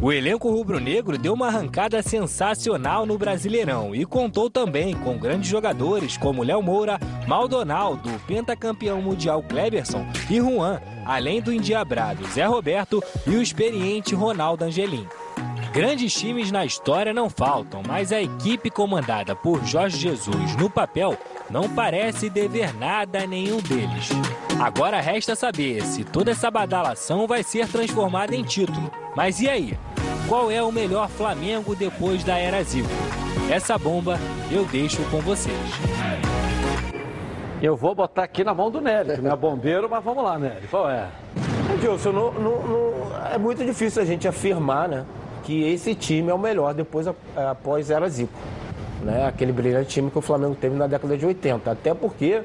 O 0.00 0.12
elenco 0.12 0.50
rubro-negro 0.50 1.16
deu 1.16 1.32
uma 1.32 1.46
arrancada 1.46 2.02
sensacional 2.02 3.06
no 3.06 3.16
Brasileirão 3.16 3.94
e 3.94 4.04
contou 4.04 4.50
também 4.50 4.94
com 4.94 5.16
grandes 5.16 5.48
jogadores 5.48 6.18
como 6.18 6.42
Léo 6.42 6.62
Moura, 6.62 6.98
Maldonado, 7.26 8.10
pentacampeão 8.26 9.00
mundial 9.00 9.42
Kleberson 9.42 10.06
e 10.28 10.36
Juan, 10.36 10.80
além 11.06 11.40
do 11.40 11.52
endiabrado 11.52 12.26
Zé 12.28 12.44
Roberto 12.44 13.02
e 13.26 13.30
o 13.30 13.42
experiente 13.42 14.14
Ronaldo 14.14 14.64
Angelim. 14.64 15.06
Grandes 15.76 16.14
times 16.14 16.50
na 16.50 16.64
história 16.64 17.12
não 17.12 17.28
faltam, 17.28 17.82
mas 17.86 18.10
a 18.10 18.22
equipe 18.22 18.70
comandada 18.70 19.36
por 19.36 19.62
Jorge 19.62 19.98
Jesus 19.98 20.56
no 20.56 20.70
papel 20.70 21.14
não 21.50 21.68
parece 21.68 22.30
dever 22.30 22.74
nada 22.74 23.24
a 23.24 23.26
nenhum 23.26 23.58
deles. 23.58 24.08
Agora 24.58 25.02
resta 25.02 25.36
saber 25.36 25.82
se 25.82 26.02
toda 26.02 26.30
essa 26.30 26.50
badalação 26.50 27.26
vai 27.26 27.42
ser 27.42 27.68
transformada 27.68 28.34
em 28.34 28.42
título. 28.42 28.90
Mas 29.14 29.38
e 29.42 29.50
aí? 29.50 29.78
Qual 30.26 30.50
é 30.50 30.62
o 30.62 30.72
melhor 30.72 31.10
Flamengo 31.10 31.76
depois 31.76 32.24
da 32.24 32.38
era 32.38 32.62
Zico? 32.64 32.88
Essa 33.50 33.76
bomba 33.76 34.18
eu 34.50 34.64
deixo 34.64 35.02
com 35.10 35.20
vocês. 35.20 35.54
Eu 37.60 37.76
vou 37.76 37.94
botar 37.94 38.22
aqui 38.22 38.42
na 38.42 38.54
mão 38.54 38.70
do 38.70 38.80
Nery, 38.80 39.16
que 39.16 39.20
não 39.20 39.30
é 39.30 39.36
bombeiro, 39.36 39.90
mas 39.90 40.02
vamos 40.02 40.24
lá, 40.24 40.38
Nery. 40.38 40.68
Qual 40.68 40.88
é? 40.88 41.06
Edilson, 41.74 42.12
não, 42.12 42.32
não, 42.32 42.62
não, 42.62 43.26
é 43.30 43.36
muito 43.36 43.62
difícil 43.62 44.00
a 44.00 44.06
gente 44.06 44.26
afirmar, 44.26 44.88
né? 44.88 45.04
Que 45.46 45.62
esse 45.62 45.94
time 45.94 46.28
é 46.28 46.34
o 46.34 46.38
melhor 46.38 46.74
depois 46.74 47.06
após 47.36 47.88
era 47.88 48.08
Zico. 48.08 48.36
Né? 49.00 49.28
Aquele 49.28 49.52
brilhante 49.52 49.90
time 49.90 50.10
que 50.10 50.18
o 50.18 50.20
Flamengo 50.20 50.56
teve 50.56 50.74
na 50.74 50.88
década 50.88 51.16
de 51.16 51.24
80. 51.24 51.70
Até 51.70 51.94
porque 51.94 52.42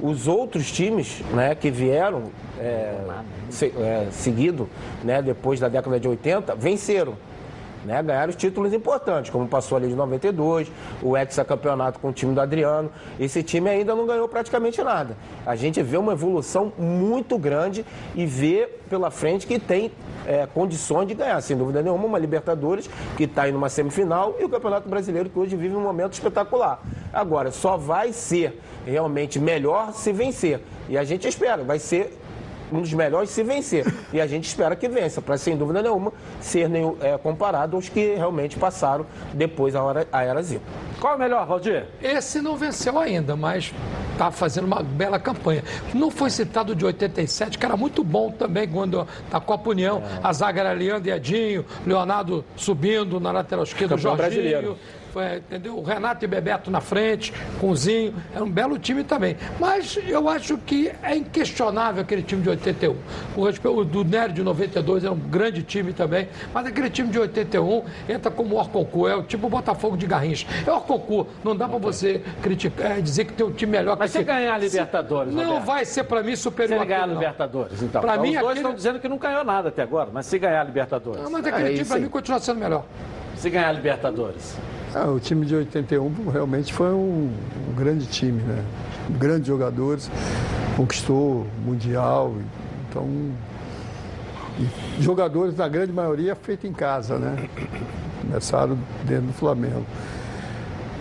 os 0.00 0.28
outros 0.28 0.70
times 0.70 1.20
né, 1.32 1.56
que 1.56 1.68
vieram 1.68 2.30
é, 2.60 2.94
se, 3.50 3.72
é, 3.76 4.06
seguido 4.12 4.68
né, 5.02 5.20
depois 5.20 5.58
da 5.58 5.68
década 5.68 5.98
de 5.98 6.06
80 6.06 6.54
venceram. 6.54 7.14
Né, 7.84 8.02
ganharam 8.02 8.30
os 8.30 8.36
títulos 8.36 8.72
importantes, 8.72 9.30
como 9.30 9.46
passou 9.46 9.76
ali 9.76 9.88
de 9.88 9.94
92, 9.94 10.72
o 11.02 11.16
hexacampeonato 11.16 11.98
com 11.98 12.08
o 12.08 12.12
time 12.12 12.34
do 12.34 12.40
Adriano. 12.40 12.90
Esse 13.20 13.42
time 13.42 13.68
ainda 13.68 13.94
não 13.94 14.06
ganhou 14.06 14.26
praticamente 14.26 14.82
nada. 14.82 15.16
A 15.44 15.54
gente 15.54 15.82
vê 15.82 15.98
uma 15.98 16.12
evolução 16.12 16.72
muito 16.78 17.38
grande 17.38 17.84
e 18.14 18.24
vê 18.24 18.68
pela 18.88 19.10
frente 19.10 19.46
que 19.46 19.58
tem 19.58 19.92
é, 20.26 20.46
condições 20.46 21.06
de 21.06 21.14
ganhar, 21.14 21.40
sem 21.42 21.56
dúvida 21.56 21.82
nenhuma, 21.82 22.06
uma 22.06 22.18
Libertadores 22.18 22.88
que 23.16 23.24
está 23.24 23.42
aí 23.42 23.52
numa 23.52 23.68
semifinal 23.68 24.34
e 24.38 24.44
o 24.44 24.48
Campeonato 24.48 24.88
Brasileiro 24.88 25.28
que 25.28 25.38
hoje 25.38 25.54
vive 25.54 25.76
um 25.76 25.80
momento 25.80 26.14
espetacular. 26.14 26.80
Agora, 27.12 27.50
só 27.50 27.76
vai 27.76 28.12
ser 28.12 28.60
realmente 28.86 29.38
melhor 29.38 29.92
se 29.92 30.12
vencer. 30.12 30.60
E 30.88 30.96
a 30.96 31.04
gente 31.04 31.28
espera, 31.28 31.62
vai 31.62 31.78
ser 31.78 32.18
um 32.72 32.80
dos 32.80 32.92
melhores 32.92 33.30
se 33.30 33.42
vencer. 33.42 33.84
E 34.12 34.20
a 34.20 34.26
gente 34.26 34.46
espera 34.46 34.74
que 34.76 34.88
vença, 34.88 35.20
para 35.20 35.36
sem 35.36 35.56
dúvida 35.56 35.82
nenhuma 35.82 36.12
ser 36.40 36.70
é, 37.00 37.16
comparado 37.18 37.76
aos 37.76 37.88
que 37.88 38.14
realmente 38.14 38.58
passaram 38.58 39.06
depois 39.32 39.74
a, 39.74 39.82
hora, 39.82 40.08
a 40.12 40.22
era 40.22 40.42
Zico. 40.42 40.64
Qual 41.00 41.14
é 41.14 41.16
o 41.16 41.18
melhor, 41.18 41.46
Valdir? 41.46 41.86
Esse 42.02 42.40
não 42.40 42.56
venceu 42.56 42.98
ainda, 42.98 43.36
mas 43.36 43.72
está 44.12 44.30
fazendo 44.30 44.64
uma 44.64 44.82
bela 44.82 45.18
campanha. 45.18 45.62
Não 45.92 46.10
foi 46.10 46.30
citado 46.30 46.74
de 46.74 46.84
87, 46.84 47.58
que 47.58 47.66
era 47.66 47.76
muito 47.76 48.02
bom 48.02 48.30
também 48.30 48.68
quando 48.68 49.06
da 49.30 49.40
Copa 49.40 49.70
União. 49.70 49.98
É. 49.98 50.20
A 50.22 50.32
zaga 50.32 50.60
era 50.60 50.72
Leandro 50.72 51.08
e 51.08 51.12
Edinho, 51.12 51.64
Leonardo 51.86 52.44
subindo 52.56 53.20
na 53.20 53.32
lateral 53.32 53.64
esquerda, 53.64 53.96
Jorginho. 53.96 54.16
brasileiro 54.16 54.78
foi, 55.14 55.36
entendeu? 55.36 55.78
O 55.78 55.82
Renato 55.84 56.24
e 56.24 56.28
Bebeto 56.28 56.72
na 56.72 56.80
frente, 56.80 57.32
com 57.60 57.70
o 57.70 57.76
Zinho, 57.76 58.12
era 58.34 58.42
um 58.42 58.50
belo 58.50 58.76
time 58.80 59.04
também. 59.04 59.36
Mas 59.60 59.96
eu 60.08 60.28
acho 60.28 60.58
que 60.58 60.90
é 61.04 61.14
inquestionável 61.16 62.02
aquele 62.02 62.20
time 62.24 62.42
de 62.42 62.48
81. 62.50 62.96
O, 63.36 63.84
do 63.84 64.04
Nery 64.04 64.32
de 64.32 64.42
92 64.42 65.04
era 65.04 65.12
um 65.12 65.16
grande 65.18 65.62
time 65.62 65.92
também, 65.92 66.28
mas 66.52 66.66
aquele 66.66 66.90
time 66.90 67.08
de 67.10 67.18
81 67.20 67.84
entra 68.08 68.28
como 68.28 68.56
o 68.56 68.58
Orconcu, 68.58 69.06
é 69.06 69.14
o 69.14 69.22
tipo 69.22 69.46
o 69.46 69.50
Botafogo 69.50 69.96
de 69.96 70.04
Garrincha. 70.04 70.48
É 70.66 70.70
o 70.70 70.74
Orconcu, 70.74 71.28
não 71.44 71.54
dá 71.54 71.68
pra 71.68 71.78
você 71.78 72.20
criticar, 72.42 72.98
é, 72.98 73.00
dizer 73.00 73.26
que 73.26 73.34
tem 73.34 73.46
um 73.46 73.52
time 73.52 73.70
melhor 73.70 73.96
Mas 73.96 74.10
que 74.10 74.18
se 74.18 74.18
esse. 74.18 74.26
ganhar 74.26 74.56
a 74.56 74.58
Se- 74.58 74.64
Libertadores, 74.64 75.32
Não 75.32 75.44
Roberto? 75.44 75.64
vai 75.64 75.84
ser 75.84 76.02
pra 76.04 76.24
mim 76.24 76.34
Se 76.34 76.42
superior 76.42 76.78
ele 76.78 76.86
ganhar 76.86 77.04
a. 77.04 77.06
Libertadores, 77.06 77.80
então. 77.82 78.00
Pra 78.00 78.14
Então, 78.14 78.22
mim, 78.24 78.30
os 78.30 78.34
dois 78.34 78.46
aquele- 78.46 78.58
estão 78.58 78.74
dizendo 78.74 78.98
que 78.98 79.08
não 79.08 79.18
ganhou 79.18 79.44
nada 79.44 79.68
até 79.68 79.82
agora, 79.82 80.08
mas 80.12 80.26
se 80.26 80.36
ganhar 80.40 80.60
a 80.60 80.64
Libertadores. 80.64 81.22
Não, 81.22 81.30
mas 81.30 81.46
aquele 81.46 81.74
time 81.74 81.84
pra 81.84 81.98
mim 82.00 82.08
continua 82.08 82.40
sendo 82.40 82.58
melhor. 82.58 82.84
Se 83.36 83.48
ganhar 83.48 83.68
a 83.68 83.72
Libertadores. 83.72 84.56
Ah, 84.96 85.10
o 85.10 85.18
time 85.18 85.44
de 85.44 85.56
81 85.56 86.30
realmente 86.30 86.72
foi 86.72 86.92
um, 86.92 87.28
um 87.68 87.74
grande 87.74 88.06
time, 88.06 88.40
né? 88.40 88.64
Grandes 89.18 89.48
jogadores, 89.48 90.08
conquistou 90.76 91.48
Mundial. 91.64 92.32
Então, 92.88 93.08
e 94.56 95.02
jogadores, 95.02 95.56
na 95.56 95.66
grande 95.66 95.92
maioria, 95.92 96.36
feito 96.36 96.64
em 96.64 96.72
casa, 96.72 97.18
né? 97.18 97.48
Começaram 98.20 98.78
dentro 99.04 99.26
do 99.26 99.32
Flamengo. 99.32 99.84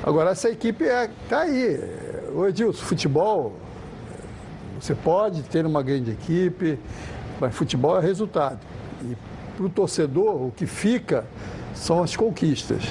Agora, 0.04 0.32
essa 0.32 0.50
equipe 0.50 0.86
está 0.86 1.08
tá 1.30 1.42
aí. 1.42 1.80
O 2.34 2.48
Edilson, 2.48 2.84
futebol, 2.84 3.54
você 4.82 4.96
pode 4.96 5.44
ter 5.44 5.68
uma 5.68 5.84
grande 5.84 6.10
equipe, 6.10 6.80
mas 7.40 7.54
futebol 7.54 8.00
é 8.00 8.02
resultado. 8.02 8.58
E 9.04 9.16
para 9.56 9.66
o 9.68 9.70
torcedor, 9.70 10.48
o 10.48 10.52
que 10.56 10.66
fica 10.66 11.26
são 11.74 12.04
as 12.04 12.16
conquistas. 12.16 12.84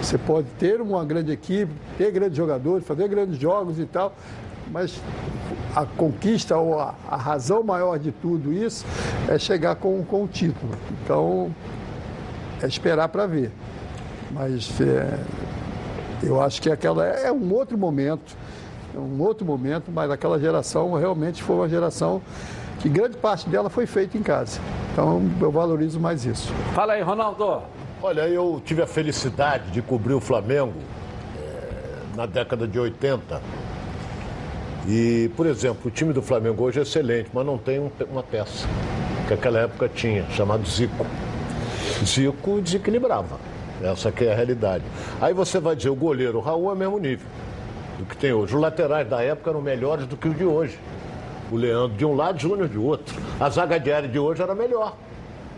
Você 0.00 0.16
pode 0.16 0.48
ter 0.58 0.80
uma 0.80 1.04
grande 1.04 1.32
equipe, 1.32 1.72
ter 1.96 2.10
grandes 2.10 2.36
jogadores, 2.36 2.86
fazer 2.86 3.08
grandes 3.08 3.38
jogos 3.38 3.78
e 3.78 3.84
tal, 3.84 4.14
mas 4.70 5.00
a 5.74 5.84
conquista 5.84 6.56
ou 6.56 6.78
a, 6.78 6.94
a 7.08 7.16
razão 7.16 7.62
maior 7.62 7.98
de 7.98 8.12
tudo 8.12 8.52
isso 8.52 8.84
é 9.28 9.38
chegar 9.38 9.76
com, 9.76 10.04
com 10.04 10.24
o 10.24 10.28
título. 10.28 10.72
Então, 11.02 11.54
é 12.62 12.66
esperar 12.66 13.08
para 13.08 13.26
ver. 13.26 13.50
Mas 14.30 14.80
é, 14.80 15.18
eu 16.22 16.40
acho 16.40 16.60
que 16.60 16.70
aquela 16.70 17.06
é 17.06 17.32
um 17.32 17.52
outro 17.52 17.78
momento, 17.78 18.36
é 18.94 18.98
um 18.98 19.20
outro 19.20 19.46
momento, 19.46 19.90
mas 19.90 20.10
aquela 20.10 20.38
geração 20.38 20.92
realmente 20.94 21.42
foi 21.42 21.56
uma 21.56 21.68
geração 21.68 22.20
que 22.80 22.88
grande 22.88 23.16
parte 23.16 23.48
dela 23.48 23.70
foi 23.70 23.86
feita 23.86 24.16
em 24.16 24.22
casa. 24.22 24.60
Então 24.92 25.22
eu 25.40 25.50
valorizo 25.50 25.98
mais 25.98 26.24
isso. 26.24 26.52
Fala 26.74 26.92
aí, 26.94 27.02
Ronaldo. 27.02 27.62
Olha, 28.02 28.28
eu 28.28 28.62
tive 28.64 28.82
a 28.82 28.86
felicidade 28.86 29.70
de 29.70 29.82
cobrir 29.82 30.14
o 30.14 30.20
Flamengo 30.20 30.74
eh, 31.36 31.72
na 32.16 32.26
década 32.26 32.66
de 32.66 32.78
80. 32.78 33.40
E, 34.86 35.30
por 35.36 35.46
exemplo, 35.46 35.80
o 35.86 35.90
time 35.90 36.12
do 36.12 36.22
Flamengo 36.22 36.62
hoje 36.64 36.78
é 36.78 36.82
excelente, 36.82 37.28
mas 37.32 37.44
não 37.44 37.58
tem 37.58 37.80
um- 37.80 37.90
uma 38.10 38.22
peça 38.22 38.66
que 39.26 39.34
naquela 39.34 39.58
época 39.60 39.88
tinha, 39.88 40.24
chamado 40.30 40.66
Zico. 40.66 41.04
Zico 42.04 42.60
desequilibrava. 42.60 43.36
Essa 43.82 44.10
que 44.10 44.24
é 44.24 44.32
a 44.32 44.36
realidade. 44.36 44.84
Aí 45.20 45.34
você 45.34 45.60
vai 45.60 45.74
dizer, 45.76 45.90
o 45.90 45.94
goleiro 45.94 46.38
o 46.38 46.40
Raul 46.40 46.70
é 46.70 46.72
o 46.72 46.76
mesmo 46.76 46.98
nível 46.98 47.26
do 47.98 48.04
que 48.04 48.16
tem 48.16 48.32
hoje. 48.32 48.54
Os 48.54 48.60
laterais 48.60 49.08
da 49.08 49.20
época 49.22 49.50
eram 49.50 49.60
melhores 49.60 50.06
do 50.06 50.16
que 50.16 50.28
os 50.28 50.36
de 50.36 50.44
hoje. 50.44 50.78
O 51.50 51.56
Leandro 51.56 51.96
de 51.96 52.04
um 52.04 52.14
lado, 52.14 52.36
o 52.36 52.40
Júnior 52.40 52.68
de 52.68 52.78
outro. 52.78 53.14
A 53.40 53.48
zaga 53.50 53.78
diária 53.78 54.08
de 54.08 54.18
hoje 54.18 54.42
era 54.42 54.54
melhor. 54.54 54.96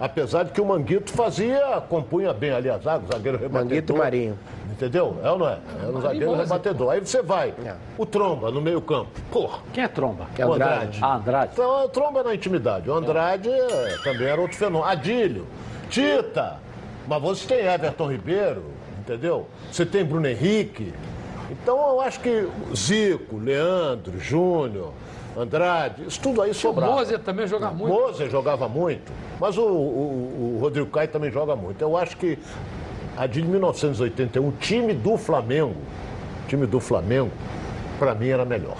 Apesar 0.01 0.45
de 0.45 0.53
que 0.53 0.61
o 0.61 0.65
Manguito 0.65 1.13
fazia, 1.13 1.81
compunha 1.89 2.33
bem 2.33 2.53
ali 2.53 2.71
a 2.71 2.79
zaga, 2.79 3.05
o 3.05 3.13
zagueiro 3.13 3.37
rebatedor. 3.37 3.65
Manguito 3.65 3.93
e 3.93 3.99
Marinho. 3.99 4.39
Entendeu? 4.73 5.17
É 5.23 5.31
ou 5.31 5.39
não 5.39 5.49
é? 5.49 5.59
Era 5.83 5.93
um 5.93 6.01
zagueiro 6.01 6.35
rebatedor. 6.35 6.91
Aí 6.93 7.01
você 7.01 7.21
vai, 7.21 7.53
o 7.99 8.07
Tromba 8.07 8.51
no 8.51 8.63
meio 8.63 8.81
campo. 8.81 9.11
Porra. 9.31 9.59
Quem 9.75 9.85
é 9.85 9.89
Tromba? 9.89 10.27
Que 10.35 10.41
é 10.41 10.47
o 10.47 10.55
Andrade. 10.55 10.99
Ah, 11.03 11.17
Andrade. 11.17 11.53
Então, 11.53 11.85
o 11.85 11.89
Tromba 11.91 12.23
na 12.23 12.35
intimidade. 12.35 12.89
O 12.89 12.95
Andrade 12.95 13.51
eh, 13.51 13.97
também 14.03 14.27
era 14.27 14.41
outro 14.41 14.57
fenômeno. 14.57 14.91
Adílio, 14.91 15.47
Tita. 15.91 16.57
Mas 17.07 17.21
você 17.21 17.47
tem 17.47 17.67
Everton 17.67 18.11
Ribeiro, 18.11 18.65
entendeu? 18.99 19.49
Você 19.71 19.85
tem 19.85 20.03
Bruno 20.03 20.27
Henrique. 20.27 20.95
Então 21.51 21.77
eu 21.91 22.01
acho 22.01 22.21
que 22.21 22.49
Zico, 22.75 23.37
Leandro, 23.37 24.19
Júnior, 24.19 24.93
Andrade, 25.37 26.05
isso 26.07 26.21
tudo 26.21 26.43
aí 26.43 26.51
O 26.51 26.55
sobrava. 26.55 26.93
Mozer 26.93 27.19
também 27.21 27.47
joga 27.47 27.71
muito. 27.71 27.93
Mozer 27.95 28.29
jogava 28.31 28.69
muito, 28.69 29.13
mas 29.41 29.57
o, 29.57 29.63
o- 29.63 30.55
o 30.57 30.59
Rodrigo 30.61 30.89
Caio 30.91 31.09
também 31.09 31.31
joga 31.31 31.55
muito. 31.55 31.81
Eu 31.81 31.97
acho 31.97 32.17
que 32.17 32.39
a 33.17 33.27
de 33.27 33.43
1981, 33.43 34.47
o 34.49 34.53
time 34.53 34.93
do 34.93 35.17
Flamengo, 35.17 35.75
o 36.45 36.49
time 36.49 36.67
do 36.67 36.81
Flamengo, 36.81 37.31
para 38.01 38.15
mim 38.15 38.29
era 38.31 38.47
melhor. 38.47 38.75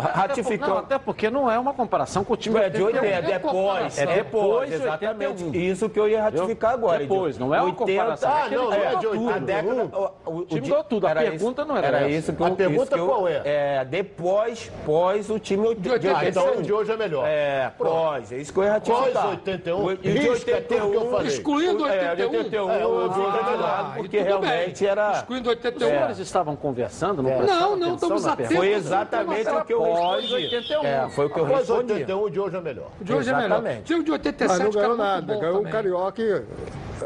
ratificando- 0.00 0.70
Não, 0.72 0.78
até 0.78 0.98
porque 0.98 1.28
não 1.30 1.50
é 1.50 1.58
uma 1.58 1.74
comparação 1.74 2.24
com 2.24 2.32
o 2.32 2.36
time 2.36 2.58
É 2.58 2.70
de 2.70 2.82
80, 2.82 3.06
é 3.06 3.20
depois. 3.22 3.52
comparação. 3.52 4.02
É 4.04 4.14
depois, 4.14 4.68
de 4.70 4.74
exatamente. 4.76 5.44
81. 5.44 5.54
Isso 5.54 5.88
que 5.90 6.00
eu 6.00 6.08
ia 6.08 6.22
ratificar 6.22 6.72
Entendeu? 6.72 6.88
agora. 6.88 6.98
Depois, 7.00 7.38
não 7.38 7.54
é 7.54 7.58
uma 7.60 7.66
80, 7.66 7.84
comparação. 8.00 8.30
Ah, 8.30 8.48
não, 8.50 8.72
é 8.72 8.88
de 8.96 9.06
tudo. 9.06 9.10
80. 9.26 9.34
A 9.34 9.38
década, 9.38 9.84
o, 10.24 10.30
o, 10.30 10.36
O 10.38 10.44
time 10.46 10.60
ganhou 10.68 10.84
tudo. 10.84 11.06
A 11.06 11.14
pergunta 11.14 11.64
não 11.66 11.76
era 11.76 11.86
Era 11.86 11.98
essa. 12.00 12.08
isso 12.08 12.32
que 12.32 12.42
A 12.42 12.48
eu, 12.48 12.56
pergunta 12.56 12.82
isso 12.82 12.92
que 12.92 12.98
eu- 12.98 13.06
qual 13.06 13.28
é? 13.28 13.42
É, 13.44 13.84
depois, 13.84 14.72
pós 14.86 15.28
o 15.28 15.38
time 15.38 15.66
80. 15.68 16.16
Ah, 16.16 16.26
então 16.28 16.52
o 16.58 16.62
de 16.62 16.72
hoje 16.72 16.90
é 16.90 16.96
melhor. 16.96 17.24
É, 17.28 17.70
pós. 17.76 18.32
É 18.32 18.36
isso 18.38 18.52
que 18.52 18.58
eu 18.58 18.64
ia 18.64 18.72
ratificar. 18.72 19.12
Pós 19.12 19.24
81, 19.30 19.76
O- 19.78 19.86
o 19.88 19.96
de 19.96 20.08
risca 20.10 20.60
tudo 20.62 20.90
que 20.90 20.96
eu 20.96 21.10
falei. 21.10 21.26
Excluindo 21.28 21.86
É, 21.86 22.12
o 22.12 22.16
de 22.16 22.22
81. 22.22 22.38
81, 22.38 22.70
É, 22.70 22.86
o 22.86 23.00
eu 23.02 23.08
de 23.10 23.18
hoje 23.20 23.38
é 23.38 23.42
melhor. 23.44 23.64
Ah, 23.68 23.92
porque 23.96 24.16
e 24.16 24.20
tudo 24.20 24.28
realmente 24.28 24.86
era... 24.86 25.12
Excluindo 25.12 25.48
Os 25.50 25.56
81. 25.56 25.88
senhores 25.88 26.18
estavam 26.18 26.56
conversando, 26.56 27.22
não 27.22 27.30
É. 27.30 27.38
Não, 27.42 27.76
estamos 28.02 28.26
atentos. 28.26 28.56
Foi 28.56 28.72
exatamente 28.72 29.50
o 29.50 29.64
que 29.64 29.72
eu 29.74 29.82
respondi. 29.82 30.34
81. 30.34 30.84
É, 30.84 31.08
foi 31.10 31.26
o 31.26 31.30
que 31.30 31.38
eu 31.38 31.44
respondi. 31.44 31.92
81, 31.92 32.22
o 32.22 32.30
de 32.30 32.40
hoje 32.40 32.56
é 32.56 32.60
melhor. 32.60 32.90
O 33.00 33.04
de 33.04 33.12
hoje 33.12 33.30
é 33.30 33.36
melhor. 33.36 33.62
O 33.62 34.02
de 34.02 34.12
87, 34.12 34.48
Mas 34.48 34.58
não 34.58 34.70
ganhou 34.70 34.88
muito 34.88 34.98
nada, 34.98 35.36
ganhou 35.36 35.54
o 35.54 35.58
também. 35.58 35.72
Carioca 35.72 36.22
e 36.22 36.42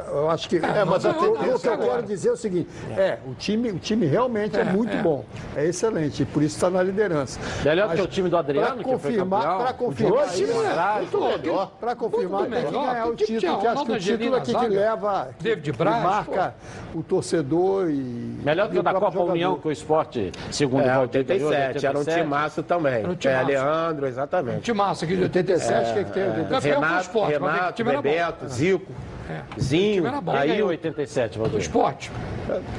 eu 0.09 0.31
acho 0.31 0.49
que. 0.49 0.57
É, 0.57 0.85
mas 0.85 1.05
o, 1.05 1.13
que 1.15 1.25
eu- 1.25 1.33
tendência 1.37 1.57
o 1.57 1.61
que 1.61 1.67
eu 1.69 1.73
agora- 1.73 1.91
quero 1.93 2.07
dizer 2.07 2.29
é 2.29 2.33
o 2.33 2.37
seguinte: 2.37 2.69
é, 2.97 3.19
o 3.27 3.35
time, 3.35 3.71
o 3.71 3.79
time 3.79 4.07
realmente 4.07 4.59
é, 4.59 4.65
muito 4.65 4.97
bom, 5.03 5.25
é 5.57 5.65
excelente, 5.67 6.23
e 6.23 6.27
por 6.27 6.43
isso 6.43 6.57
está 6.57 6.71
na 6.71 6.83
liderança. 6.83 7.39
Melhor 7.65 7.85
do 7.85 7.89
Mas 7.91 8.01
que 8.01 8.07
o 8.07 8.09
time 8.09 8.29
do 8.29 8.37
Adriano, 8.37 8.75
Pra 8.77 8.85
confirmar, 8.85 9.59
para 9.59 9.71
O 9.71 9.75
confirmar, 9.75 10.27
isso, 10.29 10.47
né? 10.63 10.95
muito 10.99 11.21
melhor. 11.21 11.73
Para 11.81 11.97
confirmar, 11.97 12.41
Muito 12.41 12.53
tem 12.53 12.61
que 12.65 12.67
melhor. 12.73 12.87
ganhar 12.93 13.07
o 13.07 13.15
time 13.17 13.39
título, 13.41 13.59
que 13.61 13.67
acho 13.67 13.85
que 13.87 13.93
o 13.93 13.99
título 13.99 14.37
aqui 14.37 14.55
que 14.55 14.67
leva, 14.69 15.29
David 15.41 15.73
que 15.73 15.77
Braz, 15.79 16.03
marca 16.03 16.55
o 16.95 17.03
torcedor 17.03 17.89
e. 17.91 18.39
Melhor 18.45 18.67
do 18.69 18.73
que 18.73 18.79
o 18.79 18.83
da 18.83 18.95
Copa 18.95 19.21
União, 19.23 19.59
que 19.59 19.69
o 19.69 19.73
esporte, 19.73 20.33
segundo 20.51 20.83
É, 20.83 20.93
o 20.93 20.99
Valdir 21.01 21.25
ganhou, 21.25 21.49
87, 21.49 21.87
era 21.87 21.97
um 21.97 22.01
87. 22.01 22.23
timaço 22.25 22.63
também. 22.63 22.95
Era 22.95 23.09
um 23.09 23.17
É. 23.25 23.43
Leandro, 23.45 24.05
Um 24.07 24.09
exatamente. 24.09 24.61
time 24.63 24.79
massa 24.79 25.05
aqui 25.05 25.17
de 25.17 25.23
87. 25.23 25.73
87, 25.73 25.91
o 25.91 25.95
que, 25.95 26.05
que 26.05 26.13
tem? 26.13 26.23
87? 26.25 26.75
Campeão 26.75 27.05
com 27.13 27.19
o 27.19 27.25
Renato, 27.27 27.53
Renato 27.55 27.73
time. 27.75 27.91
Bebeto, 27.93 28.49
Zico, 28.49 28.93
É. 28.93 29.22
Zinho. 29.61 29.91
O 29.91 29.95
time 29.97 30.07
era 30.09 30.21
bom. 30.21 30.33
Quem 30.33 30.41
Aí 30.41 30.63
o 30.63 30.67
87, 30.67 31.39
O 31.39 31.43
Valdir? 31.43 31.61
esporte. 31.61 32.11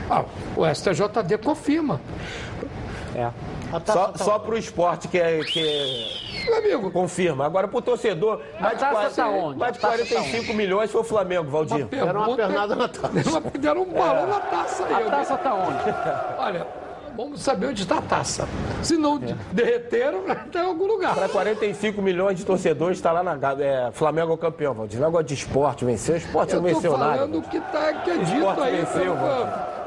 Ah, 0.09 0.23
o 0.55 0.65
STJD 0.73 1.37
confirma. 1.43 1.99
É. 3.15 3.29
Só, 3.85 4.13
só 4.15 4.39
pro 4.39 4.57
esporte 4.57 5.07
que 5.07 5.19
é. 5.19 5.39
Que 5.43 6.43
Meu 6.45 6.57
amigo, 6.57 6.91
confirma. 6.91 7.45
Agora 7.45 7.67
pro 7.67 7.81
torcedor, 7.81 8.41
mais 8.59 8.73
de, 8.75 8.79
taça 8.79 8.93
40, 8.93 9.15
tá 9.15 9.27
onde? 9.29 9.59
mais 9.59 9.73
de 9.73 9.79
A 9.79 9.81
taça 9.81 9.97
45 10.05 10.53
milhões 10.53 10.91
foi 10.91 11.01
o 11.01 11.03
Flamengo, 11.03 11.49
Valdir. 11.49 11.87
Era 11.91 12.19
uma 12.19 12.35
pernada 12.35 12.75
na 12.75 12.87
taça. 12.87 13.09
Deram, 13.09 13.41
deram 13.59 13.81
um 13.83 13.93
balão 13.93 14.27
na 14.27 14.39
taça 14.39 14.85
aí. 14.85 14.93
A 15.07 15.09
taça 15.11 15.37
tá 15.37 15.53
onde? 15.55 15.77
Olha, 16.37 16.67
vamos 17.15 17.41
saber 17.41 17.67
onde 17.67 17.81
está 17.83 17.97
a 17.97 18.01
taça. 18.01 18.47
Se 18.81 18.97
não 18.97 19.17
de- 19.19 19.33
derreteram, 19.51 20.23
está 20.45 20.63
em 20.63 20.65
algum 20.67 20.85
lugar. 20.87 21.15
Para 21.15 21.29
45 21.29 22.01
milhões 22.01 22.37
de 22.37 22.45
torcedores, 22.45 22.97
está 22.97 23.11
lá 23.11 23.23
na. 23.23 23.37
É, 23.61 23.91
Flamengo 23.91 24.33
é 24.33 24.37
campeão, 24.37 24.73
Valdir. 24.73 24.99
Negócio 24.99 25.25
de 25.25 25.33
esporte, 25.33 25.85
venceu. 25.85 26.15
Esporte 26.17 26.53
Eu 26.53 26.61
não 26.61 26.69
tô 26.69 26.75
venceu 26.75 26.97
nada. 26.97 27.13
falando 27.15 27.37
o 27.39 27.41
que, 27.41 27.59
tá, 27.59 27.93
que 28.03 28.09
é 28.11 28.17
dito 28.17 28.37
Esporte 28.37 28.61
aí. 28.61 28.75
venceu, 28.77 29.15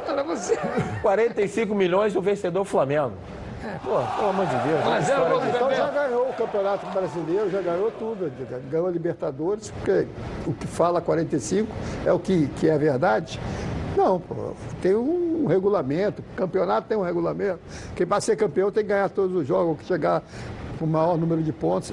pelo- 0.06 0.24
você... 0.24 0.58
45 1.02 1.74
milhões 1.74 2.14
o 2.16 2.20
vencedor 2.22 2.64
Flamengo. 2.64 3.12
Pô, 3.82 3.96
pelo 4.16 4.28
amor 4.30 4.46
de 4.46 4.54
Deus. 4.56 4.84
Mas 4.84 5.08
era 5.08 5.22
o 5.36 5.44
Então 5.48 5.74
já 5.74 5.90
ganhou 5.90 6.28
o 6.28 6.32
Campeonato 6.34 6.86
Brasileiro, 6.86 7.50
já 7.50 7.60
ganhou 7.60 7.90
tudo, 7.90 8.30
ganhou 8.70 8.86
a 8.86 8.90
Libertadores, 8.90 9.70
porque 9.72 10.06
o 10.46 10.52
que 10.52 10.66
fala 10.68 11.00
45 11.00 11.68
é 12.04 12.12
o 12.12 12.18
que, 12.18 12.46
que 12.56 12.68
é 12.68 12.78
verdade. 12.78 13.40
Não, 13.96 14.20
pô, 14.20 14.52
tem 14.82 14.94
um 14.94 15.46
regulamento, 15.46 16.22
campeonato 16.36 16.86
tem 16.86 16.98
um 16.98 17.02
regulamento. 17.02 17.60
Quem 17.94 18.06
para 18.06 18.20
ser 18.20 18.36
campeão 18.36 18.70
tem 18.70 18.82
que 18.82 18.90
ganhar 18.90 19.08
todos 19.08 19.34
os 19.34 19.46
jogos, 19.46 19.86
chegar 19.86 20.22
o 20.80 20.86
maior 20.86 21.16
número 21.16 21.42
de 21.42 21.52
pontos. 21.52 21.92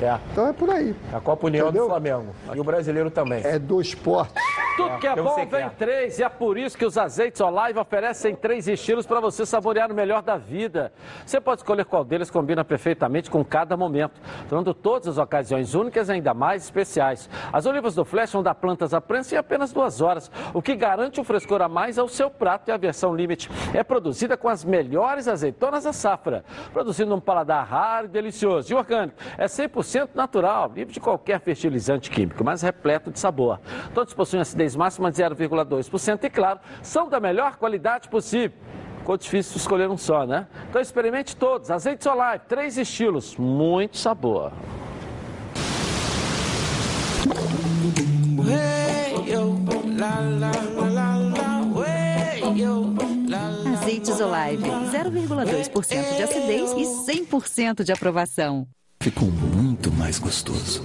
É. 0.00 0.18
Então 0.32 0.46
é 0.46 0.52
por 0.52 0.68
aí. 0.68 0.94
A 1.12 1.20
Copa 1.20 1.46
União 1.46 1.68
Entendeu? 1.68 1.84
do 1.84 1.88
Flamengo. 1.90 2.26
E 2.54 2.60
o 2.60 2.64
brasileiro 2.64 3.10
também. 3.10 3.42
É 3.44 3.58
do 3.58 3.80
esporte. 3.80 4.34
Tudo 4.76 4.98
que 4.98 5.06
é 5.06 5.16
bom 5.16 5.46
vem 5.46 5.62
é. 5.62 5.70
três 5.70 6.18
e 6.18 6.22
é 6.22 6.28
por 6.28 6.58
isso 6.58 6.76
que 6.76 6.84
os 6.84 6.98
azeites 6.98 7.40
Olive 7.40 7.78
oferecem 7.78 8.34
três 8.34 8.68
estilos 8.68 9.06
para 9.06 9.20
você 9.20 9.46
saborear 9.46 9.90
o 9.90 9.94
melhor 9.94 10.20
da 10.20 10.36
vida. 10.36 10.92
Você 11.24 11.40
pode 11.40 11.62
escolher 11.62 11.86
qual 11.86 12.04
deles 12.04 12.30
combina 12.30 12.62
perfeitamente 12.62 13.30
com 13.30 13.42
cada 13.42 13.74
momento, 13.74 14.20
tornando 14.48 14.74
todas 14.74 15.08
as 15.08 15.18
ocasiões 15.18 15.74
únicas 15.74 16.10
e 16.10 16.12
ainda 16.12 16.34
mais 16.34 16.64
especiais. 16.64 17.30
As 17.50 17.64
olivas 17.64 17.94
do 17.94 18.04
Flash 18.04 18.32
vão 18.32 18.42
dar 18.42 18.54
plantas 18.54 18.92
à 18.92 19.00
prensa 19.00 19.34
em 19.34 19.38
apenas 19.38 19.72
duas 19.72 20.02
horas, 20.02 20.30
o 20.52 20.60
que 20.60 20.76
garante 20.76 21.18
um 21.18 21.24
frescor 21.24 21.62
a 21.62 21.68
mais 21.68 21.98
ao 21.98 22.06
seu 22.06 22.28
prato 22.28 22.68
e 22.68 22.72
a 22.72 22.76
versão 22.76 23.14
Limite 23.14 23.50
é 23.72 23.82
produzida 23.82 24.36
com 24.36 24.48
as 24.48 24.62
melhores 24.62 25.26
azeitonas 25.26 25.84
da 25.84 25.92
safra, 25.92 26.44
produzindo 26.74 27.14
um 27.14 27.20
paladar 27.20 27.66
raro 27.66 28.05
e 28.06 28.12
delicioso. 28.12 28.72
E 28.72 28.74
orgânico, 28.74 29.16
é 29.36 29.46
100% 29.46 30.10
natural, 30.14 30.72
livre 30.74 30.94
de 30.94 31.00
qualquer 31.00 31.40
fertilizante 31.40 32.10
químico, 32.10 32.42
mas 32.42 32.62
repleto 32.62 33.10
de 33.10 33.18
sabor. 33.18 33.60
Todos 33.94 34.14
possuem 34.14 34.40
acidez 34.40 34.74
máxima 34.74 35.10
de 35.10 35.22
0,2% 35.22 36.24
e, 36.24 36.30
claro, 36.30 36.60
são 36.82 37.08
da 37.08 37.20
melhor 37.20 37.56
qualidade 37.56 38.08
possível. 38.08 38.56
Ficou 38.98 39.16
difícil 39.16 39.56
escolher 39.56 39.88
um 39.88 39.96
só, 39.96 40.26
né? 40.26 40.48
Então 40.68 40.80
experimente 40.80 41.36
todos. 41.36 41.70
Azeite 41.70 42.02
Solar, 42.02 42.40
três 42.40 42.76
estilos, 42.76 43.36
muito 43.36 43.96
sabor. 43.96 44.52
Azeites 50.08 50.65
Olive, 54.20 54.62
0,2% 54.64 56.16
de 56.16 56.22
acidez 56.22 56.72
e 56.72 57.12
100% 57.12 57.84
de 57.84 57.92
aprovação. 57.92 58.66
Ficou 59.00 59.28
muito 59.28 59.92
mais 59.92 60.18
gostoso. 60.18 60.84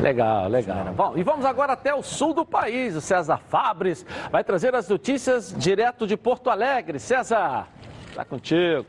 Legal, 0.00 0.48
legal. 0.48 0.92
Bom, 0.94 1.14
e 1.16 1.22
vamos 1.22 1.44
agora 1.44 1.72
até 1.72 1.94
o 1.94 2.02
sul 2.02 2.32
do 2.32 2.44
país. 2.44 2.94
O 2.94 3.00
César 3.00 3.40
Fabres 3.48 4.06
vai 4.30 4.44
trazer 4.44 4.74
as 4.74 4.88
notícias 4.88 5.52
direto 5.56 6.06
de 6.06 6.16
Porto 6.16 6.50
Alegre. 6.50 7.00
César, 7.00 7.68
tá 8.14 8.24
contigo. 8.24 8.86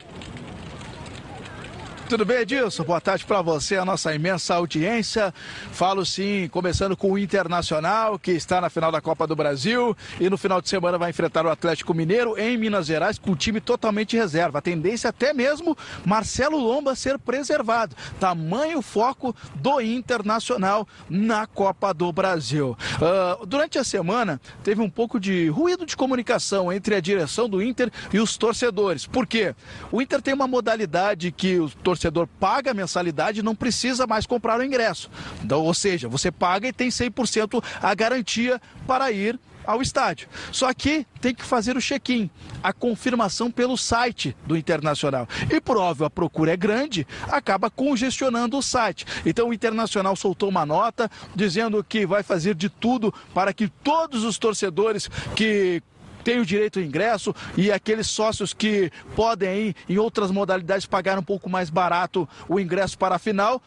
Tudo 2.10 2.24
bem, 2.24 2.38
Edilson? 2.38 2.82
Boa 2.82 3.00
tarde 3.00 3.24
para 3.24 3.40
você, 3.40 3.76
a 3.76 3.84
nossa 3.84 4.12
imensa 4.12 4.56
audiência. 4.56 5.32
Falo 5.70 6.04
sim, 6.04 6.48
começando 6.48 6.96
com 6.96 7.12
o 7.12 7.16
Internacional, 7.16 8.18
que 8.18 8.32
está 8.32 8.60
na 8.60 8.68
final 8.68 8.90
da 8.90 9.00
Copa 9.00 9.28
do 9.28 9.36
Brasil 9.36 9.96
e 10.18 10.28
no 10.28 10.36
final 10.36 10.60
de 10.60 10.68
semana 10.68 10.98
vai 10.98 11.10
enfrentar 11.10 11.46
o 11.46 11.48
Atlético 11.48 11.94
Mineiro 11.94 12.36
em 12.36 12.58
Minas 12.58 12.86
Gerais 12.86 13.16
com 13.16 13.30
o 13.30 13.36
time 13.36 13.60
totalmente 13.60 14.16
reserva. 14.16 14.58
A 14.58 14.60
tendência 14.60 15.08
até 15.08 15.32
mesmo 15.32 15.78
Marcelo 16.04 16.58
Lomba 16.58 16.96
ser 16.96 17.16
preservado. 17.16 17.94
Tamanho 18.18 18.82
foco 18.82 19.32
do 19.54 19.80
Internacional 19.80 20.88
na 21.08 21.46
Copa 21.46 21.94
do 21.94 22.12
Brasil. 22.12 22.76
Ah, 23.00 23.38
durante 23.46 23.78
a 23.78 23.84
semana 23.84 24.40
teve 24.64 24.82
um 24.82 24.90
pouco 24.90 25.20
de 25.20 25.48
ruído 25.48 25.86
de 25.86 25.96
comunicação 25.96 26.72
entre 26.72 26.96
a 26.96 27.00
direção 27.00 27.48
do 27.48 27.62
Inter 27.62 27.88
e 28.12 28.18
os 28.18 28.36
torcedores. 28.36 29.06
Por 29.06 29.28
quê? 29.28 29.54
O 29.92 30.02
Inter 30.02 30.20
tem 30.20 30.34
uma 30.34 30.48
modalidade 30.48 31.30
que 31.30 31.56
o 31.56 31.70
torcedor 32.00 32.26
paga 32.26 32.70
a 32.70 32.74
mensalidade 32.74 33.40
e 33.40 33.42
não 33.42 33.54
precisa 33.54 34.06
mais 34.06 34.24
comprar 34.24 34.58
o 34.58 34.64
ingresso. 34.64 35.10
Então, 35.44 35.62
ou 35.62 35.74
seja, 35.74 36.08
você 36.08 36.30
paga 36.32 36.68
e 36.68 36.72
tem 36.72 36.88
100% 36.88 37.62
a 37.82 37.94
garantia 37.94 38.60
para 38.86 39.12
ir 39.12 39.38
ao 39.66 39.82
estádio. 39.82 40.26
Só 40.50 40.72
que 40.72 41.06
tem 41.20 41.34
que 41.34 41.44
fazer 41.44 41.76
o 41.76 41.80
check-in, 41.80 42.30
a 42.62 42.72
confirmação 42.72 43.50
pelo 43.50 43.76
site 43.76 44.34
do 44.46 44.56
Internacional. 44.56 45.28
E 45.50 45.60
por 45.60 45.76
óbvio, 45.76 46.06
a 46.06 46.10
procura 46.10 46.52
é 46.52 46.56
grande, 46.56 47.06
acaba 47.28 47.70
congestionando 47.70 48.56
o 48.56 48.62
site. 48.62 49.04
Então 49.24 49.50
o 49.50 49.54
Internacional 49.54 50.16
soltou 50.16 50.48
uma 50.48 50.64
nota 50.64 51.10
dizendo 51.36 51.84
que 51.84 52.06
vai 52.06 52.22
fazer 52.22 52.54
de 52.54 52.70
tudo 52.70 53.12
para 53.34 53.52
que 53.52 53.68
todos 53.68 54.24
os 54.24 54.38
torcedores 54.38 55.08
que 55.36 55.82
tem 56.24 56.38
o 56.38 56.46
direito 56.46 56.78
ao 56.78 56.84
ingresso 56.84 57.34
e 57.56 57.70
aqueles 57.70 58.06
sócios 58.08 58.52
que 58.52 58.90
podem 59.14 59.68
ir 59.68 59.76
em 59.88 59.98
outras 59.98 60.30
modalidades 60.30 60.86
pagar 60.86 61.18
um 61.18 61.22
pouco 61.22 61.48
mais 61.48 61.70
barato 61.70 62.28
o 62.48 62.58
ingresso 62.58 62.98
para 62.98 63.16
a 63.16 63.18
final, 63.18 63.62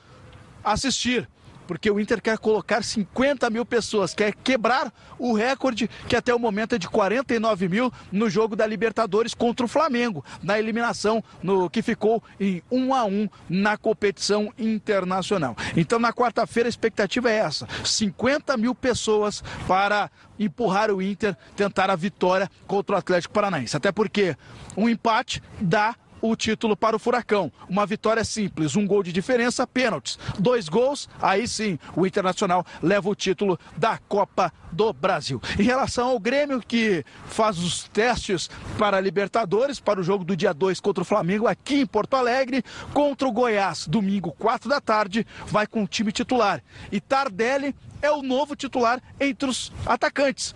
assistir. 0.64 1.28
Porque 1.68 1.90
o 1.90 2.00
Inter 2.00 2.22
quer 2.22 2.38
colocar 2.38 2.84
50 2.84 3.50
mil 3.50 3.66
pessoas, 3.66 4.14
quer 4.14 4.34
quebrar 4.34 4.92
o 5.18 5.34
recorde 5.34 5.90
que 6.08 6.16
até 6.16 6.34
o 6.34 6.40
momento 6.40 6.76
é 6.76 6.78
de 6.78 6.90
49 6.90 7.70
mil 7.70 7.92
no 8.12 8.30
jogo 8.30 8.56
da 8.56 8.66
Libertadores 8.66 9.34
contra 9.34 9.66
o 9.66 9.70
Flamengo, 9.70 10.24
na 10.42 10.60
eliminação 10.60 11.24
no 11.42 11.70
que 11.70 11.82
ficou 11.82 12.24
em 12.40 12.62
1 12.72 12.94
a 12.94 13.06
1 13.06 13.30
na 13.50 13.78
competição 13.78 14.54
internacional. 14.58 15.56
Então 15.76 16.00
na 16.00 16.14
quarta-feira 16.14 16.68
a 16.68 16.72
expectativa 16.72 17.30
é 17.30 17.36
essa: 17.36 17.68
50 17.84 18.58
mil 18.58 18.76
pessoas 18.76 19.44
para 19.68 20.10
empurrar 20.40 20.92
o 20.92 21.02
Inter, 21.02 21.36
tentar 21.56 21.90
a 21.90 21.96
vitória 21.96 22.50
contra 22.68 22.96
o 22.96 23.00
Atlético 23.00 23.34
Paranaense. 23.34 23.78
Até 23.78 23.92
porque 23.92 24.36
um 24.76 24.90
empate 24.90 25.42
dá 25.60 25.96
o 26.24 26.38
título 26.38 26.78
para 26.78 26.96
o 26.96 27.00
Furacão. 27.00 27.52
Uma 27.68 27.86
vitória 27.86 28.24
simples, 28.24 28.78
um 28.78 28.88
gol 28.88 29.04
de 29.04 29.12
diferença, 29.12 29.68
pênaltis. 29.68 30.18
Dois 30.40 30.70
gols, 30.70 31.10
aí 31.22 31.46
sim 31.46 31.78
o 31.98 32.08
Internacional 32.08 32.66
leva 32.82 33.10
o 33.10 33.16
título 33.16 33.60
da 33.76 33.98
Copa 33.98 34.52
do 34.72 34.94
Brasil. 34.94 35.42
Em 35.60 35.64
relação 35.64 36.08
ao 36.08 36.20
Grêmio, 36.20 36.62
que 36.66 37.04
faz 37.26 37.60
os 37.60 37.84
testes 37.90 38.50
para 38.78 38.96
a 38.98 39.02
Libertadores, 39.02 39.82
para 39.82 40.00
o 40.00 40.04
jogo 40.04 40.24
do 40.24 40.36
dia 40.36 40.54
2 40.54 40.80
contra 40.80 41.02
o 41.02 41.06
Flamengo 41.06 41.46
aqui 41.46 41.82
em 41.82 41.86
Porto 41.86 42.16
Alegre, 42.16 42.64
contra 42.94 43.28
o 43.28 43.32
Goiás, 43.32 43.86
domingo, 43.86 44.32
4 44.32 44.70
da 44.70 44.80
tarde, 44.80 45.28
vai 45.48 45.68
com 45.68 45.84
o 45.84 45.88
time 45.88 46.14
titular. 46.14 46.64
E 46.90 47.02
Tardelli 47.02 47.76
é 48.02 48.10
o 48.10 48.22
novo 48.22 48.56
titular 48.56 49.02
entre 49.20 49.50
os 49.50 49.74
atacantes. 49.86 50.56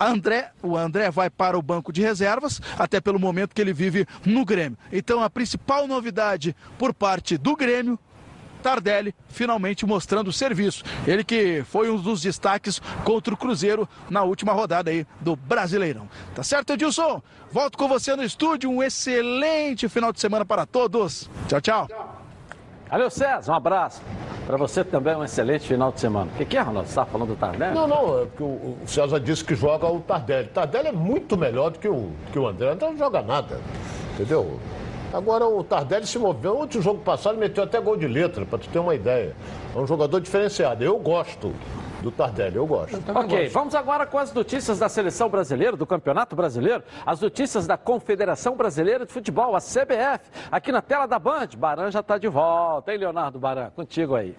André, 0.00 0.50
o 0.62 0.76
André 0.76 1.10
vai 1.10 1.30
para 1.30 1.58
o 1.58 1.62
banco 1.62 1.92
de 1.92 2.02
reservas, 2.02 2.60
até 2.78 3.00
pelo 3.00 3.18
momento 3.18 3.54
que 3.54 3.60
ele 3.60 3.72
vive 3.72 4.06
no 4.24 4.44
Grêmio. 4.44 4.78
Então 4.92 5.22
a 5.22 5.30
principal 5.30 5.86
novidade 5.86 6.54
por 6.78 6.92
parte 6.92 7.38
do 7.38 7.56
Grêmio, 7.56 7.98
Tardelli 8.62 9.14
finalmente 9.28 9.84
mostrando 9.84 10.32
serviço. 10.32 10.82
Ele 11.06 11.22
que 11.22 11.62
foi 11.64 11.90
um 11.90 11.98
dos 11.98 12.22
destaques 12.22 12.80
contra 13.04 13.34
o 13.34 13.36
Cruzeiro 13.36 13.86
na 14.08 14.22
última 14.22 14.52
rodada 14.52 14.90
aí 14.90 15.06
do 15.20 15.36
Brasileirão. 15.36 16.08
Tá 16.34 16.42
certo, 16.42 16.72
Edilson? 16.72 17.22
Volto 17.52 17.76
com 17.76 17.86
você 17.86 18.16
no 18.16 18.24
estúdio. 18.24 18.70
Um 18.70 18.82
excelente 18.82 19.86
final 19.88 20.12
de 20.12 20.20
semana 20.20 20.46
para 20.46 20.64
todos. 20.64 21.28
Tchau, 21.46 21.60
tchau. 21.60 21.88
Valeu, 22.88 23.10
César, 23.10 23.52
um 23.52 23.56
abraço. 23.56 24.00
Para 24.46 24.56
você 24.58 24.84
também 24.84 25.16
um 25.16 25.24
excelente 25.24 25.66
final 25.66 25.90
de 25.90 26.00
semana. 26.00 26.30
O 26.34 26.36
que, 26.36 26.44
que 26.44 26.56
é, 26.56 26.60
Ronaldo? 26.60 26.86
Você 26.86 26.92
estava 26.92 27.10
falando 27.10 27.28
do 27.28 27.36
Tardelli? 27.36 27.74
Não, 27.74 27.86
não, 27.88 28.22
é 28.22 28.26
porque 28.26 28.42
o 28.42 28.76
o 28.84 28.86
César 28.86 29.18
disse 29.18 29.42
que 29.42 29.54
joga 29.54 29.86
o 29.86 30.00
Tardelli. 30.00 30.48
Tardelli 30.48 30.88
é 30.88 30.92
muito 30.92 31.36
melhor 31.36 31.70
do 31.70 31.78
que 31.78 31.88
o, 31.88 32.10
que 32.32 32.38
o 32.38 32.46
André. 32.46 32.68
O 32.68 32.72
André 32.72 32.90
não 32.90 32.98
joga 32.98 33.22
nada, 33.22 33.58
entendeu? 34.14 34.58
Agora 35.12 35.46
o 35.46 35.64
Tardelli 35.64 36.06
se 36.06 36.18
moveu. 36.18 36.58
Ontem, 36.58 36.78
o 36.78 36.82
jogo 36.82 37.00
passado, 37.00 37.38
meteu 37.38 37.64
até 37.64 37.80
gol 37.80 37.96
de 37.96 38.06
letra, 38.06 38.44
para 38.44 38.58
tu 38.58 38.68
ter 38.68 38.78
uma 38.78 38.94
ideia. 38.94 39.34
É 39.74 39.78
um 39.78 39.86
jogador 39.86 40.20
diferenciado. 40.20 40.84
Eu 40.84 40.98
gosto 40.98 41.54
do 42.04 42.12
Tardelli, 42.12 42.56
eu 42.56 42.66
gosto. 42.66 43.02
Ok, 43.14 43.48
vamos 43.48 43.74
agora 43.74 44.04
com 44.06 44.18
as 44.18 44.32
notícias 44.32 44.78
da 44.78 44.88
seleção 44.90 45.30
brasileira, 45.30 45.74
do 45.74 45.86
Campeonato 45.86 46.36
Brasileiro, 46.36 46.84
as 47.04 47.20
notícias 47.20 47.66
da 47.66 47.78
Confederação 47.78 48.54
Brasileira 48.54 49.06
de 49.06 49.12
Futebol, 49.12 49.56
a 49.56 49.58
CBF, 49.58 50.30
aqui 50.52 50.70
na 50.70 50.82
tela 50.82 51.06
da 51.06 51.18
Band. 51.18 51.48
Baran 51.56 51.90
já 51.90 52.00
está 52.00 52.18
de 52.18 52.28
volta, 52.28 52.92
hein, 52.92 52.98
Leonardo 52.98 53.38
Baran? 53.38 53.70
Contigo 53.70 54.14
aí. 54.14 54.36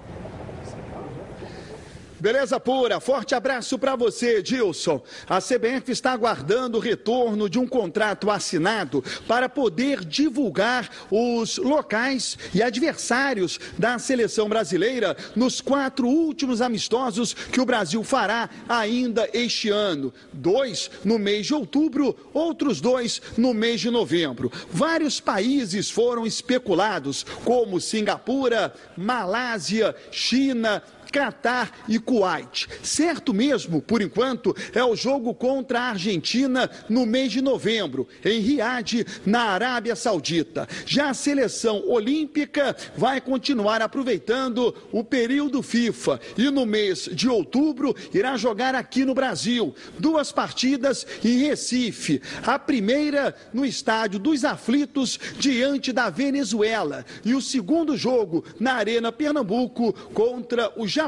Beleza 2.20 2.60
pura, 2.62 3.02
forte 3.02 3.36
abraço 3.36 3.78
para 3.78 3.96
você, 3.96 4.42
Dilson. 4.42 5.04
A 5.28 5.42
CBF 5.42 5.92
está 5.92 6.14
aguardando 6.14 6.78
o 6.78 6.82
retorno 6.82 7.50
de 7.50 7.60
um 7.60 7.68
contrato 7.68 8.32
assinado 8.32 9.04
para 9.28 9.50
poder 9.50 10.06
divulgar 10.06 10.90
os 11.12 11.58
locais 11.58 12.38
e 12.54 12.64
adversários 12.64 13.60
da 13.78 14.00
seleção 14.00 14.48
brasileira 14.48 15.18
nos 15.36 15.60
quatro 15.60 16.08
últimos 16.08 16.62
amistosos 16.62 17.34
que 17.34 17.60
o 17.60 17.66
Brasil 17.66 18.02
fará 18.02 18.50
ainda 18.68 19.30
este 19.34 19.70
ano. 19.70 20.14
Dois 20.32 20.90
no 21.04 21.20
mês 21.20 21.46
de 21.48 21.54
outubro, 21.54 22.16
outros 22.34 22.80
dois 22.80 23.22
no 23.38 23.54
mês 23.54 23.82
de 23.82 23.90
novembro. 23.90 24.50
Vários 24.72 25.20
países 25.20 25.92
foram 25.92 26.26
especulados, 26.26 27.26
como 27.44 27.82
Singapura, 27.82 28.74
Malásia, 28.96 29.94
China, 30.12 30.82
Catar 31.16 31.72
e 31.88 31.98
Kuwait. 31.98 32.68
Certo 32.84 33.34
mesmo, 33.34 33.82
por 33.82 34.02
enquanto, 34.02 34.54
é 34.74 34.84
o 34.84 34.98
jogo 34.98 35.34
contra 35.34 35.80
a 35.80 35.90
Argentina 35.92 36.70
no 36.90 37.06
mês 37.06 37.32
de 37.32 37.42
novembro, 37.42 38.06
em 38.24 38.42
Riad, 38.42 39.06
na 39.26 39.44
Arábia 39.44 39.96
Saudita. 39.96 40.68
Já 40.86 41.12
a 41.12 41.14
seleção 41.14 41.88
olímpica 41.88 42.76
vai 42.98 43.22
continuar 43.22 43.82
aproveitando 43.82 44.76
o 44.92 45.06
período 45.06 45.64
FIFA 45.64 46.20
e 46.38 46.50
no 46.50 46.66
mês 46.66 47.08
de 47.10 47.30
outubro 47.30 47.96
irá 48.14 48.36
jogar 48.36 48.76
aqui 48.76 49.06
no 49.06 49.14
Brasil 49.14 49.74
duas 49.98 50.34
partidas 50.34 51.08
em 51.24 51.48
Recife. 51.48 52.22
A 52.46 52.60
primeira 52.60 53.34
no 53.54 53.66
estádio 53.66 54.20
dos 54.20 54.44
Aflitos 54.44 55.18
diante 55.40 55.94
da 55.94 56.10
Venezuela 56.10 57.06
e 57.24 57.34
o 57.34 57.42
segundo 57.42 57.96
jogo 57.96 58.44
na 58.60 58.74
Arena 58.74 59.14
Pernambuco 59.14 59.94
contra 60.14 60.74
o 60.76 60.86
Japão. 60.86 61.05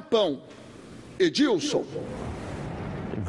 Edilson. 1.20 1.84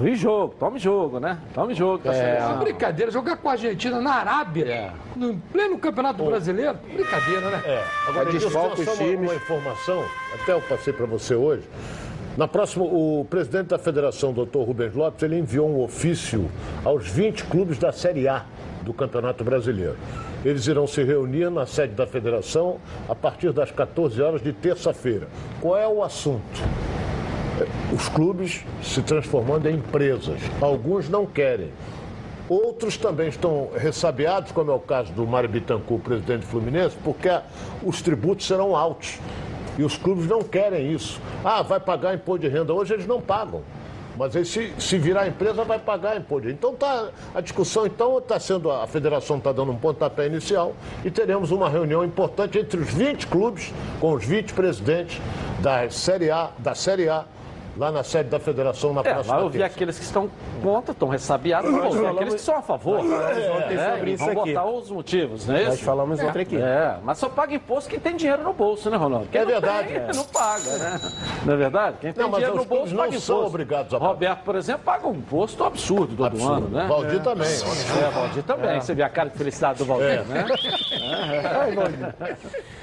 Vi 0.01 0.15
jogo, 0.15 0.55
tome 0.59 0.79
jogo, 0.79 1.19
né? 1.19 1.39
Tome 1.55 1.75
jogo. 1.75 2.09
a 2.09 2.15
É 2.15 2.47
uma 2.47 2.57
brincadeira. 2.57 3.11
Jogar 3.11 3.39
com 3.39 3.49
a 3.49 3.53
Argentina 3.53 4.01
na 4.01 4.13
Arábia, 4.13 4.93
no 5.17 5.37
pleno 5.51 5.79
Campeonato 5.79 6.23
Brasileiro, 6.25 6.79
brincadeira, 6.95 7.51
né? 7.51 7.63
É. 7.65 7.85
Agora, 8.07 8.29
Edilson, 8.29 8.51
só 8.51 8.95
uma, 8.95 9.17
uma 9.17 9.35
informação, 9.35 10.05
até 10.35 10.53
eu 10.53 10.61
passei 10.61 10.93
para 10.93 11.07
você 11.07 11.35
hoje. 11.35 11.63
Na 12.37 12.47
próxima, 12.47 12.85
o 12.85 13.27
presidente 13.29 13.69
da 13.69 13.79
federação, 13.79 14.33
doutor 14.33 14.63
Rubens 14.65 14.95
Lopes, 14.95 15.23
ele 15.25 15.39
enviou 15.39 15.69
um 15.69 15.83
ofício 15.83 16.49
aos 16.85 17.09
20 17.09 17.45
clubes 17.45 17.79
da 17.79 17.91
Série 17.91 18.29
A 18.29 18.45
do 18.83 18.93
Campeonato 18.93 19.45
Brasileiro. 19.45 19.97
Eles 20.45 20.67
irão 20.67 20.87
se 20.87 21.03
reunir 21.03 21.51
na 21.51 21.67
sede 21.67 21.95
da 21.95 22.07
federação 22.07 22.79
a 23.09 23.15
partir 23.15 23.53
das 23.53 23.71
14 23.71 24.21
horas 24.21 24.43
de 24.43 24.53
terça-feira. 24.53 25.29
Qual 25.61 25.77
é 25.77 25.87
o 25.87 26.03
assunto? 26.03 26.61
É, 27.61 27.95
Os 27.95 28.09
clubes 28.09 28.65
se 28.83 29.03
transformando 29.03 29.69
em 29.69 29.75
empresas. 29.77 30.41
Alguns 30.61 31.09
não 31.09 31.27
querem. 31.27 31.73
Outros 32.49 32.97
também 32.97 33.29
estão 33.29 33.69
ressabiados, 33.77 34.53
como 34.53 34.71
é 34.71 34.75
o 34.75 34.79
caso 34.79 35.13
do 35.13 35.27
Mário 35.27 35.51
Bittencourt, 35.51 36.03
presidente 36.03 36.47
fluminense, 36.47 36.97
porque 37.05 37.29
os 37.85 38.01
tributos 38.01 38.47
serão 38.47 38.75
altos. 38.75 39.19
E 39.77 39.83
os 39.85 39.97
clubes 39.97 40.27
não 40.27 40.43
querem 40.43 40.93
isso. 40.93 41.21
Ah, 41.45 41.63
vai 41.63 41.79
pagar 41.79 42.15
imposto 42.15 42.41
de 42.41 42.49
renda. 42.49 42.73
Hoje 42.73 42.95
eles 42.95 43.07
não 43.07 43.21
pagam. 43.21 43.63
Mas 44.19 44.35
aí, 44.35 44.45
se, 44.45 44.75
se 44.81 44.99
virar 44.99 45.29
empresa, 45.29 45.63
vai 45.63 45.79
pagar 45.79 46.17
imposto. 46.17 46.51
Então 46.51 46.75
tá, 46.75 47.11
a 47.33 47.41
discussão 47.41 47.87
então 47.87 48.19
está 48.19 48.41
sendo, 48.41 48.69
a 48.69 48.85
federação 48.89 49.39
está 49.39 49.53
dando 49.53 49.71
um 49.71 49.77
pontapé 49.77 50.27
inicial 50.27 50.75
e 51.05 51.11
teremos 51.11 51.53
uma 51.53 51.71
reunião 51.71 52.05
importante 52.05 52.59
entre 52.59 52.81
os 52.81 52.93
20 52.93 53.29
clubes, 53.29 53.73
com 54.01 54.13
os 54.13 54.25
20 54.25 54.53
presidentes 54.55 55.21
da 55.61 55.89
Série 55.89 56.33
A, 56.33 56.51
da 56.59 56.75
Série 56.75 57.09
A, 57.09 57.25
lá 57.79 57.93
na 57.93 58.03
sede 58.03 58.29
da 58.29 58.41
federação 58.41 58.93
na 58.93 59.01
É, 59.01 59.05
próxima 59.05 59.35
vai 59.37 59.45
ouvir 59.45 59.59
terça. 59.59 59.75
aqueles 59.75 59.99
que 59.99 60.05
estão 60.05 60.29
contra, 60.63 60.93
estão 60.93 61.09
ressabiados, 61.09 61.71
vão 61.71 61.79
Nós 61.79 61.87
ouvir 61.87 61.99
falamos- 61.99 62.17
aqueles 62.21 62.35
que 62.35 62.41
são 62.41 62.57
a 62.57 62.63
favor. 62.63 63.03
Nós 63.05 63.39
É, 63.39 63.95
sobre 63.95 64.11
isso 64.13 64.25
vão 64.25 64.41
aqui. 64.43 64.55
botar 64.55 64.67
os 64.67 64.91
motivos, 64.91 65.47
não 65.47 65.57
é 65.57 65.65
Nós 65.65 65.75
isso? 65.75 65.85
falamos 65.85 66.21
é. 66.21 66.27
ontem 66.27 66.43
aqui. 66.43 66.57
É, 66.57 66.97
mas 67.03 67.19
só 67.19 67.29
paga 67.29 67.55
imposto 67.55 67.89
quem 67.89 68.01
tem 68.01 68.17
dinheiro 68.17 68.43
no 68.43 68.53
bolso, 68.53 68.91
né, 68.91 68.97
Ronaldo? 68.97 69.29
Quem 69.31 69.41
É 69.41 69.45
não 69.45 69.51
verdade. 69.53 69.89
Tem, 69.89 70.07
não 70.17 70.25
paga, 70.25 70.79
né? 70.79 71.01
Não 71.47 71.55
é 71.55 71.57
verdade? 71.57 71.97
Quem 72.01 72.13
tem 72.13 72.23
Não, 72.23 72.31
mas 72.31 72.39
dinheiro 72.41 72.57
no 72.59 72.65
bolso 72.65 72.91
não 72.93 72.97
paga 72.99 73.09
imposto. 73.11 73.27
são 73.27 73.47
obrigados 73.47 73.95
a 73.95 73.99
pagar. 73.99 74.13
Roberto, 74.13 74.41
por 74.43 74.57
exemplo, 74.57 74.83
paga 74.85 75.09
um 75.09 75.15
imposto 75.15 75.65
absurdo 75.65 76.17
todo 76.17 76.27
Absurdo. 76.27 76.53
ano, 76.55 76.69
né? 76.69 76.87
Valdir 76.89 77.23
também. 77.23 77.49
É, 77.49 78.11
Valdir 78.11 78.43
também. 78.43 78.71
É. 78.77 78.81
Você 78.81 78.95
vê 78.95 79.03
a 79.03 79.09
cara 79.09 79.31
de 79.31 79.39
felicidade 79.39 79.79
do 79.79 79.85
Valdir, 79.85 80.07
É. 80.09 80.23
né? 80.25 80.47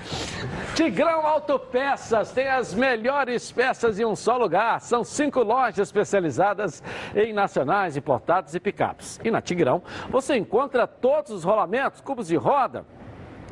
Tigrão 0.75 1.25
Autopeças 1.25 2.31
tem 2.31 2.49
as 2.49 2.73
melhores 2.73 3.51
peças 3.51 3.97
em 3.97 4.05
um 4.05 4.15
só 4.15 4.37
lugar. 4.37 4.81
São 4.81 5.03
cinco 5.03 5.41
lojas 5.41 5.87
especializadas 5.87 6.83
em 7.15 7.31
nacionais, 7.31 7.95
importados 7.95 8.53
e 8.53 8.59
picapes. 8.59 9.19
E 9.23 9.31
na 9.31 9.41
Tigrão 9.41 9.81
você 10.09 10.35
encontra 10.35 10.85
todos 10.85 11.31
os 11.31 11.43
rolamentos, 11.43 12.01
cubos 12.01 12.27
de 12.27 12.35
roda. 12.35 12.85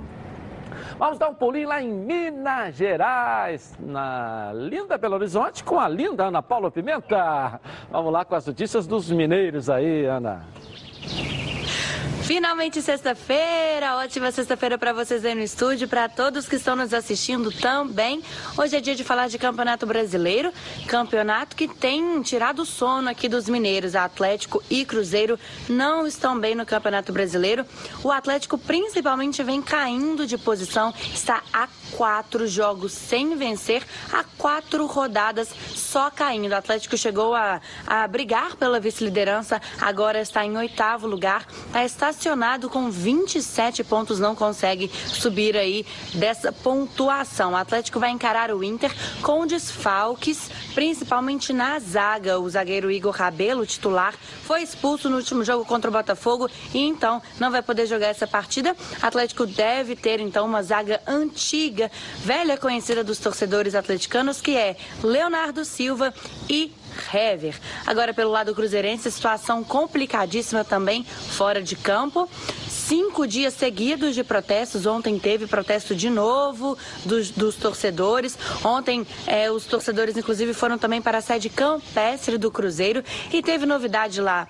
Vamos 1.00 1.18
dar 1.18 1.30
um 1.30 1.34
pulinho 1.34 1.68
lá 1.68 1.82
em 1.82 1.92
Minas 1.92 2.76
Gerais, 2.76 3.74
na 3.80 4.52
linda 4.54 5.00
Belo 5.00 5.16
Horizonte, 5.16 5.64
com 5.64 5.80
a 5.80 5.88
linda 5.88 6.26
Ana 6.26 6.44
Paula 6.44 6.70
Pimenta. 6.70 7.60
Vamos 7.90 8.14
lá 8.14 8.24
com 8.24 8.36
as 8.36 8.46
notícias 8.46 8.86
dos 8.86 9.10
mineiros 9.10 9.68
aí, 9.68 10.06
Ana. 10.06 10.46
Finalmente 12.34 12.82
sexta-feira, 12.82 13.98
ótima 13.98 14.32
sexta-feira 14.32 14.78
para 14.78 14.94
vocês 14.94 15.26
aí 15.26 15.36
no 15.36 15.42
estúdio, 15.42 15.86
para 15.86 16.08
todos 16.08 16.48
que 16.48 16.56
estão 16.56 16.78
nos 16.78 16.94
assistindo 16.94 17.52
também. 17.52 18.24
Hoje 18.58 18.78
é 18.78 18.80
dia 18.80 18.96
de 18.96 19.04
falar 19.04 19.28
de 19.28 19.38
Campeonato 19.38 19.86
Brasileiro, 19.86 20.54
campeonato 20.88 21.58
que 21.58 21.68
tem 21.68 22.22
tirado 22.22 22.62
o 22.62 22.66
sono 22.66 23.10
aqui 23.10 23.28
dos 23.28 23.50
mineiros. 23.50 23.98
Atlético 23.98 24.64
e 24.70 24.86
Cruzeiro 24.86 25.38
não 25.68 26.08
estão 26.08 26.40
bem 26.40 26.56
no 26.56 26.66
Campeonato 26.66 27.12
Brasileiro. 27.12 27.66
O 28.02 28.10
Atlético 28.10 28.58
principalmente 28.58 29.44
vem 29.44 29.62
caindo 29.62 30.26
de 30.26 30.38
posição, 30.38 30.94
está 31.14 31.44
a 31.52 31.68
quatro 31.96 32.48
jogos 32.48 32.92
sem 32.92 33.36
vencer, 33.36 33.84
a 34.12 34.24
quatro 34.24 34.86
rodadas 34.86 35.50
só 35.70 36.10
caindo. 36.10 36.52
O 36.52 36.56
Atlético 36.56 36.98
chegou 36.98 37.34
a, 37.34 37.62
a 37.86 38.08
brigar 38.08 38.56
pela 38.56 38.80
vice-liderança, 38.80 39.62
agora 39.80 40.22
está 40.22 40.46
em 40.46 40.58
oitavo 40.58 41.08
lugar, 41.08 41.46
está 41.68 41.86
estacionado 41.86 42.70
com 42.70 42.90
27 42.90 43.84
pontos, 43.84 44.20
não 44.20 44.36
consegue 44.36 44.92
subir 45.08 45.56
aí 45.56 45.86
dessa 46.14 46.52
pontuação. 46.52 47.54
O 47.54 47.56
Atlético 47.56 48.00
vai 48.00 48.12
encarar 48.12 48.52
o 48.52 48.64
Inter 48.64 48.94
com 49.22 49.46
desfalques, 49.46 50.50
principalmente 50.74 51.54
na 51.54 51.80
zaga. 51.80 52.40
O 52.40 52.50
zagueiro 52.50 52.92
Igor 52.92 53.14
Rabelo, 53.14 53.66
titular, 53.66 54.14
foi 54.44 54.62
expulso 54.62 55.10
no 55.10 55.18
último 55.18 55.44
jogo 55.44 55.66
contra 55.66 55.90
o 55.90 55.94
Botafogo 55.94 56.50
e 56.74 56.80
então 56.80 57.22
não 57.40 57.50
vai 57.50 57.62
poder 57.62 57.86
jogar 57.86 58.08
essa 58.08 58.28
partida. 58.28 58.76
O 59.02 59.06
Atlético 59.06 59.46
deve 59.46 59.96
ter 59.96 60.20
então 60.20 60.46
uma 60.46 60.62
zaga 60.62 61.02
antiga, 61.08 61.81
velha 62.18 62.58
conhecida 62.58 63.04
dos 63.04 63.18
torcedores 63.18 63.74
atleticanos, 63.74 64.42
que 64.42 64.58
é 64.58 64.76
Leonardo 65.02 65.64
Silva 65.64 66.14
e 66.50 66.74
Hever. 67.14 67.56
Agora, 67.86 68.14
pelo 68.14 68.32
lado 68.32 68.54
cruzeirense, 68.54 69.10
situação 69.12 69.64
complicadíssima 69.64 70.64
também 70.64 71.04
fora 71.04 71.62
de 71.62 71.76
campo. 71.76 72.30
Cinco 72.68 73.26
dias 73.26 73.54
seguidos 73.54 74.14
de 74.14 74.24
protestos. 74.24 74.86
Ontem 74.86 75.18
teve 75.18 75.48
protesto 75.48 75.96
de 75.96 76.10
novo 76.10 76.78
dos, 77.06 77.32
dos 77.32 77.56
torcedores. 77.56 78.38
Ontem, 78.64 79.08
eh, 79.26 79.50
os 79.50 79.66
torcedores, 79.66 80.18
inclusive, 80.18 80.54
foram 80.54 80.78
também 80.78 81.02
para 81.02 81.20
a 81.20 81.22
sede 81.22 81.50
campestre 81.50 82.38
do 82.38 82.52
Cruzeiro. 82.52 83.04
E 83.32 83.42
teve 83.42 83.66
novidade 83.66 84.20
lá 84.20 84.48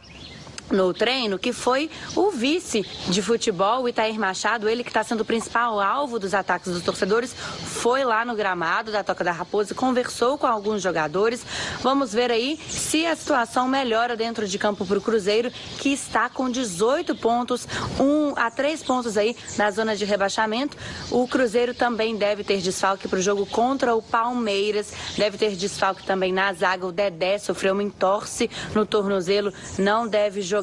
no 0.72 0.94
treino, 0.94 1.38
que 1.38 1.52
foi 1.52 1.90
o 2.16 2.32
vice 2.32 2.86
de 3.10 3.22
futebol, 3.22 3.84
o 3.84 3.90
Itair 3.90 4.18
Machado, 4.20 4.70
ele 4.70 4.84
que 4.84 4.90
está 4.90 5.04
sendo 5.04 5.22
o 5.22 5.26
principal 5.26 5.80
alvo 5.80 6.18
dos 6.18 6.34
ataques 6.34 6.72
dos 6.72 6.84
torcedores, 6.84 7.34
foi 7.34 8.04
lá 8.04 8.24
no 8.24 8.36
gramado 8.36 8.92
da 8.92 9.04
Toca 9.04 9.24
da 9.24 9.32
Raposa, 9.32 9.76
conversou 9.76 10.38
com 10.38 10.48
alguns 10.48 10.82
jogadores. 10.82 11.46
Vamos 11.82 12.14
ver 12.14 12.32
aí 12.32 12.58
se 12.70 13.06
a 13.06 13.16
situação 13.16 13.68
melhora 13.68 14.16
dentro 14.16 14.48
de 14.48 14.58
campo 14.58 14.86
para 14.86 14.98
o 14.98 15.02
Cruzeiro, 15.02 15.52
que 15.80 15.90
está 15.90 16.30
com 16.30 16.50
18 16.50 17.16
pontos, 17.16 17.68
um 18.00 18.34
a 18.36 18.50
três 18.50 18.82
pontos 18.82 19.18
aí 19.18 19.36
na 19.58 19.72
zona 19.72 19.96
de 19.96 20.06
rebaixamento. 20.06 20.78
O 21.10 21.28
Cruzeiro 21.28 21.74
também 21.74 22.16
deve 22.16 22.44
ter 22.44 22.62
desfalque 22.62 23.08
para 23.08 23.20
o 23.20 23.22
jogo 23.22 23.46
contra 23.46 23.94
o 23.96 24.02
Palmeiras, 24.02 24.94
deve 25.18 25.38
ter 25.38 25.56
desfalque 25.56 26.06
também 26.06 26.32
na 26.32 26.54
zaga. 26.54 26.86
O 26.86 26.92
Dedé 26.92 27.38
sofreu 27.38 27.74
uma 27.74 27.84
entorse 27.84 28.50
no 28.74 28.86
tornozelo, 28.86 29.54
não 29.78 30.08
deve 30.08 30.42
jogar. 30.42 30.61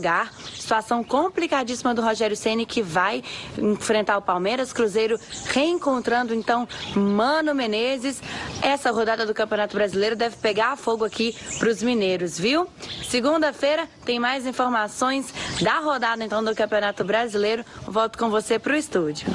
Situação 0.55 1.03
complicadíssima 1.03 1.95
do 1.95 2.03
Rogério 2.03 2.37
Ceni 2.37 2.67
que 2.67 2.83
vai 2.83 3.23
enfrentar 3.57 4.19
o 4.19 4.23
Palmeiras. 4.23 4.73
Cruzeiro 4.73 5.19
reencontrando 5.47 6.35
então 6.35 6.69
Mano 6.95 7.55
Menezes. 7.55 8.23
Essa 8.63 8.91
rodada 8.91 9.25
do 9.25 9.35
Campeonato 9.35 9.77
Brasileiro 9.77 10.15
deve 10.15 10.37
pegar 10.37 10.77
fogo 10.77 11.05
aqui 11.05 11.35
para 11.59 11.69
os 11.69 11.83
mineiros, 11.83 12.39
viu? 12.39 12.67
Segunda-feira 13.09 13.89
tem 14.05 14.19
mais 14.19 14.47
informações 14.47 15.33
da 15.63 15.79
rodada 15.81 16.23
então 16.25 16.43
do 16.43 16.55
Campeonato 16.55 17.05
Brasileiro. 17.05 17.65
Volto 17.87 18.19
com 18.19 18.29
você 18.31 18.59
para 18.59 18.73
o 18.75 18.77
estúdio. 18.77 19.27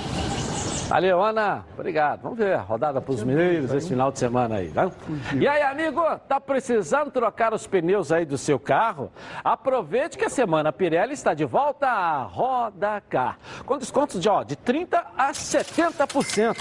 Valeu, 0.88 1.23
Ana. 1.23 1.65
Obrigado. 1.73 2.22
Vamos 2.22 2.38
ver 2.38 2.53
a 2.53 2.61
rodada 2.61 3.01
para 3.01 3.14
os 3.14 3.23
mineiros 3.23 3.73
esse 3.73 3.89
final 3.89 4.11
de 4.11 4.19
semana 4.19 4.55
aí, 4.57 4.69
né? 4.69 4.91
E 5.39 5.47
aí, 5.47 5.61
amigo, 5.64 6.01
tá 6.27 6.39
precisando 6.39 7.10
trocar 7.10 7.53
os 7.53 7.65
pneus 7.65 8.11
aí 8.11 8.26
do 8.26 8.38
seu 8.38 8.60
carro? 8.60 9.11
Aproveite 9.43 10.18
que 10.18 10.26
a 10.26 10.30
semana 10.30 10.72
Pirelli 10.72 11.14
está 11.14 11.34
de 11.34 11.45
volta 11.45 11.88
à 11.88 12.22
Roda 12.23 13.01
Car, 13.10 13.38
com 13.65 13.77
descontos 13.77 14.19
de, 14.19 14.30
ó, 14.30 14.43
de 14.43 14.55
30% 14.55 15.03
a 15.18 15.31
70%. 15.31 16.57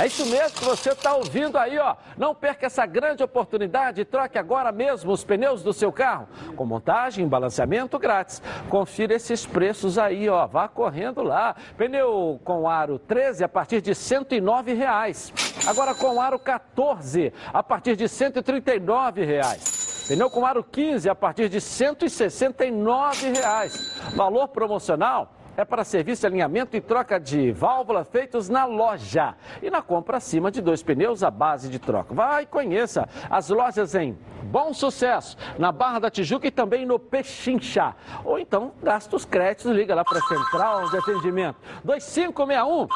É 0.00 0.06
isso 0.06 0.24
mesmo 0.24 0.58
que 0.58 0.64
você 0.64 0.92
está 0.92 1.14
ouvindo 1.14 1.58
aí, 1.58 1.78
ó. 1.78 1.94
Não 2.16 2.34
perca 2.34 2.64
essa 2.64 2.86
grande 2.86 3.22
oportunidade 3.22 4.00
e 4.00 4.04
troque 4.06 4.38
agora 4.38 4.72
mesmo 4.72 5.12
os 5.12 5.22
pneus 5.22 5.62
do 5.62 5.74
seu 5.74 5.92
carro. 5.92 6.26
Com 6.56 6.64
montagem 6.64 7.26
e 7.26 7.28
balanceamento 7.28 7.98
grátis. 7.98 8.40
Confira 8.70 9.12
esses 9.12 9.44
preços 9.44 9.98
aí, 9.98 10.26
ó. 10.26 10.46
Vá 10.46 10.68
correndo 10.68 11.22
lá. 11.22 11.54
Pneu 11.76 12.40
com 12.44 12.66
aro 12.66 12.98
13 12.98 13.44
a 13.44 13.48
partir 13.48 13.82
de 13.82 13.94
109 13.94 14.72
reais. 14.72 15.34
Agora 15.66 15.94
com 15.94 16.18
aro 16.18 16.38
14 16.38 17.30
a 17.52 17.62
partir 17.62 17.94
de 17.94 18.08
139 18.08 19.22
reais. 19.22 20.06
Pneu 20.08 20.30
com 20.30 20.46
aro 20.46 20.64
15 20.64 21.10
a 21.10 21.14
partir 21.14 21.50
de 21.50 21.60
169 21.60 23.32
reais. 23.32 24.00
Valor 24.16 24.48
promocional 24.48 25.34
é 25.60 25.64
para 25.64 25.84
serviço 25.84 26.22
de 26.22 26.26
alinhamento 26.26 26.76
e 26.76 26.80
troca 26.80 27.18
de 27.18 27.52
válvula 27.52 28.04
feitos 28.04 28.48
na 28.48 28.64
loja. 28.64 29.34
E 29.62 29.70
na 29.70 29.82
compra 29.82 30.16
acima 30.16 30.50
de 30.50 30.60
dois 30.60 30.82
pneus, 30.82 31.22
a 31.22 31.30
base 31.30 31.68
de 31.68 31.78
troca. 31.78 32.14
Vai, 32.14 32.46
conheça 32.46 33.08
as 33.28 33.48
lojas 33.50 33.94
em 33.94 34.18
Bom 34.42 34.72
Sucesso, 34.72 35.36
na 35.58 35.70
Barra 35.70 35.98
da 35.98 36.10
Tijuca 36.10 36.46
e 36.46 36.50
também 36.50 36.86
no 36.86 36.98
Pechinchá. 36.98 37.94
Ou 38.24 38.38
então, 38.38 38.72
gasta 38.82 39.14
os 39.14 39.24
créditos, 39.24 39.70
liga 39.70 39.94
lá 39.94 40.04
para 40.04 40.18
a 40.18 40.22
Central 40.22 40.88
de 40.88 40.96
Atendimento. 40.96 41.56
2561 41.84 42.88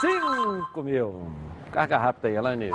5 0.00 0.82
mil. 0.82 1.30
Carga 1.70 1.98
rápida 1.98 2.28
aí, 2.28 2.36
Elaine. 2.36 2.70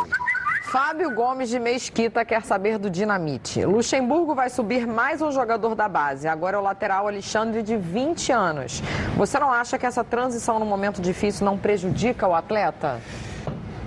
Fábio 0.75 1.09
Gomes 1.11 1.47
de 1.47 1.57
Mesquita 1.57 2.25
quer 2.25 2.43
saber 2.43 2.77
do 2.77 2.89
Dinamite. 2.89 3.63
Luxemburgo 3.63 4.35
vai 4.35 4.49
subir 4.49 4.85
mais 4.85 5.21
um 5.21 5.31
jogador 5.31 5.73
da 5.73 5.87
base. 5.87 6.27
Agora 6.27 6.57
é 6.57 6.59
o 6.59 6.61
lateral 6.61 7.07
Alexandre, 7.07 7.63
de 7.63 7.77
20 7.77 8.33
anos. 8.33 8.83
Você 9.15 9.39
não 9.39 9.49
acha 9.49 9.77
que 9.77 9.85
essa 9.85 10.03
transição 10.03 10.59
num 10.59 10.65
momento 10.65 11.01
difícil 11.01 11.45
não 11.45 11.57
prejudica 11.57 12.27
o 12.27 12.35
atleta? 12.35 12.99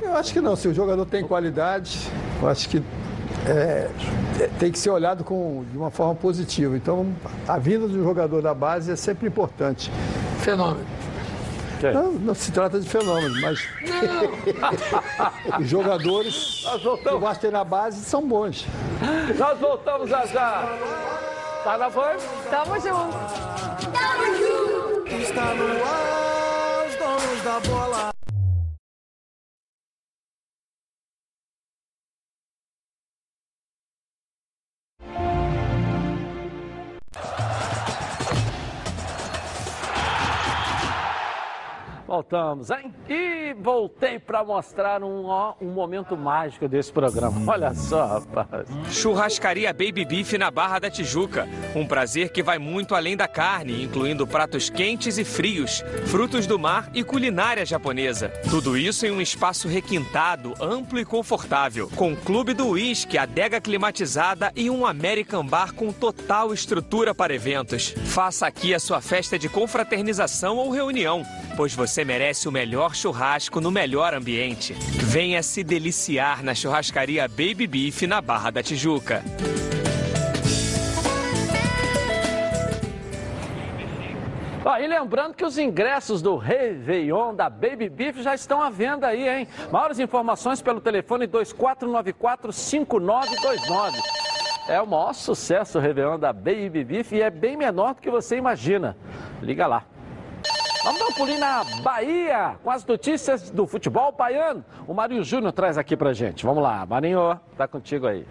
Eu 0.01 0.16
acho 0.16 0.32
que 0.32 0.40
não. 0.40 0.56
Se 0.56 0.66
o 0.66 0.73
jogador 0.73 1.05
tem 1.05 1.23
qualidade, 1.23 2.10
eu 2.40 2.48
acho 2.48 2.66
que 2.70 2.82
é, 3.47 3.90
tem 4.59 4.73
que 4.73 4.78
ser 4.78 4.89
olhado 4.89 5.24
com, 5.24 5.66
de 5.70 5.77
uma 5.77 5.90
forma 5.90 6.15
positiva. 6.15 6.74
Então, 6.74 7.12
a 7.47 7.59
vinda 7.59 7.86
do 7.86 8.02
jogador 8.02 8.40
da 8.40 8.55
base 8.55 8.90
é 8.90 8.97
sempre 8.97 9.28
importante. 9.28 9.93
Fenômeno. 10.39 10.98
Não, 11.93 12.13
não 12.13 12.35
se 12.35 12.51
trata 12.53 12.81
de 12.81 12.89
fenômeno, 12.89 13.41
mas 13.41 13.61
os 15.61 15.69
jogadores 15.69 16.67
que 17.03 17.11
gostam 17.19 17.51
na 17.51 17.65
base 17.65 18.05
são 18.05 18.27
bons. 18.27 18.67
Nós 19.39 19.59
voltamos 19.59 20.11
já 20.11 20.27
já. 20.27 20.65
Tá 21.65 21.79
na 21.79 21.89
voz? 21.89 22.23
Tamo 22.51 22.75
junto. 22.81 23.17
Tamo 23.93 24.25
junto. 24.37 25.15
Está 25.15 25.55
no 25.55 25.65
ar, 25.85 26.87
os 26.89 26.97
donos 26.97 27.43
da 27.45 27.61
bola. 27.61 28.18
Voltamos, 42.19 42.69
hein? 42.70 42.93
E 43.09 43.55
voltei 43.55 44.19
para 44.19 44.43
mostrar 44.43 45.05
um, 45.05 45.27
ó, 45.27 45.55
um 45.61 45.70
momento 45.70 46.16
mágico 46.16 46.66
desse 46.66 46.93
programa. 46.93 47.40
Olha 47.47 47.73
só, 47.73 48.07
rapaz. 48.07 48.66
Churrascaria 48.90 49.73
Baby 49.73 50.05
Beef 50.05 50.32
na 50.32 50.51
Barra 50.51 50.81
da 50.81 50.90
Tijuca. 50.90 51.47
Um 51.77 51.86
prazer 51.86 52.31
que 52.31 52.43
vai 52.43 52.59
muito 52.59 52.97
além 52.97 53.16
da 53.16 53.28
carne, 53.28 53.85
incluindo 53.85 54.27
pratos 54.27 54.69
quentes 54.69 55.16
e 55.16 55.24
frios, 55.24 55.85
frutos 56.07 56.45
do 56.45 56.59
mar 56.59 56.90
e 56.93 57.05
culinária 57.05 57.65
japonesa. 57.65 58.31
Tudo 58.51 58.77
isso 58.77 59.07
em 59.07 59.12
um 59.12 59.20
espaço 59.20 59.69
requintado, 59.69 60.55
amplo 60.61 60.99
e 60.99 61.05
confortável, 61.05 61.89
com 61.95 62.16
clube 62.16 62.53
do 62.53 62.70
uísque, 62.70 63.16
adega 63.16 63.61
climatizada 63.61 64.51
e 64.57 64.69
um 64.69 64.85
American 64.85 65.47
Bar 65.47 65.73
com 65.73 65.93
total 65.93 66.53
estrutura 66.53 67.15
para 67.15 67.32
eventos. 67.32 67.90
Faça 68.07 68.45
aqui 68.45 68.74
a 68.74 68.81
sua 68.81 69.01
festa 69.01 69.39
de 69.39 69.49
confraternização 69.49 70.57
ou 70.57 70.70
reunião, 70.70 71.23
pois 71.57 71.77
você 71.77 72.07
merece 72.09 72.48
o 72.48 72.52
melhor 72.52 72.94
churrasco 72.94 73.60
no 73.60 73.70
melhor 73.70 74.14
ambiente. 74.14 74.72
Venha 74.72 75.43
se 75.43 75.62
deliciar 75.62 76.43
na 76.43 76.55
churrascaria 76.55 77.28
Baby 77.28 77.66
Beef 77.66 78.06
na 78.06 78.22
Barra 78.22 78.51
da 78.51 78.62
Tijuca. 78.62 79.22
Ó, 84.64 84.78
e 84.78 84.86
lembrando 84.86 85.35
que 85.35 85.44
os 85.44 85.59
ingressos 85.59 86.22
do 86.22 86.39
Réveillon 86.39 87.35
da 87.35 87.51
Baby 87.51 87.90
Beef 87.90 88.22
já 88.22 88.35
estão 88.35 88.62
à 88.62 88.70
venda 88.70 89.09
aí, 89.09 89.28
hein? 89.28 89.47
Maiores 89.70 89.98
informações 89.98 90.62
pelo 90.62 90.80
telefone 90.80 91.28
2494-5929. 91.28 94.01
É 94.66 94.80
o 94.80 94.86
maior 94.86 95.12
sucesso 95.12 95.76
o 95.76 95.80
Réveillon 95.80 96.18
da 96.18 96.32
Baby 96.32 96.85
Beef 96.85 97.12
e 97.12 97.20
é 97.20 97.28
bem 97.28 97.55
menor 97.55 97.94
do 97.94 98.01
que 98.01 98.10
você 98.10 98.39
imagina. 98.39 98.97
Liga 99.43 99.66
lá. 99.66 99.85
Vamos 100.85 101.01
dar 101.01 101.07
um 101.07 101.13
pulinho 101.13 101.41
na 101.41 101.65
Bahia 101.83 102.57
com 102.63 102.71
as 102.71 102.85
notícias 102.85 103.51
do 103.51 103.67
futebol 103.67 104.13
baiano. 104.13 104.65
O 104.87 104.95
Marinho 104.95 105.25
Júnior 105.25 105.53
traz 105.53 105.77
aqui 105.77 105.97
pra 105.97 106.13
gente. 106.13 106.47
Vamos 106.47 106.63
lá, 106.63 106.87
Marinho, 106.87 107.39
tá 107.57 107.67
contigo 107.67 108.07
aí. 108.07 108.25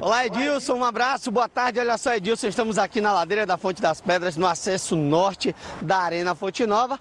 Olá, 0.00 0.26
Edilson, 0.26 0.74
um 0.74 0.84
abraço, 0.84 1.30
boa 1.30 1.48
tarde. 1.48 1.78
Olha 1.78 1.96
só, 1.96 2.14
Edilson, 2.14 2.48
estamos 2.48 2.76
aqui 2.76 3.00
na 3.00 3.12
ladeira 3.12 3.46
da 3.46 3.56
Fonte 3.56 3.80
das 3.80 4.00
Pedras, 4.00 4.36
no 4.36 4.46
acesso 4.46 4.96
norte 4.96 5.54
da 5.80 5.98
Arena 5.98 6.34
Fonte 6.34 6.66
Nova, 6.66 6.98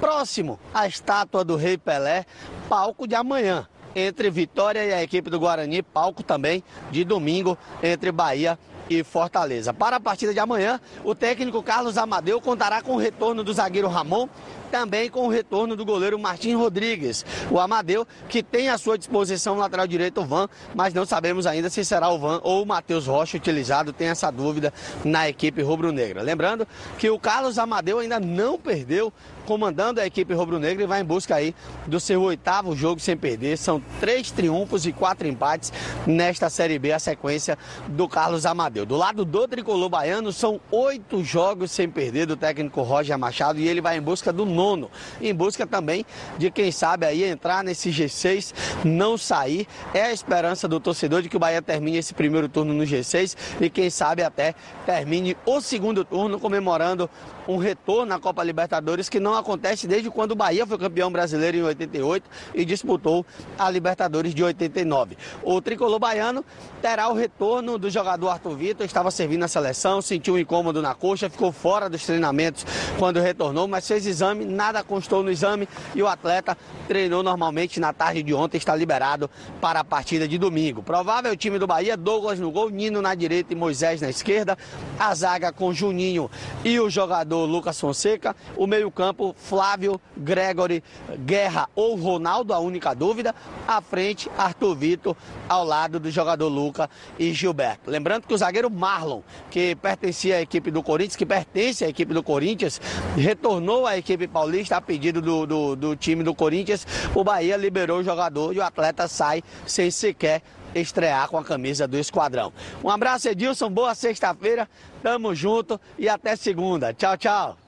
próximo 0.00 0.58
à 0.72 0.86
estátua 0.86 1.44
do 1.44 1.56
Rei 1.56 1.76
Pelé, 1.76 2.24
palco 2.68 3.06
de 3.06 3.14
amanhã. 3.14 3.68
Entre 3.94 4.30
Vitória 4.30 4.84
e 4.84 4.92
a 4.92 5.02
equipe 5.02 5.30
do 5.30 5.40
Guarani, 5.40 5.82
palco 5.82 6.22
também 6.22 6.62
de 6.90 7.02
domingo 7.02 7.56
entre 7.82 8.12
Bahia 8.12 8.58
e 8.88 9.02
Fortaleza. 9.04 9.72
Para 9.72 9.96
a 9.96 10.00
partida 10.00 10.32
de 10.32 10.40
amanhã, 10.40 10.80
o 11.04 11.14
técnico 11.14 11.62
Carlos 11.62 11.98
Amadeu 11.98 12.40
contará 12.40 12.82
com 12.82 12.94
o 12.94 12.98
retorno 12.98 13.42
do 13.42 13.52
zagueiro 13.52 13.88
Ramon 13.88 14.28
também 14.66 15.08
com 15.08 15.26
o 15.26 15.28
retorno 15.28 15.76
do 15.76 15.84
goleiro 15.84 16.18
Martim 16.18 16.54
Rodrigues. 16.54 17.24
O 17.50 17.58
Amadeu, 17.58 18.06
que 18.28 18.42
tem 18.42 18.68
à 18.68 18.78
sua 18.78 18.98
disposição 18.98 19.56
lateral 19.56 19.86
direito 19.86 20.20
o 20.20 20.24
Van, 20.24 20.48
mas 20.74 20.92
não 20.92 21.06
sabemos 21.06 21.46
ainda 21.46 21.70
se 21.70 21.84
será 21.84 22.08
o 22.10 22.18
Van 22.18 22.40
ou 22.42 22.62
o 22.62 22.66
Matheus 22.66 23.06
Rocha 23.06 23.36
utilizado, 23.36 23.92
tem 23.92 24.08
essa 24.08 24.30
dúvida 24.30 24.72
na 25.04 25.28
equipe 25.28 25.62
rubro-negra. 25.62 26.22
Lembrando 26.22 26.66
que 26.98 27.08
o 27.10 27.18
Carlos 27.18 27.58
Amadeu 27.58 27.98
ainda 27.98 28.20
não 28.20 28.58
perdeu 28.58 29.12
comandando 29.46 30.00
a 30.00 30.06
equipe 30.06 30.34
rubro-negra 30.34 30.82
e 30.82 30.86
vai 30.86 31.00
em 31.00 31.04
busca 31.04 31.36
aí 31.36 31.54
do 31.86 32.00
seu 32.00 32.20
oitavo 32.22 32.74
jogo 32.74 33.00
sem 33.00 33.16
perder. 33.16 33.56
São 33.56 33.80
três 34.00 34.30
triunfos 34.30 34.84
e 34.84 34.92
quatro 34.92 35.26
empates 35.26 35.72
nesta 36.06 36.50
Série 36.50 36.78
B, 36.78 36.92
a 36.92 36.98
sequência 36.98 37.56
do 37.88 38.08
Carlos 38.08 38.44
Amadeu. 38.44 38.84
Do 38.84 38.96
lado 38.96 39.24
do 39.24 39.46
tricolor 39.46 39.88
baiano, 39.88 40.32
são 40.32 40.60
oito 40.70 41.22
jogos 41.22 41.70
sem 41.70 41.88
perder 41.88 42.26
do 42.26 42.36
técnico 42.36 42.82
Roger 42.82 43.16
Machado 43.16 43.60
e 43.60 43.68
ele 43.68 43.80
vai 43.80 43.96
em 43.96 44.02
busca 44.02 44.32
do 44.32 44.44
nono, 44.56 44.90
em 45.20 45.34
busca 45.34 45.66
também 45.66 46.04
de 46.38 46.50
quem 46.50 46.72
sabe 46.72 47.06
aí 47.06 47.22
entrar 47.22 47.62
nesse 47.62 47.90
G6, 47.90 48.54
não 48.84 49.16
sair. 49.16 49.68
É 49.94 50.02
a 50.02 50.12
esperança 50.12 50.66
do 50.66 50.80
torcedor 50.80 51.22
de 51.22 51.28
que 51.28 51.36
o 51.36 51.40
Bahia 51.40 51.62
termine 51.62 51.98
esse 51.98 52.14
primeiro 52.14 52.48
turno 52.48 52.72
no 52.72 52.84
G6 52.84 53.36
e 53.60 53.70
quem 53.70 53.90
sabe 53.90 54.22
até 54.22 54.54
termine 54.84 55.36
o 55.44 55.60
segundo 55.60 56.04
turno 56.04 56.40
comemorando 56.40 57.08
um 57.48 57.56
retorno 57.56 58.06
na 58.06 58.18
Copa 58.18 58.42
Libertadores 58.42 59.08
que 59.08 59.20
não 59.20 59.34
acontece 59.34 59.86
desde 59.86 60.10
quando 60.10 60.32
o 60.32 60.36
Bahia 60.36 60.66
foi 60.66 60.78
campeão 60.78 61.10
brasileiro 61.10 61.58
em 61.58 61.62
88 61.62 62.28
e 62.54 62.64
disputou 62.64 63.24
a 63.58 63.70
Libertadores 63.70 64.34
de 64.34 64.42
89. 64.42 65.16
O 65.42 65.60
tricolor 65.60 65.98
baiano 65.98 66.44
terá 66.82 67.08
o 67.08 67.14
retorno 67.14 67.78
do 67.78 67.90
jogador 67.90 68.28
Arthur 68.28 68.56
Vitor, 68.56 68.86
estava 68.86 69.10
servindo 69.10 69.44
a 69.44 69.48
seleção, 69.48 70.02
sentiu 70.02 70.34
um 70.34 70.38
incômodo 70.38 70.82
na 70.82 70.94
coxa, 70.94 71.30
ficou 71.30 71.52
fora 71.52 71.88
dos 71.88 72.04
treinamentos 72.04 72.64
quando 72.98 73.20
retornou, 73.20 73.68
mas 73.68 73.86
fez 73.86 74.06
exame, 74.06 74.44
nada 74.44 74.82
constou 74.82 75.22
no 75.22 75.30
exame 75.30 75.68
e 75.94 76.02
o 76.02 76.06
atleta 76.06 76.56
treinou 76.88 77.22
normalmente 77.22 77.78
na 77.80 77.92
tarde 77.92 78.22
de 78.22 78.34
ontem, 78.34 78.56
está 78.56 78.74
liberado 78.74 79.30
para 79.60 79.80
a 79.80 79.84
partida 79.84 80.26
de 80.26 80.38
domingo. 80.38 80.82
Provável 80.82 81.36
time 81.36 81.58
do 81.58 81.66
Bahia, 81.66 81.96
Douglas 81.96 82.38
no 82.38 82.50
gol, 82.50 82.70
Nino 82.70 83.00
na 83.00 83.14
direita 83.14 83.52
e 83.52 83.56
Moisés 83.56 84.00
na 84.00 84.08
esquerda, 84.08 84.56
a 84.98 85.14
zaga 85.14 85.52
com 85.52 85.72
Juninho 85.72 86.30
e 86.64 86.78
o 86.80 86.88
jogador 86.90 87.35
Lucas 87.44 87.78
Fonseca, 87.78 88.34
o 88.56 88.66
meio-campo 88.66 89.34
Flávio, 89.36 90.00
Gregory, 90.16 90.82
Guerra 91.24 91.68
ou 91.74 91.96
Ronaldo, 91.96 92.54
a 92.54 92.58
única 92.58 92.94
dúvida, 92.94 93.34
à 93.66 93.80
frente 93.80 94.30
Arthur 94.38 94.74
Vitor, 94.74 95.16
ao 95.48 95.64
lado 95.64 96.00
do 96.00 96.10
jogador 96.10 96.48
Luca 96.48 96.88
e 97.18 97.32
Gilberto. 97.32 97.90
Lembrando 97.90 98.26
que 98.26 98.34
o 98.34 98.38
zagueiro 98.38 98.70
Marlon, 98.70 99.22
que 99.50 99.74
pertencia 99.76 100.36
à 100.36 100.40
equipe 100.40 100.70
do 100.70 100.82
Corinthians, 100.82 101.16
que 101.16 101.26
pertence 101.26 101.84
à 101.84 101.88
equipe 101.88 102.14
do 102.14 102.22
Corinthians, 102.22 102.80
retornou 103.16 103.86
à 103.86 103.98
equipe 103.98 104.26
paulista 104.26 104.76
a 104.76 104.80
pedido 104.80 105.20
do, 105.20 105.46
do, 105.46 105.76
do 105.76 105.96
time 105.96 106.22
do 106.22 106.34
Corinthians. 106.34 106.86
O 107.14 107.22
Bahia 107.22 107.56
liberou 107.56 107.98
o 107.98 108.04
jogador 108.04 108.54
e 108.54 108.58
o 108.58 108.62
atleta 108.62 109.08
sai 109.08 109.42
sem 109.66 109.90
sequer 109.90 110.42
estrear 110.74 111.28
com 111.28 111.38
a 111.38 111.44
camisa 111.44 111.88
do 111.88 111.96
esquadrão. 111.98 112.52
Um 112.82 112.90
abraço, 112.90 113.28
Edilson. 113.28 113.70
Boa 113.70 113.94
sexta-feira. 113.94 114.68
Tamo 115.06 115.32
junto 115.36 115.80
e 115.96 116.08
até 116.08 116.34
segunda. 116.34 116.92
Tchau, 116.92 117.16
tchau. 117.16 117.65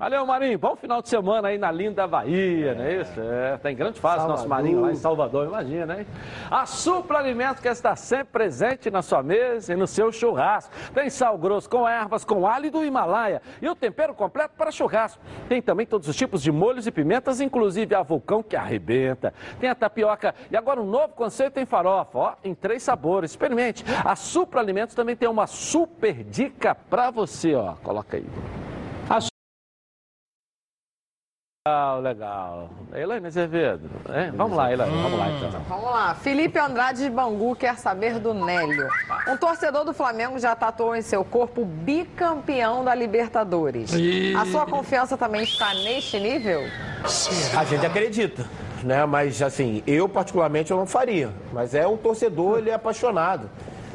Valeu, 0.00 0.24
Marinho. 0.24 0.58
Bom 0.58 0.74
final 0.76 1.02
de 1.02 1.10
semana 1.10 1.48
aí 1.48 1.58
na 1.58 1.70
linda 1.70 2.06
Bahia, 2.06 2.74
não 2.74 2.84
é 2.84 3.02
isso? 3.02 3.20
É, 3.20 3.58
tá 3.58 3.70
em 3.70 3.76
grande 3.76 4.00
fase 4.00 4.26
nosso 4.26 4.48
Marinho 4.48 4.80
lá 4.80 4.90
em 4.90 4.94
Salvador, 4.94 5.46
imagina, 5.46 6.00
hein? 6.00 6.06
A 6.50 6.64
Supla 6.64 7.18
Alimentos 7.18 7.60
quer 7.60 7.72
estar 7.72 7.94
sempre 7.96 8.28
presente 8.32 8.90
na 8.90 9.02
sua 9.02 9.22
mesa 9.22 9.74
e 9.74 9.76
no 9.76 9.86
seu 9.86 10.10
churrasco. 10.10 10.72
Tem 10.94 11.10
sal 11.10 11.36
grosso 11.36 11.68
com 11.68 11.86
ervas, 11.86 12.24
com 12.24 12.46
alho 12.46 12.70
do 12.70 12.82
Himalaia 12.82 13.42
e 13.60 13.68
o 13.68 13.74
tempero 13.74 14.14
completo 14.14 14.54
para 14.56 14.70
churrasco. 14.70 15.22
Tem 15.50 15.60
também 15.60 15.84
todos 15.84 16.08
os 16.08 16.16
tipos 16.16 16.42
de 16.42 16.50
molhos 16.50 16.86
e 16.86 16.90
pimentas, 16.90 17.38
inclusive 17.38 17.94
a 17.94 18.02
vulcão 18.02 18.42
que 18.42 18.56
arrebenta. 18.56 19.34
Tem 19.60 19.68
a 19.68 19.74
tapioca 19.74 20.34
e 20.50 20.56
agora 20.56 20.80
um 20.80 20.86
novo 20.86 21.12
conceito 21.12 21.60
em 21.60 21.66
farofa, 21.66 22.18
ó, 22.18 22.34
em 22.42 22.54
três 22.54 22.82
sabores. 22.82 23.32
Experimente. 23.32 23.84
A 24.02 24.16
Supla 24.16 24.62
Alimentos 24.62 24.94
também 24.94 25.14
tem 25.14 25.28
uma 25.28 25.46
super 25.46 26.24
dica 26.24 26.74
para 26.74 27.10
você, 27.10 27.54
ó. 27.54 27.74
Coloca 27.82 28.16
aí. 28.16 28.24
Legal, 31.68 32.00
legal. 32.00 32.70
Elaine 32.94 33.26
Azevedo. 33.26 33.90
hein? 34.08 34.32
Vamos 34.34 34.56
lá, 34.56 34.72
Elaine, 34.72 34.96
vamos 35.02 35.18
lá 35.18 35.28
então. 35.28 35.60
Vamos 35.68 35.90
lá. 35.90 36.14
Felipe 36.14 36.58
Andrade 36.58 37.02
de 37.02 37.10
Bangu 37.10 37.54
quer 37.54 37.76
saber 37.76 38.18
do 38.18 38.32
Nélio. 38.32 38.88
Um 39.28 39.36
torcedor 39.36 39.84
do 39.84 39.92
Flamengo 39.92 40.38
já 40.38 40.56
tatuou 40.56 40.96
em 40.96 41.02
seu 41.02 41.22
corpo 41.22 41.62
bicampeão 41.66 42.82
da 42.82 42.94
Libertadores. 42.94 43.90
A 44.40 44.46
sua 44.46 44.64
confiança 44.64 45.18
também 45.18 45.42
está 45.42 45.74
neste 45.74 46.18
nível? 46.18 46.62
A 47.54 47.64
gente 47.66 47.84
acredita, 47.84 48.46
né? 48.82 49.04
Mas 49.04 49.42
assim, 49.42 49.82
eu 49.86 50.08
particularmente 50.08 50.70
eu 50.70 50.78
não 50.78 50.86
faria. 50.86 51.28
Mas 51.52 51.74
é 51.74 51.86
um 51.86 51.98
torcedor, 51.98 52.56
ele 52.56 52.70
é 52.70 52.74
apaixonado. 52.74 53.50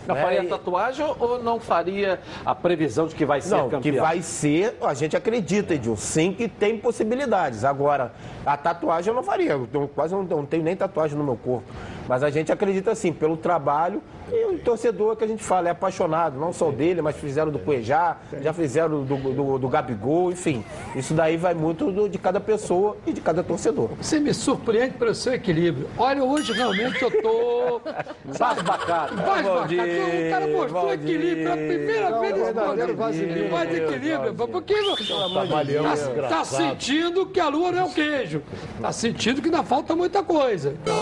Não 0.07 0.15
né? 0.15 0.22
faria 0.22 0.44
E- 0.44 0.48
tatuagem 0.48 1.06
ou 1.19 1.41
não 1.41 1.60
faria 1.60 2.19
a 2.45 2.53
previsão 2.53 3.07
de 3.07 3.15
que 3.15 3.26
vai 3.26 3.41
ser 3.41 3.56
Não, 3.56 3.69
campeão? 3.69 3.82
que 3.82 3.91
vai 3.91 4.22
ser, 4.22 4.77
a 4.82 4.94
gente 4.94 5.15
acredita, 5.15 5.73
Edil, 5.73 5.95
sim 5.95 6.32
que 6.34 6.48
tem 6.48 6.77
possibilidades. 6.77 7.64
Agora, 7.64 8.14
a 8.45 8.56
tatuagem 8.56 9.10
eu 9.11 9.15
não 9.15 9.23
faria, 9.23 9.52
eu 9.52 9.90
quase 9.94 10.14
não, 10.14 10.23
não 10.23 10.45
tenho 10.45 10.64
nem 10.64 10.76
tatuagem 10.76 11.18
no 11.18 11.23
meu 11.23 11.36
corpo. 11.36 11.65
Mas 12.07 12.23
a 12.23 12.30
gente 12.30 12.52
acredita 12.52 12.94
sim, 12.95 13.11
pelo 13.11 13.36
trabalho 13.38 14.02
e 14.32 14.45
o 14.45 14.57
torcedor 14.60 15.15
que 15.15 15.23
a 15.23 15.27
gente 15.27 15.44
fala, 15.44 15.68
é 15.68 15.72
apaixonado, 15.72 16.40
não 16.40 16.52
só 16.52 16.72
dele, 16.72 17.02
mas 17.02 17.15
fizeram 17.15 17.52
do 17.52 17.60
Cuejá, 17.60 18.18
já 18.41 18.52
fizeram 18.53 19.03
do, 19.03 19.15
do, 19.18 19.60
do 19.60 19.68
Gabigol, 19.69 20.32
enfim. 20.32 20.64
Isso 20.95 21.14
daí 21.14 21.38
vai 21.38 21.53
muito 21.53 21.91
do- 21.91 22.10
de 22.10 22.18
cada 22.18 22.40
pessoa 22.40 22.98
e 23.06 23.14
de 23.14 23.22
cada 23.22 23.44
torcedor. 23.44 23.90
Você 24.02 24.19
me 24.19 24.34
surpreende 24.34 24.95
pelo 24.98 25.14
seu 25.14 25.34
equilíbrio. 25.34 25.88
Olha, 25.98 26.23
hoje 26.23 26.53
realmente 26.53 27.02
eu 27.03 27.11
tô. 27.22 27.82
Basbacado. 28.38 29.15
Basbacado. 29.15 29.73
O 29.73 30.30
cara 30.30 30.48
mostrou 30.48 30.94
equilíbrio 30.94 31.44
pela 31.44 31.56
primeira 31.57 32.10
Valdir, 32.10 32.34
vez 32.34 33.27
nesse. 33.27 33.52
Mais 33.52 33.76
equilíbrio. 33.76 34.34
Porque 34.34 34.73
amor 34.73 35.65
de 35.65 35.76
tá, 36.22 36.27
tá 36.27 36.45
sentindo 36.45 37.26
que 37.27 37.40
a 37.40 37.48
lua 37.48 37.72
não 37.72 37.80
é 37.80 37.84
o 37.86 37.90
queijo. 37.90 38.41
Tá 38.82 38.91
sentindo 38.91 39.41
que 39.41 39.48
ainda 39.48 39.64
falta 39.64 39.95
muita 39.95 40.23
coisa. 40.23 40.76
Então, 40.82 40.95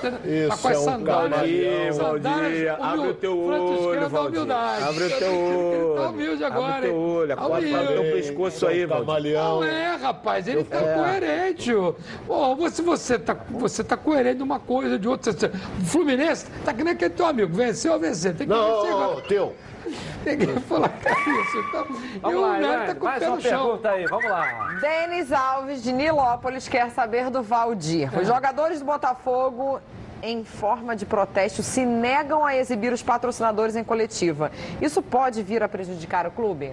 tá, 0.00 0.10
tá 0.48 0.49
Isso 0.54 0.62
com 0.62 0.68
as 0.68 0.76
é 0.76 0.78
um 0.80 0.84
sandálias 0.84 1.98
Valdir. 1.98 2.76
Abre 2.80 3.08
o 3.08 3.14
teu 3.14 3.46
franciscana 3.46 3.86
olho, 3.88 4.08
Valdir. 4.08 4.28
humildade. 4.40 4.82
Abre 4.84 5.04
o 5.04 5.08
teu 5.18 5.28
Ele 5.30 5.94
Tá 5.94 6.00
olho. 6.02 6.10
humilde 6.10 6.44
Abre 6.44 6.58
agora. 6.58 6.78
o 6.78 6.82
teu 6.82 6.96
olho. 6.96 7.28
Tá 7.36 7.42
Acorda 7.42 7.68
pra 7.68 7.82
ver 7.82 7.98
o 7.98 8.12
pescoço 8.12 8.66
aí, 8.66 8.86
Valdir. 8.86 9.34
Não 9.34 9.64
é, 9.64 9.96
rapaz, 9.96 10.46
ele 10.48 10.64
tá 10.64 10.76
É. 10.78 10.94
coerente. 10.94 11.72
Pô, 12.26 12.54
você, 12.56 12.82
você, 12.82 13.18
tá, 13.18 13.36
você 13.50 13.84
tá 13.84 13.96
coerente 13.96 14.36
de 14.38 14.42
uma 14.42 14.58
coisa, 14.60 14.98
de 14.98 15.08
outra. 15.08 15.32
O 15.80 15.84
Fluminense 15.84 16.46
tá 16.64 16.72
que 16.72 16.82
nem 16.84 16.92
aquele 16.94 17.10
teu 17.14 17.26
amigo, 17.26 17.54
venceu 17.54 17.92
ou 17.94 17.98
vencer. 17.98 18.34
Tem 18.34 18.46
que 18.46 18.52
Não, 18.52 18.82
vencer 18.82 18.92
agora. 18.94 19.20
teu. 19.22 19.54
Tem 20.22 20.36
que 20.38 20.46
falar 20.60 20.88
que 20.90 21.08
é 21.08 21.12
isso. 21.12 21.58
Então, 21.68 21.86
Vamos 22.20 22.32
e 22.32 22.36
o 22.36 22.40
lá, 22.40 22.84
tá 22.86 22.94
com 22.94 23.00
o 23.00 23.04
mais 23.04 23.18
pé 23.18 23.26
uma 23.28 23.36
no 23.36 23.42
chão. 23.42 23.64
pergunta 23.66 23.88
aí, 23.90 24.06
vamos 24.06 24.30
lá. 24.30 24.68
Denis 24.80 25.32
Alves, 25.32 25.82
de 25.82 25.92
Nilópolis, 25.92 26.68
quer 26.68 26.90
saber 26.90 27.28
do 27.30 27.42
Valdir. 27.42 28.10
Os 28.16 28.26
jogadores 28.28 28.78
do 28.80 28.84
Botafogo, 28.84 29.80
em 30.22 30.44
forma 30.44 30.94
de 30.96 31.04
protesto, 31.06 31.62
se 31.62 31.84
negam 31.84 32.44
a 32.44 32.56
exibir 32.56 32.92
os 32.92 33.02
patrocinadores 33.02 33.76
em 33.76 33.84
coletiva. 33.84 34.50
Isso 34.80 35.02
pode 35.02 35.42
vir 35.42 35.62
a 35.62 35.68
prejudicar 35.68 36.26
o 36.26 36.30
clube? 36.30 36.72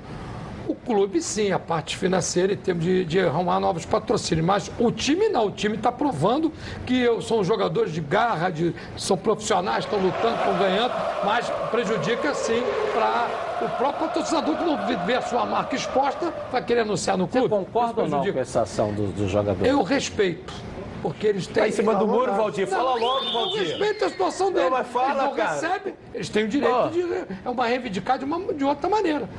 O 0.67 0.75
clube, 0.75 1.21
sim, 1.21 1.53
a 1.53 1.57
parte 1.59 1.95
financeira 1.95 2.51
em 2.51 2.57
termos 2.57 2.83
de, 2.83 3.05
de 3.05 3.21
arrumar 3.21 3.57
novos 3.57 3.85
patrocínios. 3.85 4.45
Mas 4.45 4.69
o 4.77 4.91
time 4.91 5.29
não. 5.29 5.45
O 5.45 5.51
time 5.51 5.77
está 5.77 5.93
provando 5.93 6.51
que 6.85 7.01
eu- 7.01 7.21
são 7.21 7.41
jogadores 7.41 7.93
de 7.93 8.01
garra, 8.01 8.49
de, 8.49 8.75
são 8.97 9.15
profissionais, 9.15 9.85
estão 9.85 9.97
lutando, 9.97 10.35
estão 10.35 10.57
ganhando, 10.57 10.91
mas 11.23 11.49
prejudica, 11.71 12.33
sim, 12.33 12.61
para 12.93 13.27
o 13.65 13.69
próprio 13.77 14.07
patrocinador 14.09 14.57
que 14.57 14.65
não 14.65 15.05
vê- 15.05 15.15
a 15.15 15.21
sua 15.21 15.45
marca 15.45 15.73
exposta, 15.73 16.33
vai 16.51 16.61
querer 16.61 16.81
anunciar 16.81 17.17
no 17.17 17.29
clube. 17.29 17.47
Concorda 17.47 18.01
ou 18.01 18.09
não 18.09 18.33
com 18.33 18.37
essa 18.39 18.63
ação 18.63 18.91
dos 18.93 19.13
do 19.13 19.25
jogadores? 19.29 19.71
Eu 19.71 19.81
respeito. 19.83 20.53
Porque 21.01 21.27
eles 21.27 21.45
têm. 21.45 21.63
Tá 21.63 21.67
em 21.69 21.71
cima 21.71 21.95
do 21.95 22.07
muro, 22.07 22.33
Valdir. 22.33 22.67
Fala 22.67 22.95
Não, 22.95 22.99
logo, 22.99 23.25
Eu 23.25 23.31
Valdir. 23.33 23.61
respeito 23.67 24.05
a 24.05 24.09
situação 24.09 24.51
deles. 24.51 24.69
mas 24.71 24.87
fala, 24.87 25.09
eles 25.11 25.23
não 25.23 25.35
cara. 25.35 25.51
recebem, 25.53 25.93
eles 26.13 26.29
têm 26.29 26.43
o 26.45 26.47
direito 26.47 26.73
Ó. 26.75 26.87
de. 26.87 27.01
É 27.45 27.49
uma 27.49 27.65
reivindicar 27.67 28.17
de, 28.17 28.25
uma, 28.25 28.53
de 28.53 28.63
outra 28.63 28.89
maneira. 28.89 29.29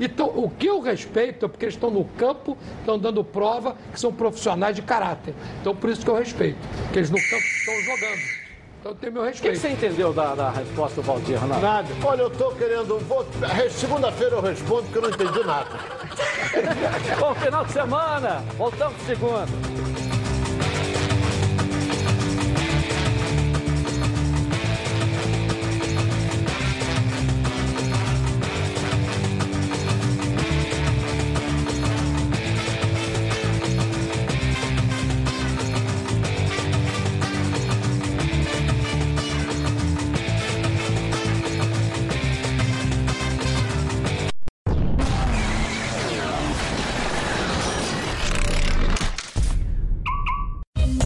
Então, 0.00 0.28
o 0.28 0.48
que 0.50 0.66
eu 0.66 0.80
respeito 0.80 1.46
é 1.46 1.48
porque 1.48 1.64
eles 1.64 1.74
estão 1.74 1.90
no 1.90 2.04
campo, 2.04 2.56
estão 2.78 2.98
dando 2.98 3.24
prova 3.24 3.76
que 3.92 3.98
são 4.00 4.12
profissionais 4.12 4.76
de 4.76 4.82
caráter. 4.82 5.34
Então, 5.60 5.74
por 5.74 5.90
isso 5.90 6.02
que 6.02 6.08
eu 6.10 6.14
respeito. 6.16 6.58
Porque 6.84 6.98
eles 7.00 7.10
no 7.10 7.16
campo 7.18 7.42
estão 7.42 7.74
jogando. 7.82 8.40
Então, 8.80 8.94
tem 8.94 9.10
meu 9.10 9.20
O 9.20 9.24
que, 9.26 9.30
respeito. 9.32 9.52
que 9.54 9.60
você 9.60 9.68
entendeu 9.68 10.12
da, 10.14 10.34
da 10.34 10.50
resposta 10.50 11.02
do 11.02 11.06
Valdir, 11.06 11.38
Renato? 11.38 11.60
Nada. 11.60 11.88
Olha, 12.02 12.22
eu 12.22 12.30
tô 12.30 12.50
querendo. 12.52 12.98
vou- 13.00 13.26
Segunda-feira 13.70 14.36
eu 14.36 14.40
respondo 14.40 14.84
porque 14.84 14.98
eu 14.98 15.02
não 15.02 15.10
entendi 15.10 15.44
nada. 15.44 15.68
Bom 17.20 17.34
final 17.34 17.64
de 17.66 17.72
semana. 17.72 18.42
Voltamos 18.56 18.96
segunda. 19.02 19.46